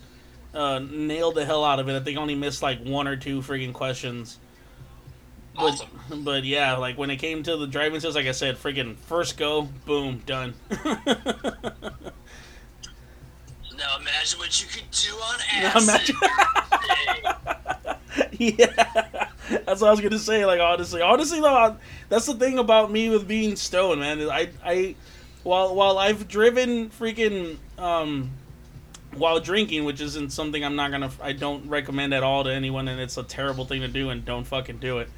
uh, 0.55 0.81
nailed 0.81 1.37
the 1.37 1.45
hell 1.45 1.65
out 1.65 1.79
of 1.79 1.89
it. 1.89 1.97
I 1.97 2.01
think 2.01 2.19
I 2.19 2.21
only 2.21 2.35
missed 2.35 2.63
like 2.63 2.83
one 2.85 3.07
or 3.07 3.17
two 3.17 3.41
freaking 3.43 3.73
questions. 3.73 4.39
But, 5.55 5.73
Awesome. 5.73 6.25
but 6.25 6.45
yeah, 6.45 6.77
like 6.77 6.97
when 6.99 7.11
it 7.11 7.17
came 7.17 7.43
to 7.43 7.57
the 7.57 7.67
driving 7.67 8.01
test, 8.01 8.15
like 8.15 8.27
I 8.27 8.33
said, 8.33 8.57
freaking 8.57 8.97
first 8.97 9.37
go, 9.37 9.63
boom, 9.87 10.23
done. 10.25 10.55
Now 13.79 13.99
imagine 14.01 14.39
what 14.39 14.61
you 14.61 14.67
could 14.69 14.91
do 14.91 15.15
on 15.15 15.39
acid. 15.53 15.83
imagine- 15.89 16.17
yeah, 18.59 19.09
that's 19.65 19.81
what 19.81 19.89
I 19.89 19.91
was 19.91 20.01
gonna 20.01 20.19
say. 20.19 20.45
Like 20.45 20.61
honestly, 20.61 21.01
honestly 21.01 21.41
though, 21.41 21.55
I, 21.55 21.75
that's 22.09 22.27
the 22.27 22.35
thing 22.35 22.59
about 22.59 22.91
me 22.91 23.09
with 23.11 23.29
being 23.29 23.57
stoned, 23.57 24.01
man. 24.01 24.21
I, 24.31 24.49
I, 24.65 24.95
while 25.45 25.75
while 25.75 25.99
I've 25.99 26.27
driven 26.29 26.91
freaking 26.91 27.57
um, 27.79 28.31
while 29.15 29.41
drinking, 29.41 29.85
which 29.85 30.01
isn't 30.01 30.31
something 30.33 30.65
I'm 30.65 30.77
not 30.77 30.91
gonna, 30.91 31.11
I 31.23 31.33
don't 31.33 31.69
recommend 31.69 32.13
at 32.15 32.23
all 32.23 32.45
to 32.45 32.51
anyone, 32.51 32.89
and 32.89 33.01
it's 33.01 33.17
a 33.17 33.23
terrible 33.23 33.65
thing 33.65 33.83
to 33.83 33.89
do, 33.89 34.11
and 34.11 34.25
don't 34.25 34.45
fucking 34.45 34.79
do 34.79 34.99
it. 34.99 35.09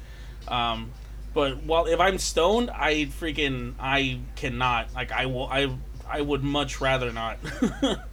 Um, 0.47 0.91
but 1.33 1.63
while 1.63 1.85
if 1.87 1.99
I'm 1.99 2.17
stoned, 2.17 2.69
I 2.69 3.05
freaking 3.19 3.73
I 3.79 4.19
cannot. 4.35 4.93
Like 4.93 5.11
I 5.11 5.25
will, 5.25 5.47
I 5.47 5.73
I 6.07 6.21
would 6.21 6.43
much 6.43 6.79
rather 6.81 7.11
not. 7.11 7.37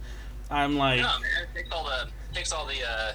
I'm 0.49 0.77
like. 0.77 1.01
No, 1.01 1.07
man, 1.07 1.29
it 1.43 1.55
takes 1.55 1.71
all 1.71 1.83
the 1.83 2.07
takes 2.33 2.51
all 2.51 2.65
the. 2.65 2.83
uh 2.87 3.13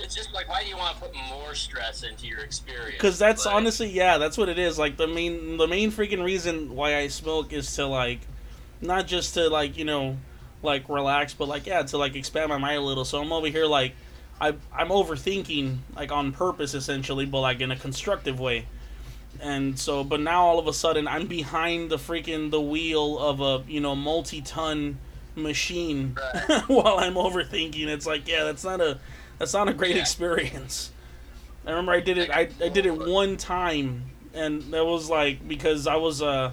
It's 0.00 0.14
just 0.14 0.32
like, 0.32 0.48
why 0.48 0.62
do 0.62 0.68
you 0.68 0.76
want 0.76 0.96
to 0.96 1.02
put 1.02 1.14
more 1.28 1.54
stress 1.54 2.02
into 2.02 2.26
your 2.26 2.40
experience? 2.40 2.92
Because 2.92 3.18
that's 3.18 3.46
Like, 3.46 3.54
honestly, 3.54 3.88
yeah, 3.88 4.18
that's 4.18 4.38
what 4.38 4.48
it 4.48 4.58
is. 4.58 4.78
Like 4.78 4.96
the 4.96 5.06
main, 5.06 5.56
the 5.56 5.66
main 5.66 5.90
freaking 5.90 6.24
reason 6.24 6.74
why 6.74 6.96
I 6.96 7.08
smoke 7.08 7.52
is 7.52 7.74
to 7.76 7.86
like, 7.86 8.20
not 8.80 9.06
just 9.06 9.34
to 9.34 9.48
like 9.48 9.76
you 9.76 9.84
know, 9.84 10.16
like 10.62 10.88
relax, 10.88 11.34
but 11.34 11.48
like 11.48 11.66
yeah, 11.66 11.82
to 11.82 11.98
like 11.98 12.14
expand 12.16 12.48
my 12.48 12.58
mind 12.58 12.78
a 12.78 12.82
little. 12.82 13.04
So 13.04 13.20
I'm 13.20 13.32
over 13.32 13.48
here 13.48 13.66
like, 13.66 13.94
I 14.40 14.54
I'm 14.72 14.88
overthinking 14.88 15.78
like 15.96 16.12
on 16.12 16.32
purpose 16.32 16.74
essentially, 16.74 17.26
but 17.26 17.40
like 17.40 17.60
in 17.60 17.70
a 17.70 17.76
constructive 17.76 18.40
way. 18.40 18.66
And 19.40 19.78
so, 19.78 20.02
but 20.02 20.20
now 20.20 20.46
all 20.46 20.58
of 20.58 20.66
a 20.66 20.72
sudden 20.72 21.06
I'm 21.06 21.26
behind 21.26 21.90
the 21.90 21.96
freaking 21.96 22.50
the 22.50 22.60
wheel 22.60 23.18
of 23.18 23.40
a 23.40 23.62
you 23.70 23.80
know 23.80 23.94
multi-ton 23.94 24.98
machine 25.38 26.16
Right. 26.34 26.62
while 26.68 26.98
I'm 26.98 27.14
overthinking. 27.14 27.86
It's 27.86 28.06
like 28.06 28.28
yeah, 28.28 28.44
that's 28.44 28.64
not 28.64 28.80
a 28.80 28.98
that's 29.38 29.52
not 29.54 29.68
a 29.68 29.72
great 29.74 29.96
Yeah. 29.96 30.02
experience. 30.02 30.90
I 31.66 31.70
remember 31.70 31.92
I 31.92 32.00
did 32.00 32.18
it. 32.18 32.30
I, 32.30 32.48
I 32.62 32.68
did 32.68 32.86
it 32.86 32.96
one 32.96 33.36
time, 33.36 34.04
and 34.34 34.62
that 34.72 34.84
was 34.84 35.10
like 35.10 35.46
because 35.46 35.86
I 35.86 35.96
was 35.96 36.22
uh 36.22 36.52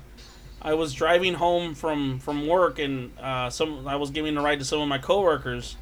I 0.62 0.74
was 0.74 0.94
driving 0.94 1.36
home 1.36 1.74
from 1.76 2.20
from 2.20 2.48
work, 2.48 2.80
and 2.80 3.18
uh 3.20 3.50
some 3.50 3.88
I 3.88 3.96
was 3.96 4.10
giving 4.12 4.36
a 4.38 4.42
ride 4.42 4.60
to 4.60 4.66
some 4.66 4.82
of 4.82 4.88
my 4.88 4.98
coworkers, 4.98 5.78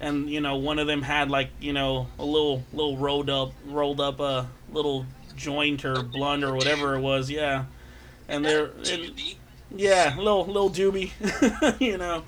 and 0.00 0.28
you 0.28 0.40
know 0.40 0.56
one 0.56 0.78
of 0.78 0.86
them 0.86 1.02
had 1.02 1.30
like 1.30 1.50
you 1.60 1.72
know 1.72 2.08
a 2.18 2.24
little 2.24 2.64
little 2.72 2.96
rolled 2.96 3.30
up 3.30 3.52
rolled 3.66 4.00
up 4.00 4.18
a 4.20 4.48
little 4.72 5.06
joint 5.36 5.84
or 5.84 6.02
blunt 6.02 6.42
or 6.44 6.54
whatever 6.54 6.94
it 6.96 7.00
was, 7.00 7.30
yeah, 7.30 7.64
and 8.28 8.44
they're 8.44 8.66
and, 8.90 9.12
yeah, 9.76 10.14
little 10.16 10.44
little 10.46 10.70
doobie, 10.70 11.10
you 11.80 11.96
know. 11.98 12.24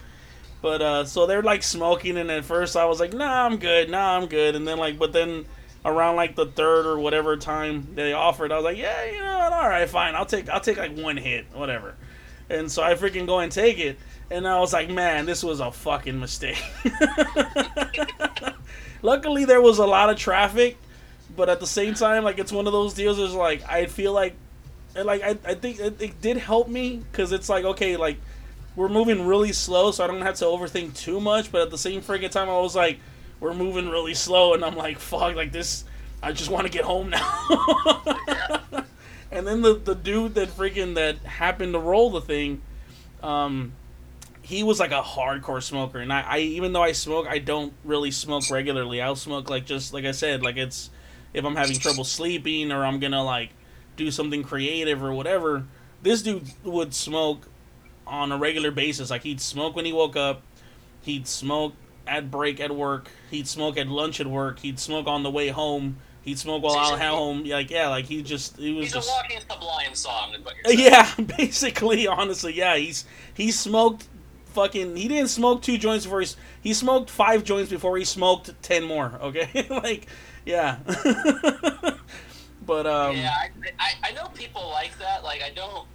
But 0.67 0.83
uh, 0.83 1.05
so 1.05 1.27
they're 1.27 1.45
like 1.45 1.63
smoking, 1.63 2.17
and 2.17 2.29
at 2.29 2.45
first 2.45 2.77
I 2.77 2.87
was 2.87 2.99
like, 2.99 3.13
"Nah, 3.13 3.47
I'm 3.47 3.59
good. 3.59 3.89
Nah, 3.89 4.17
I'm 4.17 4.27
good." 4.27 4.57
And 4.57 4.67
then 4.67 4.79
like, 4.79 4.99
but 4.99 5.13
then 5.13 5.47
around 5.85 6.17
like 6.17 6.35
the 6.35 6.47
third 6.47 6.87
or 6.87 6.99
whatever 6.99 7.37
time 7.37 7.87
they 7.95 8.13
offered, 8.13 8.51
I 8.51 8.57
was 8.57 8.65
like, 8.65 8.77
"Yeah, 8.77 9.05
you 9.05 9.21
know 9.21 9.39
what? 9.39 9.53
All 9.53 9.69
right, 9.69 9.89
fine. 9.89 10.17
I'll 10.17 10.27
take 10.27 10.49
I'll 10.49 10.59
take 10.59 10.77
like 10.77 10.97
one 10.97 11.19
hit, 11.19 11.47
whatever." 11.55 11.95
And 12.51 12.69
so 12.69 12.83
I 12.83 12.95
freaking 12.95 13.29
go 13.29 13.39
and 13.39 13.53
take 13.53 13.79
it, 13.79 13.97
and 14.29 14.45
I 14.45 14.59
was 14.59 14.73
like, 14.73 14.91
"Man, 14.91 15.25
this 15.25 15.45
was 15.45 15.61
a 15.61 15.71
fucking 15.71 16.19
mistake." 16.19 16.61
Luckily, 19.03 19.45
there 19.45 19.61
was 19.61 19.79
a 19.79 19.87
lot 19.87 20.11
of 20.11 20.17
traffic, 20.17 20.79
but 21.37 21.49
at 21.49 21.61
the 21.61 21.67
same 21.69 21.95
time, 21.95 22.25
like 22.25 22.41
it's 22.41 22.51
one 22.51 22.67
of 22.67 22.73
those 22.73 22.93
deals. 22.93 23.21
Is 23.21 23.35
like 23.35 23.63
I 23.71 23.87
feel 23.87 24.13
like, 24.13 24.35
and 24.97 25.07
like 25.07 25.23
I, 25.23 25.39
I 25.45 25.55
think 25.55 25.79
it, 25.79 26.03
it 26.03 26.21
did 26.21 26.39
help 26.39 26.67
me 26.67 27.05
because 27.13 27.31
it's 27.31 27.49
like 27.49 27.65
okay, 27.65 27.97
like 27.97 28.17
we're 28.77 28.91
moving 28.91 29.27
really 29.27 29.53
slow, 29.53 29.91
so 29.91 30.05
I 30.05 30.07
don't 30.07 30.21
have 30.21 30.37
to 30.37 30.45
overthink 30.45 30.95
too 30.95 31.19
much. 31.19 31.51
But 31.51 31.63
at 31.63 31.71
the 31.71 31.79
same 31.79 32.03
freaking 32.03 32.31
time, 32.31 32.49
I 32.49 32.61
was 32.61 32.77
like, 32.77 33.01
we're 33.41 33.55
moving 33.55 33.89
really 33.89 34.15
slow, 34.15 34.55
and 34.55 34.65
I'm 34.65 34.77
like, 34.77 34.99
fuck, 34.99 35.35
like 35.35 35.51
this. 35.51 35.85
I 36.23 36.33
just 36.33 36.51
want 36.51 36.67
to 36.67 36.73
get 36.73 36.85
home 36.85 37.11
now. 37.11 38.05
and 39.31 39.47
then 39.47 39.63
the 39.63 39.75
the 39.75 39.95
dude 39.95 40.35
that 40.35 40.49
freaking 40.49 40.95
that 40.95 41.19
happened 41.19 41.73
to 41.73 41.79
roll 41.79 42.11
the 42.11 42.21
thing, 42.21 42.63
um, 43.23 43.73
he 44.43 44.63
was 44.63 44.79
like 44.79 44.93
a 44.93 45.03
hardcore 45.03 45.63
smoker, 45.63 45.99
and 45.99 46.13
I, 46.13 46.23
I 46.23 46.39
even 46.39 46.73
though 46.73 46.83
I 46.83 46.93
smoke, 46.93 47.27
I 47.27 47.39
don't 47.39 47.73
really 47.85 48.11
smoke 48.11 48.45
regularly. 48.51 49.01
I'll 49.01 49.17
smoke 49.17 49.51
like 49.51 49.67
just 49.67 49.93
like 49.93 50.05
I 50.05 50.13
said, 50.13 50.43
like 50.43 50.57
it's 50.57 50.91
if 51.35 51.45
I'm 51.45 51.57
having 51.57 51.79
trouble 51.79 52.05
sleeping 52.05 52.73
or 52.73 52.85
I'm 52.85 52.99
gonna 52.99 53.25
like 53.25 53.51
do 53.97 54.11
something 54.11 54.43
creative 54.43 55.03
or 55.03 55.13
whatever. 55.13 55.65
This 56.03 56.23
dude 56.23 56.45
would 56.65 56.95
smoke 56.95 57.49
on 58.07 58.33
a 58.33 58.39
regular 58.39 58.71
basis. 58.71 59.11
Like 59.11 59.23
he'd 59.23 59.41
smoke 59.41 59.77
when 59.77 59.85
he 59.85 59.93
woke 59.93 60.17
up, 60.17 60.43
he'd 61.03 61.27
smoke 61.27 61.75
at 62.07 62.31
break 62.31 62.61
at 62.61 62.75
work, 62.75 63.11
he'd 63.31 63.49
smoke 63.49 63.77
at 63.77 63.89
lunch 63.89 64.21
at 64.21 64.27
work, 64.27 64.61
he'd 64.61 64.79
smoke 64.79 65.07
on 65.07 65.23
the 65.23 65.31
way 65.31 65.49
home, 65.49 65.97
he'd 66.23 66.39
smoke 66.39 66.63
while 66.63 66.79
out 66.79 67.01
at 67.01 67.09
home. 67.11 67.45
Like 67.45 67.71
yeah, 67.71 67.89
like 67.89 68.05
he 68.07 68.23
just 68.23 68.57
he 68.57 68.73
was 68.73 68.85
He's 68.87 68.95
just 68.95 69.09
a 69.09 69.13
walking 69.13 69.41
sublime 69.41 69.95
song, 69.95 70.35
is 70.35 70.45
what 70.45 70.55
you're 70.57 70.77
saying. 70.77 70.93
yeah, 70.93 71.15
basically, 71.37 72.07
honestly, 72.07 72.53
yeah. 72.55 72.77
He's 72.77 73.05
he 73.35 73.51
smoked 73.51 74.07
fucking. 74.47 74.97
He 74.97 75.09
didn't 75.09 75.29
smoke 75.29 75.63
two 75.63 75.79
joints 75.79 76.05
before 76.05 76.21
he 76.21 76.29
he 76.63 76.75
smoked 76.75 77.11
five 77.11 77.45
joints 77.45 77.71
before 77.71 77.97
he 77.99 78.05
smoked 78.05 78.53
ten 78.63 78.85
more. 78.85 79.13
Okay, 79.23 79.67
like 79.69 80.07
yeah. 80.45 80.77
but 82.65 82.87
um, 82.87 83.17
Yeah, 83.17 83.33
I, 83.33 83.51
I, 83.79 83.93
I 84.05 84.13
know 84.13 84.27
people 84.35 84.69
like 84.71 84.97
that. 84.99 85.25
Like, 85.25 85.43
I 85.43 85.51
don't. 85.51 85.87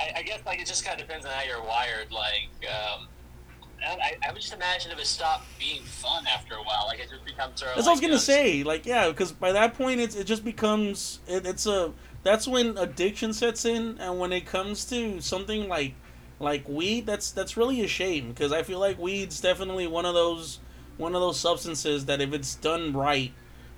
I, 0.00 0.12
I 0.16 0.22
guess 0.22 0.40
like 0.46 0.60
it 0.60 0.66
just 0.66 0.84
kind 0.84 1.00
of 1.00 1.06
depends 1.06 1.26
on 1.26 1.32
how 1.32 1.42
you're 1.44 1.62
wired. 1.62 2.12
Like, 2.12 2.50
um, 2.68 3.08
I, 3.84 4.16
I 4.26 4.32
would 4.32 4.40
just 4.40 4.54
imagine 4.54 4.90
it 4.90 4.96
would 4.96 5.06
stop 5.06 5.44
being 5.58 5.82
fun 5.82 6.26
after 6.26 6.54
a 6.54 6.62
while. 6.62 6.84
Like, 6.86 6.98
it 6.98 7.08
just 7.10 7.24
becomes 7.24 7.60
sort 7.60 7.70
of. 7.72 7.76
That's 7.76 7.86
what 7.86 7.92
I 7.92 7.94
was 7.94 8.00
gonna 8.00 8.12
you 8.12 8.16
know, 8.16 8.18
say. 8.18 8.62
Like, 8.62 8.86
yeah, 8.86 9.08
because 9.08 9.32
by 9.32 9.52
that 9.52 9.74
point, 9.74 10.00
it's 10.00 10.16
it 10.16 10.24
just 10.24 10.44
becomes 10.44 11.20
it, 11.26 11.46
it's 11.46 11.66
a 11.66 11.92
that's 12.22 12.48
when 12.48 12.76
addiction 12.76 13.32
sets 13.32 13.64
in, 13.64 13.98
and 13.98 14.18
when 14.18 14.32
it 14.32 14.46
comes 14.46 14.84
to 14.86 15.20
something 15.20 15.68
like 15.68 15.94
like 16.40 16.68
weed, 16.68 17.06
that's 17.06 17.30
that's 17.30 17.56
really 17.56 17.80
a 17.82 17.88
shame 17.88 18.30
because 18.30 18.52
I 18.52 18.62
feel 18.62 18.78
like 18.78 18.98
weed's 18.98 19.40
definitely 19.40 19.86
one 19.86 20.04
of 20.04 20.14
those 20.14 20.58
one 20.96 21.14
of 21.14 21.20
those 21.20 21.38
substances 21.38 22.06
that 22.06 22.20
if 22.20 22.32
it's 22.32 22.54
done 22.54 22.92
right, 22.92 23.32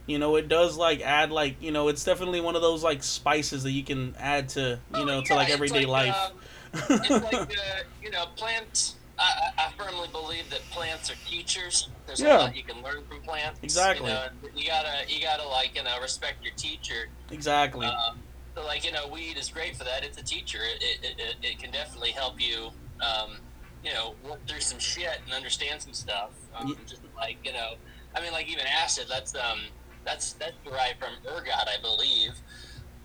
you 0.09 0.19
know, 0.19 0.35
it 0.37 0.49
does 0.49 0.77
like 0.77 1.01
add 1.03 1.31
like 1.31 1.63
you 1.63 1.71
know, 1.71 1.87
it's 1.89 2.03
definitely 2.03 2.41
one 2.41 2.57
of 2.57 2.63
those 2.63 2.83
like 2.83 3.03
spices 3.05 3.63
that 3.63 3.71
you 3.73 3.85
can 3.85 4.15
add 4.19 4.49
to 4.51 4.61
you 4.61 4.79
Oh, 4.95 5.05
know 5.05 5.21
to 5.23 5.27
yeah, 5.29 5.37
like 5.37 5.47
it's 5.49 5.55
everyday 5.55 5.87
like, 5.87 6.09
life. 6.09 6.31
um, 6.33 6.91
it's 6.91 7.11
like 7.11 7.35
uh, 7.35 7.83
you 8.03 8.11
know, 8.11 8.25
plants. 8.37 8.97
I, 9.21 9.51
I 9.59 9.73
firmly 9.77 10.07
believe 10.13 10.49
that 10.51 10.61
plants 10.71 11.11
are 11.11 11.17
teachers. 11.29 11.89
There's 12.07 12.21
Yeah. 12.21 12.39
a 12.39 12.39
lot 12.39 12.57
you 12.57 12.63
can 12.63 12.81
learn 12.83 13.03
from 13.09 13.21
plants. 13.23 13.59
Exactly. 13.65 14.07
You, 14.09 14.15
know, 14.15 14.27
you 14.55 14.67
gotta 14.69 15.13
you 15.13 15.21
gotta 15.21 15.47
like 15.47 15.75
you 15.77 15.83
know 15.83 16.01
respect 16.01 16.43
your 16.45 16.55
teacher. 16.55 17.09
exactly. 17.31 17.87
Um, 17.87 18.21
so 18.55 18.65
like 18.65 18.85
you 18.85 18.93
know, 18.93 19.09
weed 19.09 19.37
is 19.37 19.49
great 19.51 19.77
for 19.77 19.85
that. 19.85 20.05
It's 20.05 20.19
a 20.19 20.25
teacher. 20.25 20.59
It 20.63 20.83
it, 21.03 21.15
it, 21.19 21.35
it 21.43 21.59
can 21.59 21.71
definitely 21.71 22.13
help 22.13 22.41
you. 22.41 22.71
Um, 23.01 23.39
you 23.85 23.93
know, 23.93 24.15
work 24.29 24.45
through 24.49 24.61
some 24.61 24.79
shit 24.79 25.19
and 25.25 25.33
understand 25.35 25.83
some 25.83 25.93
stuff. 25.93 26.31
Um, 26.57 26.69
Ye- 26.69 26.77
just 26.87 27.03
like 27.17 27.39
you 27.45 27.53
know, 27.53 27.75
I 28.15 28.21
mean, 28.23 28.33
like 28.33 28.49
even 28.49 28.65
acid. 28.67 29.07
That's 29.09 29.35
um, 29.35 29.61
that's 30.09 30.33
that's 30.35 30.57
derived 30.65 30.99
from 30.99 31.11
ergot, 31.27 31.53
I 31.53 31.81
believe, 31.83 32.33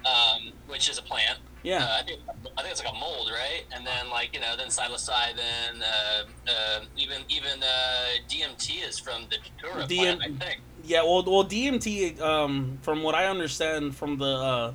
um, 0.05 0.53
which 0.67 0.89
is 0.89 0.97
a 0.97 1.01
plant. 1.01 1.39
yeah. 1.63 1.83
Uh, 1.83 1.97
I 1.99 2.03
think 2.03 2.21
I 2.57 2.61
think 2.61 2.71
it's 2.71 2.83
like 2.83 2.93
a 2.93 2.97
mold, 2.97 3.29
right? 3.31 3.63
And 3.75 3.85
then 3.85 4.09
like 4.09 4.33
you 4.33 4.39
know, 4.39 4.55
then 4.57 4.67
psilocybin, 4.67 5.81
uh, 5.81 6.23
uh, 6.47 6.79
even 6.97 7.21
even 7.29 7.61
uh, 7.61 8.05
DMT 8.29 8.87
is 8.87 8.97
from 8.99 9.23
the 9.29 9.37
datura 9.37 9.83
DM 9.85 10.17
plant, 10.17 10.21
I 10.21 10.45
think. 10.45 10.61
Yeah, 10.85 11.03
well, 11.03 11.23
well, 11.23 11.45
DMT, 11.45 12.19
um, 12.19 12.77
from 12.81 13.03
what 13.03 13.15
I 13.15 13.27
understand 13.27 13.95
from 13.95 14.17
the 14.17 14.25
uh, 14.25 14.73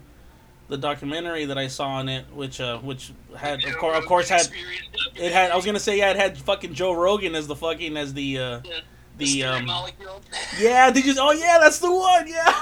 the 0.68 0.76
documentary 0.76 1.46
that 1.46 1.58
I 1.58 1.68
saw 1.68 1.88
on 1.88 2.08
it, 2.08 2.26
which 2.32 2.60
uh, 2.60 2.78
which 2.78 3.12
had 3.36 3.64
of 3.64 3.76
course, 3.78 3.98
of 3.98 4.06
course 4.06 4.28
had 4.28 4.48
it 5.16 5.32
had. 5.32 5.50
I 5.50 5.56
was 5.56 5.64
gonna 5.64 5.80
say 5.80 5.98
yeah, 5.98 6.10
it 6.10 6.16
had 6.16 6.36
fucking 6.36 6.74
Joe 6.74 6.92
Rogan 6.92 7.34
as 7.34 7.46
the 7.46 7.56
fucking 7.56 7.96
as 7.96 8.12
the 8.12 8.38
uh, 8.38 8.60
the, 9.18 9.24
the 9.26 9.44
um 9.44 9.66
molecule. 9.66 10.20
yeah. 10.58 10.90
Did 10.90 11.04
you? 11.06 11.14
Oh 11.18 11.32
yeah, 11.32 11.58
that's 11.60 11.78
the 11.78 11.90
one. 11.92 12.26
Yeah, 12.28 12.52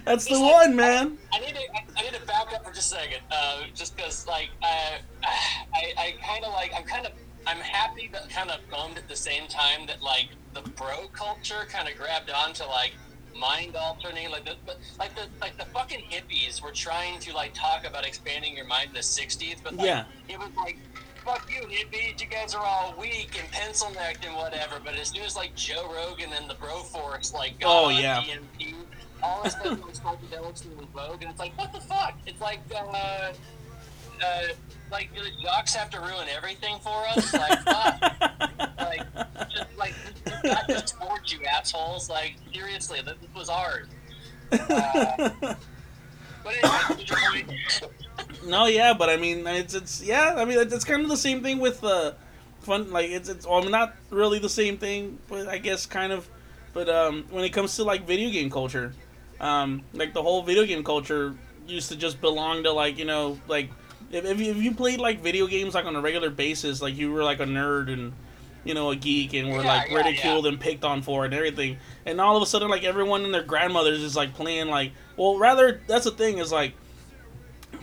that's 0.04 0.26
the 0.26 0.38
one, 0.40 0.76
man. 0.76 1.18
I 1.32 1.40
need 1.40 1.54
to 1.54 1.60
I, 1.60 1.84
I 1.96 2.02
need 2.02 2.14
to 2.14 2.26
back 2.26 2.52
up 2.52 2.64
for 2.64 2.72
just 2.72 2.92
a 2.92 2.96
second, 2.96 3.20
uh, 3.30 3.62
just 3.74 3.96
because 3.96 4.26
like 4.26 4.50
uh, 4.62 4.98
I 5.24 5.92
I 5.96 6.14
kind 6.22 6.44
of 6.44 6.52
like 6.52 6.72
I'm 6.76 6.84
kind 6.84 7.06
of 7.06 7.12
I'm 7.46 7.58
happy 7.58 8.08
but 8.12 8.28
kind 8.28 8.50
of 8.50 8.60
bummed 8.70 8.98
at 8.98 9.08
the 9.08 9.16
same 9.16 9.46
time 9.48 9.86
that 9.86 10.02
like 10.02 10.28
the 10.54 10.62
bro 10.70 11.08
culture 11.12 11.66
kind 11.70 11.88
of 11.88 11.96
grabbed 11.96 12.30
onto 12.30 12.64
like 12.64 12.92
mind 13.38 13.74
altering 13.76 14.28
like 14.30 14.44
the 14.44 14.56
like 14.98 15.14
the 15.14 15.22
like 15.40 15.56
the 15.56 15.64
fucking 15.66 16.02
hippies 16.10 16.60
were 16.62 16.72
trying 16.72 17.18
to 17.20 17.32
like 17.32 17.54
talk 17.54 17.86
about 17.86 18.04
expanding 18.06 18.54
your 18.56 18.66
mind 18.66 18.88
in 18.88 18.94
the 18.94 18.98
60s 19.00 19.56
but 19.62 19.74
like, 19.76 19.86
Yeah. 19.86 20.04
it 20.28 20.38
was 20.38 20.48
like 20.56 20.76
fuck 21.24 21.48
you 21.50 21.62
hippies 21.62 22.20
you 22.20 22.26
guys 22.26 22.54
are 22.54 22.64
all 22.64 22.94
weak 22.98 23.38
and 23.40 23.50
pencil 23.50 23.90
necked 23.92 24.24
and 24.24 24.34
whatever 24.34 24.80
but 24.84 24.94
as 24.94 25.08
soon 25.08 25.22
as 25.22 25.36
like 25.36 25.54
Joe 25.54 25.90
Rogan 25.94 26.32
and 26.32 26.48
the 26.48 26.54
bro 26.54 26.78
force 26.80 27.32
like 27.34 27.58
got 27.60 27.84
Oh, 27.84 27.88
yeah. 27.88 28.22
DMT 28.22 28.74
all 29.22 29.42
this 29.42 29.52
stuff 29.52 29.86
was 29.86 29.98
psychedelics 30.00 30.64
in 30.64 30.86
vogue, 30.94 31.22
and 31.22 31.30
it's 31.30 31.38
like, 31.38 31.56
what 31.58 31.72
the 31.72 31.80
fuck? 31.80 32.14
It's 32.26 32.40
like, 32.40 32.60
uh, 32.74 33.32
uh, 34.22 34.42
like 34.90 35.12
the 35.14 35.30
jocks 35.42 35.74
have 35.74 35.90
to 35.90 36.00
ruin 36.00 36.28
everything 36.34 36.78
for 36.80 37.04
us? 37.08 37.32
Like, 37.32 37.60
fuck. 37.64 38.00
like, 38.78 39.02
just 39.50 39.76
like, 39.78 39.94
not 40.44 40.68
just 40.68 40.98
towards 40.98 41.32
you 41.32 41.40
assholes. 41.44 42.08
Like, 42.08 42.36
seriously, 42.52 43.00
this 43.02 43.16
was 43.34 43.48
ours. 43.48 43.86
Uh, 44.52 45.54
No, 48.46 48.66
yeah, 48.66 48.94
but 48.94 49.10
I 49.10 49.16
mean, 49.16 49.46
it's 49.46 49.74
it's 49.74 50.02
yeah. 50.02 50.34
I 50.36 50.44
mean, 50.44 50.58
it's, 50.58 50.84
kind 50.84 51.02
of 51.02 51.08
the 51.08 51.16
same 51.16 51.42
thing 51.42 51.58
with 51.58 51.84
uh, 51.84 52.12
fun. 52.60 52.90
Like 52.90 53.10
it's 53.10 53.28
it's. 53.28 53.46
Well, 53.46 53.58
I 53.58 53.62
mean, 53.62 53.70
not 53.70 53.94
really 54.10 54.38
the 54.38 54.48
same 54.48 54.78
thing, 54.78 55.18
but 55.28 55.48
I 55.48 55.58
guess 55.58 55.86
kind 55.86 56.12
of. 56.12 56.28
But 56.72 56.88
um, 56.88 57.24
when 57.30 57.44
it 57.44 57.50
comes 57.50 57.76
to 57.76 57.84
like 57.84 58.06
video 58.06 58.30
game 58.30 58.50
culture, 58.50 58.94
um, 59.40 59.82
like 59.92 60.14
the 60.14 60.22
whole 60.22 60.42
video 60.42 60.64
game 60.64 60.84
culture 60.84 61.34
used 61.66 61.88
to 61.90 61.96
just 61.96 62.20
belong 62.20 62.62
to 62.64 62.72
like 62.72 62.98
you 62.98 63.04
know 63.04 63.38
like 63.46 63.70
if 64.10 64.24
if 64.24 64.56
you 64.56 64.74
played 64.74 65.00
like 65.00 65.20
video 65.20 65.46
games 65.46 65.74
like 65.74 65.84
on 65.84 65.96
a 65.96 66.00
regular 66.00 66.30
basis, 66.30 66.80
like 66.80 66.96
you 66.96 67.12
were 67.12 67.24
like 67.24 67.40
a 67.40 67.46
nerd 67.46 67.92
and 67.92 68.12
you 68.64 68.74
know 68.74 68.90
a 68.90 68.96
geek 68.96 69.34
and 69.34 69.48
were 69.50 69.62
Yeah, 69.62 69.74
like 69.74 69.90
yeah, 69.90 69.96
ridiculed 69.96 70.46
and 70.46 70.60
picked 70.60 70.84
on 70.84 71.02
for 71.02 71.24
it 71.24 71.26
and 71.26 71.34
everything, 71.34 71.78
and 72.06 72.20
all 72.20 72.36
of 72.36 72.42
a 72.42 72.46
sudden 72.46 72.68
like 72.68 72.84
everyone 72.84 73.24
and 73.24 73.32
their 73.32 73.42
grandmothers 73.42 74.02
is 74.02 74.16
like 74.16 74.34
playing 74.34 74.68
like 74.68 74.92
well 75.16 75.38
rather 75.38 75.80
that's 75.86 76.04
the 76.04 76.10
thing 76.10 76.38
is 76.38 76.52
like 76.52 76.74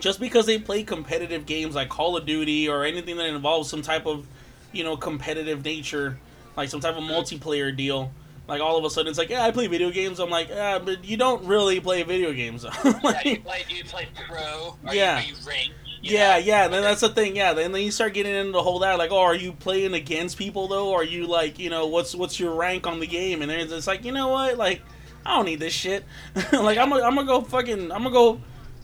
just 0.00 0.20
because 0.20 0.46
they 0.46 0.58
play 0.58 0.82
competitive 0.82 1.46
games 1.46 1.74
like 1.74 1.88
Call 1.88 2.16
of 2.16 2.26
Duty 2.26 2.68
or 2.68 2.84
anything 2.84 3.16
that 3.16 3.26
involves 3.26 3.68
some 3.68 3.82
type 3.82 4.06
of, 4.06 4.26
you 4.72 4.84
know, 4.84 4.96
competitive 4.96 5.64
nature, 5.64 6.18
like 6.56 6.68
some 6.68 6.80
type 6.80 6.96
of 6.96 7.02
mm-hmm. 7.02 7.12
multiplayer 7.12 7.74
deal, 7.74 8.12
like 8.46 8.60
all 8.60 8.76
of 8.76 8.84
a 8.84 8.90
sudden 8.90 9.10
it's 9.10 9.18
like, 9.18 9.30
yeah, 9.30 9.44
I 9.44 9.50
play 9.50 9.66
video 9.66 9.90
games. 9.90 10.20
I'm 10.20 10.30
like, 10.30 10.48
yeah, 10.48 10.78
but 10.78 11.04
you 11.04 11.16
don't 11.16 11.44
really 11.44 11.80
play 11.80 12.02
video 12.02 12.32
games. 12.32 12.64
yeah, 12.84 13.00
Like, 13.02 13.22
do 13.22 13.30
you 13.30 13.40
play, 13.40 13.64
do 13.68 13.74
you 13.74 13.84
play 13.84 14.08
pro? 14.28 14.76
Yeah. 14.92 15.20
You, 15.20 15.24
are 15.24 15.28
you 15.28 15.34
rank? 15.46 15.72
Yeah, 16.02 16.32
know? 16.32 16.38
yeah. 16.38 16.68
Then 16.68 16.82
that's 16.82 17.00
the 17.00 17.08
thing. 17.08 17.36
Yeah, 17.36 17.52
then 17.52 17.72
then 17.72 17.82
you 17.82 17.90
start 17.90 18.14
getting 18.14 18.34
into 18.34 18.52
the 18.52 18.62
whole 18.62 18.80
that 18.80 18.98
like, 18.98 19.10
oh, 19.10 19.20
are 19.20 19.34
you 19.34 19.52
playing 19.52 19.94
against 19.94 20.38
people 20.38 20.68
though? 20.68 20.88
Or 20.90 21.00
are 21.00 21.04
you 21.04 21.26
like, 21.26 21.58
you 21.58 21.70
know, 21.70 21.86
what's 21.86 22.14
what's 22.14 22.38
your 22.38 22.54
rank 22.54 22.86
on 22.86 23.00
the 23.00 23.06
game? 23.06 23.42
And 23.42 23.50
then 23.50 23.60
it's 23.60 23.86
like, 23.86 24.04
you 24.04 24.12
know 24.12 24.28
what, 24.28 24.56
like, 24.56 24.82
I 25.24 25.36
don't 25.36 25.46
need 25.46 25.60
this 25.60 25.72
shit. 25.72 26.04
like, 26.52 26.78
I'm 26.78 26.90
gonna 26.90 27.02
I'm 27.02 27.14
gonna 27.14 27.26
go 27.26 27.40
fucking 27.42 27.92
I'm 27.92 28.02
gonna 28.02 28.10
go 28.10 28.40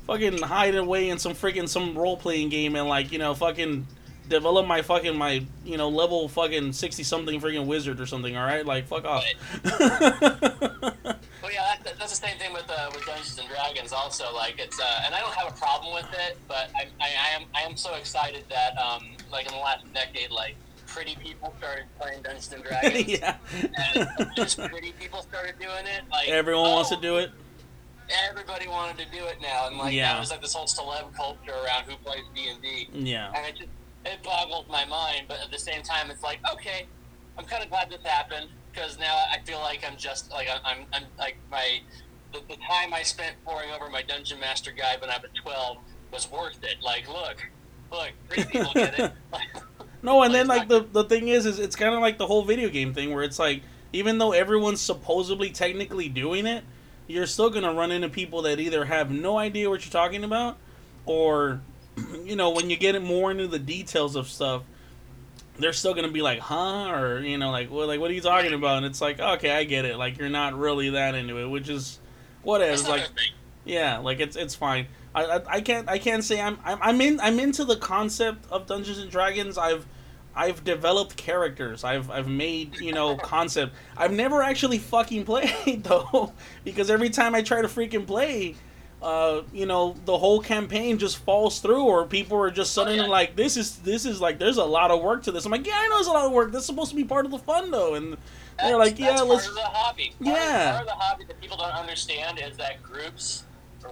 fucking 0.07 0.43
hide 0.43 0.75
away 0.75 1.09
in 1.09 1.19
some 1.19 1.33
freaking 1.33 1.69
some 1.69 1.97
role 1.97 2.17
playing 2.17 2.51
game 2.51 2.77
and 2.77 2.89
like 2.89 3.11
you 3.11 3.19
know 3.19 3.35
fucking 3.35 3.87
develop 4.29 4.67
my 4.67 4.83
fucking 4.83 5.17
my 5.17 5.45
you 5.65 5.77
know 5.77 5.89
level 5.89 6.29
fucking 6.29 6.73
sixty 6.73 7.03
something 7.03 7.41
freaking 7.41 7.67
wizard 7.67 8.01
or 8.01 8.07
something. 8.07 8.37
All 8.37 8.47
right, 8.47 8.65
like 8.65 8.87
fuck 8.87 9.05
off. 9.05 9.25
That, 11.85 11.99
that's 11.99 12.19
the 12.19 12.27
same 12.27 12.39
thing 12.39 12.53
with 12.53 12.65
uh, 12.71 12.91
with 12.95 13.05
Dungeons 13.05 13.39
and 13.39 13.49
Dragons. 13.49 13.93
Also, 13.93 14.33
like 14.35 14.59
it's, 14.59 14.81
uh, 14.81 15.03
and 15.05 15.15
I 15.15 15.21
don't 15.21 15.35
have 15.35 15.53
a 15.53 15.57
problem 15.57 15.95
with 15.95 16.09
it, 16.27 16.39
but 16.49 16.71
I, 16.75 16.87
I, 17.01 17.09
I 17.09 17.29
am 17.37 17.43
I 17.55 17.61
am 17.63 17.77
so 17.77 17.95
excited 17.95 18.45
that 18.49 18.77
um, 18.79 19.05
like 19.31 19.47
in 19.47 19.53
the 19.53 19.59
last 19.59 19.85
decade, 19.93 20.31
like 20.31 20.57
pretty 20.87 21.17
people 21.17 21.55
started 21.59 21.85
playing 22.01 22.23
Dungeons 22.23 22.53
and 22.53 22.65
Dragons, 22.69 23.07
yeah. 23.09 23.37
and 23.53 24.09
just 24.35 24.59
pretty 24.59 24.93
people 24.93 25.21
started 25.23 25.59
doing 25.61 25.85
it. 25.87 26.03
Like 26.11 26.29
Everyone 26.29 26.71
wants 26.71 26.89
to 26.91 26.97
oh, 26.97 27.01
do 27.01 27.17
it. 27.19 27.31
Everybody 28.29 28.69
wanted 28.69 28.99
to 29.05 29.11
do 29.11 29.25
it 29.27 29.37
now, 29.43 29.67
and 29.69 29.77
like 29.77 29.93
Yeah. 29.93 30.09
now 30.09 30.15
there's 30.17 30.31
like 30.31 30.43
this 30.43 30.55
whole 30.55 30.67
celeb 30.67 31.15
culture 31.15 31.53
around 31.53 31.85
who 31.85 31.97
plays 31.97 32.23
D 32.35 32.49
and 32.49 32.63
D, 32.63 32.89
Yeah. 32.93 33.31
and 33.35 33.47
it 33.47 33.57
just 33.57 33.69
it 34.07 34.23
boggles 34.23 34.67
my 34.71 34.85
mind. 34.87 35.27
But 35.29 35.41
at 35.45 35.51
the 35.51 35.59
same 35.59 35.83
time, 35.83 36.11
it's 36.11 36.23
like 36.23 36.39
okay, 36.53 36.87
I'm 37.37 37.45
kind 37.45 37.63
of 37.63 37.69
glad 37.69 37.91
this 37.91 38.03
happened 38.05 38.49
because 38.75 38.99
now 38.99 39.15
I 39.31 39.39
feel 39.45 39.61
like 39.61 39.85
I'm 39.89 39.97
just 39.97 40.31
like 40.31 40.49
I'm 40.65 40.87
I'm, 40.93 41.05
like 41.19 41.37
my 41.51 41.81
the, 42.33 42.41
the 42.49 42.57
time 42.57 42.93
I 42.93 43.03
spent 43.03 43.37
poring 43.45 43.71
over 43.71 43.89
my 43.89 44.03
Dungeon 44.03 44.41
Master 44.41 44.73
guide 44.73 45.01
when 45.01 45.11
I 45.11 45.19
was 45.19 45.31
12 45.35 45.79
was 46.13 46.31
worth 46.31 46.63
it. 46.65 46.83
Like, 46.83 47.09
look, 47.09 47.37
look, 47.93 48.13
pretty 48.29 48.45
people 48.45 48.73
get 48.75 48.99
it. 48.99 49.13
No, 50.03 50.23
and 50.23 50.33
Like, 50.33 50.33
then 50.33 50.47
like 50.49 50.69
the 50.69 50.81
the 50.81 51.05
thing 51.05 51.29
is, 51.29 51.47
is 51.47 51.59
it's 51.59 51.77
kind 51.77 51.95
of 51.95 52.01
like 52.01 52.19
the 52.19 52.27
whole 52.27 52.45
video 52.45 52.69
game 52.69 52.93
thing 52.93 53.15
where 53.15 53.23
it's 53.25 53.39
like 53.39 53.63
even 53.93 54.19
though 54.19 54.33
everyone's 54.33 54.81
supposedly 54.81 55.51
technically 55.51 56.09
doing 56.09 56.47
it, 56.47 56.65
you're 57.07 57.27
still 57.27 57.49
gonna 57.51 57.73
run 57.73 57.91
into 57.91 58.09
people 58.09 58.43
that 58.43 58.61
either 58.61 58.85
have 58.85 59.11
no 59.11 59.39
idea 59.39 59.71
what 59.71 59.85
you're 59.85 59.93
talking 59.93 60.23
about, 60.25 60.59
or 61.07 61.63
you 62.25 62.37
know 62.37 62.51
when 62.51 62.69
you 62.69 62.77
get 62.77 62.95
it 62.95 63.03
more 63.03 63.31
into 63.31 63.47
the 63.49 63.59
details 63.59 64.15
of 64.17 64.29
stuff, 64.29 64.63
they're 65.59 65.73
still 65.73 65.95
gonna 65.95 66.09
be 66.09 66.23
like, 66.23 66.41
huh, 66.41 66.91
or 66.91 67.21
you 67.21 67.39
know 67.39 67.51
like 67.51 67.71
well 67.71 67.87
like 67.87 68.01
what 68.01 68.11
are 68.11 68.15
you 68.15 68.21
talking 68.21 68.53
about? 68.53 68.79
And 68.79 68.87
it's 68.87 69.01
like 69.01 69.21
okay, 69.21 69.51
I 69.51 69.65
get 69.65 69.85
it. 69.85 69.97
Like 69.97 70.19
you're 70.19 70.29
not 70.29 70.55
really 70.55 70.91
that 70.91 71.15
into 71.15 71.39
it, 71.39 71.47
which 71.47 71.69
is 71.69 71.99
whatever. 72.43 72.73
it's 72.73 72.83
It's 72.83 72.89
not 72.89 72.99
like 72.99 73.09
yeah, 73.65 73.99
like 73.99 74.21
it's 74.21 74.37
it's 74.37 74.55
fine. 74.55 74.87
I, 75.15 75.25
I, 75.25 75.43
I 75.47 75.61
can't 75.61 75.89
I 75.89 75.99
can't 75.99 76.25
say 76.25 76.41
I'm, 76.41 76.59
I'm 76.65 76.79
I'm 76.81 77.01
in 77.01 77.21
I'm 77.21 77.39
into 77.39 77.65
the 77.65 77.77
concept 77.77 78.47
of 78.51 78.67
Dungeons 78.67 78.99
and 78.99 79.11
Dragons. 79.11 79.57
I've 79.57 79.87
I've 80.35 80.65
developed 80.65 81.17
characters. 81.17 81.85
I've 81.85 82.11
I've 82.11 82.29
made 82.29 82.81
you 82.81 82.93
know 82.93 83.17
concept. 83.23 83.75
I've 83.97 84.13
never 84.13 84.43
actually 84.43 84.79
fucking 84.79 85.25
played 85.27 85.85
though, 85.85 86.33
because 86.65 86.91
every 86.91 87.11
time 87.11 87.35
I 87.35 87.43
try 87.43 87.63
to 87.63 87.69
freaking 87.69 88.07
play, 88.07 88.57
uh, 89.05 89.43
you 89.53 89.67
know 89.67 89.95
the 90.07 90.17
whole 90.17 90.41
campaign 90.41 90.99
just 90.99 91.19
falls 91.19 91.61
through, 91.61 91.85
or 91.85 92.07
people 92.07 92.39
are 92.39 92.51
just 92.51 92.73
suddenly 92.73 93.01
yeah. 93.01 93.07
like, 93.07 93.37
this 93.37 93.59
is 93.59 93.77
this 93.81 94.07
is 94.07 94.19
like 94.19 94.39
there's 94.39 94.57
a 94.57 94.65
lot 94.65 94.91
of 94.91 95.03
work 95.03 95.23
to 95.25 95.33
this. 95.33 95.45
I'm 95.45 95.53
like, 95.53 95.67
yeah, 95.67 95.75
I 95.77 95.89
know 95.89 95.97
there's 95.97 96.07
a 96.07 96.13
lot 96.13 96.25
of 96.25 96.33
work. 96.33 96.53
That's 96.53 96.65
supposed 96.65 96.91
to 96.91 96.97
be 96.97 97.05
part 97.05 97.27
of 97.27 97.31
the 97.31 97.39
fun 97.39 97.71
though, 97.71 97.95
and 97.95 98.13
they're 98.15 98.19
That's- 98.57 98.79
like, 98.79 98.99
yeah, 98.99 99.21
let's 99.21 99.47
part 99.47 99.49
of 99.49 99.55
the 99.57 99.61
hobby. 99.61 100.15
Part 100.23 100.37
Yeah. 100.37 100.71
Of, 100.71 100.75
part 100.77 100.81
of 100.81 100.87
the 100.87 101.05
hobby 101.05 101.25
that 101.27 101.41
people 101.41 101.59
don't 101.59 101.75
understand 101.75 102.41
is 102.43 102.57
that 102.57 102.83
groups 102.83 103.45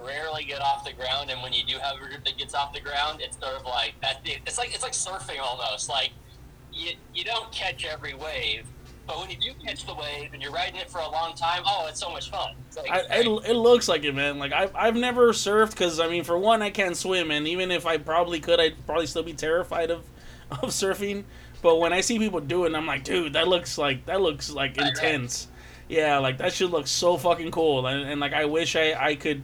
rarely 0.03 0.45
get 0.45 0.61
off 0.61 0.83
the 0.83 0.93
ground, 0.93 1.29
and 1.29 1.41
when 1.43 1.53
you 1.53 1.63
do 1.63 1.77
have 1.77 1.95
a 1.97 1.99
group 1.99 2.25
that 2.25 2.35
gets 2.39 2.55
off 2.55 2.73
the 2.73 2.81
ground, 2.81 3.21
it's 3.21 3.37
sort 3.37 3.53
of 3.55 3.65
like 3.65 3.93
that. 4.01 4.21
It's 4.25 4.57
like 4.57 4.73
it's 4.73 4.81
like 4.81 4.93
surfing 4.93 5.39
almost. 5.39 5.89
Like 5.89 6.09
you 6.73 6.93
you 7.13 7.23
don't 7.23 7.51
catch 7.51 7.85
every 7.85 8.15
wave, 8.15 8.65
but 9.05 9.19
when 9.19 9.29
you 9.29 9.37
do 9.37 9.51
catch 9.65 9.85
the 9.85 9.93
wave 9.93 10.29
and 10.33 10.41
you're 10.41 10.51
riding 10.51 10.79
it 10.79 10.89
for 10.89 10.99
a 10.99 11.09
long 11.09 11.35
time, 11.35 11.63
oh, 11.65 11.87
it's 11.89 11.99
so 11.99 12.09
much 12.09 12.29
fun. 12.29 12.55
Like, 12.75 12.89
I, 12.89 12.99
it, 13.19 13.25
it 13.49 13.55
looks 13.55 13.87
like 13.89 14.03
it, 14.03 14.13
man. 14.15 14.39
Like 14.39 14.53
I've, 14.53 14.73
I've 14.75 14.95
never 14.95 15.29
surfed 15.33 15.71
because 15.71 15.99
I 15.99 16.07
mean, 16.07 16.23
for 16.23 16.37
one, 16.37 16.61
I 16.61 16.69
can't 16.69 16.95
swim, 16.95 17.29
and 17.31 17.47
even 17.47 17.69
if 17.71 17.85
I 17.85 17.97
probably 17.97 18.39
could, 18.39 18.59
I'd 18.59 18.85
probably 18.85 19.07
still 19.07 19.23
be 19.23 19.33
terrified 19.33 19.91
of, 19.91 20.05
of 20.51 20.69
surfing. 20.69 21.25
But 21.61 21.77
when 21.77 21.93
I 21.93 22.01
see 22.01 22.19
people 22.19 22.39
do 22.39 22.65
it, 22.65 22.73
I'm 22.75 22.85
like, 22.85 23.03
dude, 23.03 23.33
that 23.33 23.47
looks 23.47 23.77
like 23.77 24.05
that 24.05 24.21
looks 24.21 24.49
like 24.49 24.77
Right, 24.77 24.83
right. 24.83 24.89
intense. 24.89 25.47
Yeah, 25.89 26.19
like 26.19 26.37
that 26.37 26.53
should 26.53 26.71
look 26.71 26.87
so 26.87 27.17
fucking 27.17 27.51
cool, 27.51 27.85
and, 27.85 28.09
and 28.09 28.21
like 28.21 28.33
I 28.33 28.45
wish 28.45 28.75
I 28.75 28.93
I 28.93 29.15
could, 29.15 29.43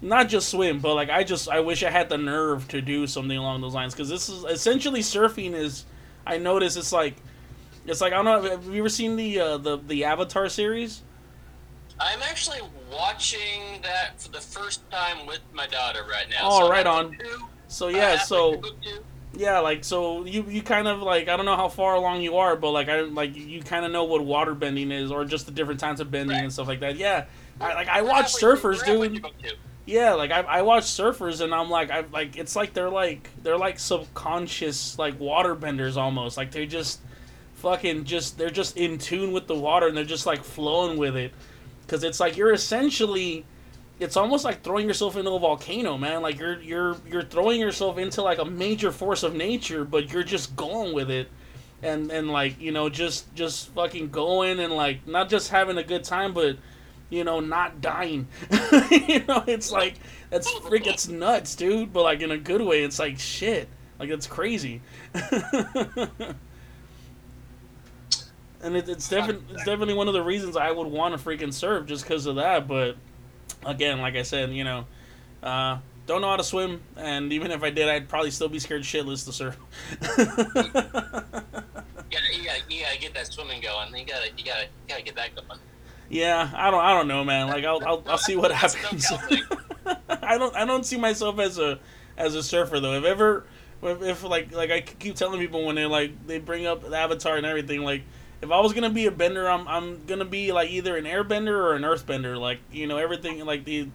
not 0.00 0.28
just 0.28 0.48
swim, 0.48 0.78
but 0.78 0.94
like 0.94 1.10
I 1.10 1.24
just 1.24 1.48
I 1.48 1.60
wish 1.60 1.82
I 1.82 1.90
had 1.90 2.08
the 2.08 2.18
nerve 2.18 2.68
to 2.68 2.80
do 2.80 3.06
something 3.08 3.36
along 3.36 3.60
those 3.62 3.74
lines 3.74 3.94
because 3.94 4.08
this 4.08 4.28
is 4.28 4.44
essentially 4.44 5.00
surfing 5.00 5.54
is. 5.54 5.84
I 6.24 6.38
notice 6.38 6.76
it's 6.76 6.92
like, 6.92 7.16
it's 7.86 8.00
like 8.00 8.12
I 8.12 8.22
don't 8.22 8.24
know. 8.24 8.50
Have 8.50 8.64
you 8.66 8.78
ever 8.80 8.88
seen 8.88 9.16
the 9.16 9.40
uh, 9.40 9.56
the 9.58 9.76
the 9.78 10.04
Avatar 10.04 10.48
series? 10.48 11.02
I'm 12.00 12.20
actually 12.22 12.60
watching 12.90 13.80
that 13.82 14.20
for 14.20 14.30
the 14.30 14.40
first 14.40 14.88
time 14.90 15.26
with 15.26 15.40
my 15.52 15.66
daughter 15.66 16.00
right 16.10 16.26
now. 16.30 16.38
Oh, 16.42 16.60
So 16.60 16.70
right 16.70 16.86
on. 16.86 17.12
two. 17.12 17.42
So 17.68 17.88
yeah, 17.88 18.18
so 18.18 18.52
through 18.52 18.60
book 18.62 18.82
two. 18.82 19.04
Yeah, 19.34 19.60
like 19.60 19.82
so 19.84 20.24
you 20.24 20.44
you 20.48 20.62
kind 20.62 20.86
of 20.88 21.00
like 21.00 21.28
I 21.28 21.36
don't 21.36 21.46
know 21.46 21.56
how 21.56 21.68
far 21.68 21.94
along 21.94 22.20
you 22.22 22.36
are, 22.36 22.54
but 22.56 22.70
like 22.72 22.88
I 22.88 23.00
like 23.02 23.34
you 23.36 23.62
kind 23.62 23.84
of 23.86 23.90
know 23.92 24.04
what 24.04 24.24
water 24.24 24.54
bending 24.54 24.90
is, 24.90 25.10
or 25.10 25.24
just 25.24 25.46
the 25.46 25.52
different 25.52 25.80
types 25.80 26.00
of 26.00 26.10
bending 26.10 26.36
Right. 26.36 26.42
and 26.44 26.52
stuff 26.52 26.68
like 26.68 26.80
that. 26.80 26.96
Yeah, 26.96 27.24
I, 27.60 27.74
like 27.74 27.88
I 27.88 28.02
watch 28.02 28.26
surfers 28.34 28.84
doing. 28.84 29.12
through 29.12 29.20
book 29.20 29.34
two. 29.42 29.54
Yeah, 29.86 30.12
like 30.14 30.30
I, 30.30 30.40
I 30.42 30.62
watch 30.62 30.84
surfers 30.84 31.40
and 31.40 31.54
I'm 31.54 31.70
like 31.70 31.90
I 31.90 32.04
like 32.12 32.36
it's 32.36 32.54
like 32.54 32.72
they're 32.74 32.90
like 32.90 33.28
they're 33.42 33.56
like 33.58 33.78
subconscious 33.78 34.98
like 34.98 35.18
water 35.18 35.54
benders 35.54 35.96
almost 35.96 36.36
like 36.36 36.50
they 36.52 36.66
just 36.66 37.00
fucking 37.62 38.04
just 38.04 38.36
they're 38.36 38.50
just 38.50 38.76
in 38.76 38.98
tune 38.98 39.32
with 39.32 39.46
the 39.46 39.54
water 39.54 39.86
and 39.86 39.96
they're 39.96 40.04
just 40.04 40.26
like 40.26 40.42
flowing 40.42 40.98
with 40.98 41.16
it. 41.16 41.32
Because 41.82 42.02
it's 42.04 42.20
like 42.20 42.36
you're 42.36 42.52
essentially 42.52 43.46
it's 44.00 44.16
almost 44.16 44.44
like 44.44 44.62
throwing 44.62 44.88
yourself 44.88 45.16
into 45.16 45.30
a 45.30 45.38
volcano 45.38 45.96
man. 45.96 46.22
Like 46.22 46.38
you're 46.38 46.60
you're 46.60 46.96
you're 47.08 47.22
throwing 47.22 47.60
yourself 47.60 47.98
into 47.98 48.20
like 48.20 48.38
a 48.38 48.44
major 48.44 48.90
force 48.90 49.22
of 49.22 49.34
nature 49.34 49.84
but 49.84 50.12
you're 50.12 50.24
just 50.24 50.54
going 50.56 50.92
with 50.92 51.08
it. 51.08 51.28
And 51.82 52.10
and 52.10 52.30
like 52.30 52.60
you 52.60 52.72
know 52.72 52.88
just 52.88 53.32
just 53.34 53.68
fucking 53.70 54.10
going 54.10 54.58
and 54.58 54.72
like 54.72 55.06
not 55.06 55.28
just 55.28 55.50
having 55.50 55.78
a 55.78 55.84
good 55.84 56.02
time 56.02 56.34
but 56.34 56.56
you 57.10 57.22
know 57.22 57.38
not 57.38 57.80
dying. 57.80 58.26
You 58.90 59.24
know 59.26 59.44
it's 59.46 59.70
like 59.70 59.94
that's 60.30 60.50
freak 60.50 60.86
it's 60.88 61.06
nuts 61.06 61.54
dude. 61.54 61.92
But 61.92 62.02
like 62.02 62.22
in 62.22 62.32
a 62.32 62.38
good 62.38 62.60
way 62.60 62.82
it's 62.82 62.98
like 62.98 63.20
shit. 63.20 63.68
Like 64.00 64.10
it's 64.10 64.26
crazy 64.26 64.82
and 68.62 68.76
it, 68.76 68.88
it's 68.88 69.08
definitely 69.08 69.44
it's 69.54 69.64
definitely 69.64 69.94
one 69.94 70.08
of 70.08 70.14
the 70.14 70.22
reasons 70.22 70.56
I 70.56 70.70
would 70.70 70.86
want 70.86 71.18
to 71.18 71.22
freaking 71.22 71.52
serve 71.52 71.86
just 71.86 72.04
because 72.04 72.26
of 72.26 72.36
that. 72.36 72.68
But 72.68 72.96
again, 73.64 74.00
like 74.00 74.14
I 74.14 74.22
said, 74.22 74.52
you 74.52 74.64
know, 74.64 74.86
uh, 75.42 75.78
don't 76.06 76.20
know 76.20 76.28
how 76.28 76.36
to 76.36 76.44
swim, 76.44 76.80
and 76.96 77.32
even 77.32 77.50
if 77.50 77.62
I 77.62 77.70
did, 77.70 77.88
I'd 77.88 78.08
probably 78.08 78.30
still 78.30 78.48
be 78.48 78.58
scared 78.58 78.82
shitless 78.82 79.24
to 79.26 79.32
surf. 79.32 79.56
You 82.12 82.18
gotta, 82.18 82.36
you 82.36 82.44
gotta, 82.44 82.60
you 82.68 82.82
gotta 82.82 82.98
get 82.98 83.14
that 83.14 83.32
swimming 83.32 83.62
going. 83.62 83.96
You 83.96 84.04
gotta, 84.04 84.28
you 84.36 84.44
gotta, 84.44 84.64
you 84.64 84.88
gotta 84.88 85.02
get 85.02 85.16
that 85.16 85.34
going. 85.34 85.60
yeah, 86.10 86.50
I 86.54 86.70
don't, 86.70 86.84
I 86.84 86.92
don't 86.92 87.08
know, 87.08 87.24
man. 87.24 87.48
Like 87.48 87.64
I'll, 87.64 87.82
I'll, 87.86 88.02
I'll 88.06 88.18
see 88.18 88.36
what 88.36 88.52
happens. 88.52 89.10
I 90.10 90.36
don't, 90.36 90.54
I 90.54 90.66
don't 90.66 90.84
see 90.84 90.98
myself 90.98 91.38
as 91.38 91.58
a, 91.58 91.78
as 92.18 92.34
a 92.34 92.42
surfer 92.42 92.80
though. 92.80 92.92
If 92.92 93.04
ever, 93.04 93.46
if, 93.82 94.02
if 94.02 94.22
like, 94.24 94.52
like 94.52 94.70
I 94.70 94.82
keep 94.82 95.14
telling 95.14 95.40
people 95.40 95.64
when 95.64 95.74
they 95.74 95.86
like 95.86 96.26
they 96.26 96.38
bring 96.38 96.66
up 96.66 96.82
the 96.82 96.94
Avatar 96.94 97.38
and 97.38 97.46
everything, 97.46 97.80
like 97.80 98.02
if 98.42 98.50
I 98.50 98.60
was 98.60 98.72
gonna 98.72 98.90
be 98.90 99.06
a 99.06 99.10
bender, 99.10 99.48
I'm, 99.48 99.66
I'm 99.68 100.04
gonna 100.06 100.24
be 100.24 100.52
like 100.52 100.70
either 100.70 100.96
an 100.96 101.04
airbender 101.04 101.56
or 101.56 101.74
an 101.74 101.82
earthbender. 101.82 102.38
Like 102.38 102.58
you 102.72 102.86
know 102.86 102.96
everything, 102.98 103.44
like 103.44 103.64
the, 103.64 103.88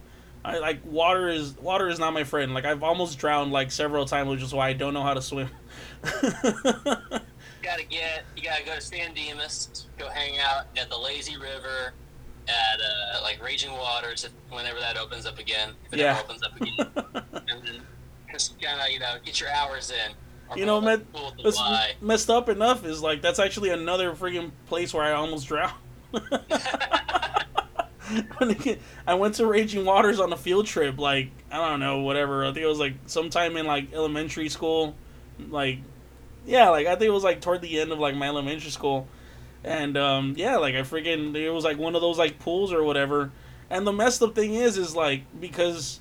I 0.44 0.58
like 0.58 0.80
water 0.84 1.28
is 1.28 1.56
water 1.58 1.88
is 1.88 1.98
not 1.98 2.12
my 2.14 2.24
friend. 2.24 2.54
Like 2.54 2.64
I've 2.64 2.82
almost 2.82 3.18
drowned 3.18 3.52
like 3.52 3.70
several 3.70 4.06
times, 4.06 4.30
which 4.30 4.42
is 4.42 4.52
why 4.54 4.68
I 4.68 4.72
don't 4.72 4.94
know 4.94 5.02
how 5.02 5.14
to 5.14 5.22
swim. 5.22 5.48
You 6.02 6.10
gotta 7.62 7.84
get, 7.84 8.24
you 8.36 8.42
gotta 8.42 8.64
go 8.64 8.74
to 8.74 8.80
San 8.80 9.12
Dimas, 9.14 9.86
go 9.98 10.08
hang 10.08 10.38
out 10.38 10.66
at 10.80 10.88
the 10.88 10.96
Lazy 10.96 11.36
River, 11.36 11.92
at 12.46 12.80
uh, 12.80 13.20
like 13.22 13.42
Raging 13.44 13.72
Waters, 13.72 14.24
if, 14.24 14.30
whenever 14.50 14.80
that 14.80 14.96
opens 14.96 15.26
up 15.26 15.38
again. 15.38 15.70
If 15.86 15.92
it 15.92 15.98
Yeah. 15.98 16.12
ever 16.12 16.20
opens 16.20 16.42
up 16.42 16.56
again. 16.56 16.74
and 17.48 17.66
then 17.66 17.80
just 18.32 18.60
kind 18.62 18.80
of, 18.80 18.88
you 18.88 19.00
know, 19.00 19.16
get 19.24 19.38
your 19.40 19.50
hours 19.50 19.90
in. 19.90 20.12
You 20.56 20.66
know, 20.66 20.80
go 20.80 20.86
man, 20.86 20.98
to 21.00 21.04
the 21.04 21.10
pool 21.18 21.30
to 21.32 21.42
What's 21.44 21.56
lie. 21.58 21.92
messed 22.00 22.30
up 22.30 22.48
enough 22.48 22.84
is 22.84 23.02
like 23.02 23.22
that's 23.22 23.38
actually 23.38 23.70
another 23.70 24.12
freaking 24.14 24.50
place 24.66 24.92
where 24.94 25.04
I 25.04 25.12
almost 25.12 25.46
drowned. 25.48 25.74
I- 28.40 28.78
I 29.06 29.14
went 29.14 29.34
to 29.34 29.46
Raging 29.46 29.84
Waters 29.84 30.18
on 30.20 30.32
a 30.32 30.36
field 30.36 30.66
trip, 30.66 30.98
like 30.98 31.30
I 31.50 31.56
don't 31.68 31.80
know, 31.80 31.98
whatever. 32.00 32.44
I 32.44 32.48
think 32.52 32.64
it 32.64 32.66
was 32.66 32.78
like 32.78 32.94
sometime 33.06 33.56
in 33.56 33.66
like 33.66 33.92
elementary 33.92 34.48
school, 34.48 34.94
like 35.50 35.78
yeah, 36.46 36.70
like 36.70 36.86
I 36.86 36.92
think 36.92 37.08
it 37.08 37.12
was 37.12 37.24
like 37.24 37.40
toward 37.40 37.60
the 37.60 37.78
end 37.80 37.92
of 37.92 37.98
like 37.98 38.14
my 38.16 38.28
elementary 38.28 38.70
school, 38.70 39.06
and 39.62 39.96
um, 39.98 40.34
yeah, 40.38 40.56
like 40.56 40.74
I 40.74 40.80
freaking 40.80 41.34
it 41.36 41.50
was 41.50 41.64
like 41.64 41.76
one 41.78 41.94
of 41.94 42.00
those 42.00 42.18
like 42.18 42.38
pools 42.38 42.72
or 42.72 42.82
whatever. 42.82 43.30
And 43.70 43.86
the 43.86 43.92
messed 43.92 44.22
up 44.22 44.34
thing 44.34 44.54
is, 44.54 44.78
is 44.78 44.96
like 44.96 45.22
because 45.38 46.00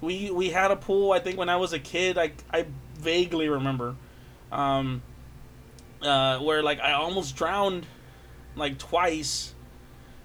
we 0.00 0.30
we 0.32 0.50
had 0.50 0.72
a 0.72 0.76
pool. 0.76 1.12
I 1.12 1.20
think 1.20 1.38
when 1.38 1.48
I 1.48 1.56
was 1.56 1.72
a 1.72 1.78
kid, 1.78 2.18
I 2.18 2.32
I 2.52 2.66
vaguely 3.04 3.48
remember, 3.48 3.94
um, 4.50 5.02
uh, 6.02 6.38
where 6.38 6.62
like 6.62 6.80
I 6.80 6.92
almost 6.92 7.36
drowned, 7.36 7.86
like 8.56 8.78
twice, 8.78 9.54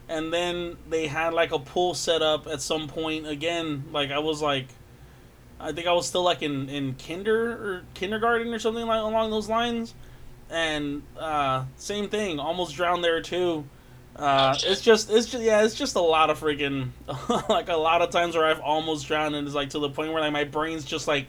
and 0.07 0.34
then 0.34 0.77
they 0.89 1.07
had 1.07 1.34
like 1.34 1.51
a 1.51 1.60
pool 1.60 1.93
set 1.93 2.22
up 2.22 2.47
at 2.47 2.61
some 2.61 2.88
point 2.88 3.27
again. 3.27 3.85
Like 3.91 4.11
I 4.11 4.19
was 4.19 4.41
like, 4.41 4.68
I 5.60 5.73
think 5.73 5.88
I 5.88 5.93
was 5.93 6.07
still 6.07 6.23
like 6.23 6.41
in 6.41 6.69
in 6.69 6.95
kinder 6.95 7.51
or 7.51 7.84
kindergarten 7.93 8.53
or 8.53 8.60
something 8.60 8.85
like 8.85 9.01
along 9.01 9.30
those 9.30 9.49
lines, 9.49 9.93
and 10.49 11.03
uh, 11.18 11.65
same 11.76 12.10
thing, 12.10 12.39
almost 12.39 12.76
drowned 12.76 13.03
there 13.03 13.22
too. 13.22 13.65
Uh, 14.15 14.53
it's 14.65 14.81
just, 14.81 15.10
it's 15.10 15.27
just, 15.27 15.41
yeah, 15.41 15.64
it's 15.64 15.76
just 15.76 15.95
a 15.95 16.01
lot 16.01 16.30
of 16.30 16.38
freaking, 16.39 16.89
like 17.49 17.69
a 17.69 17.76
lot 17.76 18.01
of 18.01 18.10
times 18.10 18.35
where 18.35 18.45
I've 18.45 18.60
almost 18.60 19.07
drowned, 19.07 19.34
and 19.34 19.47
it's 19.47 19.56
like 19.56 19.69
to 19.69 19.80
the 19.80 19.89
point 19.89 20.11
where 20.11 20.22
like 20.22 20.34
my 20.34 20.43
brain's 20.43 20.84
just 20.84 21.07
like, 21.07 21.27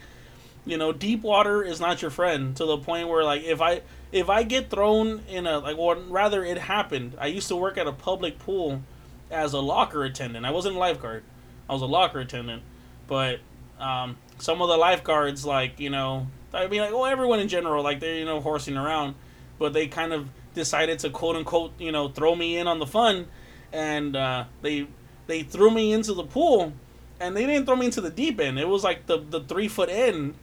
you 0.70 0.78
know, 0.78 0.92
deep 0.92 1.22
water 1.22 1.62
is 1.62 1.80
not 1.80 2.00
your 2.00 2.10
friend. 2.10 2.56
To 2.56 2.64
the 2.64 2.78
point 2.78 3.08
where 3.08 3.24
like 3.24 3.42
if 3.42 3.60
I 3.60 3.82
if 4.12 4.30
I 4.30 4.42
get 4.42 4.70
thrown 4.70 5.22
in 5.28 5.46
a 5.46 5.58
like, 5.58 5.76
or 5.76 5.96
rather, 5.96 6.44
it 6.44 6.58
happened. 6.58 7.16
I 7.18 7.26
used 7.26 7.48
to 7.48 7.56
work 7.56 7.76
at 7.76 7.86
a 7.86 7.92
public 7.92 8.38
pool 8.38 8.82
as 9.30 9.52
a 9.52 9.60
locker 9.60 10.04
attendant. 10.04 10.46
I 10.46 10.50
wasn't 10.50 10.76
a 10.76 10.78
lifeguard. 10.78 11.22
I 11.68 11.72
was 11.72 11.82
a 11.82 11.86
locker 11.86 12.20
attendant, 12.20 12.62
but 13.06 13.40
um, 13.78 14.16
some 14.38 14.60
of 14.60 14.68
the 14.68 14.76
lifeguards, 14.76 15.44
like 15.44 15.78
you 15.80 15.90
know, 15.90 16.26
I 16.52 16.66
mean, 16.66 16.80
like 16.80 16.92
well, 16.92 17.06
everyone 17.06 17.40
in 17.40 17.48
general, 17.48 17.82
like 17.82 18.00
they're 18.00 18.16
you 18.16 18.24
know 18.24 18.40
horsing 18.40 18.76
around, 18.76 19.14
but 19.58 19.72
they 19.72 19.86
kind 19.86 20.12
of 20.12 20.28
decided 20.54 20.98
to 21.00 21.10
quote 21.10 21.36
unquote 21.36 21.72
you 21.78 21.92
know 21.92 22.08
throw 22.08 22.34
me 22.34 22.56
in 22.56 22.66
on 22.66 22.78
the 22.78 22.86
fun, 22.86 23.26
and 23.72 24.16
uh, 24.16 24.44
they 24.62 24.86
they 25.26 25.42
threw 25.42 25.70
me 25.70 25.92
into 25.92 26.12
the 26.12 26.24
pool, 26.24 26.72
and 27.20 27.36
they 27.36 27.46
didn't 27.46 27.66
throw 27.66 27.76
me 27.76 27.86
into 27.86 28.00
the 28.00 28.10
deep 28.10 28.40
end. 28.40 28.58
It 28.58 28.68
was 28.68 28.82
like 28.82 29.06
the 29.06 29.18
the 29.18 29.40
three 29.40 29.68
foot 29.68 29.88
end, 29.88 30.34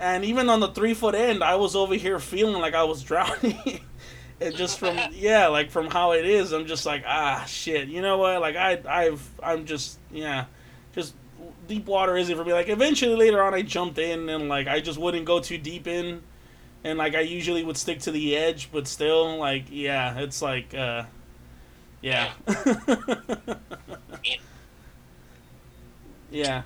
and 0.00 0.24
even 0.24 0.48
on 0.48 0.60
the 0.60 0.68
three 0.68 0.94
foot 0.94 1.14
end, 1.14 1.44
I 1.44 1.56
was 1.56 1.76
over 1.76 1.94
here 1.94 2.18
feeling 2.18 2.60
like 2.60 2.74
I 2.74 2.84
was 2.84 3.02
drowning. 3.10 3.80
it 4.40 4.56
just 4.56 4.78
from 4.78 4.98
yeah, 5.12 5.48
like 5.48 5.70
from 5.70 5.88
how 5.88 6.12
it 6.12 6.24
is, 6.24 6.52
I'm 6.52 6.66
just 6.66 6.86
like 6.86 7.04
ah 7.06 7.44
shit. 7.46 7.88
You 7.88 8.02
know 8.02 8.18
what? 8.18 8.40
Like 8.40 8.56
I 8.56 8.80
I've 8.88 9.28
I'm 9.42 9.66
just 9.66 9.98
yeah, 10.10 10.46
just 10.94 11.14
deep 11.68 11.86
water 11.86 12.16
isn't 12.16 12.36
for 12.36 12.44
me. 12.44 12.52
Like 12.52 12.68
eventually 12.68 13.14
later 13.14 13.42
on, 13.42 13.54
I 13.54 13.62
jumped 13.62 13.98
in 13.98 14.28
and 14.28 14.48
like 14.48 14.66
I 14.66 14.80
just 14.80 14.98
wouldn't 14.98 15.26
go 15.26 15.38
too 15.40 15.58
deep 15.58 15.86
in, 15.86 16.22
and 16.82 16.98
like 16.98 17.14
I 17.14 17.20
usually 17.20 17.62
would 17.62 17.76
stick 17.76 18.00
to 18.00 18.10
the 18.10 18.36
edge, 18.36 18.70
but 18.72 18.88
still 18.88 19.36
like 19.36 19.66
yeah, 19.70 20.18
it's 20.18 20.40
like 20.40 20.74
uh, 20.74 21.04
yeah. 22.00 22.32
yeah. 26.30 26.62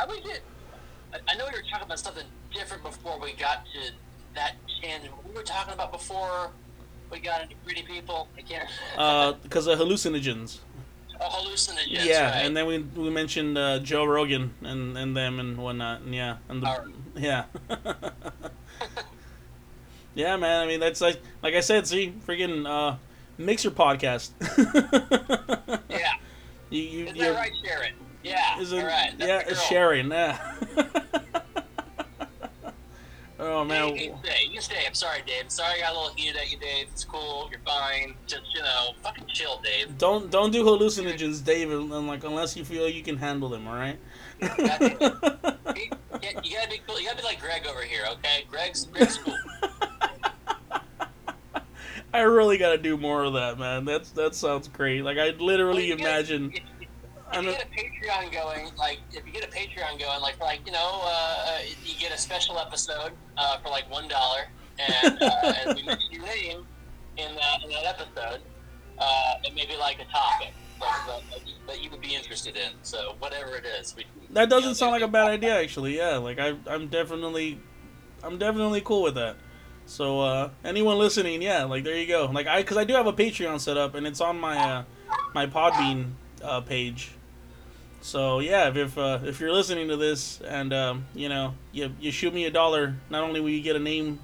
How 0.00 0.06
we 0.06 0.18
get? 0.22 0.40
I, 1.28 1.34
know 1.36 1.44
we 1.44 1.50
were 1.50 1.62
talking 1.70 1.84
about 1.84 1.98
something 1.98 2.24
different 2.54 2.82
before 2.82 3.20
we 3.20 3.34
got 3.34 3.66
to 3.66 3.92
that 4.34 4.54
tangent. 4.80 5.14
What 5.14 5.28
we 5.28 5.34
were 5.34 5.42
talking 5.42 5.74
about 5.74 5.92
before 5.92 6.52
we 7.10 7.20
got 7.20 7.42
into 7.42 7.54
pretty 7.66 7.82
people. 7.82 8.26
I 8.34 8.40
can't. 8.40 8.66
uh, 8.96 9.32
because 9.42 9.66
of 9.66 9.78
hallucinogens. 9.78 10.60
oh, 11.20 11.28
hallucinogens. 11.28 12.06
yeah, 12.06 12.30
right. 12.30 12.46
and 12.46 12.56
then 12.56 12.64
we 12.64 12.78
we 12.78 13.10
mentioned 13.10 13.58
uh, 13.58 13.80
Joe 13.80 14.06
Rogan 14.06 14.54
and 14.62 14.96
and 14.96 15.14
them 15.14 15.38
and 15.38 15.58
whatnot. 15.58 16.00
And 16.00 16.14
yeah, 16.14 16.38
and 16.48 16.62
the 16.62 16.92
yeah. 17.16 17.44
yeah, 20.14 20.34
man. 20.38 20.62
I 20.62 20.66
mean, 20.66 20.80
that's 20.80 21.02
like 21.02 21.20
like 21.42 21.52
I 21.52 21.60
said. 21.60 21.86
See, 21.86 22.14
freaking 22.26 22.66
uh, 22.66 22.96
mix 23.36 23.64
your 23.64 23.74
podcast. 23.74 24.30
yeah, 25.90 26.12
you 26.70 26.80
you 26.80 27.06
is 27.08 27.18
that 27.18 27.34
right, 27.34 27.52
Sharon? 27.62 27.92
Yeah, 28.22 28.60
is 28.60 28.72
all 28.72 28.80
it, 28.80 28.84
right. 28.84 29.12
Yeah, 29.18 29.42
it's 29.46 29.62
sharing. 29.62 30.12
Oh, 33.42 33.46
yeah. 33.46 33.48
oh 33.52 33.64
man. 33.64 33.96
you 33.96 34.10
can 34.10 34.18
stay. 34.22 34.46
You 34.50 34.60
stay. 34.60 34.84
I'm 34.86 34.92
sorry, 34.94 35.22
Dave. 35.26 35.50
Sorry, 35.50 35.78
I 35.78 35.80
got 35.80 35.94
a 35.94 35.98
little 35.98 36.14
heated 36.14 36.36
at 36.36 36.52
you, 36.52 36.58
Dave. 36.58 36.88
It's 36.92 37.04
cool. 37.04 37.48
You're 37.50 37.60
fine. 37.60 38.14
Just 38.26 38.42
you 38.54 38.60
know, 38.60 38.90
fucking 39.02 39.24
chill, 39.28 39.62
Dave. 39.64 39.96
Don't 39.96 40.30
don't 40.30 40.50
do 40.50 40.62
hallucinogens, 40.62 41.42
Dave. 41.42 41.70
And 41.70 42.06
like 42.06 42.22
unless 42.24 42.54
you 42.54 42.66
feel 42.66 42.86
you 42.86 43.02
can 43.02 43.16
handle 43.16 43.48
them, 43.48 43.66
all 43.66 43.74
right? 43.74 43.98
You, 46.22 46.28
you 46.42 46.54
gotta 46.54 46.68
be 46.68 46.80
cool. 46.86 47.00
You 47.00 47.06
gotta 47.06 47.16
be 47.18 47.22
like 47.22 47.40
Greg 47.40 47.66
over 47.66 47.80
here, 47.82 48.02
okay? 48.12 48.44
Greg's 48.50 48.84
Greg's 48.86 49.16
cool. 49.16 49.34
I 52.12 52.20
really 52.20 52.58
gotta 52.58 52.76
do 52.76 52.98
more 52.98 53.24
of 53.24 53.32
that, 53.34 53.58
man. 53.58 53.86
That's 53.86 54.10
that 54.10 54.34
sounds 54.34 54.68
great. 54.68 55.02
Like 55.02 55.16
I 55.16 55.30
literally 55.30 55.88
Well, 55.90 55.98
you 55.98 56.04
imagine. 56.04 56.52
If 56.52 56.60
you 57.36 57.42
know- 57.42 57.52
get 57.52 57.64
a 57.64 57.68
Patreon 58.20 58.32
going, 58.32 58.70
like 58.76 58.98
if 59.12 59.26
you 59.26 59.32
get 59.32 59.44
a 59.44 59.50
Patreon 59.50 59.98
going, 59.98 60.20
like 60.20 60.40
like 60.40 60.60
you 60.66 60.72
know, 60.72 61.00
uh, 61.04 61.58
you 61.84 61.98
get 61.98 62.12
a 62.12 62.18
special 62.18 62.58
episode 62.58 63.12
uh, 63.36 63.58
for 63.58 63.68
like 63.68 63.90
one 63.90 64.08
dollar, 64.08 64.42
and 64.78 65.22
uh, 65.22 65.30
and 65.66 65.76
we 65.76 65.82
mention 65.82 66.10
your 66.10 66.24
name 66.24 66.66
in 67.16 67.34
that 67.34 67.62
in 67.62 67.70
that 67.70 67.86
episode, 67.86 68.40
uh, 68.98 69.34
and 69.44 69.54
maybe 69.54 69.76
like 69.76 70.00
a 70.00 70.04
topic 70.04 70.52
that, 70.80 71.06
that, 71.06 71.40
that 71.66 71.82
you 71.82 71.90
would 71.90 72.00
be 72.00 72.14
interested 72.14 72.56
in. 72.56 72.72
So 72.82 73.14
whatever 73.18 73.56
it 73.56 73.64
is, 73.80 73.94
we, 73.96 74.04
That 74.30 74.42
you 74.42 74.46
know, 74.46 74.46
doesn't 74.46 74.74
sound 74.76 74.92
like 74.92 75.02
a 75.02 75.08
bad 75.08 75.28
idea, 75.28 75.60
actually. 75.60 75.96
Yeah, 75.96 76.16
like 76.16 76.38
I, 76.38 76.54
I'm 76.66 76.88
definitely, 76.88 77.60
I'm 78.22 78.38
definitely 78.38 78.80
cool 78.80 79.02
with 79.02 79.14
that. 79.14 79.36
So 79.86 80.20
uh, 80.20 80.50
anyone 80.64 80.98
listening, 80.98 81.42
yeah, 81.42 81.64
like 81.64 81.84
there 81.84 81.96
you 81.96 82.06
go. 82.06 82.30
Like 82.32 82.46
I, 82.46 82.62
because 82.62 82.76
I 82.76 82.84
do 82.84 82.94
have 82.94 83.06
a 83.06 83.12
Patreon 83.12 83.60
set 83.60 83.76
up, 83.76 83.94
and 83.94 84.06
it's 84.06 84.20
on 84.20 84.38
my 84.38 84.56
uh, 84.56 84.84
my 85.34 85.46
Podbean 85.46 86.12
uh, 86.42 86.60
page. 86.60 87.12
So 88.00 88.40
yeah, 88.40 88.68
if 88.68 88.76
if, 88.76 88.98
uh, 88.98 89.18
if 89.24 89.40
you're 89.40 89.52
listening 89.52 89.88
to 89.88 89.96
this 89.96 90.40
and 90.40 90.72
um, 90.72 91.06
you 91.14 91.28
know 91.28 91.54
you 91.72 91.92
you 92.00 92.10
shoot 92.10 92.32
me 92.32 92.46
a 92.46 92.50
dollar, 92.50 92.94
not 93.10 93.22
only 93.22 93.40
will 93.40 93.50
you 93.50 93.60
get 93.62 93.76
a 93.76 93.80
name 93.80 94.20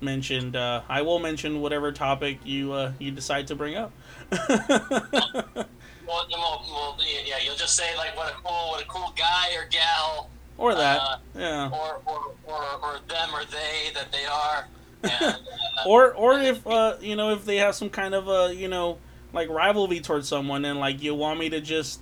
mentioned, 0.00 0.56
uh, 0.56 0.82
I 0.88 1.02
will 1.02 1.20
mention 1.20 1.60
whatever 1.60 1.92
topic 1.92 2.38
you 2.44 2.72
uh, 2.72 2.92
you 2.98 3.10
decide 3.12 3.46
to 3.48 3.54
bring 3.54 3.76
up. 3.76 3.92
Well, 6.04 6.26
well, 6.30 6.98
yeah, 7.24 7.36
you'll 7.42 7.56
just 7.56 7.76
say 7.76 7.96
like 7.96 8.16
what 8.16 8.30
a 8.30 8.34
cool, 8.34 8.70
what 8.70 8.82
a 8.82 8.86
cool 8.86 9.14
guy 9.16 9.54
or 9.56 9.66
gal, 9.70 10.28
or 10.58 10.74
that, 10.74 11.00
Uh, 11.00 11.16
yeah. 11.34 11.70
or 11.72 12.00
or, 12.04 12.34
or, 12.44 12.64
or 12.82 12.98
them 13.08 13.28
or 13.32 13.44
they 13.44 13.92
that 13.94 14.10
they 14.12 14.24
are. 14.24 14.66
And, 15.04 15.12
uh, 15.22 15.32
or 15.86 16.12
or 16.12 16.38
if 16.40 16.66
uh 16.66 16.96
you 17.00 17.16
know 17.16 17.30
if 17.32 17.44
they 17.44 17.56
have 17.56 17.74
some 17.74 17.88
kind 17.88 18.14
of 18.14 18.28
a 18.28 18.54
you 18.54 18.68
know 18.68 18.98
like 19.32 19.48
rivalry 19.48 20.00
towards 20.00 20.28
someone 20.28 20.64
and 20.64 20.78
like 20.78 21.02
you 21.02 21.14
want 21.14 21.38
me 21.38 21.48
to 21.50 21.60
just 21.60 22.00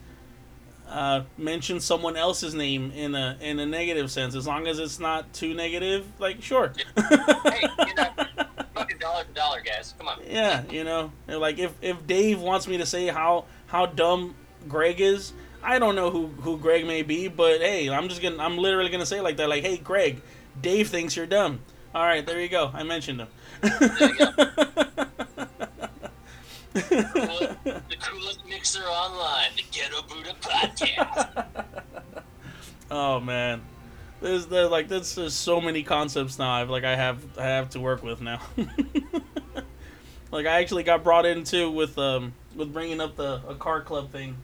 uh 0.90 1.22
mention 1.38 1.80
someone 1.80 2.16
else's 2.16 2.54
name 2.54 2.90
in 2.92 3.14
a 3.14 3.36
in 3.40 3.58
a 3.58 3.66
negative 3.66 4.10
sense 4.10 4.34
as 4.34 4.46
long 4.46 4.66
as 4.66 4.78
it's 4.78 4.98
not 4.98 5.32
too 5.32 5.54
negative 5.54 6.04
like 6.18 6.42
sure. 6.42 6.72
Hey, 6.96 7.62
you 7.86 7.94
know, 7.94 8.08
fucking 8.74 8.98
dollar 8.98 9.24
to 9.24 9.32
dollar, 9.32 9.60
guys. 9.60 9.94
Come 9.98 10.08
on. 10.08 10.18
yeah 10.28 10.62
you 10.70 10.84
know 10.84 11.12
like 11.28 11.58
if 11.58 11.72
if 11.80 12.06
dave 12.06 12.40
wants 12.40 12.66
me 12.66 12.76
to 12.78 12.86
say 12.86 13.06
how 13.06 13.44
how 13.66 13.86
dumb 13.86 14.34
greg 14.68 15.00
is 15.00 15.32
i 15.62 15.78
don't 15.78 15.94
know 15.94 16.10
who 16.10 16.26
who 16.26 16.58
greg 16.58 16.86
may 16.86 17.02
be 17.02 17.28
but 17.28 17.60
hey 17.60 17.88
i'm 17.88 18.08
just 18.08 18.20
gonna 18.20 18.36
i'm 18.42 18.58
literally 18.58 18.90
gonna 18.90 19.06
say 19.06 19.20
like 19.20 19.36
that 19.38 19.48
like 19.48 19.62
hey 19.64 19.76
greg 19.78 20.20
dave 20.60 20.88
thinks 20.88 21.16
you're 21.16 21.26
dumb. 21.26 21.60
All 21.94 22.04
right 22.04 22.24
there 22.24 22.40
you 22.40 22.48
go. 22.48 22.70
I 22.72 22.82
mentioned 22.84 23.20
him 23.20 23.28
you 26.74 26.80
go. 26.80 27.02
Cool- 27.12 27.56
the 27.64 27.96
coolest 28.00 28.46
mixer 28.48 28.82
online, 28.84 29.50
the 29.56 29.64
Ghetto 29.70 30.02
Buddha 30.02 30.34
podcast. 30.40 31.44
oh 32.90 33.20
man, 33.20 33.62
there's 34.20 34.46
there 34.46 34.68
like 34.68 34.88
there's 34.88 35.14
there's 35.14 35.34
so 35.34 35.60
many 35.60 35.82
concepts 35.82 36.38
now. 36.38 36.50
I've 36.50 36.70
like 36.70 36.84
I 36.84 36.96
have 36.96 37.38
I 37.38 37.44
have 37.46 37.70
to 37.70 37.80
work 37.80 38.02
with 38.02 38.20
now. 38.20 38.40
like 40.30 40.46
I 40.46 40.60
actually 40.60 40.82
got 40.82 41.02
brought 41.02 41.26
into 41.26 41.70
with 41.70 41.98
um 41.98 42.32
with 42.54 42.72
bringing 42.72 43.00
up 43.00 43.16
the 43.16 43.40
a 43.48 43.54
car 43.54 43.80
club 43.80 44.10
thing. 44.10 44.36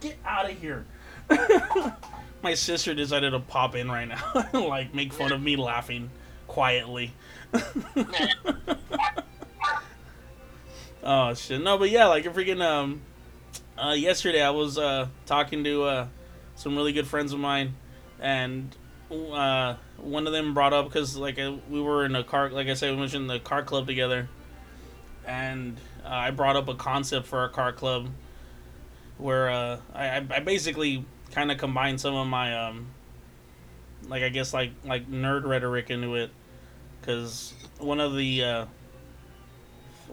Get 0.00 0.16
out 0.24 0.50
of 0.50 0.58
here. 0.58 0.84
My 2.42 2.54
sister 2.54 2.92
decided 2.92 3.30
to 3.30 3.38
pop 3.38 3.76
in 3.76 3.88
right 3.88 4.08
now 4.08 4.48
and 4.52 4.64
like 4.64 4.92
make 4.92 5.12
fun 5.12 5.30
of 5.30 5.40
me 5.40 5.54
laughing 5.54 6.10
quietly. 6.48 7.12
Oh 11.02 11.34
shit! 11.34 11.60
No, 11.60 11.78
but 11.78 11.90
yeah, 11.90 12.06
like 12.06 12.24
freaking 12.24 12.62
um, 12.62 13.02
uh, 13.76 13.92
yesterday 13.92 14.40
I 14.40 14.50
was 14.50 14.78
uh 14.78 15.08
talking 15.26 15.64
to 15.64 15.82
uh 15.84 16.08
some 16.54 16.76
really 16.76 16.92
good 16.92 17.08
friends 17.08 17.32
of 17.32 17.40
mine, 17.40 17.74
and 18.20 18.74
uh 19.10 19.74
one 19.96 20.26
of 20.26 20.32
them 20.32 20.54
brought 20.54 20.72
up 20.72 20.86
because 20.86 21.16
like 21.16 21.40
uh, 21.40 21.54
we 21.68 21.80
were 21.80 22.04
in 22.04 22.14
a 22.14 22.22
car, 22.22 22.50
like 22.50 22.68
I 22.68 22.74
said, 22.74 22.92
we 22.92 22.98
mentioned 22.98 23.28
the 23.28 23.40
car 23.40 23.64
club 23.64 23.86
together, 23.88 24.28
and 25.26 25.80
uh, 26.04 26.08
I 26.08 26.30
brought 26.30 26.54
up 26.54 26.68
a 26.68 26.74
concept 26.74 27.26
for 27.26 27.44
a 27.44 27.48
car 27.48 27.72
club 27.72 28.08
where 29.18 29.50
uh 29.50 29.78
I 29.94 30.06
I 30.06 30.26
I 30.30 30.40
basically 30.40 31.04
kind 31.32 31.50
of 31.50 31.58
combined 31.58 32.00
some 32.00 32.14
of 32.14 32.28
my 32.28 32.56
um 32.68 32.86
like 34.06 34.22
I 34.22 34.28
guess 34.28 34.54
like 34.54 34.70
like 34.84 35.10
nerd 35.10 35.44
rhetoric 35.44 35.90
into 35.90 36.14
it 36.14 36.30
because 37.00 37.54
one 37.78 37.98
of 37.98 38.14
the 38.14 38.44
uh 38.44 38.66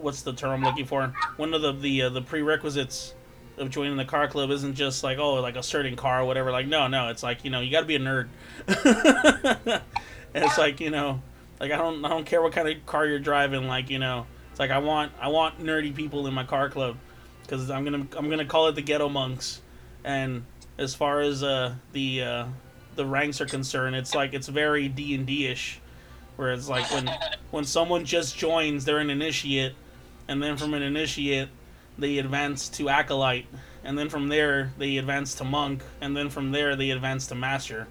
what's 0.02 0.22
the 0.22 0.34
term 0.34 0.52
I'm 0.52 0.64
looking 0.64 0.86
for? 0.86 1.14
One 1.38 1.54
of 1.54 1.62
the 1.62 1.74
the 1.74 2.04
uh, 2.04 2.10
the 2.10 2.22
prerequisites 2.22 3.14
of 3.58 3.70
joining 3.70 3.98
the 3.98 4.06
car 4.06 4.28
club 4.28 4.52
isn't 4.52 4.76
just 4.76 5.04
like 5.04 5.18
oh 5.18 5.36
like 5.36 5.56
a 5.56 5.64
certain 5.64 5.96
car 5.96 6.22
or 6.22 6.26
whatever. 6.26 6.52
Like 6.52 6.68
no 6.68 6.88
no, 6.88 7.10
it's 7.10 7.24
like 7.24 7.44
you 7.44 7.52
know 7.52 7.60
you 7.62 7.72
got 7.72 7.82
to 7.82 7.86
be 7.86 7.96
a 7.96 8.00
nerd. 8.00 8.30
and 8.68 10.44
it's 10.44 10.58
like 10.58 10.80
you 10.80 10.90
know 10.90 11.22
like 11.60 11.72
I 11.72 11.78
don't 11.78 12.04
I 12.06 12.10
don't 12.10 12.26
care 12.26 12.42
what 12.42 12.54
kind 12.54 12.68
of 12.68 12.86
car 12.86 13.06
you're 13.06 13.20
driving. 13.20 13.68
Like 13.68 13.90
you 13.90 14.00
know 14.00 14.26
it's 14.52 14.60
like 14.60 14.72
I 14.72 14.80
want 14.80 15.12
I 15.20 15.28
want 15.28 15.62
nerdy 15.64 15.94
people 15.94 16.28
in 16.28 16.34
my 16.34 16.44
car 16.44 16.70
club. 16.70 16.98
because 17.44 17.70
I'm 17.70 17.84
gonna 17.84 18.08
I'm 18.18 18.30
gonna 18.30 18.46
call 18.46 18.68
it 18.68 18.76
the 18.76 18.82
ghetto 18.82 19.10
monks. 19.10 19.62
And 20.04 20.46
as 20.78 20.96
far 20.96 21.20
as 21.20 21.44
uh, 21.44 21.76
the 21.92 22.22
uh, 22.22 22.46
the 22.96 23.06
ranks 23.06 23.42
are 23.42 23.46
concerned, 23.46 23.96
it's 23.96 24.16
like 24.16 24.34
it's 24.34 24.48
very 24.48 24.88
D 24.88 25.14
and 25.16 25.26
D 25.26 25.48
ish, 25.48 25.80
where 26.36 26.52
it's 26.52 26.70
like 26.70 26.90
when 26.92 27.10
when 27.52 27.66
someone 27.66 28.06
just 28.06 28.38
joins, 28.38 28.86
they're 28.86 29.00
an 29.00 29.10
initiate, 29.10 29.76
and 30.30 30.42
then 30.42 30.56
from 30.56 30.74
an 30.76 30.84
initiate, 30.84 31.50
they 31.98 32.20
advance 32.20 32.70
to 32.70 32.88
acolyte, 32.88 33.48
and 33.84 33.98
then 33.98 34.08
from 34.10 34.30
there 34.30 34.72
they 34.78 34.98
advance 34.98 35.34
to 35.36 35.44
monk, 35.44 35.84
and 36.00 36.16
then 36.16 36.30
from 36.30 36.52
there 36.52 36.76
they 36.76 36.92
advance 36.92 37.28
to 37.28 37.36
master, 37.36 37.88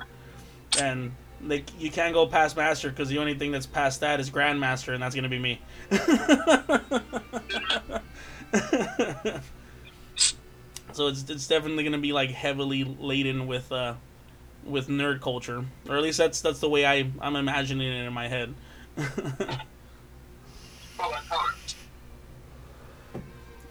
and 0.81 1.12
they 1.40 1.65
you 1.78 1.90
can't 1.90 2.15
go 2.15 2.27
past 2.27 2.56
master 2.56 2.89
because 2.90 3.09
the 3.09 3.19
only 3.19 3.35
thing 3.35 3.51
that's 3.51 3.66
past 3.66 4.01
that 4.01 4.20
is 4.20 4.31
grandmaster, 4.31 4.94
and 4.94 5.02
that's 5.02 5.16
gonna 5.16 5.28
be 5.28 5.39
me. 5.40 5.60
so 10.93 11.09
it's 11.09 11.28
it's 11.28 11.48
definitely 11.48 11.82
gonna 11.82 11.98
be 11.98 12.12
like 12.12 12.31
heavily 12.31 12.85
laden 12.85 13.48
with 13.48 13.70
uh 13.73 13.94
with 14.65 14.86
nerd 14.86 15.20
culture, 15.20 15.65
or 15.89 15.97
at 15.97 16.02
least 16.05 16.19
that's 16.19 16.40
that's 16.40 16.60
the 16.60 16.69
way 16.69 16.86
I 16.86 17.10
I'm 17.20 17.35
imagining 17.35 17.89
it 17.93 18.06
in 18.06 18.12
my 18.12 18.28
head. 18.28 18.55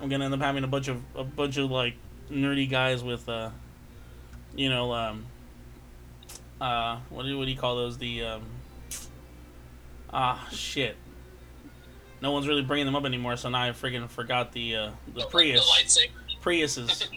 I'm 0.02 0.10
gonna 0.10 0.26
end 0.26 0.34
up 0.34 0.42
having 0.42 0.64
a 0.64 0.68
bunch 0.68 0.88
of 0.88 1.02
a 1.16 1.24
bunch 1.24 1.58
of 1.58 1.72
like 1.72 1.96
nerdy 2.32 2.70
guys 2.70 3.04
with 3.04 3.28
uh 3.30 3.50
you 4.56 4.70
know 4.70 4.94
um 4.94 5.26
uh 6.62 6.98
what 7.10 7.24
do 7.24 7.38
what 7.38 7.46
do 7.46 7.52
you 7.52 7.58
call 7.58 7.76
those? 7.76 7.98
The 7.98 8.24
um 8.24 8.44
ah 10.14 10.48
shit. 10.52 10.96
No 12.22 12.32
one's 12.32 12.48
really 12.48 12.64
bringing 12.64 12.86
them 12.86 12.96
up 12.96 13.06
anymore 13.06 13.38
so 13.38 13.50
now 13.50 13.64
I 13.64 13.70
freaking 13.72 14.08
forgot 14.10 14.52
the 14.52 14.76
uh 14.76 14.92
the 15.14 15.26
Prius. 15.26 15.66
The 15.96 16.10
Priuses. 16.42 17.08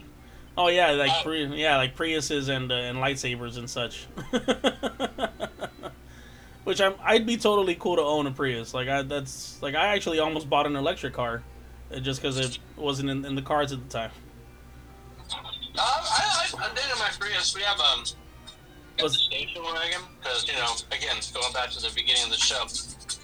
Oh 0.57 0.67
yeah 0.67 0.91
like 0.91 1.23
Pri- 1.23 1.45
yeah 1.55 1.77
like 1.77 1.95
Priuses 1.95 2.49
and 2.49 2.71
uh, 2.71 2.75
and 2.75 2.97
lightsabers 2.97 3.57
and 3.57 3.69
such. 3.69 4.07
Which 6.63 6.81
I'm 6.81 6.93
I'd 7.03 7.25
be 7.25 7.37
totally 7.37 7.75
cool 7.75 7.95
to 7.95 8.01
own 8.01 8.27
a 8.27 8.31
Prius. 8.31 8.73
Like 8.73 8.87
I 8.87 9.03
that's 9.03 9.61
like 9.61 9.75
I 9.75 9.87
actually 9.95 10.19
almost 10.19 10.49
bought 10.49 10.65
an 10.65 10.75
electric 10.75 11.13
car 11.13 11.43
just 11.99 12.21
because 12.21 12.37
it 12.39 12.59
wasn't 12.77 13.09
in, 13.09 13.25
in 13.25 13.35
the 13.35 13.41
cards 13.41 13.71
at 13.73 13.79
the 13.83 13.89
time 13.89 14.11
Uh, 15.29 15.79
I, 15.79 16.47
I, 16.53 16.65
I'm 16.67 16.75
dating 16.75 16.97
my 16.99 17.09
Prius. 17.19 17.55
We 17.55 17.61
have 17.63 17.79
um, 17.79 18.03
got 18.97 19.03
Was- 19.03 19.13
the 19.13 19.19
station 19.19 19.63
wagon 19.63 20.01
because 20.21 20.47
you 20.47 20.53
know, 20.55 20.71
again, 20.91 21.15
going 21.33 21.53
back 21.53 21.69
to 21.71 21.81
the 21.81 21.91
beginning 21.95 22.23
of 22.25 22.29
the 22.31 22.37
show, 22.37 22.65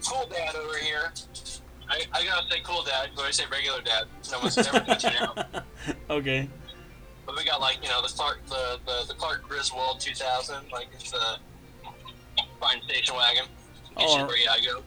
cool 0.10 0.26
dad 0.28 0.56
over 0.56 0.78
here. 0.78 1.12
I, 1.90 2.02
I 2.14 2.24
gotta 2.26 2.50
say 2.50 2.60
cool 2.64 2.84
dad. 2.84 3.10
but 3.16 3.24
I 3.26 3.32
say 3.32 3.46
regular 3.52 3.82
dad, 3.82 4.06
no 4.32 4.40
one's 4.40 4.58
ever 4.58 4.80
touching 4.82 5.12
out. 5.22 5.64
okay 6.10 6.50
But 7.26 7.38
we 7.38 7.46
got 7.46 7.62
like 7.62 7.78
you 7.82 7.88
know 7.90 8.02
the 8.02 8.10
Clark 8.10 8.46
the 8.48 8.80
the, 8.86 9.06
the 9.08 9.14
Clark 9.14 9.48
Griswold 9.48 10.00
2000, 10.02 10.70
like 10.72 10.88
it's 10.94 11.14
a 11.14 11.38
fine 12.60 12.82
station 12.84 13.16
wagon. 13.16 13.46
Oh. 13.96 14.20
you 14.20 14.26
where 14.28 14.38
you 14.38 14.48
go. 14.66 14.84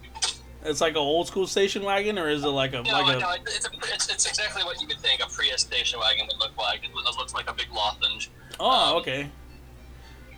It's 0.64 0.80
like 0.80 0.92
an 0.92 0.98
old 0.98 1.26
school 1.26 1.46
station 1.46 1.82
wagon 1.84 2.18
or 2.18 2.28
is 2.28 2.44
it 2.44 2.48
like 2.48 2.72
a 2.74 2.82
No, 2.82 2.90
like 2.92 3.18
no, 3.18 3.28
a 3.30 3.34
it- 3.34 3.40
it's, 3.46 3.66
a, 3.66 3.70
it's 3.94 4.08
it's 4.12 4.26
exactly 4.26 4.62
what 4.64 4.80
you 4.80 4.86
would 4.88 4.98
think 5.00 5.22
a 5.22 5.26
Prius 5.28 5.62
station 5.62 5.98
wagon 6.00 6.26
would 6.26 6.38
look 6.38 6.56
like. 6.56 6.84
It 6.84 6.94
looks 6.94 7.34
like 7.34 7.48
a 7.48 7.54
big 7.54 7.68
lozenge. 7.72 8.30
oh 8.58 8.98
okay. 8.98 9.30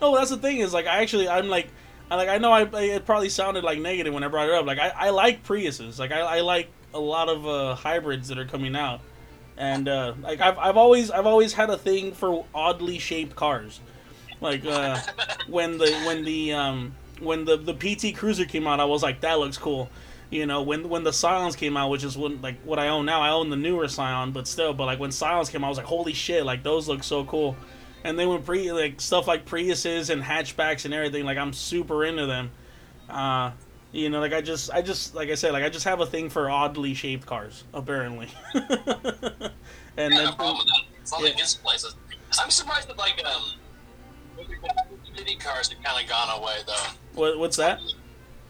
No 0.01 0.17
that's 0.17 0.31
the 0.31 0.37
thing 0.37 0.59
is 0.59 0.73
like 0.73 0.87
I 0.87 1.03
actually 1.03 1.29
I'm 1.29 1.49
like 1.49 1.69
I 2.11 2.17
like 2.17 2.29
I 2.29 2.39
know 2.39 2.53
I 2.53 2.63
it 2.83 3.05
probably 3.07 3.29
sounded 3.29 3.65
like 3.65 3.79
negative 3.81 4.13
when 4.13 4.23
I 4.25 4.29
brought 4.29 4.49
it 4.49 4.55
up. 4.55 4.67
Like 4.67 4.79
I, 4.79 4.93
I 4.97 5.11
like 5.11 5.45
Priuses. 5.45 5.99
Like 5.99 6.13
I, 6.13 6.21
I 6.21 6.41
like 6.41 6.69
a 6.95 7.01
lot 7.01 7.29
of 7.29 7.47
uh, 7.47 7.75
hybrids 7.75 8.29
that 8.29 8.39
are 8.39 8.45
coming 8.45 8.77
out. 8.77 9.01
And 9.57 9.89
uh, 9.89 10.15
like 10.21 10.41
I've, 10.41 10.59
I've 10.59 10.77
always 10.77 11.11
I've 11.11 11.27
always 11.27 11.53
had 11.53 11.71
a 11.71 11.77
thing 11.79 12.13
for 12.13 12.45
oddly 12.55 12.99
shaped 12.99 13.35
cars. 13.37 13.81
Like 14.41 14.65
uh, 14.67 14.99
when 15.47 15.79
the 15.79 15.91
when 16.07 16.25
the 16.25 16.53
um 16.53 16.95
when 17.21 17.45
the 17.45 17.57
the 17.57 17.75
PT 17.75 18.17
Cruiser 18.17 18.45
came 18.45 18.67
out 18.67 18.81
I 18.81 18.85
was 18.85 19.03
like 19.03 19.21
that 19.21 19.39
looks 19.39 19.57
cool 19.57 19.89
you 20.33 20.47
know 20.47 20.63
when 20.63 20.89
when 20.89 21.05
the 21.05 21.13
Scions 21.13 21.55
came 21.55 21.77
out 21.77 21.91
which 21.91 22.03
is 22.03 22.17
when 22.17 22.41
like 22.41 22.61
what 22.63 22.79
I 22.79 22.89
own 22.89 23.05
now 23.05 23.21
I 23.21 23.31
own 23.31 23.51
the 23.51 23.57
newer 23.57 23.87
Scion 23.87 24.33
but 24.33 24.49
still 24.49 24.73
but 24.73 24.87
like 24.87 24.99
when 24.99 25.13
Scions 25.13 25.51
came 25.51 25.63
out 25.63 25.67
I 25.67 25.69
was 25.69 25.79
like 25.79 25.87
holy 25.87 26.15
shit 26.15 26.45
like 26.45 26.63
those 26.63 26.89
look 26.89 27.05
so 27.05 27.25
cool 27.25 27.55
and 28.03 28.19
then 28.19 28.29
when 28.29 28.43
pre 28.43 28.73
like 28.73 29.01
stuff 29.01 29.29
like 29.29 29.45
Priuses 29.45 30.09
and 30.09 30.23
hatchbacks 30.23 30.87
and 30.87 30.95
everything 30.95 31.25
like 31.25 31.37
I'm 31.37 31.53
super 31.53 32.05
into 32.05 32.27
them 32.27 32.51
uh 33.11 33.51
you 33.93 34.09
know 34.09 34.21
like 34.21 34.33
I 34.33 34.41
just 34.41 34.71
I 34.73 34.81
just 34.81 35.15
like 35.15 35.29
I 35.29 35.35
said 35.35 35.53
like 35.53 35.65
I 35.65 35.69
just 35.69 35.85
have 35.85 36.01
a 36.01 36.07
thing 36.07 36.31
for 36.31 36.49
oddly 36.49 36.95
shaped 36.95 37.27
cars 37.27 37.65
apparently 37.75 38.29
and 38.55 38.63
Yeah, 39.43 39.51
then 39.97 40.25
no 40.25 40.33
problem 40.33 40.59
with 40.59 40.67
that. 40.67 40.83
It's 41.03 41.13
all 41.13 41.27
yeah. 41.27 41.35
gets 41.35 41.55
places. 41.55 41.95
I'm 42.41 42.51
surprised 42.51 42.89
that 42.89 42.97
like 42.97 43.23
um, 43.27 43.43
city 45.15 45.37
cars 45.37 45.69
have 45.69 45.83
kind 45.83 46.03
of 46.03 46.09
gone 46.09 46.41
away 46.41 46.57
though. 46.67 47.21
what, 47.21 47.39
what's 47.39 47.59
that 47.59 47.81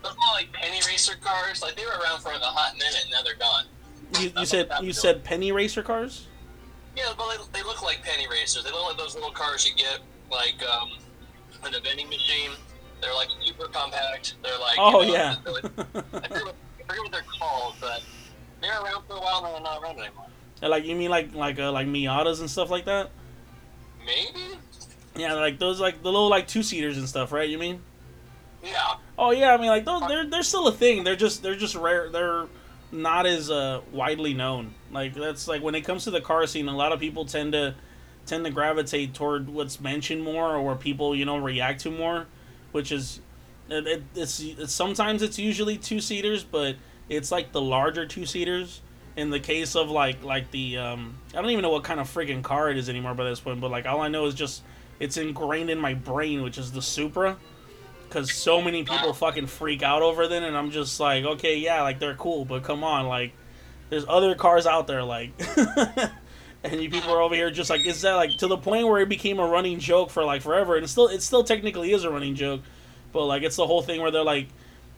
Those 0.02 0.14
like 0.34 0.52
penny 0.52 0.80
racer 0.86 1.14
cars, 1.20 1.62
like 1.62 1.76
they 1.76 1.84
were 1.84 1.92
around 2.02 2.20
for 2.20 2.28
like 2.30 2.40
a 2.40 2.44
hot 2.44 2.74
minute 2.74 3.02
and 3.02 3.10
now 3.10 3.22
they're 3.22 3.36
gone. 3.36 3.64
you, 4.20 4.32
you 4.36 4.46
said 4.46 4.70
you 4.82 4.92
said 4.92 5.22
penny 5.24 5.52
racer 5.52 5.82
cars 5.82 6.26
Yeah, 6.96 7.12
but 7.16 7.28
they, 7.52 7.60
they 7.60 7.62
look 7.66 7.82
like 7.82 8.02
penny 8.02 8.26
racers. 8.28 8.64
They 8.64 8.70
look 8.70 8.88
like 8.88 8.98
those 8.98 9.14
little 9.14 9.30
cars 9.30 9.66
you 9.66 9.74
get 9.74 10.00
like 10.30 10.62
um, 10.68 10.90
in 11.66 11.74
a 11.74 11.80
vending 11.80 12.08
machine. 12.08 12.50
They're 13.00 13.14
like 13.14 13.28
super 13.44 13.66
compact. 13.68 14.34
They're 14.42 14.58
like 14.58 14.76
oh 14.78 15.02
you 15.02 15.08
know, 15.08 15.14
yeah 15.14 15.36
like- 15.44 15.64
I 16.14 16.28
forget, 16.28 16.44
what, 16.44 16.54
I 16.78 16.82
forget 16.86 17.02
what 17.02 17.12
they're 17.12 17.24
called, 17.38 17.74
but 17.80 18.02
they're 18.60 18.80
around 18.80 19.04
for 19.06 19.14
a 19.16 19.20
while 19.20 19.44
and 19.44 19.54
they're 19.54 19.62
not 19.62 19.82
around 19.82 19.98
anymore. 19.98 20.26
like 20.62 20.84
you 20.84 20.94
mean 20.94 21.10
like 21.10 21.34
like 21.34 21.58
uh, 21.58 21.72
like 21.72 21.86
Miatas 21.88 22.40
and 22.40 22.48
stuff 22.50 22.70
like 22.70 22.84
that 22.84 23.10
Maybe. 24.06 24.58
yeah 25.16 25.34
like 25.34 25.58
those 25.58 25.80
like 25.80 26.02
the 26.02 26.10
little 26.10 26.28
like 26.28 26.46
two 26.46 26.62
seaters 26.62 26.96
and 26.96 27.08
stuff 27.08 27.32
right 27.32 27.48
you 27.48 27.58
mean 27.58 27.80
Yeah. 28.62 28.94
Oh 29.18 29.30
yeah, 29.30 29.54
I 29.54 29.56
mean 29.56 29.68
like 29.68 29.84
those 29.84 30.02
they're 30.08 30.26
they're 30.26 30.42
still 30.42 30.68
a 30.68 30.72
thing. 30.72 31.04
They're 31.04 31.16
just 31.16 31.42
they're 31.42 31.56
just 31.56 31.74
rare. 31.74 32.08
They're 32.08 32.46
not 32.92 33.26
as 33.26 33.50
uh, 33.50 33.80
widely 33.90 34.34
known. 34.34 34.74
Like 34.92 35.14
that's 35.14 35.48
like 35.48 35.62
when 35.62 35.74
it 35.74 35.82
comes 35.82 36.04
to 36.04 36.10
the 36.10 36.20
car 36.20 36.46
scene, 36.46 36.68
a 36.68 36.76
lot 36.76 36.92
of 36.92 37.00
people 37.00 37.24
tend 37.24 37.52
to 37.52 37.74
tend 38.26 38.44
to 38.44 38.50
gravitate 38.50 39.14
toward 39.14 39.48
what's 39.48 39.80
mentioned 39.80 40.22
more 40.22 40.54
or 40.54 40.62
where 40.62 40.76
people 40.76 41.16
you 41.16 41.24
know 41.24 41.38
react 41.38 41.80
to 41.82 41.90
more, 41.90 42.26
which 42.70 42.92
is 42.92 43.20
it, 43.68 43.86
it, 43.86 44.02
it's, 44.14 44.40
it's 44.40 44.72
sometimes 44.72 45.22
it's 45.22 45.38
usually 45.38 45.76
two 45.76 46.00
seaters, 46.00 46.44
but 46.44 46.76
it's 47.08 47.32
like 47.32 47.52
the 47.52 47.60
larger 47.60 48.06
two 48.06 48.26
seaters. 48.26 48.80
In 49.14 49.28
the 49.28 49.40
case 49.40 49.76
of 49.76 49.90
like 49.90 50.22
like 50.22 50.50
the 50.52 50.78
um, 50.78 51.18
I 51.34 51.42
don't 51.42 51.50
even 51.50 51.62
know 51.62 51.70
what 51.70 51.84
kind 51.84 52.00
of 52.00 52.12
freaking 52.12 52.42
car 52.42 52.70
it 52.70 52.78
is 52.78 52.88
anymore 52.88 53.14
by 53.14 53.24
this 53.24 53.40
point, 53.40 53.60
but 53.60 53.70
like 53.70 53.86
all 53.86 54.00
I 54.00 54.08
know 54.08 54.24
is 54.26 54.34
just 54.34 54.62
it's 55.00 55.16
ingrained 55.16 55.68
in 55.68 55.78
my 55.78 55.94
brain, 55.94 56.42
which 56.42 56.56
is 56.56 56.72
the 56.72 56.80
Supra 56.80 57.36
because 58.12 58.32
so 58.32 58.60
many 58.60 58.84
people 58.84 59.14
fucking 59.14 59.46
freak 59.46 59.82
out 59.82 60.02
over 60.02 60.28
them, 60.28 60.44
and 60.44 60.56
I'm 60.56 60.70
just 60.70 61.00
like, 61.00 61.24
okay, 61.24 61.56
yeah, 61.56 61.82
like 61.82 61.98
they're 61.98 62.14
cool, 62.14 62.44
but 62.44 62.62
come 62.62 62.84
on, 62.84 63.06
like, 63.06 63.32
there's 63.88 64.04
other 64.06 64.34
cars 64.34 64.66
out 64.66 64.86
there, 64.86 65.02
like, 65.02 65.32
and 66.64 66.80
you 66.80 66.90
people 66.90 67.10
are 67.10 67.22
over 67.22 67.34
here 67.34 67.50
just 67.50 67.70
like, 67.70 67.86
is 67.86 68.02
that 68.02 68.14
like 68.14 68.36
to 68.38 68.46
the 68.46 68.56
point 68.56 68.86
where 68.86 69.00
it 69.00 69.08
became 69.08 69.38
a 69.38 69.46
running 69.46 69.78
joke 69.78 70.10
for 70.10 70.24
like 70.24 70.42
forever, 70.42 70.76
and 70.76 70.88
still, 70.88 71.08
it 71.08 71.22
still 71.22 71.42
technically 71.42 71.92
is 71.92 72.04
a 72.04 72.10
running 72.10 72.34
joke, 72.34 72.60
but 73.12 73.24
like 73.24 73.42
it's 73.42 73.56
the 73.56 73.66
whole 73.66 73.82
thing 73.82 74.02
where 74.02 74.10
they're 74.10 74.22
like, 74.22 74.48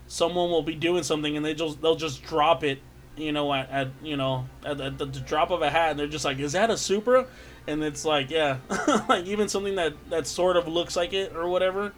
someone 0.08 0.50
will 0.50 0.62
be 0.62 0.74
doing 0.74 1.02
something 1.02 1.36
and 1.36 1.46
they 1.46 1.54
just 1.54 1.80
they'll 1.80 1.96
just 1.96 2.22
drop 2.24 2.64
it, 2.64 2.80
you 3.16 3.30
know, 3.30 3.52
at, 3.54 3.70
at 3.70 3.88
you 4.02 4.16
know 4.16 4.46
at, 4.64 4.80
at 4.80 4.98
the, 4.98 5.06
the 5.06 5.20
drop 5.20 5.50
of 5.50 5.62
a 5.62 5.70
hat, 5.70 5.92
and 5.92 6.00
they're 6.00 6.08
just 6.08 6.24
like, 6.24 6.38
is 6.40 6.52
that 6.52 6.68
a 6.68 6.76
Supra? 6.76 7.26
And 7.66 7.82
it's 7.82 8.04
like, 8.04 8.30
yeah, 8.30 8.58
like 9.08 9.24
even 9.26 9.48
something 9.48 9.76
that 9.76 9.94
that 10.10 10.26
sort 10.26 10.56
of 10.56 10.66
looks 10.66 10.96
like 10.96 11.12
it 11.12 11.36
or 11.36 11.48
whatever. 11.48 11.92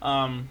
Um, 0.00 0.48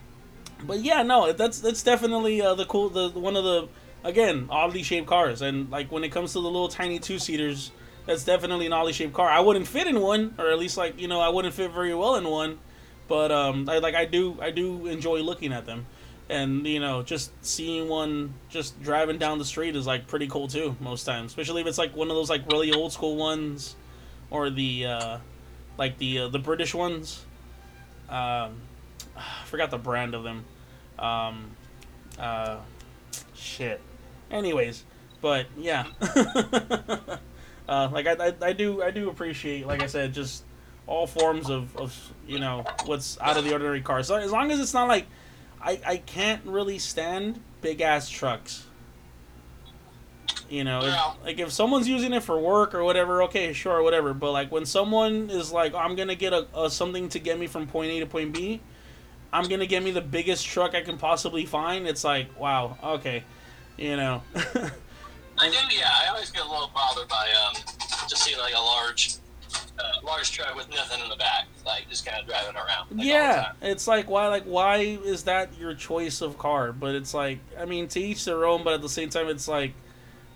but 0.63 0.79
yeah, 0.79 1.03
no, 1.03 1.31
that's 1.31 1.59
that's 1.59 1.83
definitely 1.83 2.41
uh, 2.41 2.55
the 2.55 2.65
cool 2.65 2.89
the 2.89 3.09
one 3.09 3.35
of 3.35 3.43
the 3.43 3.67
again 4.03 4.47
oddly 4.49 4.83
shaped 4.83 5.07
cars, 5.07 5.41
and 5.41 5.69
like 5.69 5.91
when 5.91 6.03
it 6.03 6.09
comes 6.09 6.33
to 6.33 6.39
the 6.39 6.49
little 6.49 6.67
tiny 6.67 6.99
two 6.99 7.19
seaters, 7.19 7.71
that's 8.05 8.23
definitely 8.23 8.65
an 8.65 8.73
oddly 8.73 8.93
shaped 8.93 9.13
car. 9.13 9.29
I 9.29 9.39
wouldn't 9.39 9.67
fit 9.67 9.87
in 9.87 9.99
one, 10.01 10.35
or 10.37 10.51
at 10.51 10.59
least 10.59 10.77
like 10.77 10.99
you 10.99 11.07
know 11.07 11.19
I 11.19 11.29
wouldn't 11.29 11.53
fit 11.53 11.71
very 11.71 11.93
well 11.93 12.15
in 12.15 12.27
one, 12.27 12.59
but 13.07 13.31
um, 13.31 13.67
I 13.69 13.79
like 13.79 13.95
I 13.95 14.05
do 14.05 14.37
I 14.41 14.51
do 14.51 14.87
enjoy 14.87 15.19
looking 15.19 15.53
at 15.53 15.65
them, 15.65 15.85
and 16.29 16.65
you 16.65 16.79
know 16.79 17.03
just 17.03 17.31
seeing 17.45 17.87
one 17.87 18.33
just 18.49 18.81
driving 18.81 19.17
down 19.17 19.37
the 19.37 19.45
street 19.45 19.75
is 19.75 19.87
like 19.87 20.07
pretty 20.07 20.27
cool 20.27 20.47
too 20.47 20.75
most 20.79 21.03
times, 21.03 21.31
especially 21.31 21.61
if 21.61 21.67
it's 21.67 21.77
like 21.77 21.95
one 21.95 22.09
of 22.09 22.15
those 22.15 22.29
like 22.29 22.49
really 22.51 22.71
old 22.71 22.91
school 22.93 23.15
ones, 23.15 23.75
or 24.29 24.49
the 24.49 24.85
uh, 24.85 25.17
like 25.77 25.97
the 25.97 26.19
uh, 26.19 26.27
the 26.27 26.39
British 26.39 26.73
ones. 26.73 27.25
Um, 28.09 28.61
I 29.21 29.45
forgot 29.45 29.71
the 29.71 29.77
brand 29.77 30.13
of 30.15 30.23
them. 30.23 30.45
Um, 30.99 31.51
uh, 32.19 32.57
shit. 33.35 33.81
Anyways, 34.29 34.83
but 35.21 35.47
yeah. 35.57 35.85
uh, 37.67 37.89
like 37.91 38.07
I, 38.07 38.27
I, 38.27 38.33
I 38.41 38.53
do 38.53 38.81
I 38.83 38.91
do 38.91 39.09
appreciate 39.09 39.67
like 39.67 39.81
I 39.81 39.87
said 39.87 40.13
just 40.13 40.43
all 40.87 41.07
forms 41.07 41.49
of, 41.49 41.75
of 41.77 42.13
you 42.27 42.39
know 42.39 42.65
what's 42.85 43.19
out 43.19 43.37
of 43.37 43.43
the 43.43 43.51
ordinary 43.51 43.81
cars. 43.81 44.07
So 44.07 44.15
as 44.15 44.31
long 44.31 44.51
as 44.51 44.59
it's 44.59 44.73
not 44.73 44.87
like 44.87 45.05
I, 45.61 45.79
I 45.85 45.97
can't 45.97 46.43
really 46.45 46.79
stand 46.79 47.39
big 47.61 47.81
ass 47.81 48.09
trucks. 48.09 48.65
You 50.49 50.63
know, 50.65 50.81
Yeah. 50.81 51.11
if, 51.11 51.23
like 51.23 51.39
if 51.39 51.51
someone's 51.51 51.87
using 51.87 52.13
it 52.13 52.23
for 52.23 52.37
work 52.39 52.73
or 52.73 52.83
whatever, 52.83 53.23
okay, 53.23 53.53
sure, 53.53 53.81
whatever. 53.83 54.13
But 54.13 54.31
like 54.31 54.51
when 54.51 54.65
someone 54.65 55.29
is 55.29 55.51
like, 55.51 55.73
I'm 55.73 55.95
gonna 55.95 56.15
get 56.15 56.33
a, 56.33 56.47
a 56.57 56.69
something 56.69 57.07
to 57.09 57.19
get 57.19 57.39
me 57.39 57.47
from 57.47 57.67
point 57.67 57.91
A 57.91 57.99
to 58.01 58.05
point 58.05 58.33
B, 58.33 58.59
I'm 59.33 59.47
gonna 59.47 59.65
get 59.65 59.83
me 59.83 59.91
the 59.91 60.01
biggest 60.01 60.45
truck 60.45 60.75
I 60.75 60.81
can 60.81 60.97
possibly 60.97 61.45
find. 61.45 61.87
It's 61.87 62.03
like, 62.03 62.39
wow, 62.39 62.77
okay, 62.83 63.23
you 63.77 63.95
know, 63.95 64.21
I 64.35 65.49
do, 65.49 65.75
yeah. 65.75 65.89
I 66.03 66.07
always 66.09 66.29
get 66.29 66.45
a 66.45 66.49
little 66.49 66.69
bothered 66.73 67.07
by 67.07 67.27
um, 67.47 67.55
just 68.07 68.23
seeing 68.23 68.37
like 68.37 68.53
a 68.53 68.59
large, 68.59 69.15
uh, 69.79 70.05
large 70.05 70.31
truck 70.31 70.55
with 70.55 70.69
nothing 70.69 71.01
in 71.01 71.09
the 71.09 71.15
back, 71.15 71.47
like 71.65 71.89
just 71.89 72.05
kind 72.05 72.21
of 72.21 72.27
driving 72.27 72.55
around. 72.55 72.91
Like, 72.91 73.07
yeah, 73.07 73.53
it's 73.61 73.87
like 73.87 74.09
why, 74.09 74.27
like 74.27 74.43
why 74.43 74.77
is 74.77 75.23
that 75.23 75.57
your 75.57 75.73
choice 75.73 76.21
of 76.21 76.37
car? 76.37 76.71
But 76.73 76.95
it's 76.95 77.13
like, 77.13 77.39
I 77.57 77.65
mean, 77.65 77.87
to 77.89 77.99
each 77.99 78.25
their 78.25 78.45
own. 78.45 78.63
But 78.63 78.73
at 78.73 78.81
the 78.81 78.89
same 78.89 79.09
time, 79.09 79.29
it's 79.29 79.47
like, 79.47 79.73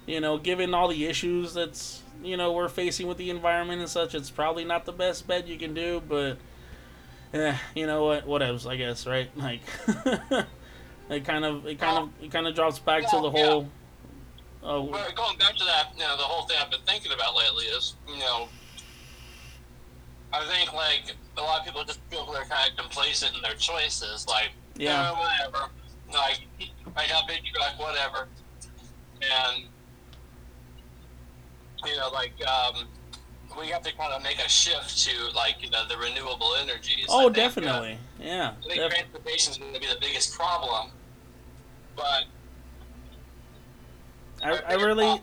you 0.07 0.22
know, 0.22 0.38
given 0.38 0.73
all 0.73 0.88
the 0.88 1.05
issues 1.05 1.53
that's 1.53 2.01
you 2.23 2.38
know 2.38 2.53
we're 2.53 2.69
facing 2.69 3.07
with 3.07 3.17
the 3.17 3.30
environment 3.30 3.81
and 3.81 3.89
such, 3.89 4.15
it's 4.15 4.31
probably 4.31 4.63
not 4.63 4.85
the 4.85 4.93
best 4.93 5.27
bet 5.27 5.47
you 5.47 5.57
can 5.57 5.73
do. 5.73 6.01
But, 6.07 6.38
eh, 7.35 7.57
you 7.75 7.85
know 7.87 8.05
what? 8.05 8.25
What 8.25 8.41
else? 8.41 8.65
I 8.65 8.75
guess 8.75 9.05
right. 9.05 9.29
Like, 11.07 11.19
it 11.19 11.23
kind 11.25 11.45
of, 11.45 11.67
it 11.67 11.79
kind 11.79 11.97
of, 11.99 12.09
it 12.23 12.31
kind 12.31 12.47
of 12.47 12.55
drops 12.55 12.79
back 12.79 13.03
to 13.09 13.15
Yeah, 13.15 13.21
the 13.21 13.31
yeah. 13.37 13.45
whole. 13.45 13.69
Oh, 14.63 14.81
Well, 14.81 15.07
going 15.15 15.37
back 15.37 15.55
to 15.57 15.63
that, 15.65 15.91
you 15.93 15.99
know, 15.99 16.17
the 16.17 16.23
whole 16.23 16.47
thing 16.47 16.57
I've 16.59 16.71
been 16.71 16.79
thinking 16.87 17.11
about 17.11 17.35
lately 17.35 17.65
is, 17.65 17.93
you 18.07 18.17
know, 18.17 18.47
I 20.33 20.43
think 20.47 20.73
like 20.73 21.13
a 21.37 21.41
lot 21.41 21.59
of 21.59 21.65
people 21.65 21.83
just 21.83 21.99
feel 22.09 22.25
they're 22.31 22.43
kind 22.45 22.71
of 22.71 22.75
complacent 22.77 23.35
in 23.35 23.41
their 23.43 23.53
choices, 23.53 24.25
like, 24.27 24.49
Yeah. 24.75 25.11
yeah, 25.11 25.19
whatever, 25.19 25.69
like, 26.11 26.39
I 26.95 27.07
got 27.07 27.27
big 27.27 27.41
truck, 27.53 27.77
whatever, 27.79 28.27
and 29.21 29.65
you 31.85 31.95
know, 31.97 32.09
like, 32.11 32.33
um, 32.47 32.87
we 33.57 33.67
have 33.67 33.81
to 33.84 33.93
kind 33.93 34.13
of 34.13 34.22
make 34.22 34.39
a 34.39 34.49
shift 34.49 35.05
to 35.05 35.11
like, 35.35 35.61
you 35.61 35.69
know, 35.69 35.88
the 35.88 35.97
renewable 35.97 36.55
energies. 36.55 37.05
Oh, 37.09 37.23
think, 37.23 37.31
uh, 37.31 37.41
definitely. 37.41 37.97
Yeah. 38.19 38.53
I 38.57 38.67
think 38.67 38.76
def- 38.76 38.91
transportation 38.91 39.51
is 39.51 39.57
going 39.57 39.73
to 39.73 39.80
be 39.80 39.88
the 39.88 39.99
biggest 39.99 40.34
problem, 40.34 40.89
but 41.95 42.26
I, 44.43 44.59
I 44.67 44.73
really, 44.76 45.22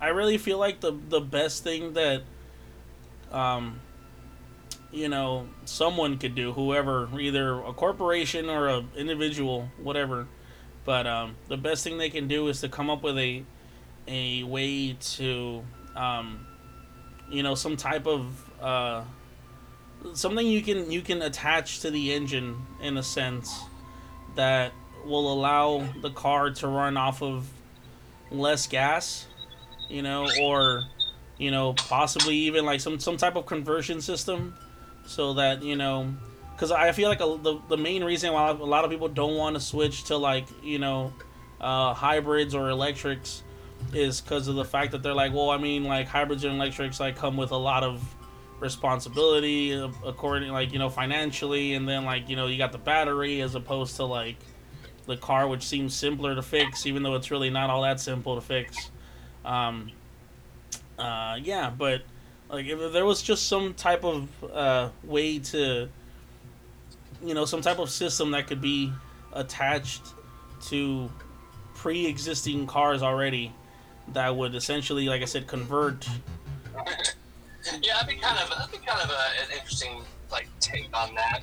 I 0.00 0.08
really 0.08 0.38
feel 0.38 0.58
like 0.58 0.80
the 0.80 0.92
the 1.08 1.20
best 1.20 1.64
thing 1.64 1.94
that, 1.94 2.22
um, 3.32 3.80
you 4.92 5.08
know, 5.08 5.46
someone 5.64 6.18
could 6.18 6.34
do, 6.34 6.52
whoever, 6.52 7.08
either 7.18 7.60
a 7.60 7.72
corporation 7.72 8.48
or 8.48 8.68
a 8.68 8.84
individual, 8.96 9.68
whatever, 9.82 10.26
but 10.84 11.06
um, 11.06 11.36
the 11.48 11.56
best 11.56 11.84
thing 11.84 11.98
they 11.98 12.10
can 12.10 12.28
do 12.28 12.48
is 12.48 12.60
to 12.60 12.68
come 12.68 12.90
up 12.90 13.02
with 13.02 13.16
a, 13.18 13.44
a 14.06 14.42
way 14.42 14.92
to, 14.92 15.62
um, 15.96 16.46
you 17.30 17.42
know, 17.42 17.54
some 17.54 17.76
type 17.76 18.06
of 18.06 18.50
uh, 18.60 19.04
something 20.14 20.46
you 20.46 20.62
can 20.62 20.90
you 20.90 21.00
can 21.00 21.22
attach 21.22 21.80
to 21.80 21.90
the 21.90 22.12
engine 22.12 22.66
in 22.82 22.96
a 22.96 23.02
sense 23.02 23.60
that 24.34 24.72
will 25.04 25.32
allow 25.32 25.86
the 26.02 26.10
car 26.10 26.50
to 26.50 26.68
run 26.68 26.96
off 26.96 27.22
of 27.22 27.48
less 28.30 28.66
gas, 28.66 29.26
you 29.88 30.02
know, 30.02 30.28
or 30.42 30.82
you 31.38 31.50
know, 31.50 31.72
possibly 31.72 32.34
even 32.34 32.66
like 32.66 32.80
some 32.80 32.98
some 32.98 33.16
type 33.16 33.36
of 33.36 33.46
conversion 33.46 34.00
system, 34.00 34.54
so 35.06 35.34
that 35.34 35.62
you 35.62 35.76
know, 35.76 36.12
because 36.54 36.72
I 36.72 36.92
feel 36.92 37.08
like 37.08 37.20
a, 37.20 37.38
the 37.40 37.60
the 37.68 37.76
main 37.76 38.04
reason 38.04 38.32
why 38.32 38.50
a 38.50 38.54
lot 38.54 38.84
of 38.84 38.90
people 38.90 39.08
don't 39.08 39.36
want 39.36 39.54
to 39.54 39.60
switch 39.60 40.04
to 40.04 40.16
like 40.16 40.46
you 40.62 40.78
know, 40.78 41.12
uh, 41.60 41.94
hybrids 41.94 42.54
or 42.54 42.68
electrics 42.70 43.42
is 43.92 44.20
because 44.20 44.48
of 44.48 44.54
the 44.54 44.64
fact 44.64 44.92
that 44.92 45.02
they're 45.02 45.14
like, 45.14 45.32
well, 45.32 45.50
I 45.50 45.58
mean, 45.58 45.84
like 45.84 46.06
hydrogen 46.06 46.52
electrics 46.52 47.00
like 47.00 47.16
come 47.16 47.36
with 47.36 47.50
a 47.50 47.56
lot 47.56 47.82
of 47.82 48.02
responsibility 48.60 49.74
uh, 49.74 49.88
according 50.04 50.52
like 50.52 50.72
you 50.72 50.78
know 50.78 50.90
financially 50.90 51.74
and 51.74 51.88
then 51.88 52.04
like 52.04 52.28
you 52.28 52.36
know 52.36 52.46
you 52.46 52.58
got 52.58 52.72
the 52.72 52.78
battery 52.78 53.40
as 53.40 53.54
opposed 53.54 53.96
to 53.96 54.04
like 54.04 54.36
the 55.06 55.16
car 55.16 55.48
which 55.48 55.62
seems 55.62 55.94
simpler 55.94 56.34
to 56.34 56.42
fix 56.42 56.86
even 56.86 57.02
though 57.02 57.14
it's 57.14 57.30
really 57.30 57.48
not 57.50 57.70
all 57.70 57.82
that 57.82 57.98
simple 57.98 58.34
to 58.34 58.40
fix. 58.40 58.90
Um 59.44 59.90
uh 60.98 61.38
yeah 61.40 61.70
but 61.70 62.02
like 62.50 62.66
if 62.66 62.92
there 62.92 63.06
was 63.06 63.22
just 63.22 63.48
some 63.48 63.72
type 63.72 64.04
of 64.04 64.28
uh 64.52 64.90
way 65.04 65.38
to 65.38 65.88
you 67.24 67.34
know 67.34 67.46
some 67.46 67.62
type 67.62 67.78
of 67.78 67.88
system 67.88 68.32
that 68.32 68.46
could 68.46 68.60
be 68.60 68.92
attached 69.32 70.02
to 70.60 71.10
pre-existing 71.74 72.66
cars 72.66 73.02
already 73.02 73.50
that 74.14 74.34
would 74.34 74.54
essentially 74.54 75.06
like 75.08 75.22
i 75.22 75.24
said 75.24 75.46
convert 75.46 76.06
Yeah, 77.82 77.94
that'd 77.94 78.08
be 78.08 78.16
kind 78.20 78.38
of 78.38 78.48
that'd 78.56 78.72
be 78.72 78.78
kind 78.86 79.00
of 79.02 79.10
a, 79.10 79.42
an 79.44 79.50
interesting 79.52 80.02
like 80.30 80.48
take 80.60 80.88
on 80.96 81.14
that. 81.14 81.42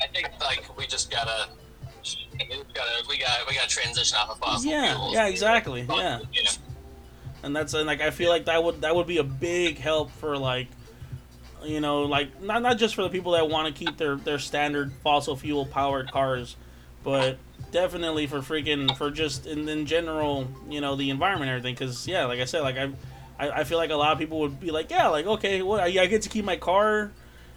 I 0.00 0.06
think 0.06 0.30
like 0.40 0.76
we 0.78 0.86
just 0.86 1.10
gotta 1.10 1.48
we 2.38 2.62
gotta 2.72 3.04
we 3.08 3.18
got 3.18 3.46
we 3.48 3.54
gotta 3.54 3.68
transition 3.68 4.16
off 4.18 4.30
of 4.30 4.38
fossil 4.38 4.70
Yeah, 4.70 4.94
fuels. 4.94 5.12
yeah, 5.14 5.26
exactly, 5.26 5.82
yeah. 5.88 6.20
yeah. 6.32 6.48
and 7.42 7.54
that's 7.54 7.74
and 7.74 7.86
like 7.86 8.00
I 8.00 8.10
feel 8.10 8.30
like 8.30 8.46
that 8.46 8.62
would 8.64 8.80
that 8.82 8.94
would 8.94 9.06
be 9.06 9.18
a 9.18 9.24
big 9.24 9.78
help 9.78 10.10
for 10.12 10.38
like 10.38 10.68
you 11.64 11.80
know 11.80 12.02
like 12.02 12.40
not 12.42 12.62
not 12.62 12.78
just 12.78 12.94
for 12.94 13.02
the 13.02 13.10
people 13.10 13.32
that 13.32 13.48
want 13.50 13.66
to 13.74 13.84
keep 13.84 13.96
their 13.98 14.16
their 14.16 14.38
standard 14.38 14.92
fossil 15.04 15.36
fuel 15.36 15.66
powered 15.66 16.10
cars, 16.10 16.56
but 17.04 17.36
definitely 17.70 18.26
for 18.26 18.38
freaking 18.38 18.96
for 18.96 19.10
just 19.10 19.46
in, 19.46 19.68
in 19.68 19.86
general 19.86 20.48
you 20.68 20.80
know 20.80 20.96
the 20.96 21.10
environment 21.10 21.50
and 21.50 21.58
everything 21.58 21.74
because 21.74 22.06
yeah 22.06 22.24
like 22.26 22.40
I 22.40 22.44
said 22.44 22.62
like 22.62 22.76
I, 22.76 22.90
I 23.38 23.60
I 23.60 23.64
feel 23.64 23.78
like 23.78 23.90
a 23.90 23.96
lot 23.96 24.12
of 24.12 24.18
people 24.18 24.40
would 24.40 24.60
be 24.60 24.70
like 24.70 24.90
yeah 24.90 25.08
like 25.08 25.26
okay 25.26 25.62
what 25.62 25.80
I, 25.80 25.86
I 26.02 26.06
get 26.06 26.22
to 26.22 26.28
keep 26.28 26.44
my 26.44 26.56
car 26.56 27.10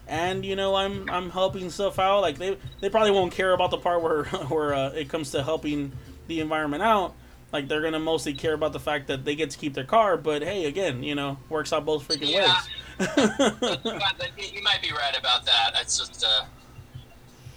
and 0.07 0.43
you 0.45 0.55
know 0.55 0.75
I'm 0.75 1.09
I'm 1.09 1.29
helping 1.29 1.69
stuff 1.69 1.99
out 1.99 2.21
like 2.21 2.37
they 2.37 2.57
they 2.81 2.89
probably 2.89 3.11
won't 3.11 3.31
care 3.31 3.53
about 3.53 3.71
the 3.71 3.77
part 3.77 4.01
where 4.01 4.23
where 4.49 4.73
uh, 4.73 4.89
it 4.89 5.09
comes 5.09 5.31
to 5.31 5.43
helping 5.43 5.91
the 6.27 6.39
environment 6.39 6.83
out 6.83 7.13
like 7.51 7.67
they're 7.67 7.81
gonna 7.81 7.99
mostly 7.99 8.33
care 8.33 8.53
about 8.53 8.73
the 8.73 8.79
fact 8.79 9.07
that 9.07 9.25
they 9.25 9.35
get 9.35 9.51
to 9.51 9.57
keep 9.57 9.73
their 9.73 9.83
car 9.83 10.17
but 10.17 10.41
hey 10.43 10.65
again 10.65 11.03
you 11.03 11.15
know 11.15 11.37
works 11.49 11.71
out 11.71 11.85
both 11.85 12.07
freaking 12.07 12.29
Yeah. 12.31 12.53
ways 12.53 12.69
you, 13.17 14.61
might, 14.61 14.81
be 14.81 14.91
right 14.91 15.17
about 15.17 15.45
that. 15.45 15.71
It's 15.79 15.97
just 15.97 16.25
uh, 16.25 16.43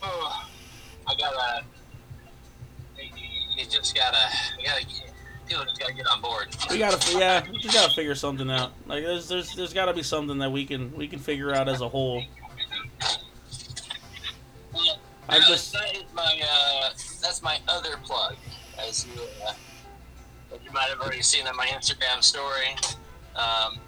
oh, 0.04 0.48
I 1.08 1.14
gotta. 1.16 1.64
You, 1.64 1.81
you 3.62 3.70
just 3.70 3.94
gotta. 3.94 4.18
You 4.58 4.66
gotta. 4.66 4.86
People 5.48 5.64
just 5.64 5.78
gotta 5.80 5.92
get 5.94 6.06
on 6.06 6.20
board. 6.22 6.46
we 6.70 6.78
gotta 6.78 7.18
yeah 7.18 7.42
we 7.50 7.58
just 7.58 7.74
gotta 7.74 7.92
figure 7.94 8.14
something 8.14 8.50
out 8.50 8.72
like 8.86 9.02
there's 9.04 9.28
there's 9.28 9.54
there's 9.54 9.72
gotta 9.74 9.92
be 9.92 10.02
something 10.02 10.38
that 10.38 10.50
we 10.50 10.64
can 10.64 10.94
we 10.96 11.06
can 11.08 11.18
figure 11.18 11.52
out 11.52 11.68
as 11.68 11.80
a 11.80 11.88
whole 11.88 12.22
I 15.28 15.38
just- 15.40 15.72
that 15.72 15.94
is 15.96 16.04
my 16.14 16.40
uh, 16.44 16.90
that's 17.20 17.42
my 17.42 17.58
other 17.68 17.96
plug, 18.04 18.36
as 18.78 19.06
you 19.06 19.20
uh, 19.46 19.52
as 20.54 20.58
you 20.64 20.70
might 20.72 20.88
have 20.88 21.00
already 21.00 21.22
seen 21.22 21.46
on 21.46 21.56
my 21.56 21.66
Instagram 21.66 22.22
story. 22.22 22.74
Um, 23.36 23.78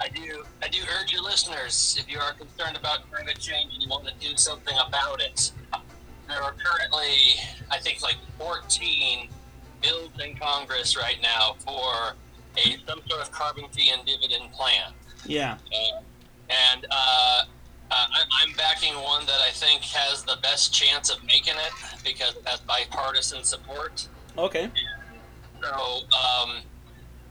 I 0.00 0.08
do 0.14 0.44
I 0.62 0.68
do 0.68 0.78
urge 1.00 1.12
your 1.12 1.22
listeners 1.22 1.96
if 2.00 2.10
you 2.10 2.18
are 2.18 2.32
concerned 2.32 2.76
about 2.76 3.10
climate 3.12 3.38
change 3.38 3.72
and 3.74 3.82
you 3.82 3.88
want 3.88 4.06
to 4.06 4.14
do 4.20 4.36
something 4.36 4.76
about 4.86 5.20
it. 5.22 5.52
There 6.32 6.42
are 6.42 6.54
currently 6.54 7.34
I 7.70 7.78
think 7.78 8.02
like 8.02 8.16
14 8.38 9.28
bills 9.82 10.10
in 10.24 10.34
Congress 10.36 10.96
right 10.96 11.18
now 11.22 11.56
for 11.58 12.14
a 12.56 12.76
some 12.86 13.00
sort 13.08 13.20
of 13.20 13.30
carbon 13.32 13.64
fee 13.72 13.90
and 13.90 14.06
dividend 14.06 14.50
plan. 14.52 14.92
yeah 15.26 15.58
Uh, 15.72 16.00
and 16.48 16.86
uh, 16.90 17.44
uh, 17.90 18.06
I'm 18.40 18.52
backing 18.56 18.94
one 18.94 19.26
that 19.26 19.40
I 19.46 19.50
think 19.50 19.82
has 19.82 20.22
the 20.22 20.36
best 20.42 20.72
chance 20.72 21.10
of 21.10 21.22
making 21.24 21.54
it 21.56 21.72
because 22.04 22.36
it 22.36 22.46
has 22.48 22.60
bipartisan 22.60 23.44
support. 23.44 24.08
okay 24.38 24.70
So, 25.62 25.70
um, 25.70 26.62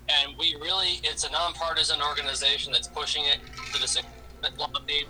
and 0.09 0.37
we 0.37 0.55
really, 0.61 0.99
it's 1.03 1.23
a 1.23 1.31
nonpartisan 1.31 2.01
organization 2.01 2.71
that's 2.73 2.87
pushing 2.87 3.25
it 3.25 3.39
to 3.73 3.79
this 3.79 3.97
lobby. 4.57 5.05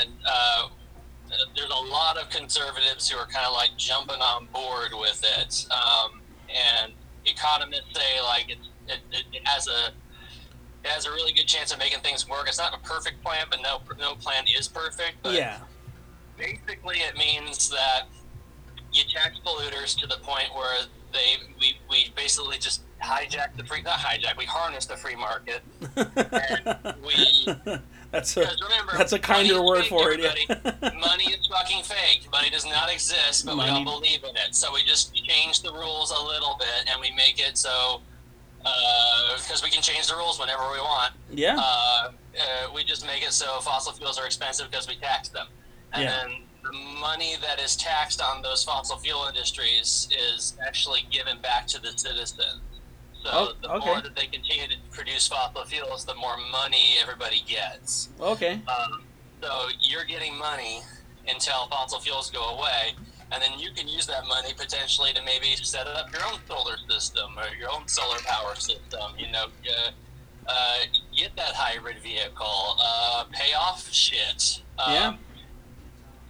And 0.00 0.10
uh, 0.26 0.68
there's 1.56 1.70
a 1.70 1.90
lot 1.90 2.16
of 2.16 2.30
conservatives 2.30 3.08
who 3.08 3.18
are 3.18 3.26
kind 3.26 3.46
of 3.46 3.52
like 3.52 3.70
jumping 3.76 4.20
on 4.20 4.46
board 4.52 4.90
with 4.92 5.22
it. 5.38 5.66
Um, 5.70 6.20
and 6.48 6.92
economists 7.26 7.94
say 7.94 8.20
like 8.22 8.50
it, 8.50 8.58
it, 8.88 9.00
it, 9.32 9.46
has 9.46 9.66
a 9.66 9.88
it 10.84 10.90
has 10.90 11.06
a 11.06 11.10
really 11.10 11.32
good 11.32 11.46
chance 11.46 11.72
of 11.72 11.78
making 11.78 12.00
things 12.00 12.28
work. 12.28 12.46
It's 12.46 12.58
not 12.58 12.74
a 12.74 12.78
perfect 12.86 13.22
plan, 13.24 13.46
but 13.50 13.60
no 13.62 13.80
no 13.98 14.14
plan 14.14 14.44
is 14.56 14.68
perfect. 14.68 15.16
But 15.22 15.34
yeah 15.34 15.58
basically 16.36 16.98
it 16.98 17.16
means 17.16 17.68
that 17.70 18.02
you 18.92 19.02
tax 19.12 19.38
polluters 19.44 19.98
to 19.98 20.06
the 20.06 20.16
point 20.22 20.48
where 20.54 20.82
they 21.12 21.36
we, 21.60 21.78
we 21.90 22.12
basically 22.16 22.58
just 22.58 22.82
hijack 23.02 23.56
the 23.56 23.64
free 23.64 23.82
not 23.82 23.98
hijack 23.98 24.36
we 24.36 24.44
harness 24.44 24.86
the 24.86 24.96
free 24.96 25.16
market 25.16 25.62
we 27.06 27.46
that's 28.14 28.36
a 28.36 28.40
remember 28.62 28.92
that's 28.96 29.12
a 29.12 29.18
kinder 29.18 29.62
word 29.62 29.84
for 29.86 30.10
it 30.12 30.20
yeah. 30.20 30.90
money 31.00 31.24
is 31.24 31.46
fucking 31.46 31.82
fake 31.82 32.26
money 32.32 32.48
does 32.50 32.64
not 32.64 32.90
exist 32.92 33.44
but 33.44 33.52
we 33.54 33.58
Money- 33.58 33.84
all 33.86 34.00
believe 34.00 34.22
in 34.24 34.34
it 34.36 34.54
so 34.54 34.72
we 34.72 34.82
just 34.84 35.14
change 35.14 35.62
the 35.62 35.72
rules 35.72 36.10
a 36.10 36.22
little 36.24 36.56
bit 36.58 36.84
and 36.90 37.00
we 37.00 37.10
make 37.16 37.38
it 37.40 37.58
so 37.58 38.00
because 39.36 39.62
we 39.62 39.68
can 39.70 39.82
change 39.82 40.06
the 40.08 40.16
rules 40.16 40.40
whenever 40.40 40.62
we 40.72 40.78
want. 40.78 41.12
Yeah. 41.30 41.56
Uh, 41.58 42.08
uh, 42.40 42.72
we 42.74 42.82
just 42.82 43.06
make 43.06 43.22
it 43.22 43.32
so 43.32 43.60
fossil 43.60 43.92
fuels 43.92 44.18
are 44.18 44.24
expensive 44.24 44.70
because 44.70 44.88
we 44.88 44.96
tax 44.96 45.28
them, 45.28 45.48
and 45.92 46.04
Yeah. 46.04 46.10
then 46.24 46.42
the 46.62 46.72
money 46.98 47.34
that 47.42 47.60
is 47.60 47.76
taxed 47.76 48.22
on 48.22 48.40
those 48.40 48.64
fossil 48.64 48.96
fuel 48.96 49.26
industries 49.28 50.08
is 50.32 50.54
actually 50.66 51.00
given 51.10 51.38
back 51.42 51.66
to 51.68 51.78
the 51.80 51.92
citizen. 51.96 52.60
So 53.24 53.30
Oh, 53.32 53.52
the 53.62 53.70
okay. 53.72 53.86
more 53.86 54.00
that 54.02 54.14
they 54.14 54.26
continue 54.26 54.66
to 54.68 54.76
produce 54.92 55.26
fossil 55.26 55.64
fuels, 55.64 56.04
the 56.04 56.14
more 56.14 56.36
money 56.52 56.96
everybody 57.00 57.42
gets. 57.46 58.10
okay. 58.20 58.60
Um, 58.68 59.02
so 59.42 59.68
you're 59.80 60.04
getting 60.04 60.36
money 60.38 60.80
until 61.26 61.66
fossil 61.68 62.00
fuels 62.00 62.30
go 62.30 62.44
away, 62.58 62.92
and 63.32 63.42
then 63.42 63.58
you 63.58 63.70
can 63.72 63.88
use 63.88 64.06
that 64.06 64.26
money 64.26 64.52
potentially 64.56 65.12
to 65.14 65.22
maybe 65.24 65.56
set 65.56 65.86
up 65.86 66.12
your 66.12 66.22
own 66.30 66.38
solar 66.46 66.76
system 66.88 67.30
or 67.38 67.54
your 67.58 67.70
own 67.72 67.88
solar 67.88 68.18
power 68.26 68.54
system. 68.56 69.12
You 69.18 69.30
know, 69.32 69.46
uh, 69.70 69.90
uh, 70.46 70.76
get 71.16 71.34
that 71.36 71.54
hybrid 71.54 71.98
vehicle, 72.02 72.76
uh, 72.78 73.24
pay 73.32 73.54
off 73.54 73.90
shit. 73.90 74.60
Um, 74.78 74.92
Yeah. 74.92 75.16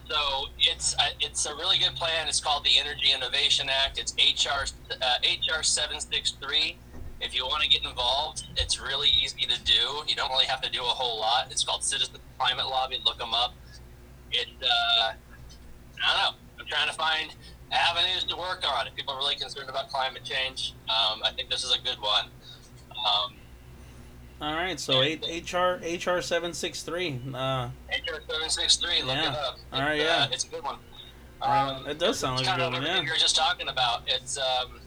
So 0.09 0.47
it's 0.59 0.95
uh, 0.99 1.09
it's 1.19 1.47
a 1.47 1.55
really 1.55 1.79
good 1.79 1.95
plan. 1.97 2.29
It's 2.29 2.39
called 2.41 2.65
the 2.65 2.79
Energy 2.79 3.11
Innovation 3.15 3.69
Act. 3.71 3.99
It's 3.99 4.13
HR 4.19 4.67
uh, 5.01 5.07
HR 5.25 5.63
seven 5.63 5.99
six 5.99 6.33
three. 6.33 6.77
If 7.21 7.35
you 7.35 7.45
want 7.47 7.63
to 7.63 7.69
get 7.69 7.85
involved, 7.85 8.45
it's 8.57 8.81
really 8.81 9.09
easy 9.23 9.47
to 9.47 9.63
do. 9.65 10.03
You 10.07 10.15
don't 10.17 10.31
really 10.31 10.47
have 10.47 10.61
to 10.63 10.71
do 10.71 10.81
a 10.81 10.85
whole 10.85 11.19
lot. 11.21 11.47
It's 11.51 11.65
called 11.65 11.83
Citizen 11.83 12.17
Climate 12.39 12.67
Lobby. 12.67 13.01
Look 13.05 13.19
them 13.19 13.33
up. 13.33 13.55
It 14.33 14.49
uh, 14.63 15.13
I 15.13 15.13
don't 16.03 16.17
know. 16.35 16.39
I'm 16.61 16.67
trying 16.67 16.89
to 16.89 16.95
find 16.95 17.35
avenues 17.73 18.25
to 18.25 18.37
work 18.37 18.63
on. 18.69 18.87
If 18.87 18.95
people 18.95 19.15
are 19.15 19.19
really 19.19 19.37
concerned 19.37 19.71
about 19.71 19.89
climate 19.89 20.23
change, 20.25 20.75
um, 20.89 21.21
I 21.25 21.31
think 21.35 21.49
this 21.51 21.65
is 21.65 21.75
a 21.75 21.79
good 21.83 21.99
one. 22.01 22.27
Um, 22.91 23.35
All 24.41 24.55
right. 24.55 24.79
So 24.79 25.03
eight, 25.03 25.25
HR 25.53 25.81
HR 25.83 26.21
seven 26.21 26.53
six 26.53 26.83
three. 26.83 27.21
Uh, 27.33 27.69
HR 27.91 28.21
seven 28.29 28.51
six 28.51 28.77
three. 28.77 29.03
Look 29.03 29.17
Yeah. 29.17 29.33
it 29.33 29.39
up. 29.39 29.57
All 29.73 29.81
right, 29.81 29.95
It's, 30.01 30.05
yeah. 30.05 30.25
uh, 30.25 30.29
it's 30.33 30.45
a 30.45 30.49
good 30.49 30.63
one. 30.65 30.77
Uh, 31.41 31.83
it 31.87 31.99
does 31.99 32.19
sound 32.19 32.39
like 32.39 32.47
a 32.47 32.57
good 32.59 32.67
of 32.67 32.73
one, 32.73 32.83
yeah. 32.83 33.01
You 33.03 33.11
were 33.11 33.17
just 33.17 33.37
talking 33.37 33.69
about. 33.69 34.03
It's 34.07 34.39
um, 34.39 34.81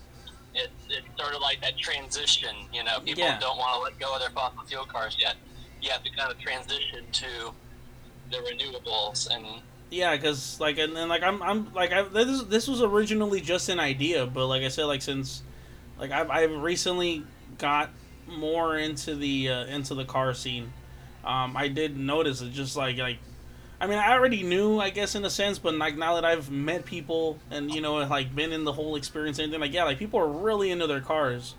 it's 0.57 0.73
it's 0.89 1.07
sort 1.21 1.33
of 1.33 1.41
like 1.41 1.61
that 1.61 1.77
transition. 1.77 2.55
You 2.73 2.83
know, 2.83 2.99
people 2.99 3.23
Yeah. 3.23 3.39
don't 3.39 3.57
want 3.57 3.75
to 3.75 3.79
let 3.81 3.99
go 3.99 4.13
of 4.13 4.19
their 4.19 4.29
fossil 4.31 4.63
fuel 4.65 4.85
cars 4.85 5.15
yet. 5.19 5.35
You 5.81 5.89
have 5.91 6.03
to 6.03 6.09
kind 6.11 6.31
of 6.31 6.39
transition 6.39 7.05
to 7.11 7.53
the 8.31 8.37
renewables 8.37 9.29
and 9.33 9.45
yeah, 9.89 10.15
because 10.17 10.59
like 10.59 10.77
and, 10.79 10.97
and 10.97 11.07
like 11.09 11.23
I'm 11.23 11.41
I'm 11.41 11.73
like 11.73 11.93
I 11.93 12.01
this 12.01 12.43
this 12.43 12.67
was 12.67 12.81
originally 12.81 13.39
just 13.39 13.69
an 13.69 13.79
idea, 13.79 14.25
but 14.25 14.47
like 14.47 14.63
I 14.63 14.67
said, 14.67 14.85
like 14.85 15.01
since 15.01 15.43
like 15.97 16.11
I've 16.11 16.29
I've 16.29 16.51
recently 16.61 17.23
got 17.57 17.89
more 18.27 18.77
into 18.77 19.15
the 19.15 19.49
uh, 19.49 19.65
into 19.67 19.95
the 19.95 20.03
car 20.03 20.33
scene. 20.33 20.73
Um, 21.23 21.55
I 21.55 21.67
did 21.69 21.97
notice 21.97 22.41
it 22.41 22.51
just 22.51 22.75
like 22.75 22.97
like 22.97 23.19
I 23.79 23.87
mean 23.87 23.99
I 23.99 24.13
already 24.13 24.43
knew 24.43 24.79
I 24.79 24.89
guess 24.89 25.15
in 25.15 25.23
a 25.23 25.29
sense, 25.29 25.59
but 25.59 25.75
like 25.75 25.97
now 25.97 26.15
that 26.15 26.25
I've 26.25 26.49
met 26.49 26.85
people 26.85 27.37
and 27.51 27.71
you 27.71 27.81
know 27.81 27.95
like 27.97 28.35
been 28.35 28.51
in 28.51 28.63
the 28.63 28.73
whole 28.73 28.95
experience 28.95 29.37
and 29.39 29.45
everything 29.45 29.61
like 29.61 29.73
yeah 29.73 29.83
like 29.83 29.99
people 29.99 30.19
are 30.19 30.27
really 30.27 30.71
into 30.71 30.87
their 30.87 31.01
cars, 31.01 31.55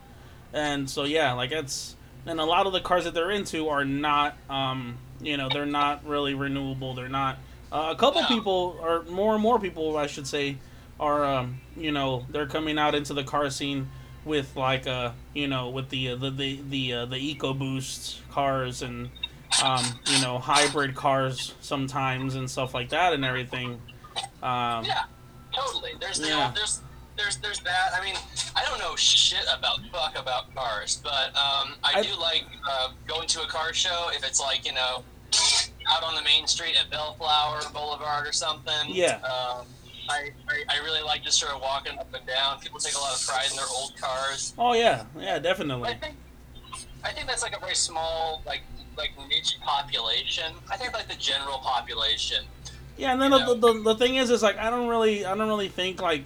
and 0.53 0.89
so 0.89 1.05
yeah 1.05 1.33
like 1.33 1.51
that's 1.51 1.97
and 2.27 2.41
a 2.41 2.45
lot 2.45 2.67
of 2.67 2.73
the 2.73 2.81
cars 2.81 3.05
that 3.05 3.15
they're 3.15 3.31
into 3.31 3.69
are 3.69 3.85
not 3.85 4.37
um 4.51 4.99
you 5.21 5.37
know 5.37 5.49
they're 5.49 5.67
not 5.67 6.05
really 6.07 6.35
renewable. 6.35 6.95
They're 6.95 7.09
not 7.09 7.39
uh, 7.71 7.93
a 7.95 7.97
couple 7.97 8.25
people 8.25 8.79
or 8.81 9.03
more 9.05 9.35
and 9.35 9.43
more 9.43 9.59
people 9.59 9.97
I 9.97 10.07
should 10.07 10.27
say 10.27 10.57
are 10.99 11.25
um 11.25 11.61
you 11.77 11.93
know 11.93 12.27
they're 12.31 12.47
coming 12.47 12.79
out 12.79 12.95
into 12.95 13.15
the 13.15 13.25
car 13.25 13.51
scene 13.51 13.89
with 14.25 14.57
like 14.57 14.87
uh 14.87 15.13
you 15.35 15.47
know 15.47 15.69
with 15.71 15.89
the 15.91 16.11
uh, 16.11 16.17
the 16.17 16.31
the 16.31 16.61
the, 16.69 16.93
uh, 16.93 17.07
the 17.07 17.35
EcoBoost 17.35 18.19
cars 18.31 18.83
and 18.83 19.11
um 19.65 19.85
you 20.07 20.21
know 20.23 20.39
hybrid 20.39 20.95
cars 20.95 21.55
sometimes 21.61 22.35
and 22.35 22.51
stuff 22.51 22.75
like 22.75 22.91
that 22.91 23.13
and 23.13 23.25
everything 23.25 23.81
um 24.43 24.85
yeah, 24.85 25.05
totally. 25.55 25.93
There's 26.01 26.19
the 26.19 26.29
Yeah. 26.29 26.53
there's 26.55 26.81
there's 27.17 27.37
there's 27.39 27.61
that. 27.61 27.91
I 27.99 28.05
mean, 28.05 28.15
I 28.55 28.65
don't 28.65 28.79
know 28.79 28.95
shit 28.97 29.45
about 29.53 29.79
fuck 29.93 30.17
about 30.19 30.55
cars, 30.55 31.01
but 31.03 31.29
um, 31.37 31.75
I, 31.83 31.95
I- 31.97 32.03
do 32.03 32.11
like 32.21 32.45
uh, 32.69 32.91
going 33.09 33.27
to 33.29 33.43
a 33.43 33.47
car 33.47 33.73
show 33.73 34.09
if 34.15 34.25
it's 34.25 34.41
like 34.41 34.65
you 34.67 34.73
know 34.73 35.03
out 35.91 36.03
on 36.05 36.15
the 36.15 36.23
main 36.23 36.47
street 36.47 36.77
at 36.81 36.91
Bellflower 36.91 37.61
Boulevard 37.73 38.27
or 38.29 38.33
something. 38.33 38.73
Yeah. 38.89 39.17
Um, 39.17 39.67
I, 40.11 40.31
I, 40.49 40.77
I 40.79 40.85
really 40.85 41.03
like 41.03 41.23
just 41.23 41.39
sort 41.41 41.53
of 41.53 41.61
walking 41.61 41.99
up 41.99 42.13
and 42.15 42.25
down. 42.27 42.61
People 42.61 42.79
take 42.79 42.95
a 42.95 42.99
lot 42.99 43.15
of 43.21 43.27
pride 43.27 43.47
in 43.51 43.57
their 43.57 43.67
old 43.77 43.97
cars. 44.01 44.55
oh 44.59 44.73
yeah 44.75 45.05
yeah 45.19 45.35
I 45.37 45.39
definitely 45.41 45.95
think 46.01 46.15
I 47.05 47.13
think 47.13 47.27
that's 47.27 47.43
like 47.43 47.57
a 47.57 47.61
very 47.61 47.75
small 47.75 48.43
like 48.47 48.63
like 48.97 49.13
niche 49.29 49.59
population. 49.61 50.53
I 50.71 50.77
think 50.77 50.93
like 50.93 51.09
the 51.09 51.17
general 51.17 51.59
population. 51.59 52.45
Yeah, 52.97 53.13
and 53.13 53.23
then 53.23 53.31
the, 53.31 53.55
the, 53.55 53.83
the 53.85 53.95
thing 53.95 54.17
is, 54.17 54.29
is 54.29 54.43
like 54.43 54.59
I 54.59 54.71
don't 54.71 54.89
really, 54.89 55.25
I 55.25 55.37
don't 55.37 55.49
really 55.49 55.69
think 55.69 56.03
like 56.03 56.25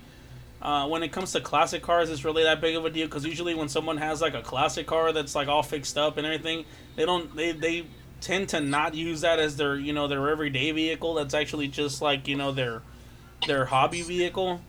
uh, 0.63 0.89
when 0.89 1.03
it 1.03 1.13
comes 1.13 1.33
to 1.33 1.41
classic 1.41 1.83
cars, 1.83 2.09
it's 2.09 2.25
really 2.25 2.45
that 2.45 2.61
big 2.61 2.77
of 2.77 2.85
a 2.85 2.91
deal 2.91 3.07
because 3.07 3.27
usually 3.27 3.55
when 3.55 3.69
someone 3.69 3.99
has 3.99 4.23
like 4.23 4.35
a 4.35 4.43
classic 4.43 4.87
car 4.87 5.13
that's 5.13 5.35
like 5.35 5.49
all 5.49 5.63
fixed 5.63 5.99
up 5.99 6.17
and 6.17 6.27
everything, 6.27 6.65
they 6.97 7.05
don't, 7.05 7.35
they 7.37 7.53
they 7.53 7.87
tend 8.23 8.49
to 8.49 8.61
not 8.61 8.95
use 8.95 9.21
that 9.21 9.39
as 9.39 9.57
their, 9.57 9.77
you 9.77 9.93
know, 9.93 10.09
their 10.09 10.27
everyday 10.31 10.71
vehicle. 10.73 11.15
That's 11.15 11.35
actually 11.35 11.69
just 11.69 12.01
like 12.01 12.27
you 12.27 12.37
know 12.37 12.53
their 12.53 12.81
their 13.47 13.67
hobby 13.67 14.01
vehicle. 14.01 14.63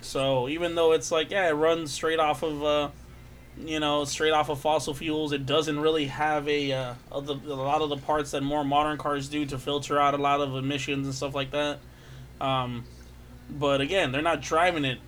So 0.00 0.48
even 0.48 0.74
though 0.74 0.92
it's 0.92 1.12
like 1.12 1.30
yeah, 1.30 1.48
it 1.48 1.52
runs 1.52 1.92
straight 1.92 2.18
off 2.18 2.42
of 2.42 2.64
uh, 2.64 2.88
you 3.58 3.80
know 3.80 4.04
straight 4.04 4.32
off 4.32 4.48
of 4.48 4.60
fossil 4.60 4.94
fuels, 4.94 5.32
it 5.32 5.46
doesn't 5.46 5.78
really 5.78 6.06
have 6.06 6.48
a 6.48 6.72
uh, 6.72 6.94
a 7.10 7.20
lot 7.20 7.82
of 7.82 7.88
the 7.90 7.96
parts 7.96 8.30
that 8.32 8.42
more 8.42 8.64
modern 8.64 8.98
cars 8.98 9.28
do 9.28 9.44
to 9.46 9.58
filter 9.58 10.00
out 10.00 10.14
a 10.14 10.18
lot 10.18 10.40
of 10.40 10.54
emissions 10.56 11.06
and 11.06 11.14
stuff 11.14 11.34
like 11.34 11.50
that. 11.50 11.78
Um, 12.40 12.84
but 13.50 13.80
again, 13.80 14.12
they're 14.12 14.22
not 14.22 14.40
driving 14.40 14.84
it 14.84 14.98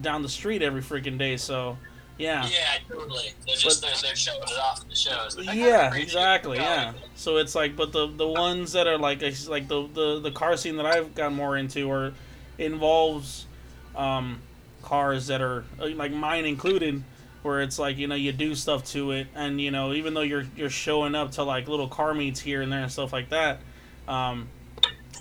down 0.00 0.22
the 0.22 0.28
street 0.28 0.62
every 0.62 0.82
freaking 0.82 1.18
day, 1.18 1.36
so 1.36 1.78
yeah. 2.18 2.46
Yeah, 2.46 2.58
totally. 2.88 3.32
They're 3.46 3.56
just 3.56 3.82
they're, 3.82 3.90
they're 4.02 4.16
showing 4.16 4.42
it 4.42 4.58
off 4.58 4.80
at 4.80 4.88
the 4.88 4.96
shows. 4.96 5.38
Yeah, 5.38 5.94
exactly. 5.94 6.58
Yeah. 6.58 6.92
So 7.14 7.36
it's 7.36 7.54
like, 7.54 7.76
but 7.76 7.92
the 7.92 8.06
the 8.06 8.26
ones 8.26 8.72
that 8.72 8.86
are 8.86 8.98
like 8.98 9.20
like 9.48 9.68
the 9.68 9.86
the 9.92 10.20
the 10.20 10.30
car 10.30 10.56
scene 10.56 10.76
that 10.76 10.86
I've 10.86 11.14
got 11.14 11.32
more 11.32 11.56
into 11.56 11.90
are 11.90 12.12
involves 12.58 13.46
um, 13.94 14.40
cars 14.82 15.26
that 15.26 15.42
are 15.42 15.64
uh, 15.80 15.88
like 15.88 16.12
mine 16.12 16.46
included, 16.46 17.02
where 17.46 17.62
it's 17.62 17.78
like 17.78 17.96
you 17.96 18.08
know 18.08 18.14
you 18.14 18.32
do 18.32 18.54
stuff 18.54 18.84
to 18.86 19.12
it, 19.12 19.28
and 19.34 19.60
you 19.60 19.70
know 19.70 19.92
even 19.92 20.12
though 20.12 20.22
you're 20.22 20.44
you're 20.56 20.68
showing 20.68 21.14
up 21.14 21.32
to 21.32 21.42
like 21.44 21.68
little 21.68 21.88
car 21.88 22.12
meets 22.12 22.40
here 22.40 22.60
and 22.60 22.70
there 22.72 22.82
and 22.82 22.92
stuff 22.92 23.12
like 23.12 23.30
that. 23.30 23.60
Um, 24.08 24.48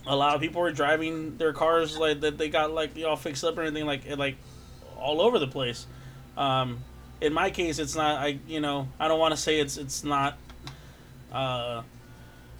a 0.07 0.15
lot 0.15 0.35
of 0.35 0.41
people 0.41 0.61
are 0.61 0.71
driving 0.71 1.37
their 1.37 1.53
cars 1.53 1.97
like 1.97 2.21
that 2.21 2.37
they 2.37 2.49
got 2.49 2.71
like 2.71 2.91
all 3.05 3.15
fixed 3.15 3.43
up 3.43 3.57
or 3.57 3.61
anything 3.61 3.85
like 3.85 4.17
like 4.17 4.35
all 4.97 5.21
over 5.21 5.39
the 5.39 5.47
place. 5.47 5.87
Um, 6.37 6.83
in 7.21 7.33
my 7.33 7.49
case, 7.49 7.79
it's 7.79 7.95
not. 7.95 8.19
I 8.19 8.39
you 8.47 8.59
know 8.59 8.87
I 8.99 9.07
don't 9.07 9.19
want 9.19 9.33
to 9.33 9.39
say 9.39 9.59
it's 9.59 9.77
it's 9.77 10.03
not 10.03 10.37
uh, 11.31 11.83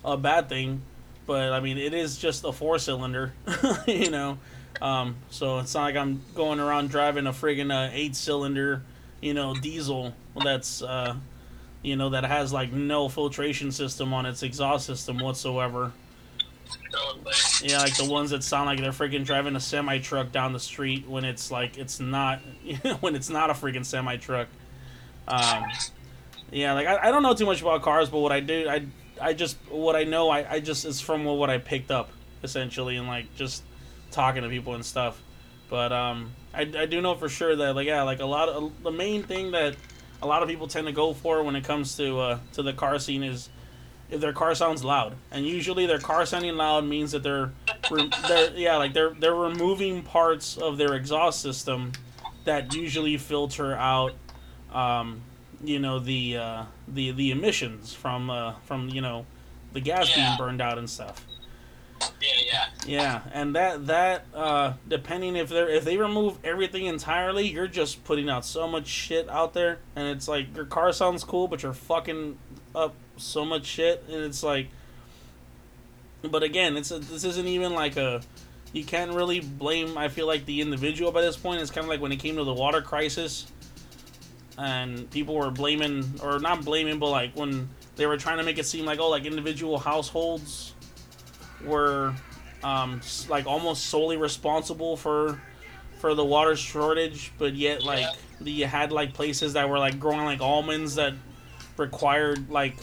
a 0.04 0.18
bad 0.18 0.50
thing, 0.50 0.82
but 1.26 1.54
I 1.54 1.60
mean 1.60 1.78
it 1.78 1.94
is 1.94 2.18
just 2.18 2.44
a 2.44 2.52
four 2.52 2.80
cylinder, 2.80 3.34
you 3.88 4.10
know. 4.10 4.38
Um, 4.82 5.16
so 5.30 5.60
it's 5.60 5.74
not 5.74 5.84
like 5.84 5.96
I'm 5.96 6.22
going 6.34 6.60
around 6.60 6.90
driving 6.90 7.28
a 7.28 7.32
friggin' 7.32 7.72
uh, 7.72 7.92
eight 7.94 8.16
cylinder, 8.16 8.82
you 9.26 9.34
know, 9.34 9.56
diesel 9.56 10.14
that's 10.44 10.84
uh, 10.84 11.16
you 11.82 11.96
know 11.96 12.12
that 12.12 12.26
has 12.26 12.54
like 12.54 12.72
no 12.72 13.10
filtration 13.10 13.72
system 13.72 14.14
on 14.14 14.28
its 14.28 14.44
exhaust 14.44 14.86
system 14.86 15.18
whatsoever. 15.18 15.92
Yeah, 17.64 17.80
like 17.80 17.98
the 17.98 18.08
ones 18.08 18.30
that 18.30 18.44
sound 18.44 18.68
like 18.68 18.80
they're 18.80 18.92
freaking 18.92 19.26
driving 19.26 19.56
a 19.56 19.60
semi 19.60 19.98
truck 19.98 20.32
down 20.32 20.54
the 20.54 20.60
street 20.60 21.08
when 21.08 21.26
it's 21.26 21.50
like 21.50 21.76
it's 21.80 22.00
not 22.00 22.40
when 23.00 23.16
it's 23.16 23.32
not 23.32 23.50
a 23.50 23.54
freaking 23.54 23.84
semi 23.84 24.18
truck. 24.18 24.48
Um, 25.28 25.66
yeah, 26.52 26.74
like 26.74 26.86
I, 26.86 27.08
I 27.08 27.12
don't 27.12 27.24
know 27.24 27.34
too 27.34 27.48
much 27.48 27.62
about 27.62 27.82
cars, 27.82 28.12
but 28.12 28.20
what 28.20 28.32
I 28.32 28.42
do, 28.42 28.70
I 28.70 28.86
I 29.20 29.34
just 29.34 29.58
what 29.72 29.96
I 29.96 30.04
know, 30.04 30.30
I, 30.30 30.54
I 30.54 30.60
just 30.60 30.86
is 30.86 31.02
from 31.02 31.26
what 31.26 31.50
I 31.50 31.58
picked 31.58 31.90
up 31.90 32.12
essentially, 32.44 32.98
and 32.98 33.08
like 33.08 33.34
just 33.36 33.64
talking 34.12 34.44
to 34.44 34.50
people 34.50 34.76
and 34.76 34.86
stuff. 34.86 35.20
But 35.68 35.92
um, 35.92 36.32
I, 36.56 36.62
I 36.78 36.86
do 36.86 37.02
know 37.02 37.16
for 37.16 37.30
sure 37.30 37.56
that 37.56 37.76
like 37.76 37.88
yeah, 37.88 38.04
like 38.04 38.20
a 38.20 38.26
lot 38.26 38.50
of 38.50 38.72
the 38.84 38.92
main 38.92 39.24
thing 39.24 39.52
that 39.52 39.76
a 40.22 40.28
lot 40.28 40.42
of 40.42 40.50
people 40.50 40.68
tend 40.68 40.88
to 40.88 40.94
go 40.94 41.14
for 41.14 41.44
when 41.44 41.56
it 41.56 41.64
comes 41.64 41.98
to 41.98 42.20
uh, 42.20 42.40
to 42.54 42.64
the 42.64 42.74
car 42.74 43.00
scene 43.00 43.24
is 43.24 43.50
if 44.10 44.22
their 44.22 44.34
car 44.34 44.54
sounds 44.56 44.84
loud, 44.84 45.16
and 45.32 45.46
usually 45.46 45.86
their 45.86 46.00
car 46.00 46.26
sounding 46.26 46.56
loud 46.56 46.86
means 46.86 47.12
that 47.12 47.24
they're, 47.24 47.52
re- 47.90 48.10
they're 48.28 48.52
yeah, 48.56 48.78
like 48.78 48.94
they're 48.94 49.14
they're 49.14 49.36
removing 49.36 50.04
parts 50.04 50.58
of 50.58 50.78
their 50.78 50.94
exhaust 50.94 51.42
system 51.42 51.92
that 52.46 52.74
usually 52.74 53.18
filter 53.18 53.76
out, 53.76 54.14
um, 54.72 55.22
you 55.64 55.80
know 55.80 56.00
the 56.00 56.38
uh, 56.38 56.64
the 56.88 57.12
the 57.12 57.32
emissions 57.32 57.94
from 57.94 58.30
uh, 58.30 58.54
from 58.66 58.90
you 58.90 59.02
know 59.02 59.26
the 59.74 59.82
gas 59.82 60.14
being 60.14 60.38
burned 60.38 60.62
out 60.62 60.78
and 60.78 60.90
stuff. 60.90 61.26
Yeah, 62.26 62.42
yeah. 62.52 62.66
Yeah, 62.88 63.22
and 63.34 63.56
that 63.56 63.88
that 63.88 64.26
uh, 64.34 64.74
depending 64.88 65.36
if 65.36 65.50
they 65.50 65.62
if 65.76 65.84
they 65.84 65.98
remove 65.98 66.38
everything 66.44 66.86
entirely, 66.86 67.48
you're 67.48 67.68
just 67.68 68.04
putting 68.04 68.30
out 68.30 68.46
so 68.46 68.68
much 68.68 68.88
shit 68.88 69.28
out 69.30 69.54
there, 69.54 69.80
and 69.96 70.08
it's 70.08 70.28
like 70.28 70.56
your 70.56 70.66
car 70.66 70.94
sounds 70.94 71.24
cool, 71.24 71.48
but 71.48 71.64
you're 71.64 71.74
fucking 71.74 72.38
up 72.76 72.94
so 73.18 73.46
much 73.46 73.66
shit, 73.66 74.04
and 74.08 74.24
it's 74.24 74.44
like. 74.44 74.70
But 76.22 76.42
again, 76.42 76.76
it's 76.76 76.90
a, 76.90 76.98
this 77.00 77.24
isn't 77.24 77.48
even 77.48 77.74
like 77.74 77.98
a. 77.98 78.22
You 78.74 78.84
can't 78.84 79.14
really 79.14 79.40
blame. 79.40 79.98
I 79.98 80.08
feel 80.08 80.28
like 80.28 80.46
the 80.46 80.62
individual 80.62 81.12
by 81.12 81.22
this 81.22 81.38
point. 81.38 81.62
It's 81.62 81.72
kind 81.72 81.86
of 81.86 81.90
like 81.90 82.02
when 82.02 82.12
it 82.12 82.18
came 82.18 82.36
to 82.38 82.44
the 82.44 82.54
water 82.54 82.82
crisis, 82.82 83.48
and 84.58 85.10
people 85.12 85.36
were 85.36 85.52
blaming 85.52 86.20
or 86.22 86.40
not 86.40 86.64
blaming, 86.64 87.00
but 87.00 87.10
like 87.10 87.36
when 87.36 87.70
they 87.96 88.06
were 88.06 88.18
trying 88.18 88.38
to 88.38 88.44
make 88.44 88.58
it 88.58 88.66
seem 88.66 88.86
like 88.86 89.00
oh, 89.00 89.10
like 89.10 89.26
individual 89.26 89.78
households 89.78 90.74
were 91.66 92.14
um, 92.64 93.02
like 93.30 93.46
almost 93.46 93.86
solely 93.86 94.18
responsible 94.18 94.98
for 94.98 95.42
for 96.00 96.14
the 96.14 96.26
water 96.26 96.56
shortage, 96.56 97.32
but 97.38 97.56
yet 97.56 97.84
like 97.84 98.02
yeah. 98.02 98.12
the, 98.42 98.52
you 98.52 98.66
had 98.66 98.92
like 98.92 99.14
places 99.14 99.54
that 99.54 99.70
were 99.70 99.80
like 99.80 100.00
growing 100.00 100.26
like 100.26 100.42
almonds 100.42 100.96
that 100.96 101.14
required 101.78 102.50
like 102.50 102.78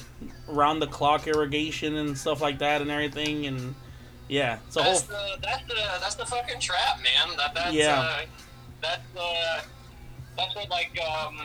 round 0.46 0.82
the 0.82 0.86
clock 0.86 1.26
irrigation 1.26 1.96
and 1.96 2.16
stuff 2.16 2.40
like 2.40 2.58
that 2.58 2.82
and 2.82 2.90
everything 2.90 3.46
and 3.46 3.74
yeah 4.28 4.58
it's 4.66 4.76
a 4.76 4.80
that's 4.80 5.06
whole 5.06 5.18
the, 5.18 5.38
that's 5.42 5.66
the 5.66 5.74
that's 6.00 6.14
the 6.14 6.26
fucking 6.26 6.60
trap 6.60 6.98
man 6.98 7.36
that 7.36 7.54
that's 7.54 7.72
yeah 7.72 8.00
uh, 8.00 8.20
that's 8.82 9.16
uh 9.18 9.60
that's 10.36 10.54
what 10.54 10.68
like 10.68 10.98
um 11.00 11.38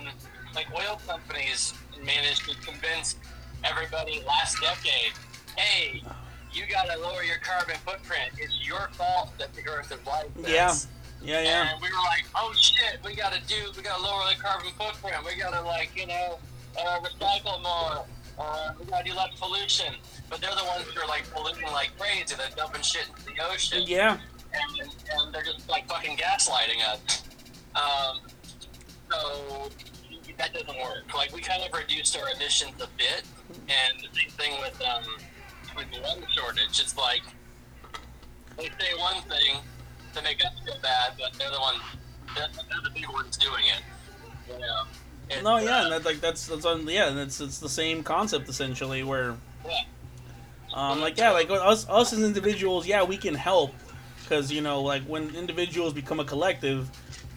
like 0.55 0.67
oil 0.75 0.99
companies 1.07 1.73
managed 2.03 2.47
to 2.49 2.55
convince 2.69 3.15
everybody 3.63 4.21
last 4.27 4.57
decade 4.61 5.13
hey 5.55 6.03
you 6.53 6.63
got 6.69 6.89
to 6.89 6.99
lower 6.99 7.23
your 7.23 7.37
carbon 7.37 7.75
footprint. 7.85 8.31
It's 8.37 8.65
your 8.65 8.89
fault 8.93 9.37
that 9.37 9.53
the 9.53 9.67
Earth 9.69 9.91
is 9.91 10.05
like 10.05 10.33
this. 10.35 10.49
Yeah. 10.49 10.75
Yeah, 11.19 11.41
yeah. 11.41 11.73
And 11.73 11.81
we 11.81 11.89
were 11.89 12.03
like, 12.03 12.25
oh 12.35 12.53
shit, 12.53 12.99
we 13.03 13.15
got 13.15 13.33
to 13.33 13.41
do, 13.47 13.55
we 13.75 13.81
got 13.81 13.97
to 13.97 14.03
lower 14.03 14.21
the 14.29 14.39
carbon 14.39 14.71
footprint. 14.77 15.15
We 15.25 15.35
got 15.35 15.51
to 15.51 15.61
like, 15.61 15.91
you 15.95 16.05
know, 16.05 16.37
uh, 16.79 16.99
recycle 16.99 17.61
more. 17.63 18.05
Uh, 18.37 18.73
we 18.79 18.85
got 18.85 19.03
to 19.03 19.11
do 19.11 19.17
less 19.17 19.37
pollution. 19.39 19.95
But 20.29 20.41
they're 20.41 20.51
the 20.51 20.65
ones 20.65 20.85
who 20.85 21.01
are 21.01 21.07
like 21.07 21.23
polluting 21.33 21.71
like 21.71 21.91
crazy. 21.97 22.35
They're 22.35 22.47
dumping 22.55 22.83
shit 22.83 23.07
into 23.07 23.25
the 23.25 23.51
ocean. 23.51 23.83
Yeah. 23.85 24.17
And, 24.53 24.81
and 24.81 25.33
they're 25.33 25.43
just 25.43 25.67
like 25.67 25.87
fucking 25.89 26.17
gaslighting 26.17 26.85
us. 26.87 27.23
Um, 27.75 28.19
so 29.09 29.69
that 30.37 30.53
doesn't 30.53 30.77
work. 30.77 31.13
Like 31.15 31.33
we 31.33 31.41
kind 31.41 31.63
of 31.63 31.73
reduced 31.77 32.17
our 32.17 32.29
emissions 32.35 32.73
a 32.81 32.87
bit, 32.97 33.23
and 33.49 33.99
the 33.99 34.19
same 34.19 34.29
thing 34.31 34.61
with 34.61 34.79
um, 34.81 35.03
with 35.77 35.91
the 35.91 36.01
water 36.01 36.27
shortage. 36.35 36.79
It's 36.79 36.97
like 36.97 37.23
they 38.57 38.65
say 38.65 38.97
one 38.97 39.21
thing 39.23 39.61
to 40.13 40.21
make 40.21 40.43
us 40.43 40.53
feel 40.65 40.77
bad, 40.81 41.13
but 41.17 41.33
they're 41.33 41.51
the 41.51 41.59
ones, 41.59 41.81
they're, 42.35 42.47
they're 42.69 42.81
the 42.83 42.89
big 42.89 43.07
ones 43.09 43.37
doing 43.37 43.63
it. 43.65 44.53
You 44.53 44.59
know? 44.59 44.83
It, 45.29 45.43
no, 45.43 45.57
yeah, 45.57 45.81
uh, 45.81 45.89
that, 45.89 46.05
like 46.05 46.19
that's 46.19 46.47
that's 46.47 46.65
on 46.65 46.87
yeah, 46.87 47.21
it's 47.21 47.41
it's 47.41 47.59
the 47.59 47.69
same 47.69 48.01
concept 48.01 48.47
essentially 48.47 49.03
where, 49.03 49.35
yeah. 49.65 49.81
um, 50.73 51.01
like 51.01 51.17
yeah, 51.17 51.31
like 51.31 51.49
us 51.49 51.87
us 51.89 52.13
as 52.13 52.23
individuals, 52.23 52.87
yeah, 52.87 53.03
we 53.03 53.17
can 53.17 53.35
help 53.35 53.73
because 54.23 54.51
you 54.51 54.61
know 54.61 54.81
like 54.81 55.03
when 55.03 55.35
individuals 55.35 55.93
become 55.93 56.21
a 56.21 56.25
collective, 56.25 56.89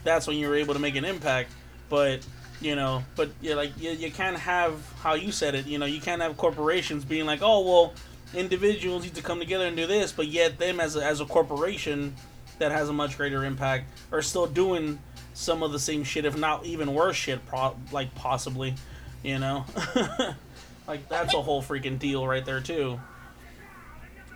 that's 0.05 0.29
when 0.29 0.39
you're 0.39 0.55
able 0.55 0.75
to 0.75 0.81
make 0.81 0.95
an 0.95 1.05
impact. 1.05 1.51
But 1.89 2.25
you 2.61 2.77
know, 2.77 3.03
but 3.17 3.31
yeah, 3.41 3.57
like 3.57 3.77
you, 3.77 3.91
you 3.91 4.13
can't 4.13 4.37
have 4.37 4.81
how 5.03 5.15
you 5.15 5.33
said 5.33 5.57
it. 5.57 5.67
You 5.67 5.79
know, 5.79 5.87
you 5.87 6.01
can't 6.01 6.23
have 6.23 6.37
corporations 6.37 7.05
being 7.05 7.27
like, 7.27 7.41
oh 7.43 7.61
well, 7.65 7.93
individuals 8.35 9.05
need 9.05 9.15
to 9.15 9.23
come 9.23 9.39
together 9.39 9.67
and 9.67 9.77
do 9.77 9.87
this, 9.87 10.13
but 10.13 10.29
yet 10.29 10.59
them 10.59 10.81
as 10.81 10.97
a, 10.97 11.05
as 11.05 11.21
a 11.21 11.25
corporation 11.25 12.15
that 12.59 12.73
has 12.73 12.89
a 12.89 12.93
much 12.93 13.17
greater 13.17 13.45
impact 13.45 13.91
are 14.13 14.23
still 14.23 14.47
doing 14.47 14.99
some 15.35 15.63
of 15.63 15.73
the 15.73 15.79
same 15.79 16.05
shit, 16.05 16.25
if 16.25 16.37
not 16.37 16.65
even 16.65 16.95
worse 16.95 17.17
shit, 17.17 17.45
pro- 17.47 17.77
like 17.93 18.15
possibly, 18.15 18.75
you 19.23 19.39
know, 19.39 19.65
like 20.87 21.09
that's 21.09 21.35
a 21.35 21.41
whole 21.41 21.63
freaking 21.63 21.99
deal 21.99 22.27
right 22.27 22.45
there 22.45 22.61
too. 22.61 23.01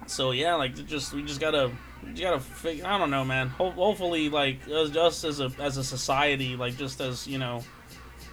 So 0.07 0.33
yeah, 0.33 0.55
like 0.55 0.75
just 0.87 1.12
we 1.12 1.23
just 1.23 1.41
gotta 1.41 1.71
you 2.15 2.23
gotta 2.23 2.41
figure. 2.41 2.87
I 2.87 2.99
don't 2.99 3.11
know, 3.11 3.25
man. 3.25 3.49
Ho- 3.49 3.71
hopefully, 3.71 4.29
like 4.29 4.61
us, 4.69 4.91
just 4.91 5.25
as 5.25 5.41
a 5.41 5.51
as 5.59 5.77
a 5.77 5.85
society, 5.85 6.57
like 6.57 6.77
just 6.77 7.01
as 7.01 7.27
you 7.27 7.39
know, 7.39 7.62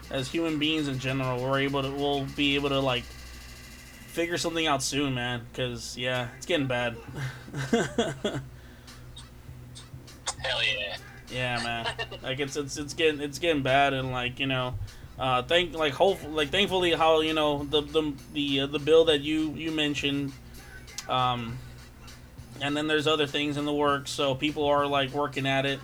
as 0.10 0.30
human 0.30 0.60
beings 0.60 0.88
in 0.88 1.00
general, 1.00 1.42
we're 1.42 1.60
able 1.60 1.82
to 1.82 1.92
we'll 1.92 2.26
be 2.36 2.56
able 2.56 2.70
to 2.70 2.80
like 2.80 3.04
figure 4.12 4.38
something 4.38 4.68
out 4.68 4.84
soon, 4.84 5.14
man. 5.16 5.42
Because 5.52 5.98
yeah, 5.98 6.28
it's 6.38 6.46
getting 6.46 6.68
bad. 6.68 6.98
Hell 10.40 10.64
yeah. 10.64 10.98
Yeah, 11.32 11.64
man. 11.64 11.88
like 12.22 12.40
it's 12.40 12.56
it's 12.58 12.78
it's 12.78 12.94
getting 12.94 13.22
it's 13.22 13.40
getting 13.40 13.64
bad, 13.64 13.94
and 13.94 14.12
like 14.12 14.40
you 14.40 14.48
know, 14.48 14.76
uh, 15.18 15.44
thank 15.44 15.74
like 15.74 15.94
hopefully 15.94 16.34
like 16.34 16.50
thankfully 16.50 16.92
how 16.92 17.22
you 17.22 17.34
know 17.34 17.64
the 17.64 17.82
the 17.82 18.14
the 18.34 18.60
uh, 18.62 18.68
the 18.68 18.80
bill 18.80 19.06
that 19.06 19.22
you 19.22 19.52
you 19.54 19.72
mentioned, 19.72 20.34
um, 21.08 21.58
and 22.60 22.76
then 22.76 22.88
there's 22.88 23.08
other 23.08 23.28
things 23.28 23.56
in 23.58 23.66
the 23.66 23.74
works, 23.74 24.12
so 24.12 24.36
people 24.36 24.66
are 24.66 24.86
like 24.86 25.12
working 25.14 25.48
at 25.48 25.66
it 25.66 25.80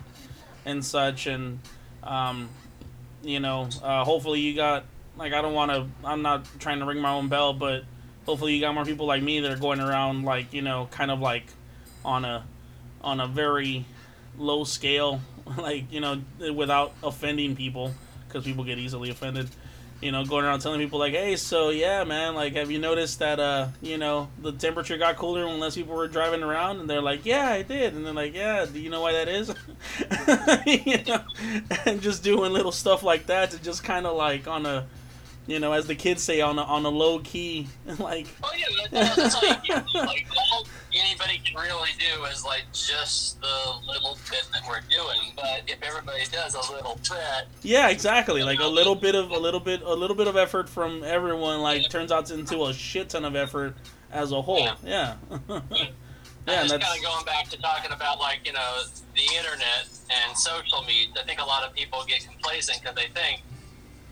and 0.66 0.84
such, 0.84 1.26
and 1.26 1.60
um, 2.02 2.50
you 3.22 3.40
know, 3.40 3.68
uh, 3.82 4.04
hopefully 4.04 4.40
you 4.40 4.54
got 4.54 4.84
like 5.16 5.32
I 5.32 5.40
don't 5.40 5.54
want 5.54 5.70
to 5.70 5.86
I'm 6.04 6.20
not 6.20 6.46
trying 6.58 6.80
to 6.80 6.84
ring 6.84 7.00
my 7.00 7.12
own 7.12 7.28
bell, 7.28 7.54
but 7.54 7.84
hopefully 8.28 8.54
you 8.54 8.60
got 8.60 8.74
more 8.74 8.84
people 8.84 9.06
like 9.06 9.22
me 9.22 9.40
that 9.40 9.50
are 9.50 9.56
going 9.56 9.80
around 9.80 10.22
like 10.22 10.52
you 10.52 10.60
know 10.60 10.86
kind 10.90 11.10
of 11.10 11.18
like 11.18 11.46
on 12.04 12.26
a 12.26 12.44
on 13.00 13.20
a 13.20 13.26
very 13.26 13.86
low 14.36 14.64
scale 14.64 15.22
like 15.56 15.90
you 15.90 15.98
know 15.98 16.20
without 16.54 16.92
offending 17.02 17.56
people 17.56 17.94
because 18.26 18.44
people 18.44 18.64
get 18.64 18.76
easily 18.78 19.08
offended. 19.08 19.48
You 20.02 20.12
know 20.12 20.26
going 20.26 20.44
around 20.44 20.60
telling 20.60 20.78
people 20.78 20.98
like 20.98 21.14
hey 21.14 21.36
so 21.36 21.70
yeah 21.70 22.04
man 22.04 22.34
like 22.34 22.52
have 22.52 22.70
you 22.70 22.78
noticed 22.78 23.18
that 23.18 23.40
uh 23.40 23.68
you 23.80 23.98
know 23.98 24.28
the 24.40 24.52
temperature 24.52 24.96
got 24.96 25.16
cooler 25.16 25.44
when 25.44 25.58
less 25.58 25.74
people 25.74 25.96
were 25.96 26.06
driving 26.06 26.42
around? 26.42 26.80
And 26.80 26.88
they're 26.88 27.00
like 27.00 27.24
yeah 27.24 27.48
i 27.48 27.62
did. 27.62 27.94
And 27.94 28.04
they're 28.04 28.12
like 28.12 28.34
yeah 28.34 28.66
do 28.70 28.78
you 28.78 28.90
know 28.90 29.00
why 29.00 29.12
that 29.14 29.28
is? 29.28 29.52
You 30.66 31.02
know 31.04 31.24
and 31.86 32.02
just 32.02 32.22
doing 32.22 32.52
little 32.52 32.72
stuff 32.72 33.02
like 33.02 33.26
that 33.26 33.52
to 33.52 33.62
just 33.62 33.82
kind 33.82 34.06
of 34.06 34.16
like 34.16 34.46
on 34.46 34.66
a 34.66 34.86
you 35.48 35.58
know, 35.58 35.72
as 35.72 35.86
the 35.86 35.94
kids 35.94 36.22
say, 36.22 36.42
on 36.42 36.58
a, 36.58 36.62
on 36.62 36.84
a 36.84 36.90
low 36.90 37.20
key, 37.20 37.66
like. 37.98 38.28
Oh 38.44 38.52
yeah, 38.56 38.86
that's, 38.92 39.16
that's 39.16 39.34
all 39.34 39.42
you 39.64 39.74
do. 39.92 39.98
Like 39.98 40.26
all 40.52 40.66
anybody 40.94 41.40
can 41.42 41.58
really 41.58 41.90
do 41.98 42.24
is 42.24 42.44
like 42.44 42.64
just 42.72 43.40
the 43.40 43.72
little 43.86 44.18
bit 44.30 44.46
that 44.52 44.62
we're 44.68 44.80
doing. 44.90 45.32
But 45.34 45.62
if 45.66 45.82
everybody 45.82 46.24
does 46.30 46.54
a 46.54 46.72
little 46.72 46.96
bit. 46.96 47.48
Yeah, 47.62 47.88
exactly. 47.88 48.42
Like 48.42 48.60
a 48.60 48.66
little 48.66 48.94
bit 48.94 49.14
of 49.14 49.30
a 49.30 49.38
little 49.38 49.60
bit 49.60 49.80
a 49.82 49.94
little 49.94 50.16
bit 50.16 50.28
of 50.28 50.36
effort 50.36 50.68
from 50.68 51.02
everyone, 51.02 51.60
like 51.60 51.82
yeah. 51.82 51.88
turns 51.88 52.12
out 52.12 52.30
into 52.30 52.66
a 52.66 52.74
shit 52.74 53.08
ton 53.08 53.24
of 53.24 53.34
effort 53.34 53.74
as 54.12 54.32
a 54.32 54.42
whole. 54.42 54.60
Yeah. 54.60 54.74
yeah. 54.84 55.14
Yeah, 55.30 55.32
and 56.46 56.68
just 56.68 56.80
kind 56.80 56.98
of 56.98 57.04
going 57.04 57.24
back 57.24 57.48
to 57.48 57.58
talking 57.58 57.92
about 57.92 58.18
like 58.18 58.40
you 58.44 58.52
know 58.52 58.82
the 59.14 59.22
internet 59.34 59.88
and 60.26 60.36
social 60.36 60.82
media. 60.82 61.14
I 61.18 61.24
think 61.24 61.40
a 61.40 61.44
lot 61.44 61.64
of 61.64 61.74
people 61.74 62.04
get 62.06 62.26
complacent 62.28 62.82
because 62.82 62.96
they 62.96 63.08
think 63.18 63.42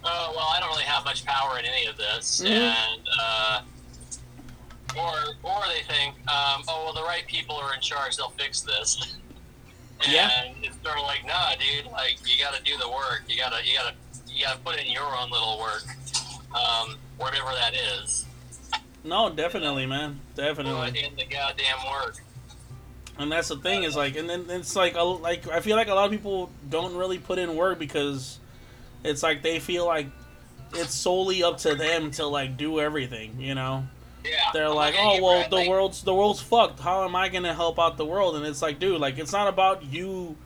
oh 0.07 0.33
well, 0.35 0.47
I 0.55 0.61
don't 0.61 0.71
really 0.71 0.85
have 0.85 1.05
much 1.05 1.25
power 1.25 1.59
in 1.59 1.65
any 1.65 1.87
of 1.87 1.97
this, 1.97 2.41
mm-hmm. 2.41 2.53
and 2.53 3.03
uh, 3.21 3.61
or 4.99 5.13
or 5.43 5.63
they 5.69 5.83
think, 5.93 6.15
um, 6.29 6.63
oh 6.69 6.85
well, 6.85 6.95
the 6.95 7.03
right 7.03 7.27
people 7.27 7.57
are 7.57 7.75
in 7.75 7.81
charge; 7.81 8.17
they'll 8.17 8.31
fix 8.31 8.61
this. 8.61 9.17
And 10.05 10.13
yeah. 10.13 10.29
it's 10.63 10.77
sort 10.85 10.99
of 10.99 11.05
like, 11.05 11.27
nah, 11.27 11.53
dude. 11.53 11.91
Like 11.91 12.19
you 12.27 12.39
got 12.39 12.55
to 12.55 12.63
do 12.63 12.77
the 12.77 12.87
work. 12.87 13.25
You 13.29 13.39
gotta 13.39 13.65
you 13.65 13.79
gotta 13.79 13.95
you 14.29 14.45
gotta 14.45 14.61
put 14.61 14.79
in 14.79 14.93
your 14.93 15.03
own 15.03 15.31
little 15.31 15.59
work, 15.59 15.85
um, 16.55 16.97
whatever 17.17 17.49
that 17.55 17.73
is. 17.75 18.27
No, 19.05 19.31
definitely, 19.31 19.87
man, 19.87 20.21
definitely. 20.35 20.91
Put 20.91 20.99
in 20.99 21.17
the 21.17 21.25
goddamn 21.25 21.79
work. 21.91 22.17
And 23.19 23.33
that's 23.33 23.49
the 23.49 23.57
thing 23.57 23.85
is 23.85 23.97
like, 23.97 24.17
and 24.17 24.29
then 24.29 24.45
it's 24.51 24.77
like, 24.77 24.95
a, 24.97 25.03
like 25.03 25.49
I 25.49 25.61
feel 25.61 25.77
like 25.77 25.89
a 25.89 25.95
lot 25.95 26.05
of 26.05 26.11
people 26.11 26.51
don't 26.69 26.95
really 26.95 27.19
put 27.19 27.39
in 27.39 27.57
work 27.57 27.79
because 27.79 28.39
it's 29.07 29.23
like 29.23 29.43
they 29.43 29.59
feel 29.59 29.87
like 29.87 30.09
it's 30.75 30.95
solely 30.95 31.43
up 31.43 31.59
to 31.59 31.75
them 31.75 32.11
to 32.13 32.27
like 32.27 32.57
do 32.57 32.81
everything, 32.81 33.41
you 33.41 33.55
know. 33.55 33.87
Yeah. 34.25 34.51
They're 34.53 34.71
like, 34.71 34.95
oh 34.99 35.23
well, 35.23 35.49
the 35.49 35.69
world's 35.69 36.03
the 36.03 36.15
world's 36.15 36.41
fucked. 36.41 36.81
How 36.81 37.05
am 37.05 37.15
I 37.15 37.29
gonna 37.29 37.55
help 37.55 37.79
out 37.79 37.97
the 37.97 38.05
world? 38.05 38.37
And 38.37 38.45
it's 38.45 38.63
like, 38.63 38.79
dude, 38.79 39.01
like 39.01 39.19
it's 39.19 39.33
not 39.33 39.49
about 39.49 39.85
you 39.85 40.37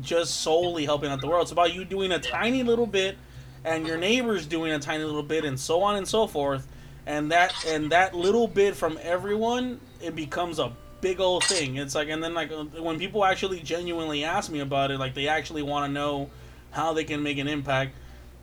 just 0.00 0.40
solely 0.40 0.84
helping 0.84 1.10
out 1.10 1.20
the 1.20 1.28
world. 1.28 1.42
It's 1.42 1.52
about 1.52 1.74
you 1.74 1.84
doing 1.84 2.12
a 2.12 2.18
tiny 2.18 2.62
little 2.62 2.86
bit, 2.86 3.16
and 3.64 3.86
your 3.86 3.96
neighbors 3.96 4.46
doing 4.46 4.72
a 4.72 4.78
tiny 4.78 5.04
little 5.04 5.22
bit, 5.22 5.44
and 5.44 5.58
so 5.58 5.82
on 5.82 5.96
and 5.96 6.06
so 6.06 6.26
forth. 6.26 6.66
And 7.06 7.32
that 7.32 7.54
and 7.66 7.90
that 7.90 8.14
little 8.14 8.46
bit 8.46 8.76
from 8.76 8.98
everyone, 9.02 9.80
it 10.00 10.14
becomes 10.14 10.58
a 10.58 10.72
big 11.00 11.18
old 11.18 11.44
thing. 11.44 11.76
It's 11.76 11.94
like, 11.94 12.08
and 12.08 12.22
then 12.22 12.34
like 12.34 12.52
uh, 12.52 12.64
when 12.82 12.98
people 12.98 13.24
actually 13.24 13.60
genuinely 13.60 14.24
ask 14.24 14.50
me 14.50 14.60
about 14.60 14.90
it, 14.90 14.98
like 14.98 15.14
they 15.14 15.28
actually 15.28 15.62
want 15.62 15.86
to 15.86 15.92
know 15.92 16.30
how 16.70 16.92
they 16.92 17.04
can 17.04 17.22
make 17.22 17.38
an 17.38 17.48
impact 17.48 17.94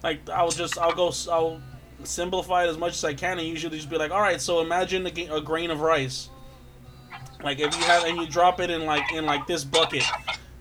like 0.04 0.30
I'll 0.30 0.52
just 0.52 0.78
I'll 0.78 0.94
go 0.94 1.12
I'll 1.32 1.62
simplify 2.04 2.64
it 2.66 2.70
as 2.70 2.78
much 2.78 2.94
as 2.94 3.04
I 3.04 3.14
can 3.14 3.40
and 3.40 3.48
usually 3.48 3.78
just 3.78 3.90
be 3.90 3.98
like, 3.98 4.12
all 4.12 4.22
right, 4.22 4.40
so 4.40 4.62
imagine 4.62 5.06
a, 5.06 5.36
a 5.36 5.42
grain 5.42 5.72
of 5.72 5.82
rice. 5.82 6.30
Like 7.44 7.60
if 7.60 7.76
you 7.78 7.84
have 7.84 8.04
and 8.04 8.18
you 8.18 8.28
drop 8.28 8.60
it 8.60 8.70
in 8.70 8.86
like 8.86 9.12
in 9.14 9.26
like 9.26 9.48
this 9.48 9.64
bucket, 9.64 10.06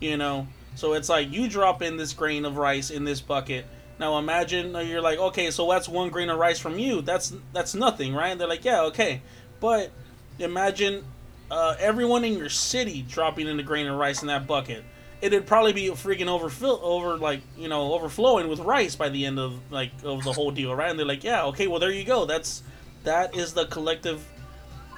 you 0.01 0.16
know. 0.16 0.47
So 0.74 0.93
it's 0.93 1.09
like 1.09 1.32
you 1.32 1.48
drop 1.48 1.82
in 1.82 1.97
this 1.97 2.12
grain 2.12 2.44
of 2.44 2.56
rice 2.56 2.90
in 2.90 3.05
this 3.05 3.20
bucket. 3.20 3.66
Now 3.98 4.19
imagine 4.19 4.77
uh, 4.77 4.81
you're 4.81 5.01
like, 5.01 5.19
okay, 5.19 5.51
so 5.51 5.69
that's 5.69 5.89
one 5.89 6.09
grain 6.10 6.31
of 6.31 6.39
rice 6.39 6.60
from 6.60 6.78
you. 6.78 7.02
That's 7.02 7.32
that's 7.52 7.74
nothing, 7.74 8.15
right? 8.15 8.39
They're 8.39 8.48
like, 8.48 8.65
yeah, 8.65 8.82
okay. 8.82 9.23
But 9.59 9.90
imagine 10.39 11.05
uh, 11.51 11.74
everyone 11.81 12.24
in 12.24 12.35
your 12.35 12.48
city 12.48 13.02
dropping 13.02 13.48
in 13.48 13.59
a 13.59 13.62
grain 13.62 13.86
of 13.86 13.98
rice 13.98 14.23
in 14.23 14.28
that 14.28 14.47
bucket. 14.47 14.85
It'd 15.20 15.47
probably 15.47 15.73
be 15.73 15.89
freaking 15.89 16.28
overfill 16.28 16.81
over 16.82 17.16
like 17.16 17.40
you 17.57 17.69
know 17.69 17.93
overflowing 17.95 18.49
with 18.49 18.61
rice 18.61 18.95
by 18.95 19.09
the 19.09 19.27
end 19.27 19.39
of 19.39 19.59
like 19.70 19.90
of 20.05 20.23
the 20.24 20.32
whole 20.32 20.51
deal, 20.51 20.74
right? 20.74 20.90
And 20.90 20.99
they're 20.99 21.07
like, 21.07 21.24
yeah, 21.24 21.45
okay, 21.47 21.66
well 21.66 21.81
there 21.81 21.90
you 21.90 22.05
go. 22.05 22.24
That's 22.24 22.62
that 23.05 23.36
is 23.36 23.53
the 23.53 23.66
collective, 23.66 24.24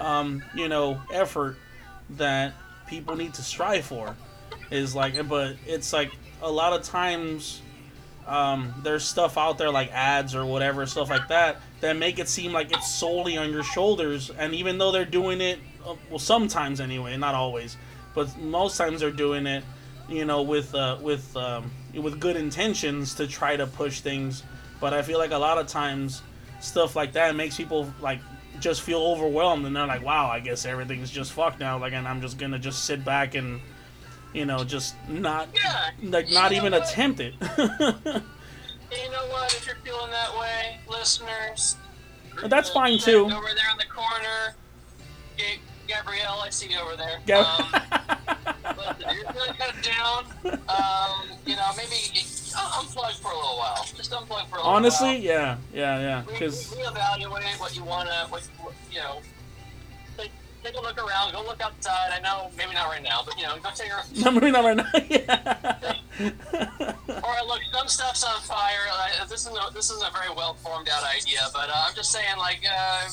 um, 0.01 0.43
you 0.55 0.69
know, 0.69 1.01
effort 1.13 1.57
that 2.11 2.55
people 2.87 3.17
need 3.17 3.35
to 3.35 3.43
strive 3.43 3.85
for. 3.85 4.17
Is 4.71 4.95
like, 4.95 5.29
but 5.29 5.57
it's 5.67 5.93
like 5.93 6.13
a 6.43 6.51
lot 6.51 6.73
of 6.73 6.83
times 6.83 7.61
um, 8.27 8.75
there's 8.83 9.05
stuff 9.05 9.37
out 9.37 9.59
there 9.59 9.71
like 9.71 9.91
ads 9.93 10.35
or 10.35 10.47
whatever 10.47 10.87
stuff 10.87 11.11
like 11.11 11.29
that 11.29 11.61
that 11.81 11.97
make 11.97 12.19
it 12.19 12.29
seem 12.29 12.53
like 12.53 12.71
it's 12.71 12.93
solely 12.93 13.37
on 13.37 13.51
your 13.51 13.65
shoulders 13.65 14.31
and 14.31 14.55
even 14.55 14.79
though 14.79 14.93
they're 14.93 15.05
doing 15.05 15.41
it 15.41 15.59
uh, 15.85 15.97
well 16.09 16.19
sometimes 16.19 16.81
anyway 16.81 17.17
not 17.17 17.35
always 17.35 17.77
but 18.15 18.37
most 18.39 18.77
times 18.77 19.01
they're 19.01 19.11
doing 19.11 19.47
it 19.47 19.65
you 20.11 20.25
know 20.25 20.43
with 20.43 20.75
uh, 20.75 20.99
with 21.01 21.35
um, 21.37 21.71
with 21.95 22.21
good 22.21 22.37
intentions 22.37 23.15
to 23.15 23.27
try 23.27 23.57
to 23.57 23.67
push 23.67 24.01
things 24.01 24.43
but 24.81 24.93
i 24.93 25.03
feel 25.03 25.19
like 25.19 25.31
a 25.33 25.39
lot 25.39 25.57
of 25.59 25.67
times 25.67 26.23
stuff 26.61 26.95
like 26.97 27.13
that 27.13 27.35
makes 27.37 27.57
people 27.57 27.91
like 28.01 28.21
just 28.61 28.83
feel 28.83 29.01
overwhelmed 29.01 29.65
and 29.65 29.75
they're 29.75 29.87
like 29.87 30.05
wow 30.05 30.29
i 30.29 30.39
guess 30.41 30.67
everything's 30.67 31.11
just 31.11 31.33
fucked 31.33 31.59
now 31.61 31.79
like 31.79 31.93
and 31.93 32.07
i'm 32.09 32.21
just 32.21 32.37
gonna 32.39 32.59
just 32.59 32.85
sit 32.85 33.05
back 33.05 33.35
and 33.35 33.61
you 34.35 34.45
know 34.45 34.63
just 34.65 34.95
not 35.09 35.49
Yeah. 35.55 35.91
like 36.03 36.31
not 36.31 36.53
even 36.53 36.73
what? 36.73 36.83
attempt 36.89 37.21
it 37.21 37.35
You 38.93 39.09
know 39.13 39.25
what? 39.29 39.55
If 39.55 39.67
you're 39.67 39.77
feeling 39.85 40.11
that 40.11 40.37
way, 40.37 40.81
listeners, 40.89 41.77
That's 42.47 42.71
fine, 42.71 42.99
too. 42.99 43.27
Over 43.27 43.31
there 43.55 43.71
in 43.71 43.79
the 43.79 43.85
corner, 43.89 44.57
Gabrielle, 45.87 46.41
I 46.43 46.51
see 46.51 46.73
you 46.73 46.79
over 46.81 46.97
there. 46.97 47.21
Gab- 47.25 47.47
Um, 47.73 48.37
listen, 48.77 49.17
you're 49.17 49.33
feeling 49.33 49.55
kind 49.55 49.73
of 49.73 49.83
down. 49.83 50.25
Um, 50.69 51.29
you 51.47 51.57
know, 51.57 51.71
maybe 51.77 51.97
uh, 52.57 52.81
unplug 52.81 53.21
for 53.21 53.31
a 53.31 53.37
little 53.37 53.59
while. 53.59 53.87
Just 53.97 54.11
unplug 54.13 54.49
for 54.49 54.57
a 54.57 54.59
little 54.59 54.73
honestly 54.73 55.09
while. 55.09 55.19
yeah 55.19 55.57
yeah 55.73 56.01
yeah 56.01 56.23
because 56.27 56.75
re- 56.77 56.83
reevaluate 56.85 57.61
what 57.61 57.77
you 57.77 57.85
wanna, 57.85 58.27
what, 58.29 58.43
what 58.61 58.75
you 58.91 58.99
know. 58.99 59.21
Take, 60.17 60.33
take 60.65 60.75
a 60.75 60.81
look 60.81 60.99
around. 60.99 61.33
Go 61.33 61.43
look 61.43 61.61
outside. 61.61 62.11
I 62.13 62.21
know, 62.21 62.51
maybe 62.57 62.75
not 62.75 62.89
right 62.89 63.03
now, 63.03 63.23
but 63.25 63.37
you 63.39 63.45
know, 63.45 63.57
go 63.63 63.71
take 63.75 63.91
a 63.91 64.05
no 64.25 64.31
maybe 64.31 64.51
not 64.51 64.65
right 64.65 64.77
now 64.77 64.91
yeah 65.09 65.91
right, 67.41 67.47
look, 67.47 67.61
some 67.73 67.89
stuff's 67.89 68.25
on 68.25 68.41
fire. 68.43 68.87
Uh, 68.93 69.25
this 69.27 69.47
isn't 69.47 69.57
a, 69.57 69.73
this 69.73 69.91
isn't 69.91 70.07
a 70.07 70.13
very 70.13 70.35
well 70.35 70.55
formed 70.55 70.89
out 70.89 71.03
idea, 71.05 71.41
but 71.53 71.69
uh, 71.69 71.85
I'm 71.89 71.95
just 71.95 72.13
saying, 72.13 72.37
like, 72.39 72.61
uh, 72.71 73.09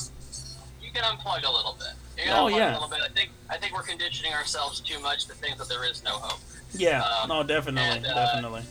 you 0.82 0.90
can 0.92 1.02
unplug 1.04 1.44
a 1.44 1.50
little 1.50 1.76
bit. 1.78 1.94
Oh, 2.30 2.48
yeah. 2.48 2.72
a 2.72 2.74
little 2.74 2.88
bit. 2.88 3.00
I 3.04 3.08
think 3.08 3.30
I 3.48 3.56
think 3.56 3.74
we're 3.74 3.82
conditioning 3.82 4.32
ourselves 4.34 4.80
too 4.80 4.98
much 5.00 5.26
to 5.26 5.34
think 5.34 5.58
that 5.58 5.68
there 5.68 5.84
is 5.88 6.02
no 6.02 6.10
hope. 6.12 6.40
yeah 6.74 7.02
Um, 7.22 7.28
no 7.28 7.42
definitely 7.42 7.82
and, 7.82 8.06
uh, 8.06 8.14
definitely 8.14 8.62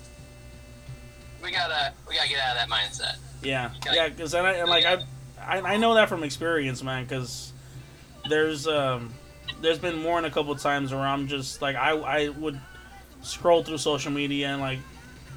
We 1.42 1.52
gotta 1.52 1.94
we 2.08 2.16
gotta 2.16 2.30
get 2.30 2.40
out 2.40 2.58
of 2.58 2.68
that 2.68 2.70
mindset. 2.70 3.16
Yeah, 3.42 3.72
Okay. 3.78 3.96
yeah, 3.96 4.10
because 4.10 4.34
and, 4.34 4.46
I, 4.48 4.64
like 4.64 4.86
I, 4.86 5.04
I, 5.40 5.62
I 5.74 5.78
know 5.78 5.94
that 5.96 6.10
from 6.10 6.24
experience, 6.24 6.82
man. 6.84 7.04
Because 7.06 7.54
there's 8.28 8.68
um, 8.68 9.14
there's 9.62 9.80
been 9.80 9.98
more 9.98 10.20
than 10.22 10.30
a 10.30 10.34
couple 10.34 10.54
times 10.56 10.92
where 10.92 11.02
I'm 11.02 11.28
just 11.28 11.62
like 11.62 11.76
I, 11.76 11.92
I 11.92 12.30
would 12.30 12.60
scroll 13.22 13.64
through 13.64 13.78
social 13.78 14.12
media 14.12 14.48
and 14.50 14.62
like, 14.62 14.80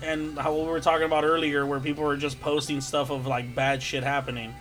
and 0.03 0.39
how 0.39 0.55
we 0.55 0.65
were 0.67 0.81
talking 0.81 1.05
about 1.07 1.25
earlier, 1.25 1.65
where 1.67 1.79
people 1.81 2.05
were 2.05 2.17
just 2.17 2.41
posting 2.41 2.81
stuff 2.81 3.11
of 3.11 3.27
like 3.27 3.55
bad 3.55 3.83
shit 3.83 4.03
happening, 4.03 4.55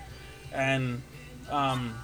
and 0.53 1.01
um, 1.49 1.95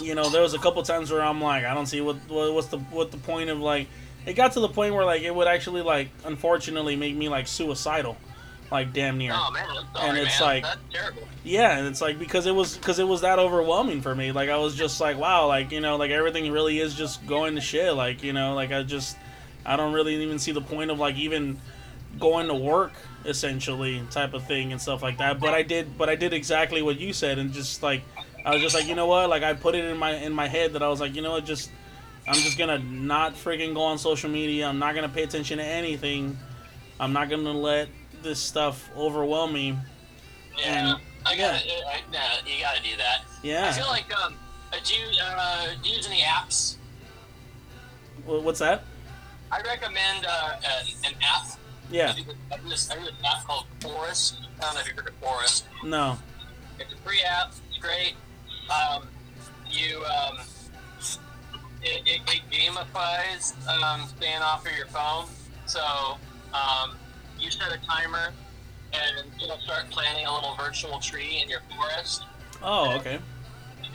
you 0.00 0.14
know, 0.14 0.28
there 0.30 0.42
was 0.42 0.54
a 0.54 0.58
couple 0.58 0.82
times 0.82 1.10
where 1.10 1.22
I'm 1.22 1.40
like, 1.40 1.64
I 1.64 1.74
don't 1.74 1.86
see 1.86 2.00
what, 2.00 2.16
what 2.28 2.52
what's 2.54 2.68
the 2.68 2.78
what 2.78 3.10
the 3.10 3.18
point 3.18 3.50
of 3.50 3.58
like. 3.60 3.88
It 4.26 4.34
got 4.34 4.52
to 4.52 4.60
the 4.60 4.68
point 4.68 4.92
where 4.94 5.04
like 5.04 5.22
it 5.22 5.34
would 5.34 5.46
actually 5.46 5.82
like 5.82 6.08
unfortunately 6.24 6.96
make 6.96 7.14
me 7.14 7.28
like 7.28 7.46
suicidal, 7.46 8.16
like 8.72 8.92
damn 8.92 9.18
near. 9.18 9.32
Oh 9.34 9.50
man, 9.52 9.64
I'm 9.68 9.84
sorry, 9.94 10.08
And 10.08 10.18
it's 10.18 10.40
man. 10.40 10.48
like- 10.48 10.62
that's 10.64 10.78
terrible. 10.92 11.22
Yeah, 11.44 11.78
and 11.78 11.86
it's 11.86 12.00
like 12.00 12.18
because 12.18 12.46
it 12.46 12.54
was 12.54 12.76
because 12.76 12.98
it 12.98 13.06
was 13.06 13.20
that 13.20 13.38
overwhelming 13.38 14.00
for 14.02 14.14
me. 14.16 14.32
Like 14.32 14.48
I 14.50 14.56
was 14.58 14.74
just 14.74 15.00
like, 15.00 15.16
wow, 15.16 15.46
like 15.46 15.70
you 15.70 15.80
know, 15.80 15.96
like 15.96 16.10
everything 16.10 16.50
really 16.50 16.80
is 16.80 16.94
just 16.94 17.24
going 17.26 17.54
to 17.54 17.60
shit. 17.60 17.94
Like 17.94 18.24
you 18.24 18.32
know, 18.32 18.54
like 18.54 18.72
I 18.72 18.82
just 18.82 19.16
I 19.64 19.76
don't 19.76 19.92
really 19.92 20.16
even 20.24 20.40
see 20.40 20.50
the 20.50 20.60
point 20.60 20.90
of 20.90 20.98
like 20.98 21.14
even 21.16 21.60
going 22.18 22.48
to 22.48 22.54
work 22.54 22.92
essentially 23.26 24.02
type 24.10 24.34
of 24.34 24.44
thing 24.46 24.72
and 24.72 24.80
stuff 24.80 25.02
like 25.02 25.18
that. 25.18 25.38
But 25.38 25.54
I 25.54 25.62
did, 25.62 25.96
but 25.98 26.08
I 26.08 26.16
did 26.16 26.32
exactly 26.32 26.82
what 26.82 26.98
you 26.98 27.12
said, 27.12 27.38
and 27.38 27.52
just 27.52 27.82
like 27.82 28.02
I 28.46 28.52
was 28.52 28.62
just 28.62 28.76
like, 28.76 28.86
you 28.86 28.94
know 28.94 29.06
what, 29.08 29.28
like 29.28 29.42
I 29.42 29.54
put 29.54 29.74
it 29.74 29.84
in 29.84 29.96
my 29.96 30.12
in 30.12 30.32
my 30.32 30.46
head 30.46 30.74
that 30.74 30.82
I 30.82 30.88
was 30.88 31.00
like, 31.00 31.16
you 31.16 31.20
know 31.20 31.32
what, 31.32 31.44
just 31.44 31.68
I'm 32.28 32.34
just 32.36 32.56
gonna 32.56 32.78
not 32.78 33.34
freaking 33.34 33.74
go 33.74 33.82
on 33.82 33.98
social 33.98 34.30
media. 34.30 34.68
I'm 34.68 34.78
not 34.78 34.94
gonna 34.94 35.08
pay 35.08 35.24
attention 35.24 35.58
to 35.58 35.64
anything. 35.64 36.38
I'm 37.00 37.12
not 37.12 37.28
gonna 37.28 37.52
let 37.52 37.88
this 38.22 38.38
stuff 38.38 38.88
overwhelm 38.96 39.52
me. 39.52 39.76
Yeah, 40.56 40.92
And- 40.92 41.00
I 41.26 41.36
gotta. 41.36 41.56
I, 41.56 42.00
yeah, 42.12 42.34
you 42.46 42.62
gotta 42.62 42.82
do 42.84 42.96
that. 42.98 43.24
Yeah. 43.42 43.66
I 43.68 43.72
feel 43.72 43.88
like 43.88 44.16
um, 44.16 44.34
uh, 44.72 44.76
do 44.84 44.94
you 44.94 45.06
uh, 45.20 45.66
do 45.82 45.88
you 45.88 45.96
use 45.96 46.06
any 46.06 46.20
apps? 46.20 46.76
What's 48.24 48.60
that? 48.60 48.84
I 49.50 49.60
recommend 49.62 50.24
uh, 50.24 50.52
an, 50.64 50.86
an 51.04 51.12
app. 51.20 51.58
Yeah. 51.90 52.12
I 52.52 52.56
use 52.64 52.90
I 52.90 52.96
use 52.96 53.08
an 53.08 53.14
app 53.24 53.44
called 53.44 53.66
Forest. 53.80 54.36
I 54.58 54.62
don't 54.62 54.74
know 54.74 54.80
if 54.82 54.86
you've 54.86 54.96
heard 54.96 55.08
of 55.08 55.14
Forest. 55.16 55.64
No. 55.84 56.16
It's 56.78 56.92
a 56.92 56.96
free 56.98 57.22
app. 57.22 57.52
It's 57.70 57.78
great. 57.78 58.14
Um, 58.70 59.08
you 59.70 60.02
um, 60.04 60.38
it, 61.82 62.02
it, 62.06 62.20
it 62.26 62.40
gamifies 62.50 63.54
um, 63.68 64.06
staying 64.16 64.42
off 64.42 64.66
of 64.66 64.76
your 64.76 64.86
phone. 64.86 65.26
So 65.66 65.80
um, 66.52 66.96
you 67.38 67.50
set 67.50 67.72
a 67.72 67.78
timer, 67.86 68.32
and 68.92 69.26
it'll 69.42 69.58
start 69.58 69.90
planting 69.90 70.26
a 70.26 70.34
little 70.34 70.54
virtual 70.56 70.98
tree 70.98 71.40
in 71.42 71.48
your 71.48 71.60
forest. 71.76 72.24
Oh, 72.62 72.96
okay. 72.96 73.18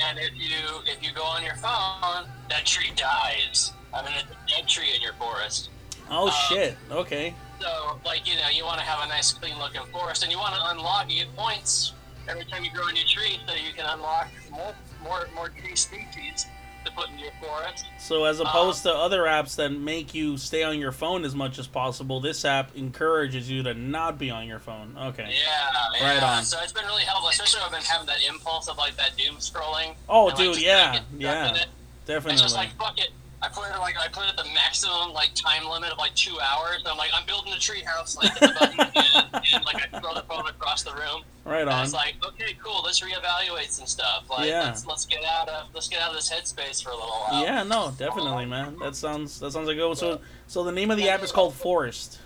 And 0.03 0.17
if 0.17 0.31
you 0.35 0.81
if 0.85 1.03
you 1.03 1.13
go 1.13 1.23
on 1.23 1.43
your 1.43 1.55
phone, 1.55 2.27
that 2.49 2.65
tree 2.65 2.91
dies. 2.95 3.73
I 3.93 4.03
mean, 4.03 4.13
it's 4.15 4.31
a 4.31 4.55
dead 4.55 4.67
tree 4.67 4.95
in 4.95 5.01
your 5.01 5.13
forest. 5.13 5.69
Oh 6.09 6.27
Um, 6.27 6.33
shit. 6.49 6.77
Okay. 6.89 7.33
So, 7.59 7.99
like, 8.05 8.27
you 8.27 8.35
know, 8.35 8.49
you 8.51 8.65
want 8.65 8.79
to 8.79 8.85
have 8.85 9.05
a 9.05 9.07
nice, 9.07 9.33
clean 9.33 9.57
looking 9.59 9.81
forest, 9.91 10.23
and 10.23 10.31
you 10.31 10.39
want 10.39 10.55
to 10.55 10.61
unlock, 10.71 11.11
you 11.11 11.25
get 11.25 11.35
points 11.35 11.93
every 12.31 12.45
time 12.45 12.63
you 12.63 12.71
grow 12.71 12.87
a 12.87 12.91
new 12.93 13.03
tree, 13.05 13.39
so 13.45 13.53
you 13.53 13.73
can 13.75 13.85
unlock 13.85 14.29
more, 14.51 14.73
more, 15.03 15.27
more 15.35 15.49
tree 15.49 15.75
species 15.75 16.47
to 16.85 16.91
put 16.93 17.09
in 17.09 17.19
your 17.19 17.31
forest. 17.39 17.85
So 17.99 18.25
as 18.25 18.39
um, 18.39 18.47
opposed 18.47 18.83
to 18.83 18.93
other 18.93 19.23
apps 19.23 19.55
that 19.57 19.69
make 19.69 20.15
you 20.15 20.37
stay 20.37 20.63
on 20.63 20.79
your 20.79 20.91
phone 20.91 21.25
as 21.25 21.35
much 21.35 21.59
as 21.59 21.67
possible, 21.67 22.19
this 22.19 22.43
app 22.45 22.75
encourages 22.75 23.49
you 23.49 23.61
to 23.63 23.73
not 23.73 24.17
be 24.17 24.31
on 24.31 24.47
your 24.47 24.59
phone. 24.59 24.97
Okay. 24.97 25.29
Yeah, 25.29 25.99
yeah. 25.99 26.13
Right 26.13 26.23
on. 26.23 26.43
So 26.43 26.57
it's 26.63 26.73
been 26.73 26.85
really 26.85 27.03
helpful, 27.03 27.29
especially 27.29 27.59
when 27.59 27.65
I've 27.67 27.71
been 27.73 27.81
having 27.81 28.07
that 28.07 28.23
impulse 28.27 28.67
of 28.67 28.77
like 28.77 28.95
that 28.97 29.15
doom 29.17 29.35
scrolling. 29.35 29.95
Oh, 30.09 30.29
and, 30.29 30.37
like, 30.37 30.37
dude, 30.37 30.53
just 30.55 30.65
yeah, 30.65 30.99
yeah. 31.17 31.55
it. 31.55 31.67
Definitely. 32.05 32.33
It's 32.33 32.41
just 32.41 32.55
like 32.55 32.75
fuck 32.77 32.97
it. 32.97 33.11
I 33.43 33.47
put 33.49 33.65
it 33.73 33.79
like 33.79 33.95
I 33.97 34.07
put 34.07 34.23
it 34.25 34.29
at 34.29 34.37
the 34.37 34.49
maximum 34.53 35.13
like 35.13 35.31
time 35.33 35.67
limit 35.67 35.91
of 35.91 35.97
like 35.97 36.13
two 36.13 36.37
hours. 36.39 36.77
And 36.79 36.87
I'm 36.87 36.97
like 36.97 37.09
I'm 37.13 37.25
building 37.25 37.51
a 37.53 37.57
tree 37.59 37.81
house, 37.81 38.15
like 38.15 38.31
hit 38.37 38.39
the 38.41 38.55
button 38.59 38.79
and, 38.79 39.43
and 39.55 39.65
like 39.65 39.77
I 39.93 39.99
throw 39.99 40.13
the 40.13 40.21
phone 40.23 40.45
across 40.47 40.83
the 40.83 40.91
room. 40.93 41.23
right 41.43 41.61
And 41.61 41.69
on. 41.71 41.83
it's 41.83 41.93
like, 41.93 42.15
okay, 42.23 42.55
cool. 42.63 42.83
Let's 42.83 42.99
reevaluate 43.01 43.69
some 43.71 43.87
stuff. 43.87 44.25
Like, 44.29 44.47
Yeah. 44.47 44.65
let's 44.65 44.85
let's 44.85 45.05
get 45.05 45.23
out 45.25 45.49
of 45.49 45.67
let's 45.73 45.87
get 45.87 46.01
out 46.01 46.09
of 46.11 46.15
this 46.15 46.31
headspace 46.31 46.83
for 46.83 46.91
a 46.91 46.93
little 46.95 47.09
while. 47.09 47.43
Yeah, 47.43 47.63
no, 47.63 47.91
definitely, 47.97 48.45
man. 48.45 48.77
That 48.79 48.95
sounds 48.95 49.39
that 49.39 49.51
sounds 49.51 49.65
like 49.67 49.75
a 49.75 49.79
good. 49.79 49.87
one. 49.87 49.95
So 49.95 50.21
so 50.47 50.63
the 50.63 50.71
name 50.71 50.91
of 50.91 50.97
the 50.97 51.09
app 51.09 51.23
is 51.23 51.31
called 51.31 51.55
Forest. 51.55 52.19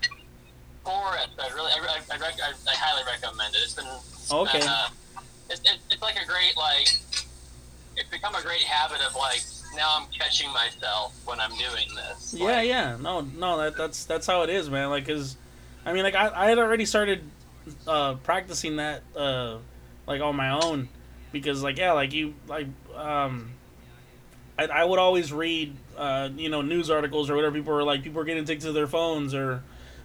Forest, 0.84 1.30
I 1.40 1.48
really, 1.56 1.72
I, 1.72 1.78
I, 1.80 2.16
I, 2.16 2.18
I, 2.18 2.52
I 2.70 2.76
highly 2.76 3.04
recommend 3.12 3.56
it. 3.56 3.60
It's 3.64 3.74
been 3.74 3.86
it's 3.88 4.32
Okay. 4.32 4.60
Been, 4.60 4.68
uh, 4.68 4.88
it, 5.50 5.60
it, 5.64 5.78
it's 5.90 6.02
like 6.02 6.16
a 6.22 6.26
great 6.28 6.56
like. 6.58 6.90
It's 7.98 8.10
become 8.12 8.36
a 8.36 8.42
great 8.42 8.62
habit 8.64 8.98
of 9.08 9.16
like 9.16 9.42
now 9.76 9.98
I'm 10.00 10.08
catching 10.08 10.52
myself 10.52 11.20
when 11.26 11.40
I'm 11.40 11.52
doing 11.52 11.88
this. 11.96 12.34
Yeah, 12.34 12.46
Like, 12.46 12.68
yeah. 12.68 12.98
No, 13.00 13.22
no, 13.22 13.58
that 13.58 13.78
that's 13.78 14.06
that's 14.06 14.28
how 14.28 14.44
it 14.44 14.50
is, 14.50 14.70
man. 14.70 14.90
Like, 14.90 15.08
cause, 15.08 15.38
I 15.86 15.94
mean, 15.94 16.04
like 16.04 16.16
I, 16.16 16.32
I 16.34 16.50
had 16.50 16.60
already 16.60 16.86
started 16.86 17.22
uh, 17.88 18.16
practicing 18.16 18.78
that 18.78 19.04
uh, 19.16 19.58
like 20.08 20.22
on 20.22 20.36
my 20.36 20.50
own 20.52 20.90
because, 21.32 21.62
like, 21.64 21.78
yeah, 21.78 21.92
like 21.92 22.14
you, 22.14 22.34
like, 22.48 22.68
um, 22.96 23.52
I, 24.58 24.66
I 24.68 24.84
would 24.86 25.00
always 25.00 25.34
read, 25.34 25.76
uh, 25.98 26.30
you 26.36 26.50
know, 26.50 26.62
news 26.62 26.90
articles 26.90 27.30
or 27.30 27.36
whatever. 27.36 27.56
People 27.56 27.74
were 27.74 27.84
like, 27.84 28.04
people 28.04 28.20
were 28.20 28.26
getting 28.26 28.44
addicted 28.44 28.68
to 28.68 28.72
their 28.72 28.88
phones 28.88 29.34
or, 29.34 29.62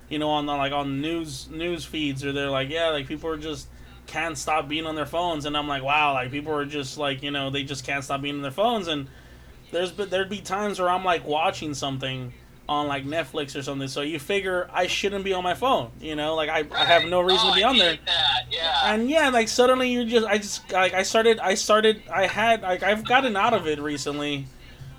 you 0.09 0.19
know, 0.19 0.31
on 0.31 0.47
the, 0.47 0.55
like 0.55 0.73
on 0.73 1.01
news 1.01 1.49
news 1.49 1.85
feeds 1.85 2.25
or 2.25 2.33
they're 2.33 2.51
like, 2.51 2.69
yeah, 2.69 2.89
like 2.89 3.07
people 3.07 3.31
are 3.31 3.39
just 3.39 3.69
can't 4.07 4.37
stop 4.37 4.69
being 4.69 4.87
on 4.87 4.97
their 4.97 5.07
phones, 5.07 5.45
and 5.45 5.57
I'm 5.57 5.69
like, 5.69 5.85
wow, 5.85 6.15
like 6.15 6.33
people 6.33 6.53
are 6.53 6.65
just 6.65 6.99
like, 6.99 7.23
you 7.23 7.31
know, 7.31 7.51
they 7.51 7.63
just 7.63 7.87
can't 7.87 8.03
stop 8.03 8.23
being 8.23 8.35
on 8.35 8.43
their 8.43 8.51
phones 8.51 8.89
and 8.89 9.07
there's 9.71 9.93
been 9.93 10.09
there'd 10.11 10.29
be 10.29 10.41
times 10.41 10.79
where 10.79 10.89
I'm 10.89 11.05
like 11.05 11.27
watching 11.27 11.75
something 11.75 12.33
on 12.69 12.87
like 12.87 13.05
Netflix 13.05 13.59
or 13.59 13.63
something. 13.63 13.89
So 13.89 14.01
you 14.01 14.19
figure 14.19 14.71
I 14.73 14.87
shouldn't 14.87 15.25
be 15.25 15.33
on 15.33 15.43
my 15.43 15.55
phone. 15.55 15.91
You 16.01 16.15
know, 16.15 16.35
like 16.37 16.49
I, 16.49 16.65
I 16.73 16.85
have 16.85 17.05
no 17.05 17.21
reason 17.21 17.49
oh, 17.49 17.51
to 17.51 17.57
be 17.57 17.65
on 17.65 17.77
there. 17.79 17.99
Yeah. 18.51 18.95
And 18.95 19.11
yeah, 19.11 19.29
like 19.31 19.49
suddenly 19.49 19.91
you're 19.93 20.05
just 20.05 20.27
I 20.27 20.39
just 20.39 20.71
like 20.73 20.95
I 20.95 21.03
started 21.03 21.41
I 21.41 21.55
started 21.55 22.03
I 22.13 22.27
had 22.27 22.63
like 22.63 22.83
I've 22.83 23.05
gotten 23.05 23.37
out 23.37 23.55
of 23.55 23.67
it 23.67 23.81
recently. 23.81 24.47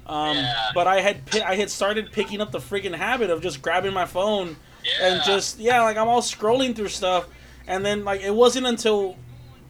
Um, 0.05 0.35
Yeah. 0.35 0.71
but 0.73 0.87
I 0.87 0.99
had 0.99 1.21
I 1.45 1.55
had 1.55 1.69
started 1.69 2.11
picking 2.11 2.41
up 2.41 2.51
the 2.51 2.59
freaking 2.59 2.93
habit 2.93 3.29
of 3.29 3.41
just 3.41 3.61
grabbing 3.61 3.93
my 3.93 4.05
phone 4.05 4.57
yeah. 4.83 5.07
and 5.07 5.23
just 5.23 5.59
yeah, 5.59 5.81
like 5.83 5.95
I'm 5.97 6.07
all 6.07 6.21
scrolling 6.21 6.75
through 6.75 6.89
stuff, 6.89 7.27
and 7.67 7.85
then 7.85 8.03
like 8.03 8.21
it 8.21 8.33
wasn't 8.33 8.67
until, 8.67 9.15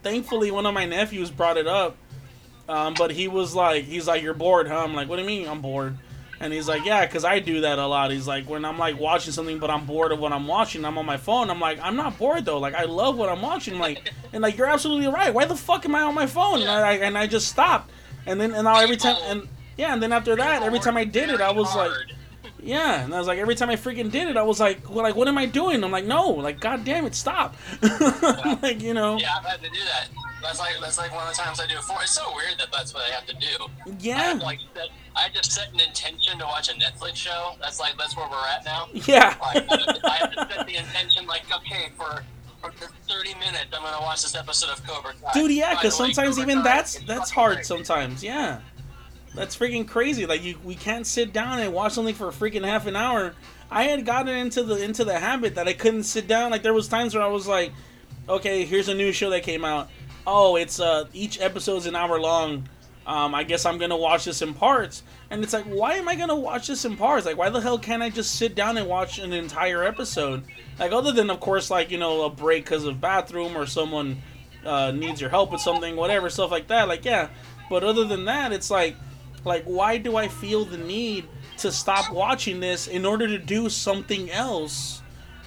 thankfully, 0.03 0.49
one 0.51 0.65
of 0.65 0.73
my 0.73 0.85
nephews 0.85 1.29
brought 1.29 1.57
it 1.57 1.67
up. 1.67 1.97
Um, 2.69 2.93
but 2.97 3.11
he 3.11 3.27
was 3.27 3.53
like, 3.53 3.83
he's 3.83 4.07
like, 4.07 4.21
you're 4.21 4.33
bored, 4.33 4.67
huh? 4.67 4.83
I'm 4.83 4.93
like, 4.95 5.09
what 5.09 5.17
do 5.17 5.23
you 5.23 5.27
mean 5.27 5.47
I'm 5.47 5.61
bored? 5.61 5.97
And 6.41 6.51
he's 6.51 6.67
like, 6.67 6.85
yeah, 6.85 7.05
because 7.05 7.23
I 7.23 7.37
do 7.37 7.61
that 7.61 7.77
a 7.77 7.85
lot. 7.85 8.09
He's 8.09 8.27
like, 8.27 8.49
when 8.49 8.65
I'm 8.65 8.79
like 8.79 8.99
watching 8.99 9.31
something, 9.31 9.59
but 9.59 9.69
I'm 9.69 9.85
bored 9.85 10.11
of 10.11 10.19
what 10.19 10.33
I'm 10.33 10.47
watching, 10.47 10.83
I'm 10.85 10.97
on 10.97 11.05
my 11.05 11.17
phone. 11.17 11.51
I'm 11.51 11.59
like, 11.59 11.79
I'm 11.79 11.95
not 11.95 12.17
bored 12.17 12.45
though. 12.45 12.57
Like 12.57 12.73
I 12.73 12.85
love 12.85 13.15
what 13.15 13.29
I'm 13.29 13.43
watching. 13.43 13.77
Like, 13.77 14.11
and 14.33 14.41
like 14.41 14.57
you're 14.57 14.67
absolutely 14.67 15.07
right. 15.07 15.31
Why 15.31 15.45
the 15.45 15.55
fuck 15.55 15.85
am 15.85 15.93
I 15.93 16.01
on 16.01 16.15
my 16.15 16.25
phone? 16.25 16.61
And 16.61 16.69
I 16.69 16.93
and 16.93 17.15
I 17.15 17.27
just 17.27 17.47
stopped. 17.47 17.91
And 18.25 18.41
then 18.41 18.53
and 18.53 18.63
now 18.63 18.79
every 18.79 18.97
time 18.97 19.17
and 19.25 19.47
yeah, 19.77 19.93
and 19.93 20.01
then 20.01 20.11
after 20.11 20.35
that, 20.35 20.63
every 20.63 20.79
time 20.79 20.97
I 20.97 21.03
did 21.03 21.29
it, 21.29 21.41
I 21.41 21.51
was 21.51 21.75
like. 21.75 21.91
Yeah, 22.63 23.03
and 23.03 23.11
I 23.11 23.17
was 23.17 23.25
like, 23.25 23.39
every 23.39 23.55
time 23.55 23.71
I 23.71 23.75
freaking 23.75 24.11
did 24.11 24.27
it, 24.27 24.37
I 24.37 24.43
was 24.43 24.59
like, 24.59 24.87
well, 24.87 25.01
like, 25.01 25.15
what 25.15 25.27
am 25.27 25.35
I 25.35 25.47
doing? 25.47 25.83
I'm 25.83 25.89
like, 25.89 26.05
no, 26.05 26.29
like, 26.29 26.59
god 26.59 26.85
damn 26.85 27.05
it, 27.05 27.15
stop. 27.15 27.55
like, 28.61 28.83
you 28.83 28.93
know, 28.93 29.17
Yeah, 29.17 29.37
I've 29.37 29.45
had 29.45 29.63
to 29.63 29.69
do 29.69 29.79
that. 29.79 30.09
That's 30.41 30.59
like 30.59 30.75
that's 30.81 30.97
like 30.97 31.13
one 31.13 31.27
of 31.27 31.35
the 31.35 31.41
times 31.41 31.59
I 31.59 31.67
do 31.67 31.75
it 31.75 31.83
for. 31.83 32.01
It's 32.01 32.11
so 32.11 32.33
weird 32.35 32.59
that 32.59 32.67
that's 32.71 32.93
what 32.93 33.03
I 33.09 33.13
have 33.13 33.25
to 33.27 33.35
do. 33.35 33.65
I 33.85 33.95
yeah, 33.99 34.17
have, 34.17 34.41
like 34.41 34.59
set, 34.75 34.89
I 35.15 35.29
just 35.29 35.51
set 35.51 35.73
an 35.73 35.79
intention 35.79 36.39
to 36.39 36.45
watch 36.45 36.69
a 36.69 36.73
Netflix 36.73 37.15
show. 37.15 37.55
That's 37.61 37.79
like 37.79 37.97
that's 37.97 38.15
where 38.17 38.27
we're 38.29 38.47
at 38.47 38.65
now. 38.65 38.87
yeah, 38.93 39.35
Like 39.41 39.65
I 39.69 39.97
I 40.03 40.15
have 40.17 40.31
to 40.33 40.55
set 40.55 40.65
the 40.67 40.75
intention, 40.75 41.25
like 41.27 41.43
okay, 41.53 41.89
for 41.95 42.23
for 42.61 42.71
30 42.71 43.33
minutes, 43.35 43.67
I'm 43.73 43.81
gonna 43.81 44.01
watch 44.01 44.21
this 44.21 44.35
episode 44.35 44.69
of 44.71 44.85
Cobra 44.85 45.13
Kai. 45.21 45.31
dude, 45.33 45.51
yeah, 45.51 45.75
because 45.75 45.95
sometimes 45.95 46.35
Cobra 46.37 46.51
even 46.51 46.57
Kai 46.63 46.63
that's 46.63 46.99
that's 47.05 47.31
hard. 47.31 47.55
great. 47.55 47.65
Sometimes, 47.65 48.23
yeah, 48.23 48.59
that's 49.35 49.55
freaking 49.55 49.87
crazy. 49.87 50.25
Like, 50.25 50.43
you 50.43 50.57
we 50.63 50.75
can't 50.75 51.05
sit 51.07 51.33
down 51.33 51.59
and 51.59 51.73
watch 51.73 51.93
something 51.93 52.15
for 52.15 52.29
a 52.29 52.31
freaking 52.31 52.65
half 52.65 52.85
an 52.87 52.95
hour. 52.95 53.33
I 53.69 53.83
had 53.83 54.05
gotten 54.05 54.35
into 54.35 54.63
the 54.63 54.83
into 54.83 55.05
the 55.05 55.17
habit 55.17 55.55
that 55.55 55.67
I 55.67 55.73
couldn't 55.73 56.03
sit 56.03 56.27
down. 56.27 56.51
Like, 56.51 56.61
there 56.63 56.73
was 56.73 56.87
times 56.87 57.15
where 57.15 57.23
I 57.23 57.27
was 57.27 57.47
like, 57.47 57.71
okay, 58.27 58.65
here's 58.65 58.89
a 58.89 58.93
new 58.93 59.11
show 59.11 59.29
that 59.31 59.43
came 59.43 59.65
out. 59.65 59.89
Oh, 60.25 60.55
it's 60.55 60.79
uh 60.79 61.05
each 61.13 61.39
episode's 61.41 61.85
an 61.85 61.95
hour 61.95 62.19
long. 62.19 62.67
Um, 63.07 63.33
I 63.33 63.43
guess 63.43 63.65
I'm 63.65 63.77
gonna 63.77 63.97
watch 63.97 64.25
this 64.25 64.41
in 64.41 64.53
parts. 64.53 65.03
And 65.29 65.43
it's 65.43 65.53
like, 65.53 65.65
why 65.65 65.95
am 65.95 66.07
I 66.07 66.15
gonna 66.15 66.35
watch 66.35 66.67
this 66.67 66.85
in 66.85 66.95
parts? 66.95 67.25
Like, 67.25 67.37
why 67.37 67.49
the 67.49 67.59
hell 67.59 67.79
can't 67.79 68.03
I 68.03 68.09
just 68.09 68.35
sit 68.35 68.53
down 68.53 68.77
and 68.77 68.87
watch 68.87 69.17
an 69.17 69.33
entire 69.33 69.83
episode? 69.83 70.43
Like, 70.77 70.91
other 70.91 71.11
than 71.11 71.29
of 71.29 71.39
course, 71.39 71.71
like 71.71 71.89
you 71.89 71.97
know, 71.97 72.23
a 72.23 72.29
break 72.29 72.65
because 72.65 72.85
of 72.85 73.01
bathroom 73.01 73.57
or 73.57 73.65
someone 73.65 74.21
uh, 74.65 74.91
needs 74.91 75.19
your 75.19 75.29
help 75.29 75.51
with 75.51 75.61
something, 75.61 75.95
whatever, 75.95 76.29
stuff 76.29 76.51
like 76.51 76.67
that. 76.67 76.87
Like, 76.87 77.05
yeah. 77.05 77.29
But 77.69 77.83
other 77.83 78.05
than 78.05 78.25
that, 78.25 78.51
it's 78.51 78.69
like, 78.69 78.95
like, 79.43 79.63
why 79.63 79.97
do 79.97 80.15
I 80.15 80.27
feel 80.27 80.65
the 80.65 80.77
need 80.77 81.25
to 81.57 81.71
stop 81.71 82.11
watching 82.11 82.59
this 82.59 82.87
in 82.87 83.05
order 83.05 83.27
to 83.27 83.37
do 83.37 83.69
something 83.69 84.29
else 84.29 85.01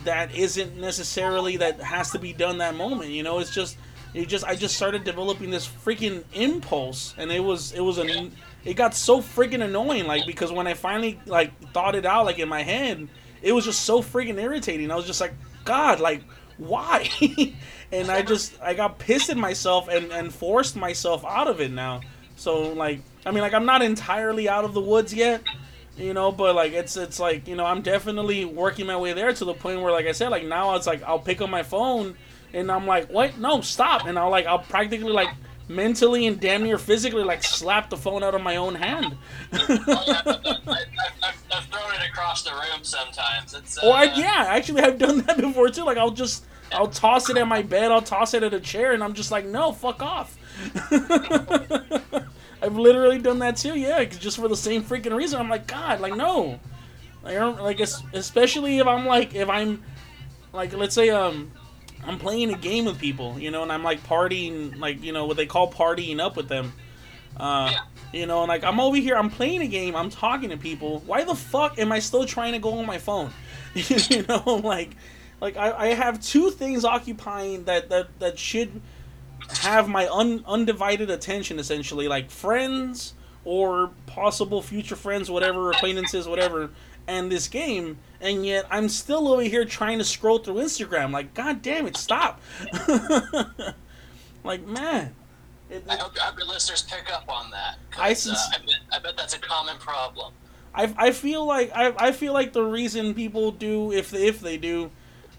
that 0.05 0.35
isn't 0.35 0.77
necessarily 0.77 1.57
that 1.59 1.81
has 1.81 2.11
to 2.11 2.19
be 2.19 2.33
done 2.33 2.59
that 2.59 2.75
moment? 2.75 3.11
You 3.11 3.23
know, 3.23 3.39
it's 3.39 3.55
just, 3.55 3.77
it 4.15 4.29
just, 4.29 4.45
I 4.45 4.55
just 4.55 4.77
started 4.77 5.05
developing 5.05 5.51
this 5.51 5.69
freaking 5.69 6.25
impulse, 6.33 7.15
and 7.19 7.31
it 7.31 7.41
was, 7.41 7.73
it 7.73 7.81
was 7.81 7.99
an 7.99 8.33
it 8.65 8.75
got 8.75 8.95
so 8.95 9.21
freaking 9.21 9.63
annoying, 9.63 10.07
like 10.07 10.27
because 10.27 10.51
when 10.51 10.67
I 10.67 10.75
finally 10.75 11.21
like 11.27 11.53
thought 11.73 11.95
it 11.95 12.07
out, 12.07 12.25
like 12.25 12.39
in 12.39 12.49
my 12.49 12.63
head, 12.63 13.09
it 13.43 13.53
was 13.53 13.65
just 13.65 13.83
so 13.83 14.01
freaking 14.03 14.41
irritating. 14.41 14.91
I 14.91 14.97
was 14.97 15.07
just 15.07 15.21
like, 15.21 15.35
God, 15.65 16.01
like 16.01 16.23
why? 16.57 17.11
and 17.93 18.11
I 18.11 18.23
just 18.23 18.59
I 18.63 18.75
got 18.75 18.99
pissed 18.99 19.29
at 19.29 19.37
myself 19.37 19.89
and 19.89 20.11
and 20.13 20.33
forced 20.33 20.77
myself 20.77 21.25
out 21.25 21.49
of 21.49 21.61
it 21.61 21.71
now. 21.71 22.01
So 22.37 22.73
like 22.73 23.01
I 23.27 23.31
mean 23.31 23.43
like 23.43 23.55
I'm 23.55 23.67
not 23.67 23.83
entirely 23.83 24.49
out 24.49 24.65
of 24.65 24.73
the 24.73 24.81
woods 24.81 25.13
yet, 25.13 25.43
you 25.99 26.15
know, 26.15 26.33
but 26.33 26.55
like 26.55 26.73
it's 26.73 26.97
it's 26.97 27.21
like 27.21 27.47
you 27.47 27.57
know 27.57 27.67
I'm 27.67 27.83
definitely 27.83 28.47
working 28.47 28.87
my 28.87 28.97
way 28.97 29.13
there 29.13 29.33
to 29.33 29.45
the 29.45 29.55
point 29.55 29.83
where 29.83 29.93
like 29.93 30.07
I 30.07 30.13
said 30.13 30.31
like 30.31 30.45
now 30.45 30.75
it's 30.77 30.87
like 30.87 31.03
I'll 31.03 31.19
pick 31.19 31.43
up 31.43 31.51
my 31.51 31.63
phone 31.63 32.17
and 32.55 32.71
I'm 32.73 32.87
like 32.87 33.11
what 33.11 33.37
no 33.39 33.61
stop 33.61 34.07
and 34.07 34.19
I'll 34.19 34.31
like 34.31 34.47
I'll 34.47 34.61
practically 34.61 35.13
like 35.13 35.29
mentally 35.69 36.27
and 36.27 36.39
damn 36.41 36.63
near 36.63 36.79
physically 36.79 37.25
like 37.25 37.43
slap 37.43 37.91
the 37.91 37.97
phone 37.97 38.23
out 38.23 38.35
of 38.35 38.41
my 38.43 38.57
own 38.57 38.75
hand. 38.75 39.17
I've, 39.53 39.69
I've 41.53 41.65
thrown 41.67 41.95
it 41.95 42.09
across 42.09 42.43
the 42.43 42.51
room 42.51 42.83
sometimes. 42.83 43.55
It's, 43.55 43.79
uh, 43.79 43.83
Oh, 43.85 43.91
I, 43.93 44.05
yeah, 44.15 44.47
actually, 44.49 44.83
I've 44.83 44.99
done 44.99 45.19
that 45.23 45.37
before 45.41 45.69
too. 45.71 45.85
Like, 45.85 45.97
I'll 45.97 46.11
just, 46.11 46.45
I'll 46.73 46.89
toss 46.89 47.31
it 47.31 47.37
at 47.37 47.47
my 47.49 47.63
bed, 47.63 47.91
I'll 47.93 48.03
toss 48.03 48.35
it 48.35 48.43
at 48.43 48.53
a 48.53 48.61
chair, 48.61 48.93
and 48.93 49.03
I'm 49.03 49.15
just 49.15 49.31
like, 49.31 49.47
no, 49.47 49.73
fuck 49.73 50.03
off. 50.03 50.37
I've 52.63 52.77
literally 52.77 53.19
done 53.19 53.39
that 53.41 53.57
too. 53.57 53.79
Yeah, 53.79 54.05
'cause 54.05 54.19
just 54.19 54.37
for 54.39 54.49
the 54.49 54.57
same 54.57 54.83
freaking 54.83 55.15
reason. 55.17 55.39
I'm 55.41 55.49
like, 55.51 55.67
God, 55.67 56.01
like 56.01 56.15
no, 56.17 56.59
like, 57.23 57.37
I 57.37 57.39
don't, 57.39 57.63
like 57.63 57.81
especially 57.81 58.79
if 58.79 58.87
I'm 58.87 59.07
like, 59.07 59.35
if 59.35 59.49
I'm, 59.49 59.83
like, 60.53 60.73
let's 60.75 60.95
say, 60.95 61.11
um, 61.11 61.51
I'm 62.07 62.19
playing 62.19 62.53
a 62.53 62.57
game 62.57 62.85
with 62.85 62.99
people, 62.99 63.39
you 63.39 63.51
know, 63.51 63.63
and 63.63 63.73
I'm 63.73 63.83
like 63.83 64.03
partying, 64.05 64.79
like, 64.79 65.03
you 65.03 65.13
know, 65.13 65.25
what 65.27 65.37
they 65.37 65.47
call 65.47 65.73
partying 65.73 66.21
up 66.21 66.37
with 66.37 66.49
them. 66.49 66.73
Uh, 67.37 67.71
Yeah. 67.73 67.81
you 68.13 68.27
know, 68.27 68.43
and 68.43 68.49
like 68.49 68.63
I'm 68.63 68.79
over 68.79 68.97
here, 68.97 69.17
I'm 69.17 69.31
playing 69.31 69.63
a 69.63 69.67
game, 69.67 69.97
I'm 69.97 70.11
talking 70.11 70.51
to 70.51 70.57
people. 70.57 71.01
Why 71.07 71.25
the 71.25 71.35
fuck 71.35 71.79
am 71.79 71.91
I 71.93 71.99
still 71.99 72.25
trying 72.27 72.53
to 72.53 72.59
go 72.61 72.75
on 72.79 72.87
my 72.87 72.99
phone? 72.99 73.31
you 73.75 74.23
know, 74.29 74.61
like, 74.63 74.91
like 75.41 75.57
I, 75.57 75.73
I 75.73 75.87
have 75.89 76.23
two 76.23 76.51
things 76.51 76.85
occupying 76.85 77.65
that 77.65 77.89
that 77.89 78.19
that 78.21 78.39
should 78.39 78.81
have 79.63 79.89
my 79.89 80.09
un, 80.09 80.45
undivided 80.47 81.11
attention, 81.11 81.59
essentially, 81.59 82.07
like 82.09 82.31
friends 82.31 83.15
or 83.45 83.91
possible 84.07 84.63
future 84.63 84.97
friends, 84.97 85.31
whatever 85.31 85.71
acquaintances, 85.71 86.27
whatever, 86.29 86.71
and 87.07 87.31
this 87.31 87.49
game. 87.49 87.99
And 88.21 88.45
yet 88.45 88.67
I'm 88.71 88.89
still 88.89 89.29
over 89.29 89.43
here 89.43 89.65
trying 89.65 89.99
to 89.99 90.05
scroll 90.05 90.39
through 90.39 90.55
Instagram. 90.55 91.13
Like, 91.13 91.35
god 91.35 91.63
damn 91.63 91.87
it, 91.87 91.97
stop! 91.97 92.41
like, 94.45 94.67
man. 94.67 95.15
It, 95.71 95.85
I 95.89 95.97
hope, 95.97 96.13
I 96.21 96.27
hope 96.27 96.39
your 96.39 96.47
listeners 96.47 96.83
pick 96.83 97.13
up 97.13 97.25
on 97.29 97.51
that. 97.51 97.77
I 97.99 98.13
uh, 98.13 98.35
I, 98.53 98.59
bet, 98.59 98.75
I 98.93 98.99
bet 98.99 99.17
that's 99.17 99.35
a 99.35 99.39
common 99.39 99.77
problem. 99.79 100.33
I, 100.75 100.93
I 100.97 101.11
feel 101.13 101.47
like 101.47 101.71
I, 101.75 101.95
I 101.97 102.13
feel 102.13 102.33
like 102.33 102.53
the 102.53 102.63
reason 102.63 103.15
people 103.15 103.53
do 103.53 103.93
if 103.93 104.11
they, 104.11 104.27
if 104.27 104.41
they 104.41 104.57
do 104.57 104.91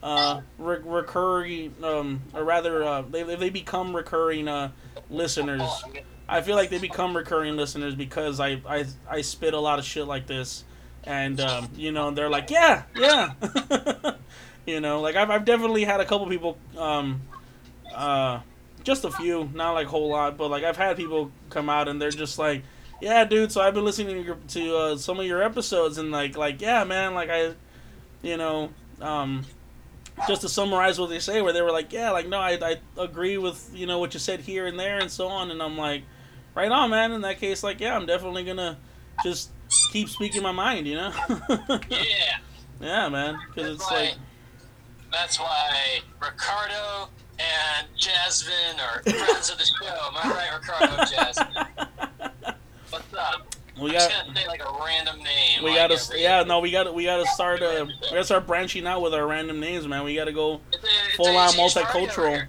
uh 0.02 0.42
re- 0.58 0.82
recurring 0.84 1.74
um 1.84 2.22
or 2.34 2.44
rather 2.44 2.84
uh 2.84 3.02
they 3.02 3.22
if 3.22 3.40
they 3.40 3.50
become 3.50 3.96
recurring 3.96 4.48
uh 4.48 4.70
listeners 5.10 5.62
I 6.28 6.42
feel 6.42 6.56
like 6.56 6.70
they 6.70 6.80
become 6.80 7.16
recurring 7.16 7.56
listeners 7.56 7.96
because 7.96 8.40
I 8.40 8.62
I, 8.68 8.86
I 9.10 9.22
spit 9.22 9.54
a 9.54 9.60
lot 9.60 9.80
of 9.80 9.86
shit 9.86 10.06
like 10.06 10.28
this 10.28 10.64
and 11.06 11.40
um 11.40 11.70
you 11.76 11.92
know 11.92 12.12
they're 12.12 12.30
like 12.30 12.50
yeah 12.50 12.84
yeah 12.96 13.34
you 14.66 14.80
know 14.80 15.02
like 15.02 15.16
I've, 15.16 15.30
I've 15.30 15.46
definitely 15.46 15.84
had 15.84 16.00
a 16.00 16.06
couple 16.06 16.28
people 16.28 16.58
um 16.78 17.22
uh 17.94 18.40
just 18.84 19.06
a 19.06 19.12
few 19.12 19.50
not 19.54 19.74
like 19.74 19.88
a 19.88 19.90
whole 19.90 20.10
lot 20.10 20.38
but 20.38 20.50
like 20.50 20.64
I've 20.64 20.78
had 20.78 20.98
people 20.98 21.32
come 21.50 21.70
out 21.70 21.88
and 21.88 22.02
they're 22.02 22.12
just 22.12 22.40
like 22.40 22.64
yeah, 23.02 23.26
dude. 23.26 23.52
So 23.52 23.62
I've 23.62 23.74
been 23.74 23.86
listening 23.86 24.16
to 24.16 24.22
your, 24.22 24.38
to 24.50 24.78
uh, 24.78 24.98
some 24.98 25.20
of 25.20 25.26
your 25.26 25.44
episodes, 25.44 25.98
and 25.98 26.12
like, 26.12 26.38
like, 26.38 26.62
yeah, 26.62 26.84
man. 26.84 27.14
Like 27.14 27.30
I, 27.30 27.54
you 28.22 28.38
know, 28.38 28.72
um, 29.02 29.46
just 30.28 30.42
to 30.42 30.50
summarize 30.50 31.00
what 31.00 31.10
they 31.10 31.20
say, 31.20 31.42
where 31.42 31.54
they 31.54 31.62
were 31.62 31.72
like, 31.72 31.92
yeah, 31.92 32.12
like, 32.12 32.28
no, 32.28 32.40
I, 32.40 32.58
I 32.62 32.78
agree 32.98 33.38
with 33.38 33.70
you 33.74 33.86
know 33.86 34.00
what 34.00 34.14
you 34.14 34.20
said 34.20 34.40
here 34.40 34.66
and 34.66 34.80
there 34.80 35.00
and 35.00 35.12
so 35.12 35.28
on, 35.28 35.52
and 35.52 35.62
I'm 35.62 35.78
like, 35.78 36.04
right 36.54 36.72
on, 36.72 36.90
man. 36.90 37.12
In 37.12 37.22
that 37.22 37.40
case, 37.40 37.64
like, 37.64 37.80
yeah, 37.80 37.96
I'm 37.96 38.06
definitely 38.06 38.44
gonna 38.44 38.78
just 39.24 39.50
keep 39.92 40.10
speaking 40.10 40.42
my 40.44 40.52
mind, 40.52 40.88
you 40.88 40.96
know. 40.96 41.12
Yeah. 41.90 42.38
yeah, 42.82 43.10
man. 43.10 43.38
Because 43.54 43.76
it's 43.76 43.90
why, 43.92 43.98
like, 44.00 44.16
that's 45.12 45.40
why 45.40 46.00
Ricardo 46.22 47.10
and 47.40 47.88
Jasmine 47.98 48.80
are 48.80 49.02
friends 49.04 49.50
of 49.50 49.58
the 49.58 49.66
show. 49.66 49.88
Am 49.88 50.16
I 50.16 50.30
right, 50.30 50.60
Ricardo 50.60 50.96
and 51.02 51.10
Jasmine? 51.10 51.66
What's 52.90 53.14
up? 53.14 53.48
we 53.82 53.90
I'm 53.90 53.94
just 53.94 54.10
got. 54.10 54.48
like 54.48 54.62
a 54.62 54.84
random 54.86 55.18
name. 55.18 55.64
We 55.64 55.72
like 55.72 55.90
gotta, 55.90 56.18
yeah, 56.20 56.44
no, 56.44 56.60
we 56.60 56.72
gotta, 56.72 56.92
we 56.94 57.04
gotta 57.06 57.26
start, 57.28 57.62
uh, 57.62 57.86
we 57.88 57.94
gotta 58.10 58.24
start 58.24 58.48
branching 58.48 58.88
out 58.88 59.02
with 59.02 59.14
our 59.14 59.28
random 59.28 59.60
names, 59.60 59.86
man. 59.88 60.04
We 60.06 60.16
gotta 60.16 60.32
go 60.32 60.62
It's 60.72 60.78
a- 60.84 60.88
it's 60.88 61.14
a 61.14 61.18
full 61.18 61.28
on 61.38 61.54
huge 61.54 61.74
party 61.74 61.98
over 61.98 62.12
multicultural. 62.12 62.48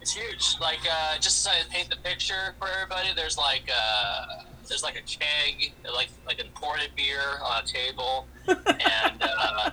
It's 0.00 0.14
huge. 0.14 0.54
Like, 0.60 0.80
uh, 0.90 1.18
just 1.18 1.44
to 1.46 1.52
paint 1.70 1.90
the 1.90 1.96
picture 1.96 2.54
for 2.58 2.66
everybody, 2.68 3.10
there's 3.14 3.38
like, 3.38 3.70
uh, 3.72 4.42
there's 4.68 4.82
like 4.82 4.96
a 4.96 5.02
keg, 5.02 5.72
like 5.94 6.10
like 6.26 6.38
an 6.38 6.46
imported 6.46 6.90
beer 6.96 7.20
on 7.44 7.62
a 7.62 7.66
table, 7.66 8.26
and 8.48 9.22
uh, 9.22 9.70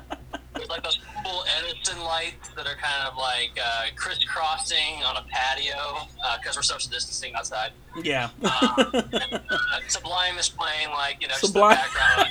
there's 0.56 0.70
like 0.70 0.84
those 0.84 1.00
cool 1.24 1.44
Edison 1.58 2.00
lights 2.04 2.50
that 2.56 2.66
are 2.68 2.76
kind 2.76 3.08
of 3.08 3.18
like 3.18 3.52
uh, 3.64 3.86
crisscrossing 3.96 5.04
on 5.06 5.18
a 5.18 5.26
patio 5.30 6.08
because 6.40 6.56
we're 6.56 6.62
social 6.62 6.92
distancing 6.92 7.34
outside. 7.36 7.72
Yeah. 8.04 8.30
Um, 8.44 8.92
and, 8.94 9.42
uh, 9.50 9.80
Sublime 9.88 10.38
is 10.38 10.50
playing 10.50 10.90
like 10.90 11.22
you 11.22 11.28
know 11.28 11.36
just 11.40 11.54
the 11.54 11.60
background. 11.60 12.30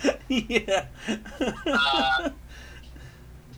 Yeah. 0.28 0.84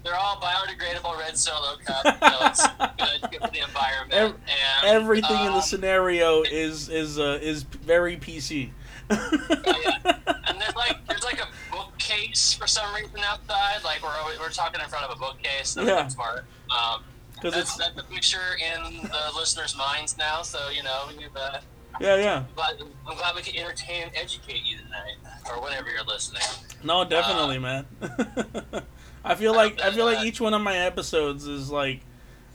Uh, 0.00 0.08
they're 0.08 0.16
all 0.18 0.36
biodegradable 0.36 1.18
red 1.18 1.36
solo 1.36 1.76
cups, 1.84 2.10
so 2.20 2.46
it's 2.46 2.66
good, 3.20 3.30
good 3.30 3.40
for 3.40 3.48
the 3.52 3.60
environment. 3.60 4.36
And, 4.82 4.86
Everything 4.96 5.38
in 5.40 5.46
the 5.46 5.52
um, 5.54 5.60
scenario 5.62 6.42
is 6.42 6.88
is 6.88 7.18
uh, 7.18 7.38
is 7.42 7.62
very 7.64 8.16
PC. 8.16 8.70
And 9.10 10.60
there's 10.60 10.74
like 10.76 11.06
there's 11.08 11.24
like 11.24 11.40
a 11.40 11.46
bookcase 11.70 12.52
for 12.54 12.66
some 12.66 12.92
reason 12.94 13.20
outside. 13.24 13.82
Like 13.84 14.02
we're 14.02 14.08
always, 14.20 14.38
we're 14.38 14.50
talking 14.50 14.80
in 14.80 14.88
front 14.88 15.04
of 15.04 15.16
a 15.16 15.18
bookcase. 15.18 15.74
That's 15.74 15.86
Yeah. 15.88 16.08
smart. 16.08 16.44
Um, 16.70 17.04
'Cause 17.40 17.54
that's, 17.54 17.74
it's- 17.76 17.76
that's 17.94 17.98
a 17.98 18.12
picture 18.12 18.56
in 18.58 19.02
the 19.02 19.30
listeners' 19.36 19.76
minds 19.76 20.16
now. 20.18 20.42
So 20.42 20.68
you 20.70 20.82
know, 20.82 21.04
we've, 21.16 21.34
uh, 21.36 21.60
Yeah, 22.00 22.16
yeah. 22.16 22.44
but 22.56 22.80
I'm 23.08 23.16
glad 23.16 23.34
we 23.34 23.42
can 23.42 23.56
entertain 23.56 24.04
and 24.04 24.12
educate 24.16 24.62
you 24.64 24.76
tonight, 24.78 25.16
or 25.48 25.62
whenever 25.62 25.88
you're 25.90 26.04
listening. 26.04 26.42
No, 26.84 27.04
definitely, 27.04 27.58
man. 27.58 27.86
I 29.24 29.34
feel 29.34 29.54
like 29.54 29.80
I 29.80 29.90
feel 29.92 30.06
like 30.06 30.24
each 30.24 30.40
one 30.40 30.54
of 30.54 30.62
my 30.62 30.76
episodes 30.76 31.46
is 31.46 31.70
like 31.70 32.00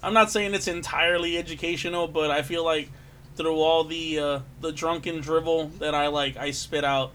I'm 0.02 0.14
not 0.14 0.32
saying 0.32 0.54
it's 0.54 0.68
entirely 0.68 1.38
educational, 1.38 2.08
but 2.08 2.32
I 2.32 2.42
feel 2.42 2.64
like 2.64 2.90
through 3.36 3.56
all 3.58 3.84
the 3.84 4.20
uh, 4.20 4.40
the 4.62 4.72
drunken 4.72 5.22
drivel 5.22 5.68
that 5.80 5.94
I 5.94 6.08
like 6.08 6.38
I 6.38 6.52
spit 6.52 6.84
out, 6.84 7.12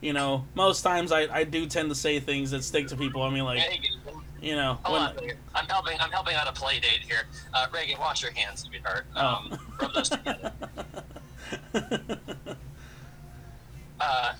you 0.00 0.12
know, 0.12 0.44
most 0.54 0.82
times 0.82 1.12
I, 1.12 1.22
I 1.34 1.44
do 1.44 1.66
tend 1.66 1.88
to 1.90 1.94
say 1.94 2.20
things 2.20 2.50
that 2.52 2.62
stick 2.64 2.88
to 2.88 2.96
people. 2.96 3.22
I 3.22 3.30
mean 3.30 3.44
like 3.44 3.60
you 4.40 4.54
know 4.56 4.78
hold 4.82 5.00
when 5.00 5.02
on, 5.08 5.36
I'm 5.54 5.66
helping. 5.66 6.00
I'm 6.00 6.10
helping 6.10 6.34
out 6.34 6.48
a 6.48 6.52
play 6.52 6.80
date 6.80 7.00
here. 7.08 7.22
Uh, 7.54 7.66
Reagan, 7.72 7.98
wash 7.98 8.22
your 8.22 8.32
hands, 8.32 8.62
sweetheart. 8.62 9.06
Um, 9.14 9.50
Oh. 9.52 9.58
rub 9.80 9.94
those 9.94 10.08
together. 10.08 10.52
Uh, 14.04 14.32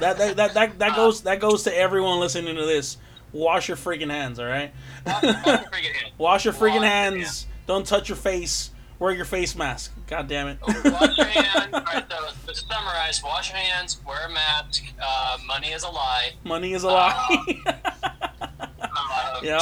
that, 0.00 0.18
that 0.18 0.36
that 0.36 0.54
that 0.54 0.78
that 0.80 0.96
goes 0.96 1.22
that 1.22 1.38
goes 1.38 1.62
to 1.62 1.76
everyone 1.78 2.18
listening 2.18 2.56
to 2.56 2.66
this. 2.66 2.96
Wash 3.34 3.68
your 3.68 3.76
freaking 3.76 4.10
hands, 4.10 4.38
all 4.38 4.46
right? 4.46 4.72
wash, 5.06 5.22
your 5.24 5.34
freaking 5.34 5.62
hands. 5.74 6.12
Wash 6.18 6.44
your 6.46 6.54
freaking 6.54 6.82
hands. 6.84 7.46
Don't 7.66 7.86
touch 7.86 8.08
your 8.08 8.16
face. 8.16 8.70
Wear 9.00 9.12
your 9.12 9.24
face 9.24 9.56
mask. 9.56 9.92
God 10.06 10.28
damn 10.28 10.46
it. 10.48 10.58
wash 10.62 11.18
your 11.18 11.26
hands. 11.26 11.74
All 11.74 11.82
right, 11.82 12.04
so 12.08 12.52
to 12.52 12.54
summarize, 12.54 13.20
wash 13.24 13.50
your 13.50 13.58
hands, 13.58 14.00
wear 14.06 14.26
a 14.26 14.32
mask. 14.32 14.84
Uh, 15.02 15.36
money 15.46 15.68
is 15.72 15.82
a 15.82 15.88
lie. 15.88 16.30
Money 16.44 16.72
is 16.74 16.84
a 16.84 16.88
lie. 16.88 17.62
Uh, 17.66 19.40
Yep. 19.42 19.60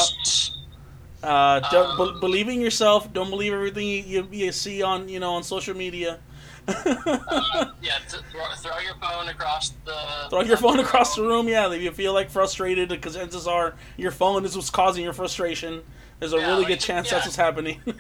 Uh, 1.22 1.60
don't 1.70 1.98
Um, 2.00 2.14
be- 2.14 2.20
believe 2.20 2.48
in 2.48 2.60
yourself. 2.60 3.12
Don't 3.12 3.30
believe 3.30 3.52
everything 3.52 3.86
you, 3.88 4.02
you, 4.02 4.28
you 4.30 4.52
see 4.52 4.82
on 4.82 5.08
you 5.08 5.18
know 5.20 5.34
on 5.34 5.42
social 5.42 5.74
media. 5.74 6.18
Uh, 6.68 7.66
yeah, 7.82 7.98
th- 8.08 8.22
throw, 8.30 8.44
throw 8.56 8.78
your 8.78 8.94
phone 9.00 9.28
across 9.28 9.70
the. 9.84 9.94
Throw 10.30 10.42
your 10.42 10.56
phone 10.56 10.78
across 10.86 11.16
the 11.16 11.22
room. 11.22 11.48
Yeah, 11.48 11.72
if 11.72 11.82
you 11.82 11.90
feel 11.92 12.12
like 12.12 12.30
frustrated, 12.30 12.88
the 12.88 12.96
chances 12.96 13.46
are 13.46 13.74
your 13.96 14.10
phone 14.10 14.44
is 14.44 14.54
what's 14.56 14.70
causing 14.70 15.04
your 15.04 15.12
frustration. 15.12 15.82
There's 16.20 16.32
a 16.32 16.36
Yeah, 16.38 16.46
really 16.48 16.58
like, 16.60 16.68
good 16.68 16.80
chance 16.80 17.08
yeah. 17.08 17.14
that's 17.14 17.26
what's 17.26 17.36
happening. 17.36 17.80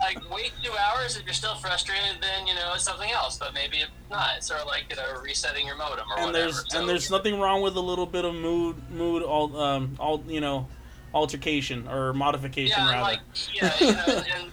Like, 0.00 0.30
wait 0.32 0.52
two 0.62 0.70
hours. 0.78 1.16
If 1.16 1.24
you're 1.24 1.34
still 1.34 1.56
frustrated, 1.56 2.22
then 2.22 2.46
you 2.46 2.54
know 2.54 2.70
it's 2.74 2.84
something 2.84 3.10
else. 3.10 3.36
But 3.36 3.52
maybe 3.52 3.78
it's 3.78 3.90
not. 4.08 4.36
It's 4.36 4.46
sort 4.46 4.60
of 4.60 4.66
like 4.68 4.84
you 4.90 4.94
know 4.96 5.20
resetting 5.22 5.66
your 5.66 5.76
modem 5.76 6.06
or 6.10 6.18
and 6.18 6.26
whatever. 6.26 6.44
there's 6.52 6.64
So- 6.72 6.78
and 6.78 6.88
there's 6.88 7.10
nothing 7.10 7.40
wrong 7.40 7.62
with 7.62 7.74
a 7.76 7.80
little 7.80 8.06
bit 8.06 8.24
of 8.24 8.32
mood 8.34 8.76
mood 8.92 9.24
all 9.24 9.60
um 9.60 9.96
all 9.98 10.22
you 10.28 10.40
know 10.40 10.68
altercation 11.14 11.88
or 11.88 12.12
modification 12.12 12.76
yeah, 12.78 12.90
rather. 12.90 13.02
like 13.02 13.20
yeah, 13.52 13.74
you 13.80 13.92
know, 13.92 14.22
and 14.36 14.50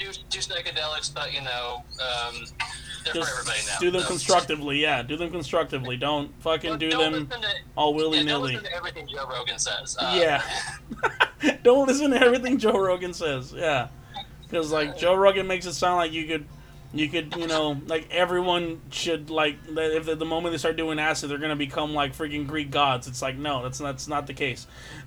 do 0.00 0.06
do 0.30 0.38
psychedelics, 0.38 1.12
but 1.14 1.32
you 1.32 1.40
know, 1.42 1.84
um, 2.00 2.34
they're 3.04 3.14
for 3.22 3.30
everybody 3.30 3.58
now. 3.68 3.78
do 3.78 3.90
them 3.90 4.00
so- 4.02 4.08
constructively. 4.08 4.78
Yeah, 4.80 5.02
do 5.02 5.16
them 5.16 5.30
constructively. 5.30 5.96
Don't 5.96 6.30
fucking 6.42 6.70
Don't- 6.70 6.78
do 6.78 6.90
don't 6.90 7.12
them 7.12 7.26
to- 7.28 7.36
all 7.76 7.92
yeah, 7.92 7.96
willy 7.96 8.16
don't 8.18 8.26
nilly. 8.26 8.52
listen 8.56 8.64
to 8.70 8.74
everything 8.76 9.06
Joe 9.08 9.28
Rogan 9.28 9.58
says. 9.58 9.96
Uh, 9.98 10.16
Yeah. 10.20 10.42
Don't 11.62 11.86
listen 11.88 12.10
to 12.10 12.20
everything 12.20 12.58
Joe 12.58 12.78
Rogan 12.78 13.14
says. 13.14 13.54
Yeah, 13.56 13.88
because 14.42 14.70
like 14.72 14.98
Joe 14.98 15.14
Rogan 15.14 15.46
makes 15.46 15.64
it 15.64 15.72
sound 15.72 15.96
like 15.96 16.12
you 16.12 16.26
could, 16.26 16.44
you 16.92 17.08
could, 17.08 17.34
you 17.36 17.46
know, 17.46 17.80
like 17.86 18.08
everyone 18.10 18.80
should 18.90 19.30
like 19.30 19.56
that 19.74 19.96
if 19.96 20.04
the, 20.04 20.16
the 20.16 20.26
moment 20.26 20.52
they 20.52 20.58
start 20.58 20.76
doing 20.76 20.98
acid, 20.98 21.30
they're 21.30 21.38
gonna 21.38 21.56
become 21.56 21.94
like 21.94 22.14
freaking 22.14 22.46
Greek 22.46 22.70
gods. 22.70 23.06
It's 23.06 23.22
like 23.22 23.36
no, 23.38 23.62
that's 23.62 23.78
that's 23.78 24.06
not 24.06 24.26
the 24.26 24.34
case. 24.34 24.66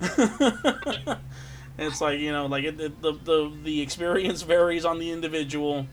it's 1.78 2.00
like 2.00 2.20
you 2.20 2.32
know, 2.32 2.46
like 2.46 2.64
it, 2.64 2.80
it, 2.80 3.02
the 3.02 3.12
the 3.12 3.52
the 3.62 3.80
experience 3.80 4.42
varies 4.42 4.84
on 4.84 4.98
the 4.98 5.10
individual. 5.10 5.86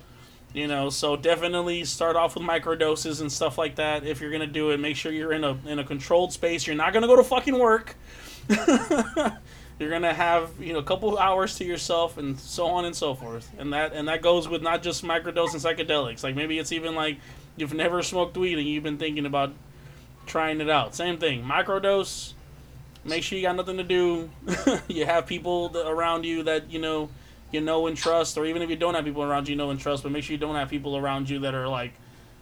You 0.54 0.68
know, 0.68 0.90
so 0.90 1.16
definitely 1.16 1.86
start 1.86 2.18
off 2.18 2.36
with 2.36 2.44
microdoses 2.44 3.22
and 3.22 3.32
stuff 3.32 3.58
like 3.58 3.76
that. 3.76 4.06
If 4.06 4.20
you're 4.20 4.32
gonna 4.32 4.48
do 4.48 4.72
it, 4.72 4.82
make 4.82 4.98
sure 4.98 5.12
you're 5.12 5.32
in 5.32 5.46
a 5.46 5.58
in 5.66 5.80
a 5.80 5.84
controlled 5.84 6.34
space. 6.34 6.68
You're 6.68 6.76
not 6.76 6.92
gonna 6.94 7.08
go 7.08 7.16
to 7.16 7.24
fucking 7.24 7.58
work. 7.58 7.96
you're 9.82 9.90
gonna 9.90 10.14
have 10.14 10.52
you 10.60 10.74
know 10.74 10.80
a 10.80 10.84
couple 10.84 11.18
hours 11.18 11.56
to 11.58 11.66
yourself 11.66 12.18
and 12.18 12.40
so 12.40 12.68
on 12.68 12.86
and 12.86 12.96
so 12.96 13.16
forth 13.16 13.50
and 13.58 13.74
that 13.74 13.94
and 13.94 14.08
that 14.08 14.22
goes 14.22 14.48
with 14.48 14.62
not 14.62 14.84
just 14.84 15.04
microdose 15.04 15.54
and 15.54 15.62
psychedelics 15.62 16.24
like 16.24 16.36
maybe 16.36 16.60
it's 16.60 16.72
even 16.72 16.94
like 16.94 17.18
you've 17.56 17.74
never 17.74 18.04
smoked 18.04 18.38
weed 18.38 18.60
and 18.60 18.68
you've 18.68 18.84
been 18.84 19.00
thinking 19.00 19.26
about 19.26 19.52
trying 20.28 20.62
it 20.62 20.70
out 20.70 20.94
same 20.94 21.18
thing 21.18 21.44
microdose 21.44 22.34
make 23.04 23.24
sure 23.24 23.38
you 23.38 23.44
got 23.44 23.56
nothing 23.56 23.78
to 23.78 23.84
do 23.84 24.30
you 24.88 25.06
have 25.06 25.26
people 25.26 25.72
around 25.86 26.24
you 26.26 26.44
that 26.44 26.70
you 26.70 26.80
know 26.80 27.10
you 27.52 27.62
know 27.62 27.88
and 27.88 27.98
trust 27.98 28.38
or 28.38 28.46
even 28.46 28.62
if 28.62 28.70
you 28.70 28.76
don't 28.76 28.94
have 28.94 29.06
people 29.06 29.24
around 29.24 29.48
you 29.48 29.56
know 29.56 29.70
and 29.72 29.80
trust 29.80 30.04
but 30.04 30.12
make 30.12 30.24
sure 30.24 30.34
you 30.34 30.40
don't 30.40 30.56
have 30.56 30.70
people 30.70 30.96
around 30.96 31.30
you 31.30 31.40
that 31.40 31.54
are 31.54 31.68
like 31.68 31.94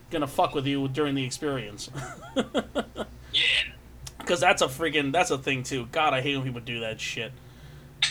gonna 0.09 0.27
fuck 0.27 0.53
with 0.53 0.65
you 0.65 0.87
during 0.87 1.15
the 1.15 1.23
experience 1.23 1.89
yeah. 2.35 3.41
because 4.17 4.39
that's 4.39 4.61
a 4.61 4.67
freaking 4.67 5.11
that's 5.11 5.31
a 5.31 5.37
thing 5.37 5.63
too. 5.63 5.87
God, 5.91 6.13
I 6.13 6.21
hate 6.21 6.35
when 6.35 6.45
people 6.45 6.61
do 6.61 6.81
that 6.81 6.99
shit. 6.99 7.31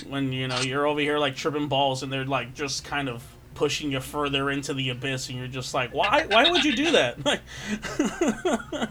When 0.06 0.32
you 0.32 0.48
know 0.48 0.60
you're 0.60 0.86
over 0.86 1.00
here 1.00 1.18
like 1.18 1.36
tripping 1.36 1.68
balls 1.68 2.02
and 2.02 2.12
they're 2.12 2.24
like 2.24 2.54
just 2.54 2.84
kind 2.84 3.08
of 3.08 3.24
pushing 3.54 3.90
you 3.90 4.00
further 4.00 4.50
into 4.50 4.74
the 4.74 4.90
abyss, 4.90 5.28
and 5.28 5.38
you're 5.38 5.48
just 5.48 5.74
like, 5.74 5.92
why? 5.92 6.26
Why 6.28 6.50
would 6.50 6.64
you 6.64 6.76
do 6.76 6.92
that? 6.92 7.40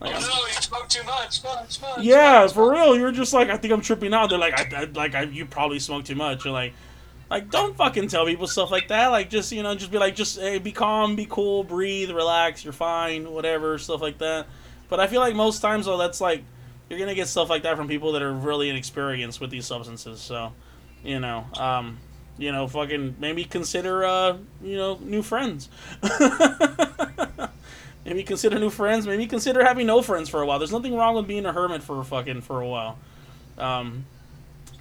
Like, 0.00 0.14
Oh 0.16 0.20
no, 0.20 0.46
you 0.46 0.52
smoked 0.54 0.90
too 0.90 1.02
much. 1.04 1.44
Much, 1.44 1.80
much. 1.82 2.00
yeah, 2.00 2.42
much, 2.42 2.54
for 2.54 2.70
real. 2.72 2.96
You're 2.96 3.12
just 3.12 3.32
like, 3.32 3.50
I 3.50 3.56
think 3.56 3.72
I'm 3.72 3.82
tripping 3.82 4.14
out. 4.14 4.30
They're 4.30 4.38
like, 4.38 4.58
I, 4.58 4.82
I 4.82 4.84
like, 4.84 5.14
I, 5.14 5.22
you 5.22 5.44
probably 5.44 5.78
smoked 5.78 6.06
too 6.06 6.14
much. 6.14 6.44
You're 6.44 6.54
like, 6.54 6.72
like, 7.30 7.50
don't 7.50 7.76
fucking 7.76 8.08
tell 8.08 8.26
people 8.26 8.46
stuff 8.48 8.70
like 8.70 8.88
that. 8.88 9.08
Like, 9.08 9.30
just 9.30 9.52
you 9.52 9.62
know, 9.62 9.74
just 9.74 9.90
be 9.92 9.98
like, 9.98 10.16
just 10.16 10.40
hey, 10.40 10.58
be 10.58 10.72
calm, 10.72 11.16
be 11.16 11.26
cool, 11.28 11.64
breathe, 11.64 12.10
relax. 12.10 12.64
You're 12.64 12.72
fine, 12.72 13.30
whatever, 13.30 13.78
stuff 13.78 14.00
like 14.00 14.18
that. 14.18 14.46
But 14.88 15.00
I 15.00 15.06
feel 15.06 15.20
like 15.20 15.34
most 15.36 15.60
times 15.60 15.86
though, 15.86 15.98
that's 15.98 16.20
like, 16.20 16.42
you're 16.88 16.98
gonna 16.98 17.14
get 17.14 17.28
stuff 17.28 17.48
like 17.50 17.62
that 17.62 17.76
from 17.76 17.86
people 17.86 18.12
that 18.12 18.22
are 18.22 18.32
really 18.32 18.68
inexperienced 18.68 19.40
with 19.40 19.50
these 19.50 19.66
substances. 19.66 20.20
So, 20.20 20.52
you 21.04 21.20
know, 21.20 21.46
um, 21.56 21.98
you 22.36 22.50
know, 22.50 22.66
fucking 22.66 23.16
maybe 23.20 23.44
consider, 23.44 24.04
uh, 24.04 24.38
you 24.62 24.76
know, 24.76 24.98
new 25.00 25.22
friends. 25.22 25.68
maybe 28.04 28.22
consider 28.22 28.58
new 28.58 28.70
friends. 28.70 29.06
Maybe 29.06 29.26
consider 29.26 29.64
having 29.64 29.86
no 29.86 30.02
friends 30.02 30.28
for 30.28 30.40
a 30.40 30.46
while. 30.46 30.58
There's 30.58 30.72
nothing 30.72 30.94
wrong 30.94 31.14
with 31.14 31.26
being 31.26 31.46
a 31.46 31.52
hermit 31.52 31.82
for 31.82 32.02
fucking 32.02 32.42
for 32.42 32.60
a 32.60 32.68
while. 32.68 32.98
Um, 33.58 34.04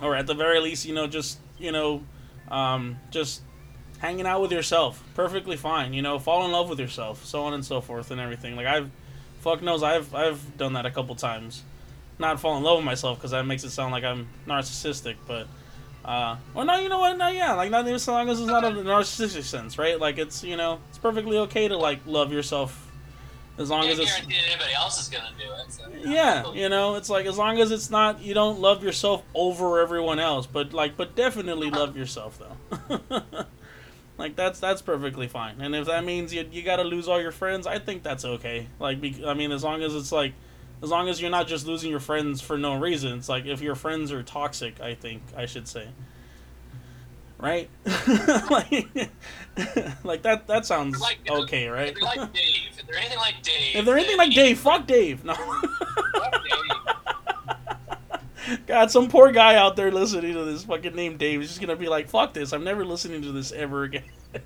or 0.02 0.16
at 0.16 0.28
the 0.28 0.34
very 0.34 0.60
least, 0.60 0.86
you 0.86 0.94
know, 0.94 1.08
just 1.08 1.40
you 1.58 1.72
know, 1.72 2.04
um, 2.50 2.98
just 3.12 3.41
hanging 4.00 4.26
out 4.26 4.41
with 4.41 4.52
yourself, 4.52 5.04
perfectly 5.14 5.58
fine. 5.58 5.94
You 5.94 6.02
know, 6.02 6.20
fall 6.20 6.46
in 6.46 6.52
love 6.52 6.70
with 6.70 6.80
yourself, 6.80 7.26
so 7.26 7.44
on 7.44 7.54
and 7.54 7.64
so 7.64 7.82
forth, 7.82 8.12
and 8.12 8.20
everything. 8.20 8.56
Like 8.56 8.68
I've, 8.68 8.90
fuck 9.41 9.62
knows, 9.62 9.84
I've 9.84 10.14
I've 10.16 10.58
done 10.58 10.74
that 10.74 10.86
a 10.86 10.91
couple 10.91 11.16
times. 11.16 11.64
Not 12.18 12.40
fall 12.40 12.58
in 12.58 12.64
love 12.64 12.78
with 12.78 12.86
myself 12.86 13.18
because 13.18 13.32
that 13.32 13.46
makes 13.46 13.64
it 13.64 13.70
sound 13.70 13.91
like 13.91 14.04
I'm 14.04 14.28
narcissistic, 14.48 15.16
but. 15.28 15.48
Uh, 16.04 16.38
well, 16.54 16.66
no, 16.66 16.80
you 16.80 16.88
know 16.88 17.00
what? 17.00 17.18
No, 17.18 17.28
yeah, 17.28 17.54
like 17.54 17.70
not 17.70 17.86
even 17.86 18.00
so 18.00 18.14
long 18.14 18.30
as 18.30 18.40
it's 18.40 18.48
not 18.48 18.64
a 18.64 18.70
narcissistic 18.70 19.44
sense, 19.44 19.78
right? 19.78 20.00
Like 20.00 20.18
it's 20.18 20.46
you 20.46 20.56
know 20.56 20.80
it's 20.88 20.98
perfectly 20.98 21.38
okay 21.40 21.68
to 21.68 21.78
like 21.78 22.00
love 22.06 22.32
yourself, 22.32 22.89
as 23.60 23.69
long 23.69 23.88
as 23.88 23.99
it's 23.99 24.11
guarantee 24.15 24.38
anybody 24.48 24.73
else 24.73 25.02
is 25.02 25.10
gonna 25.10 25.31
do 25.38 25.52
it. 25.52 25.72
So, 25.72 25.84
you 25.90 26.06
know. 26.06 26.11
yeah, 26.11 26.53
you 26.53 26.69
know, 26.69 26.95
it's 26.95 27.10
like 27.10 27.26
as 27.26 27.38
long 27.38 27.60
as 27.60 27.72
it's 27.72 27.90
not 27.90 28.22
you 28.22 28.34
don't 28.34 28.60
love 28.60 28.84
yourself 28.84 29.23
over 29.36 29.80
everyone 29.80 30.19
else, 30.19 30.48
but 30.48 30.73
like 30.73 30.95
but 30.95 31.15
definitely 31.15 31.69
love 31.69 31.98
yourself 31.98 32.40
though. 32.40 33.02
like 34.18 34.36
that's 34.36 34.60
that's 34.60 34.81
perfectly 34.81 35.27
fine. 35.27 35.61
And 35.61 35.76
if 35.76 35.88
that 35.88 36.06
means 36.06 36.34
you 36.34 36.48
you 36.52 36.64
got 36.64 36.77
to 36.77 36.84
lose 36.84 37.07
all 37.07 37.22
your 37.22 37.34
friends, 37.34 37.68
I 37.68 37.80
think 37.80 38.02
that's 38.02 38.23
okay. 38.23 38.68
Like 38.80 39.02
be, 39.02 39.23
I 39.26 39.34
mean 39.34 39.52
as 39.52 39.64
long 39.64 39.84
as 39.84 39.94
it's 39.94 40.11
like 40.11 40.34
as 40.81 40.90
long 40.90 41.10
as 41.10 41.22
you're 41.22 41.31
not 41.31 41.48
just 41.48 41.68
losing 41.68 41.91
your 41.91 41.99
friends 41.99 42.41
for 42.41 42.57
no 42.57 42.77
reason. 42.77 43.18
It's 43.18 43.30
like 43.30 43.45
if 43.45 43.61
your 43.61 43.76
friends 43.76 44.11
are 44.11 44.23
toxic, 44.23 44.80
I 44.80 44.95
think 44.95 45.22
I 45.36 45.45
should 45.45 45.68
say. 45.68 45.90
Right? 47.38 47.69
like, 48.49 48.88
like 50.03 50.21
that 50.23 50.47
that 50.47 50.65
sounds 50.65 50.99
Like, 50.99 51.19
okay, 51.30 51.67
right? 51.67 51.89
If 51.89 51.95
they're 51.95 52.03
like 52.03 52.34
Dave, 52.34 52.69
if 52.77 52.88
they're 52.88 52.97
anything 52.97 53.17
like 53.17 53.41
Dave, 53.43 53.76
If 53.76 53.85
they're 53.85 53.97
anything 53.97 54.17
like 54.17 54.34
Dave, 54.34 54.59
fuck 54.59 54.88
Dave. 54.88 55.23
No. 55.26 55.34
fuck 55.34 56.43
Dave. 56.43 58.57
God, 58.67 58.89
some 58.89 59.09
poor 59.09 59.31
guy 59.31 59.55
out 59.55 59.76
there 59.76 59.91
listening 59.91 60.34
to 60.34 60.43
this 60.45 60.63
fucking 60.63 60.95
name 60.95 61.17
Dave 61.17 61.41
is 61.41 61.49
just 61.49 61.61
gonna 61.61 61.76
be 61.76 61.88
like, 61.88 62.09
"Fuck 62.09 62.34
this! 62.34 62.51
I'm 62.53 62.63
never 62.63 62.85
listening 62.85 63.21
to 63.23 63.31
this 63.31 63.51
ever 63.51 63.84
again." 63.84 64.03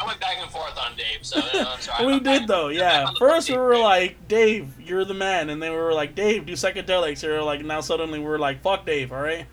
I 0.00 0.06
went 0.06 0.20
back 0.20 0.36
and 0.40 0.50
forth 0.50 0.76
on 0.78 0.96
Dave, 0.96 1.18
so 1.22 1.38
uh, 1.40 1.76
sorry. 1.78 2.06
we 2.06 2.12
did 2.14 2.24
back- 2.24 2.46
though, 2.48 2.68
yeah. 2.68 3.00
back 3.00 3.06
on 3.08 3.14
the 3.14 3.18
First 3.20 3.50
we 3.50 3.56
were 3.56 3.70
train. 3.72 3.84
like, 3.84 4.28
Dave, 4.28 4.80
you're 4.80 5.04
the 5.04 5.14
man, 5.14 5.48
and 5.50 5.62
then 5.62 5.70
we 5.72 5.78
were 5.78 5.92
like, 5.94 6.14
Dave, 6.16 6.46
do 6.46 6.52
psychedelics. 6.54 7.22
Or 7.24 7.40
like 7.42 7.64
now 7.64 7.80
suddenly 7.80 8.18
we're 8.18 8.38
like, 8.38 8.62
fuck 8.62 8.84
Dave, 8.84 9.12
all 9.12 9.20
right. 9.22 9.46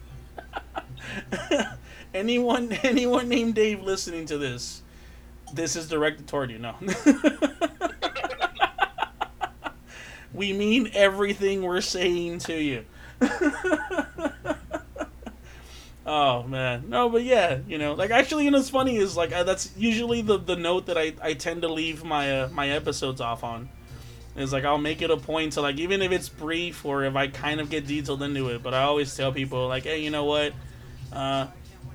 Anyone, 2.13 2.71
anyone 2.83 3.29
named 3.29 3.55
Dave 3.55 3.81
listening 3.81 4.25
to 4.27 4.37
this, 4.37 4.81
this 5.53 5.75
is 5.75 5.87
directed 5.87 6.27
toward 6.27 6.51
you. 6.51 6.59
No. 6.59 6.75
we 10.33 10.53
mean 10.53 10.89
everything 10.93 11.63
we're 11.63 11.81
saying 11.81 12.39
to 12.39 12.53
you. 12.53 12.85
Oh 16.09 16.43
man, 16.43 16.85
no, 16.87 17.09
but 17.09 17.23
yeah, 17.25 17.57
you 17.67 17.77
know, 17.77 17.93
like 17.93 18.11
actually, 18.11 18.45
you 18.45 18.51
know, 18.51 18.59
what's 18.59 18.69
funny 18.69 18.95
is 18.95 19.17
like 19.17 19.33
uh, 19.33 19.43
that's 19.43 19.71
usually 19.75 20.21
the 20.21 20.37
the 20.37 20.55
note 20.55 20.85
that 20.85 20.97
I 20.97 21.11
I 21.21 21.33
tend 21.33 21.63
to 21.63 21.67
leave 21.67 22.05
my 22.05 22.43
uh, 22.43 22.47
my 22.47 22.69
episodes 22.69 23.19
off 23.19 23.43
on. 23.43 23.67
Is 24.37 24.53
like 24.53 24.63
I'll 24.63 24.77
make 24.77 25.01
it 25.01 25.11
a 25.11 25.17
point 25.17 25.53
to 25.53 25.61
like 25.61 25.77
even 25.79 26.01
if 26.01 26.13
it's 26.13 26.29
brief 26.29 26.85
or 26.85 27.03
if 27.03 27.17
I 27.17 27.27
kind 27.27 27.59
of 27.59 27.69
get 27.69 27.87
detailed 27.87 28.23
into 28.23 28.47
it, 28.49 28.63
but 28.63 28.73
I 28.73 28.83
always 28.83 29.13
tell 29.17 29.33
people 29.33 29.67
like, 29.67 29.83
hey, 29.83 30.01
you 30.01 30.09
know 30.09 30.23
what, 30.23 30.53
uh, 31.11 31.47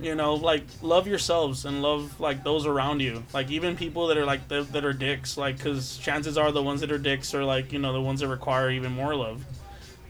you 0.03 0.15
know, 0.15 0.35
like 0.35 0.65
love 0.83 1.07
yourselves 1.07 1.65
and 1.65 1.83
love 1.83 2.19
like 2.21 2.45
those 2.45 2.67
around 2.67 3.01
you, 3.01 3.23
like 3.33 3.51
even 3.51 3.77
people 3.77 4.09
that 4.09 4.17
are 4.17 4.25
like 4.25 4.49
that, 4.49 4.73
that 4.73 4.85
are 4.85 4.93
dicks, 4.93 5.37
like 5.37 5.57
because 5.57 5.97
chances 5.99 6.37
are 6.37 6.51
the 6.53 6.63
ones 6.63 6.81
that 6.81 6.91
are 6.91 6.99
dicks 6.99 7.35
are 7.35 7.45
like 7.45 7.73
you 7.73 7.79
know 7.79 7.93
the 7.93 8.01
ones 8.01 8.21
that 8.21 8.29
require 8.29 8.71
even 8.71 8.93
more 8.93 9.15
love. 9.15 9.45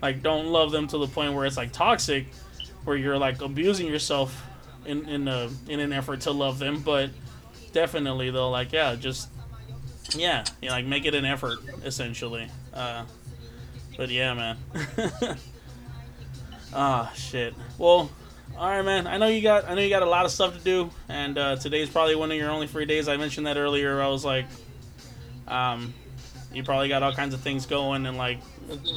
Like 0.00 0.22
don't 0.22 0.46
love 0.46 0.72
them 0.72 0.86
to 0.88 0.98
the 0.98 1.06
point 1.06 1.34
where 1.34 1.44
it's 1.46 1.56
like 1.56 1.72
toxic 1.72 2.26
where 2.84 2.96
you're 2.96 3.18
like 3.18 3.40
abusing 3.42 3.86
yourself 3.86 4.44
in 4.84 5.08
in 5.08 5.28
a 5.28 5.48
in 5.68 5.80
an 5.80 5.92
effort 5.92 6.22
to 6.22 6.30
love 6.32 6.58
them, 6.58 6.80
but 6.80 7.10
definitely 7.72 8.30
though, 8.30 8.50
like 8.50 8.72
yeah, 8.72 8.94
just 8.94 9.28
yeah, 10.16 10.44
you 10.60 10.68
know, 10.68 10.74
like 10.74 10.86
make 10.86 11.04
it 11.04 11.14
an 11.14 11.24
effort 11.24 11.58
essentially. 11.84 12.48
Uh, 12.72 13.04
but 13.96 14.08
yeah, 14.08 14.34
man. 14.34 14.56
Ah, 16.74 17.12
shit. 17.14 17.54
Well, 17.78 18.10
all 18.56 18.68
right, 18.68 18.82
man. 18.82 19.06
I 19.06 19.18
know 19.18 19.26
you 19.26 19.42
got 19.42 19.68
I 19.68 19.74
know 19.74 19.80
you 19.80 19.88
got 19.88 20.02
a 20.02 20.08
lot 20.08 20.24
of 20.24 20.30
stuff 20.30 20.56
to 20.56 20.62
do, 20.62 20.90
and 21.08 21.36
uh, 21.38 21.56
today's 21.56 21.88
probably 21.88 22.14
one 22.14 22.30
of 22.30 22.36
your 22.36 22.50
only 22.50 22.66
free 22.66 22.84
days. 22.84 23.08
I 23.08 23.16
mentioned 23.16 23.46
that 23.46 23.56
earlier. 23.56 24.00
I 24.00 24.08
was 24.08 24.24
like, 24.24 24.46
um, 25.48 25.94
you 26.52 26.62
probably 26.62 26.88
got 26.88 27.02
all 27.02 27.12
kinds 27.12 27.34
of 27.34 27.40
things 27.40 27.66
going, 27.66 28.06
and 28.06 28.16
like, 28.16 28.38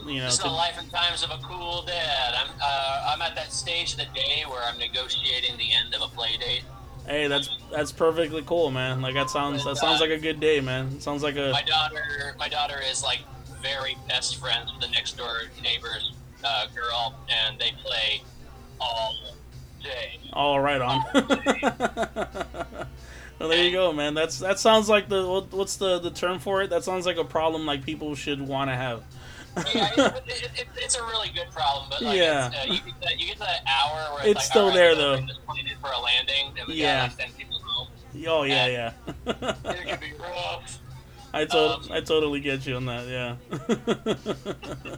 you 0.06 0.20
know, 0.20 0.26
Just 0.26 0.44
the 0.44 0.50
life 0.50 0.76
and 0.78 0.90
times 0.92 1.24
of 1.24 1.32
a 1.32 1.40
cool 1.44 1.84
dad. 1.84 2.34
I'm 2.36 2.50
uh, 2.62 3.14
I'm 3.14 3.22
at 3.22 3.36
that 3.36 3.52
stage 3.52 3.94
of 3.94 4.00
the 4.00 4.08
day 4.14 4.44
where 4.48 4.62
I'm 4.64 4.78
negotiating 4.78 5.58
the 5.58 5.74
end 5.74 5.94
of 5.96 6.02
a 6.02 6.08
play 6.14 6.38
date. 6.38 6.64
Hey, 7.08 7.28
that's 7.28 7.50
that's 7.72 7.92
perfectly 7.92 8.44
cool, 8.46 8.72
man. 8.72 9.02
Like 9.02 9.14
that 9.14 9.30
sounds 9.30 9.64
that 9.66 9.78
sounds 9.78 10.02
like 10.02 10.10
a 10.10 10.18
good 10.18 10.40
day, 10.40 10.60
man. 10.60 10.88
It 10.96 11.04
sounds 11.04 11.24
like 11.24 11.36
a 11.36 11.52
My 11.52 11.62
daughter, 11.62 12.36
my 12.38 12.50
daughter 12.50 12.80
is 12.90 13.04
like 13.04 13.20
very 13.62 13.96
best 14.08 14.38
friends 14.38 14.72
with 14.72 14.82
the 14.82 14.90
next 14.90 15.18
door 15.18 15.44
neighbor's 15.62 16.14
uh, 16.44 16.68
girl, 16.76 17.16
and 17.30 17.60
they 17.60 17.72
play 17.84 18.22
all 18.80 19.16
day. 19.86 20.20
all 20.34 20.60
right 20.60 20.82
on. 20.82 21.04
well, 23.40 23.50
there 23.50 23.64
you 23.64 23.72
go, 23.72 23.94
man. 23.94 24.14
That's 24.14 24.40
that 24.40 24.60
sounds 24.60 24.90
like 24.90 25.08
the 25.10 25.26
what, 25.28 25.52
what's 25.54 25.76
the 25.78 26.00
the 26.00 26.12
term 26.12 26.40
for 26.40 26.62
it? 26.62 26.70
That 26.70 26.84
sounds 26.84 27.06
like 27.06 27.18
a 27.18 27.24
problem 27.24 27.66
like 27.66 27.84
people 27.86 28.16
should 28.16 28.42
want 28.42 28.70
to 28.70 28.76
have. 28.76 29.04
yeah, 29.74 29.94
it, 29.96 30.24
it, 30.28 30.52
it, 30.56 30.68
it's 30.76 30.96
a 30.96 31.04
really 31.04 31.30
good 31.30 31.50
problem, 31.52 31.86
but 31.90 32.02
like, 32.02 32.18
Yeah. 32.18 32.48
it's, 32.48 32.58
uh, 32.58 32.74
you, 32.74 32.80
get 32.82 33.02
that, 33.02 33.20
you 33.20 33.28
get 33.28 33.40
that 33.40 33.62
hour 33.66 34.14
where 34.16 34.22
It's 34.24 34.32
it's, 34.32 34.36
like, 34.40 34.44
still 34.46 34.66
right, 34.68 34.74
there, 34.76 34.96
though. 34.96 35.16
bring 35.16 35.28
This 35.28 35.38
plane 35.48 35.68
in 35.68 35.78
for 35.78 35.92
a 35.92 36.00
landing, 36.02 36.54
and 36.60 36.70
Yeah. 36.74 37.08
gotta 37.08 37.16
send 37.22 37.32
home. 37.64 37.88
oh 38.28 38.44
yeah, 38.44 38.68
yeah. 38.68 38.92
It 39.26 39.90
could 39.90 40.00
be 40.02 40.12
rough. 40.20 40.80
I 41.34 41.46
to- 41.46 41.58
Um, 41.76 41.88
I 41.92 42.02
totally 42.02 42.42
get 42.42 42.66
you 42.66 42.76
on 42.76 42.86
that. 42.88 43.08
Yeah. 43.08 44.96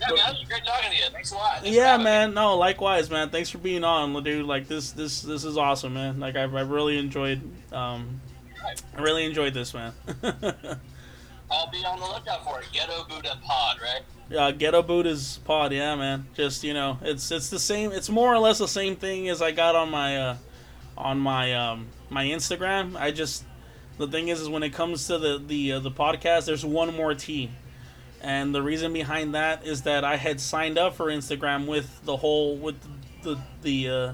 Yeah, 0.00 0.14
man, 0.14 0.34
it 0.34 0.38
was 0.38 0.48
great 0.48 0.64
talking 0.64 0.90
to 0.90 0.96
you. 0.96 1.04
Thanks 1.10 1.32
a 1.32 1.34
lot. 1.34 1.62
Thanks 1.62 1.76
yeah, 1.76 1.98
having 1.98 2.30
me. 2.30 2.34
No, 2.34 2.56
likewise, 2.56 3.10
man. 3.10 3.30
Thanks 3.30 3.50
for 3.50 3.58
being 3.58 3.84
on, 3.84 4.22
dude. 4.22 4.46
Like 4.46 4.68
this, 4.68 4.92
this, 4.92 5.22
this 5.22 5.44
is 5.44 5.56
awesome, 5.56 5.94
man. 5.94 6.20
Like 6.20 6.36
I, 6.36 6.42
I 6.42 6.44
really 6.44 6.98
enjoyed. 6.98 7.40
Um, 7.72 8.20
I 8.96 9.00
really 9.00 9.24
enjoyed 9.24 9.54
this, 9.54 9.74
man. 9.74 9.92
I'll 11.50 11.70
be 11.70 11.84
on 11.84 11.98
the 11.98 12.06
lookout 12.06 12.44
for 12.44 12.60
it. 12.60 12.66
Ghetto 12.72 13.04
Buddha 13.08 13.38
Pod, 13.42 13.78
right? 13.80 14.02
uh, 14.36 14.50
Ghetto 14.50 14.82
Buddha's 14.82 15.40
pod, 15.44 15.72
yeah, 15.72 15.94
man. 15.96 16.26
Just 16.34 16.64
you 16.64 16.74
know, 16.74 16.98
it's 17.02 17.30
it's 17.30 17.48
the 17.50 17.58
same. 17.58 17.92
It's 17.92 18.10
more 18.10 18.32
or 18.32 18.38
less 18.38 18.58
the 18.58 18.68
same 18.68 18.96
thing 18.96 19.28
as 19.28 19.40
I 19.40 19.52
got 19.52 19.74
on 19.74 19.90
my 19.90 20.16
uh, 20.16 20.36
on 20.96 21.18
my 21.18 21.54
um, 21.54 21.86
my 22.10 22.26
Instagram. 22.26 22.96
I 22.96 23.10
just 23.10 23.44
the 23.96 24.06
thing 24.06 24.28
is, 24.28 24.40
is 24.40 24.48
when 24.48 24.62
it 24.62 24.72
comes 24.72 25.06
to 25.06 25.18
the 25.18 25.42
the 25.44 25.72
uh, 25.72 25.80
the 25.80 25.90
podcast, 25.90 26.46
there's 26.46 26.64
one 26.64 26.94
more 26.94 27.14
T, 27.14 27.50
and 28.20 28.54
the 28.54 28.62
reason 28.62 28.92
behind 28.92 29.34
that 29.34 29.66
is 29.66 29.82
that 29.82 30.04
I 30.04 30.16
had 30.16 30.40
signed 30.40 30.78
up 30.78 30.94
for 30.94 31.06
Instagram 31.06 31.66
with 31.66 32.04
the 32.04 32.16
whole 32.16 32.56
with 32.56 32.76
the 33.22 33.38
the 33.62 33.88
uh, 33.88 34.12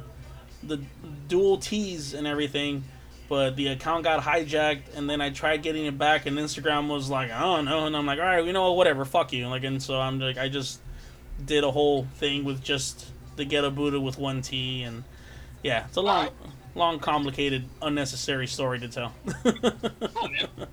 the 0.62 0.80
dual 1.28 1.58
T's 1.58 2.14
and 2.14 2.26
everything. 2.26 2.84
But 3.26 3.56
the 3.56 3.68
account 3.68 4.04
got 4.04 4.22
hijacked, 4.22 4.94
and 4.96 5.08
then 5.08 5.22
I 5.22 5.30
tried 5.30 5.62
getting 5.62 5.86
it 5.86 5.96
back, 5.96 6.26
and 6.26 6.36
Instagram 6.36 6.88
was 6.88 7.08
like, 7.08 7.30
I 7.30 7.40
don't 7.40 7.64
know, 7.64 7.86
and 7.86 7.96
I'm 7.96 8.04
like, 8.04 8.18
all 8.18 8.24
right, 8.24 8.44
you 8.44 8.52
know 8.52 8.68
what, 8.68 8.76
whatever, 8.76 9.06
fuck 9.06 9.32
you, 9.32 9.48
like, 9.48 9.64
and 9.64 9.82
so 9.82 9.98
I'm 9.98 10.20
like, 10.20 10.36
I 10.36 10.50
just 10.50 10.78
did 11.42 11.64
a 11.64 11.70
whole 11.70 12.04
thing 12.16 12.44
with 12.44 12.62
just 12.62 13.06
the 13.36 13.46
Ghetto 13.46 13.70
Buddha 13.70 13.98
with 13.98 14.18
one 14.18 14.42
T, 14.42 14.82
and 14.82 15.04
yeah, 15.62 15.86
it's 15.86 15.96
a 15.96 16.02
long, 16.02 16.28
long, 16.74 16.98
complicated, 16.98 17.64
unnecessary 17.80 18.46
story 18.46 18.78
to 18.80 18.88
tell. 18.88 19.14
Man. 19.44 20.68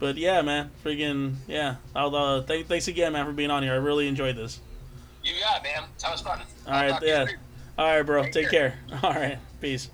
But 0.00 0.16
yeah, 0.16 0.42
man, 0.42 0.70
friggin' 0.84 1.34
yeah, 1.46 1.76
I'll, 1.94 2.16
uh, 2.16 2.42
th- 2.42 2.66
thanks 2.66 2.88
again, 2.88 3.12
man, 3.12 3.26
for 3.26 3.32
being 3.32 3.50
on 3.50 3.62
here. 3.62 3.74
I 3.74 3.76
really 3.76 4.08
enjoyed 4.08 4.34
this. 4.34 4.58
You 5.22 5.34
got 5.40 5.58
it, 5.58 5.62
man. 5.62 5.84
That 6.00 6.10
was 6.10 6.22
fun. 6.22 6.40
All 6.66 6.72
I'll 6.72 6.82
right, 6.82 6.90
talk 6.90 7.00
to 7.00 7.06
you 7.06 7.12
yeah. 7.12 7.26
All 7.78 7.86
right, 7.86 8.02
bro, 8.02 8.24
Take 8.24 8.32
take 8.32 8.50
care. 8.50 8.78
All 9.02 9.12
right, 9.12 9.38
peace. 9.60 9.90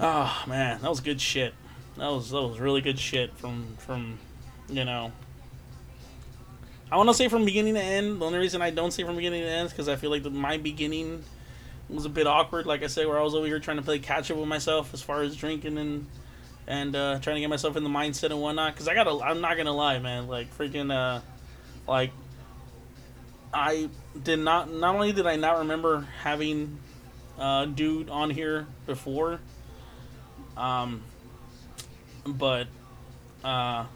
Oh 0.00 0.44
man, 0.46 0.80
that 0.80 0.88
was 0.88 1.00
good 1.00 1.20
shit. 1.20 1.52
That 1.98 2.08
was 2.08 2.30
that 2.30 2.40
was 2.40 2.58
really 2.58 2.80
good 2.80 2.98
shit 2.98 3.36
from 3.36 3.76
from 3.78 4.18
you 4.68 4.84
know. 4.84 5.12
I 6.90 6.96
want 6.96 7.08
to 7.10 7.14
say 7.14 7.28
from 7.28 7.44
beginning 7.44 7.74
to 7.74 7.82
end. 7.82 8.20
The 8.20 8.26
only 8.26 8.38
reason 8.38 8.62
I 8.62 8.70
don't 8.70 8.90
say 8.90 9.04
from 9.04 9.16
beginning 9.16 9.42
to 9.42 9.48
end 9.48 9.66
is 9.66 9.72
because 9.72 9.88
I 9.88 9.96
feel 9.96 10.10
like 10.10 10.22
the, 10.22 10.30
my 10.30 10.56
beginning 10.56 11.22
was 11.88 12.04
a 12.04 12.08
bit 12.08 12.26
awkward. 12.26 12.66
Like 12.66 12.82
I 12.82 12.88
said, 12.88 13.06
where 13.06 13.18
I 13.18 13.22
was 13.22 13.34
over 13.34 13.46
here 13.46 13.60
trying 13.60 13.76
to 13.76 13.82
play 13.82 13.98
catch 13.98 14.30
up 14.30 14.38
with 14.38 14.48
myself 14.48 14.92
as 14.94 15.02
far 15.02 15.22
as 15.22 15.36
drinking 15.36 15.78
and 15.78 16.06
and 16.70 16.94
uh, 16.94 17.18
trying 17.18 17.34
to 17.34 17.40
get 17.40 17.50
myself 17.50 17.76
in 17.76 17.82
the 17.82 17.90
mindset 17.90 18.30
and 18.30 18.40
whatnot. 18.40 18.72
Because 18.72 18.86
I 18.86 18.94
gotta, 18.94 19.18
I'm 19.24 19.40
not 19.40 19.56
gonna 19.56 19.72
lie, 19.72 19.98
man. 19.98 20.28
Like 20.28 20.56
freaking, 20.56 20.94
uh, 20.94 21.20
like 21.88 22.12
I 23.52 23.90
did 24.22 24.38
not. 24.38 24.72
Not 24.72 24.94
only 24.94 25.12
did 25.12 25.26
I 25.26 25.34
not 25.34 25.58
remember 25.58 26.06
having 26.22 26.78
uh, 27.38 27.64
dude 27.64 28.08
on 28.08 28.30
here 28.30 28.68
before, 28.86 29.40
um, 30.56 31.02
but 32.24 32.68
uh, 33.42 33.86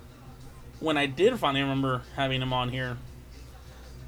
when 0.81 0.97
I 0.97 1.07
did 1.07 1.39
finally 1.39 1.63
remember 1.63 2.03
having 2.17 2.43
him 2.43 2.53
on 2.53 2.71
here, 2.71 2.97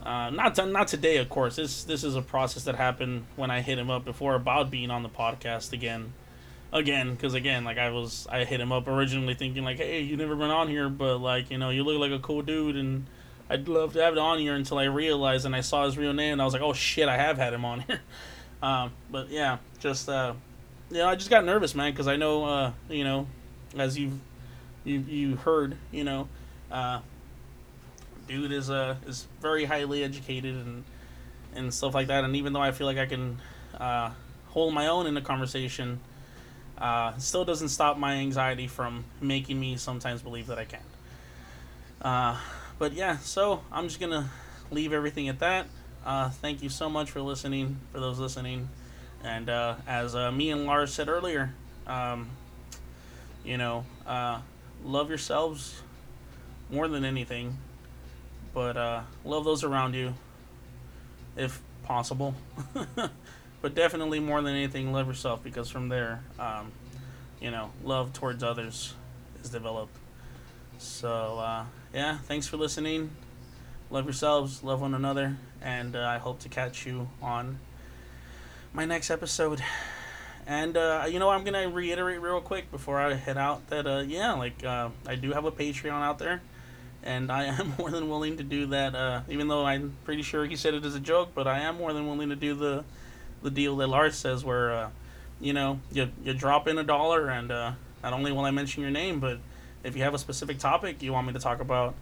uh, 0.02 0.30
not 0.30 0.56
to, 0.56 0.66
not 0.66 0.88
today, 0.88 1.18
of 1.18 1.28
course. 1.28 1.54
This 1.54 1.84
this 1.84 2.02
is 2.02 2.16
a 2.16 2.22
process 2.22 2.64
that 2.64 2.74
happened 2.74 3.26
when 3.36 3.52
I 3.52 3.60
hit 3.60 3.78
him 3.78 3.90
up 3.90 4.04
before 4.04 4.34
about 4.34 4.72
being 4.72 4.90
on 4.90 5.04
the 5.04 5.08
podcast 5.08 5.72
again, 5.72 6.14
again 6.76 7.12
because 7.12 7.34
again 7.34 7.64
like 7.64 7.78
I 7.78 7.90
was 7.90 8.26
I 8.30 8.44
hit 8.44 8.60
him 8.60 8.70
up 8.70 8.86
originally 8.86 9.34
thinking 9.34 9.64
like 9.64 9.78
hey 9.78 10.00
you 10.02 10.16
never 10.16 10.36
been 10.36 10.50
on 10.50 10.68
here 10.68 10.88
but 10.88 11.18
like 11.18 11.50
you 11.50 11.58
know 11.58 11.70
you 11.70 11.82
look 11.82 11.98
like 11.98 12.12
a 12.12 12.22
cool 12.22 12.42
dude 12.42 12.76
and 12.76 13.06
I'd 13.48 13.66
love 13.66 13.94
to 13.94 14.02
have 14.02 14.12
it 14.12 14.18
on 14.18 14.38
here 14.38 14.54
until 14.54 14.78
I 14.78 14.84
realized 14.84 15.46
and 15.46 15.56
I 15.56 15.62
saw 15.62 15.86
his 15.86 15.96
real 15.96 16.12
name 16.12 16.34
and 16.34 16.42
I 16.42 16.44
was 16.44 16.52
like 16.52 16.62
oh 16.62 16.74
shit 16.74 17.08
I 17.08 17.16
have 17.16 17.38
had 17.38 17.54
him 17.54 17.64
on 17.64 17.80
here, 17.88 18.00
um, 18.62 18.92
but 19.10 19.30
yeah 19.30 19.58
just 19.78 20.08
uh, 20.08 20.34
you 20.90 20.98
know 20.98 21.08
I 21.08 21.14
just 21.14 21.30
got 21.30 21.44
nervous 21.44 21.74
man 21.74 21.92
because 21.92 22.08
I 22.08 22.16
know 22.16 22.44
uh, 22.44 22.72
you 22.90 23.04
know 23.04 23.26
as 23.76 23.98
you've 23.98 24.18
you 24.84 25.00
you 25.00 25.36
heard 25.36 25.76
you 25.90 26.04
know 26.04 26.28
uh, 26.70 27.00
dude 28.28 28.52
is 28.52 28.70
uh 28.70 28.96
is 29.06 29.26
very 29.40 29.64
highly 29.64 30.04
educated 30.04 30.54
and 30.54 30.84
and 31.54 31.72
stuff 31.72 31.94
like 31.94 32.08
that 32.08 32.22
and 32.22 32.36
even 32.36 32.52
though 32.52 32.60
I 32.60 32.72
feel 32.72 32.86
like 32.86 32.98
I 32.98 33.06
can 33.06 33.38
uh, 33.78 34.10
hold 34.48 34.74
my 34.74 34.88
own 34.88 35.06
in 35.06 35.16
a 35.16 35.22
conversation 35.22 36.00
uh, 36.78 37.16
still 37.18 37.44
doesn't 37.44 37.68
stop 37.68 37.96
my 37.98 38.14
anxiety 38.14 38.66
from 38.66 39.04
making 39.20 39.58
me 39.58 39.76
sometimes 39.76 40.22
believe 40.22 40.46
that 40.48 40.58
I 40.58 40.64
can. 40.64 40.80
Uh, 42.00 42.38
but 42.78 42.92
yeah, 42.92 43.18
so 43.18 43.62
I'm 43.72 43.88
just 43.88 44.00
gonna 44.00 44.30
leave 44.70 44.92
everything 44.92 45.28
at 45.28 45.38
that. 45.40 45.66
Uh, 46.04 46.30
thank 46.30 46.62
you 46.62 46.68
so 46.68 46.88
much 46.88 47.10
for 47.10 47.20
listening, 47.20 47.78
for 47.92 48.00
those 48.00 48.18
listening. 48.18 48.68
And 49.24 49.48
uh, 49.48 49.76
as 49.86 50.14
uh, 50.14 50.30
me 50.30 50.50
and 50.50 50.66
Lars 50.66 50.92
said 50.94 51.08
earlier, 51.08 51.52
um, 51.86 52.28
you 53.44 53.56
know, 53.58 53.84
uh, 54.06 54.40
love 54.84 55.08
yourselves 55.08 55.82
more 56.70 56.88
than 56.88 57.04
anything. 57.04 57.56
but 58.54 59.04
love 59.24 59.44
those 59.44 59.64
around 59.64 59.94
you, 59.94 60.14
if 61.36 61.60
possible. 61.84 62.34
but 63.60 63.74
definitely 63.74 64.20
more 64.20 64.42
than 64.42 64.54
anything, 64.54 64.92
love 64.92 65.06
yourself 65.06 65.42
because 65.42 65.70
from 65.70 65.88
there, 65.88 66.22
um, 66.38 66.72
you 67.40 67.50
know, 67.50 67.70
love 67.82 68.12
towards 68.12 68.42
others 68.42 68.94
is 69.42 69.50
developed. 69.50 69.96
So 70.78 71.38
uh, 71.38 71.64
yeah, 71.94 72.18
thanks 72.18 72.46
for 72.46 72.56
listening. 72.56 73.10
Love 73.90 74.04
yourselves, 74.04 74.62
love 74.62 74.80
one 74.80 74.94
another, 74.94 75.36
and 75.62 75.94
uh, 75.94 76.00
I 76.00 76.18
hope 76.18 76.40
to 76.40 76.48
catch 76.48 76.86
you 76.86 77.08
on 77.22 77.58
my 78.72 78.84
next 78.84 79.10
episode. 79.10 79.62
And 80.46 80.76
uh, 80.76 81.06
you 81.08 81.18
know, 81.18 81.30
I'm 81.30 81.44
gonna 81.44 81.68
reiterate 81.68 82.20
real 82.20 82.40
quick 82.40 82.70
before 82.70 83.00
I 83.00 83.14
head 83.14 83.38
out 83.38 83.68
that 83.68 83.86
uh, 83.86 84.04
yeah, 84.06 84.32
like 84.34 84.64
uh, 84.64 84.90
I 85.06 85.14
do 85.14 85.32
have 85.32 85.44
a 85.44 85.52
Patreon 85.52 86.02
out 86.02 86.18
there, 86.18 86.42
and 87.02 87.32
I 87.32 87.44
am 87.44 87.74
more 87.78 87.90
than 87.90 88.08
willing 88.08 88.36
to 88.36 88.42
do 88.42 88.66
that. 88.66 88.94
Uh, 88.94 89.20
even 89.28 89.48
though 89.48 89.64
I'm 89.64 89.96
pretty 90.04 90.22
sure 90.22 90.44
he 90.44 90.56
said 90.56 90.74
it 90.74 90.84
as 90.84 90.94
a 90.94 91.00
joke, 91.00 91.30
but 91.34 91.46
I 91.46 91.60
am 91.60 91.78
more 91.78 91.92
than 91.92 92.06
willing 92.06 92.28
to 92.28 92.36
do 92.36 92.54
the 92.54 92.84
the 93.42 93.50
deal 93.50 93.76
that 93.76 93.88
Lars 93.88 94.16
says, 94.16 94.44
where 94.44 94.72
uh, 94.72 94.90
you 95.40 95.52
know 95.52 95.80
you 95.92 96.10
you 96.24 96.34
drop 96.34 96.68
in 96.68 96.78
a 96.78 96.84
dollar, 96.84 97.28
and 97.28 97.50
uh, 97.50 97.72
not 98.02 98.12
only 98.12 98.32
will 98.32 98.44
I 98.44 98.50
mention 98.50 98.82
your 98.82 98.90
name, 98.90 99.20
but 99.20 99.38
if 99.84 99.96
you 99.96 100.02
have 100.02 100.14
a 100.14 100.18
specific 100.18 100.58
topic 100.58 101.02
you 101.02 101.12
want 101.12 101.26
me 101.26 101.32
to 101.32 101.38
talk 101.38 101.60
about 101.60 101.94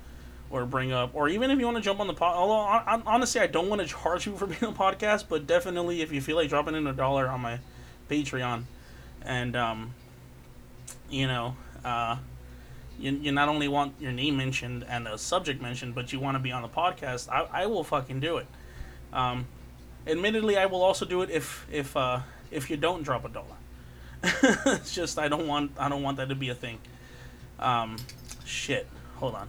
or 0.50 0.64
bring 0.64 0.92
up, 0.92 1.10
or 1.14 1.28
even 1.28 1.50
if 1.50 1.58
you 1.58 1.64
want 1.64 1.76
to 1.76 1.82
jump 1.82 2.00
on 2.00 2.06
the 2.06 2.14
pod. 2.14 2.36
Although 2.36 2.60
I, 2.60 2.82
I, 2.86 3.02
honestly, 3.06 3.40
I 3.40 3.46
don't 3.46 3.68
want 3.68 3.82
to 3.82 3.88
charge 3.88 4.26
you 4.26 4.36
for 4.36 4.46
being 4.46 4.64
on 4.64 4.74
podcast, 4.74 5.24
but 5.28 5.46
definitely 5.46 6.02
if 6.02 6.12
you 6.12 6.20
feel 6.20 6.36
like 6.36 6.48
dropping 6.48 6.74
in 6.74 6.86
a 6.86 6.92
dollar 6.92 7.28
on 7.28 7.40
my 7.40 7.58
Patreon, 8.08 8.64
and 9.22 9.56
um, 9.56 9.94
you 11.10 11.26
know, 11.26 11.56
uh, 11.84 12.16
you, 12.98 13.12
you 13.12 13.32
not 13.32 13.48
only 13.48 13.68
want 13.68 13.94
your 14.00 14.12
name 14.12 14.36
mentioned 14.36 14.84
and 14.88 15.06
the 15.06 15.16
subject 15.16 15.60
mentioned, 15.60 15.94
but 15.94 16.12
you 16.12 16.20
want 16.20 16.36
to 16.36 16.38
be 16.38 16.52
on 16.52 16.62
the 16.62 16.68
podcast, 16.68 17.28
I, 17.28 17.62
I 17.62 17.66
will 17.66 17.84
fucking 17.84 18.20
do 18.20 18.36
it. 18.38 18.46
Um, 19.12 19.46
admittedly, 20.06 20.56
I 20.56 20.66
will 20.66 20.82
also 20.82 21.04
do 21.04 21.22
it 21.22 21.30
if 21.30 21.66
if 21.70 21.96
uh, 21.96 22.20
if 22.50 22.70
you 22.70 22.76
don't 22.76 23.02
drop 23.02 23.24
a 23.24 23.28
dollar. 23.28 23.56
it's 24.22 24.94
just 24.94 25.18
I 25.18 25.28
don't 25.28 25.46
want 25.46 25.72
I 25.78 25.88
don't 25.88 26.02
want 26.02 26.16
that 26.16 26.28
to 26.28 26.34
be 26.34 26.48
a 26.48 26.54
thing. 26.54 26.78
Um, 27.58 27.96
shit. 28.44 28.86
Hold 29.16 29.34
on. 29.34 29.48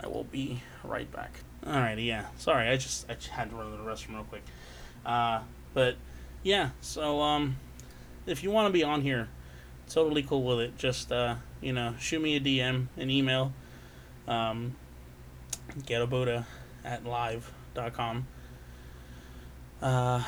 I 0.00 0.08
will 0.08 0.24
be 0.24 0.62
right 0.82 1.10
back. 1.12 1.32
Alrighty, 1.64 2.06
yeah. 2.06 2.26
Sorry, 2.38 2.68
I 2.68 2.76
just 2.76 3.08
I 3.08 3.14
just 3.14 3.28
had 3.28 3.50
to 3.50 3.56
run 3.56 3.70
to 3.70 3.76
the 3.76 3.82
restroom 3.82 4.14
real 4.14 4.24
quick. 4.24 4.42
Uh, 5.06 5.40
but 5.74 5.96
yeah, 6.42 6.70
so 6.80 7.20
um, 7.20 7.56
if 8.26 8.42
you 8.42 8.50
want 8.50 8.66
to 8.68 8.72
be 8.72 8.82
on 8.82 9.02
here, 9.02 9.28
totally 9.88 10.22
cool 10.22 10.42
with 10.42 10.60
it. 10.60 10.78
Just 10.78 11.12
uh, 11.12 11.36
you 11.60 11.72
know, 11.72 11.94
shoot 11.98 12.20
me 12.20 12.36
a 12.36 12.40
DM, 12.40 12.88
an 12.96 13.10
email, 13.10 13.52
um, 14.26 14.74
getabuddha 15.78 16.44
at 16.84 17.04
live.com. 17.04 18.26
Uh, 19.82 20.22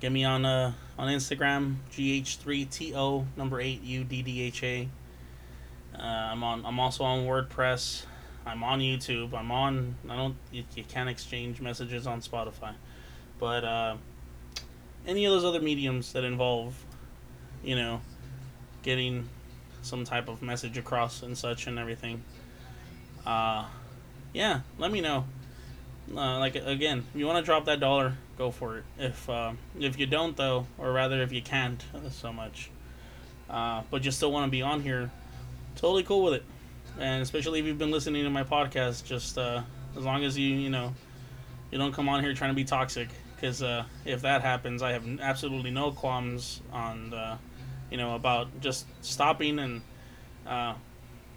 get 0.00 0.12
me 0.12 0.22
on 0.24 0.44
uh 0.44 0.72
on 0.98 1.08
Instagram, 1.08 1.76
gh3to 1.90 3.24
number 3.36 3.60
eight 3.60 3.82
uddha. 3.84 4.88
Uh, 5.98 6.02
I'm 6.02 6.42
on. 6.44 6.64
I'm 6.66 6.78
also 6.78 7.04
on 7.04 7.20
WordPress. 7.26 8.04
I'm 8.44 8.62
on 8.62 8.80
YouTube. 8.80 9.32
I'm 9.32 9.50
on. 9.50 9.96
I 10.08 10.16
don't. 10.16 10.36
You, 10.52 10.64
you 10.74 10.84
can't 10.84 11.08
exchange 11.08 11.60
messages 11.60 12.06
on 12.06 12.20
Spotify, 12.20 12.74
but 13.38 13.64
uh, 13.64 13.96
any 15.06 15.24
of 15.24 15.32
those 15.32 15.44
other 15.44 15.60
mediums 15.60 16.12
that 16.12 16.24
involve, 16.24 16.74
you 17.64 17.76
know, 17.76 18.02
getting 18.82 19.28
some 19.80 20.04
type 20.04 20.28
of 20.28 20.42
message 20.42 20.76
across 20.76 21.22
and 21.22 21.36
such 21.36 21.66
and 21.66 21.78
everything. 21.78 22.22
Uh, 23.24 23.64
yeah, 24.34 24.60
let 24.78 24.92
me 24.92 25.00
know. 25.00 25.24
Uh, 26.14 26.38
like 26.38 26.56
again, 26.56 27.04
you 27.14 27.26
want 27.26 27.38
to 27.38 27.44
drop 27.44 27.64
that 27.64 27.80
dollar, 27.80 28.14
go 28.38 28.50
for 28.50 28.78
it. 28.78 28.84
If 28.98 29.28
uh, 29.28 29.52
if 29.78 29.98
you 29.98 30.06
don't 30.06 30.36
though, 30.36 30.66
or 30.78 30.92
rather 30.92 31.22
if 31.22 31.32
you 31.32 31.42
can't 31.42 31.82
so 32.10 32.32
much, 32.32 32.70
uh, 33.50 33.82
but 33.90 34.04
you 34.04 34.10
still 34.10 34.32
want 34.32 34.46
to 34.46 34.50
be 34.50 34.62
on 34.62 34.82
here, 34.82 35.10
totally 35.76 36.02
cool 36.02 36.22
with 36.22 36.34
it 36.34 36.44
and 36.98 37.22
especially 37.22 37.60
if 37.60 37.66
you've 37.66 37.78
been 37.78 37.90
listening 37.90 38.24
to 38.24 38.30
my 38.30 38.44
podcast, 38.44 39.04
just 39.04 39.38
uh, 39.38 39.62
as 39.96 40.04
long 40.04 40.24
as 40.24 40.38
you 40.38 40.54
you 40.54 40.70
know 40.70 40.94
you 41.70 41.78
don't 41.78 41.92
come 41.92 42.08
on 42.08 42.22
here 42.22 42.32
trying 42.34 42.50
to 42.50 42.54
be 42.54 42.64
toxic, 42.64 43.08
because 43.34 43.62
uh, 43.62 43.84
if 44.04 44.22
that 44.22 44.42
happens, 44.42 44.82
I 44.82 44.92
have 44.92 45.04
absolutely 45.20 45.70
no 45.70 45.90
qualms 45.90 46.60
on 46.72 47.12
uh, 47.12 47.36
you 47.90 47.96
know 47.96 48.14
about 48.14 48.60
just 48.60 48.86
stopping 49.04 49.58
and 49.58 49.82
uh, 50.46 50.74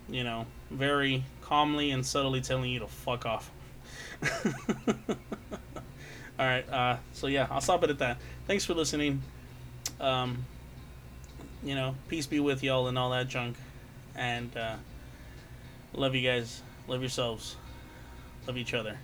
you 0.08 0.24
know 0.24 0.46
very 0.72 1.24
calmly 1.42 1.92
and 1.92 2.06
subtly 2.06 2.42
telling 2.42 2.72
you 2.72 2.80
to 2.80 2.88
fuck 2.88 3.26
off. 3.26 3.52
All 6.40 6.46
right, 6.46 6.68
uh, 6.70 6.98
so 7.14 7.28
yeah, 7.28 7.48
I'll 7.52 7.62
stop 7.62 7.84
it 7.84 7.90
at 7.90 8.00
that. 8.00 8.18
Thanks 8.48 8.64
for 8.64 8.74
listening. 8.74 9.22
Um, 10.00 10.46
you 11.62 11.76
know, 11.76 11.96
peace 12.08 12.26
be 12.26 12.40
with 12.40 12.64
y'all 12.64 12.88
and 12.88 12.98
all 12.98 13.10
that 13.12 13.28
junk, 13.28 13.58
and. 14.16 14.56
Uh, 14.56 14.76
Love 15.94 16.16
you 16.16 16.28
guys. 16.28 16.62
Love 16.88 17.02
yourselves. 17.02 17.56
Love 18.48 18.58
each 18.58 18.74
other. 18.74 18.98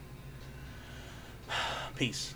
Peace. 1.95 2.33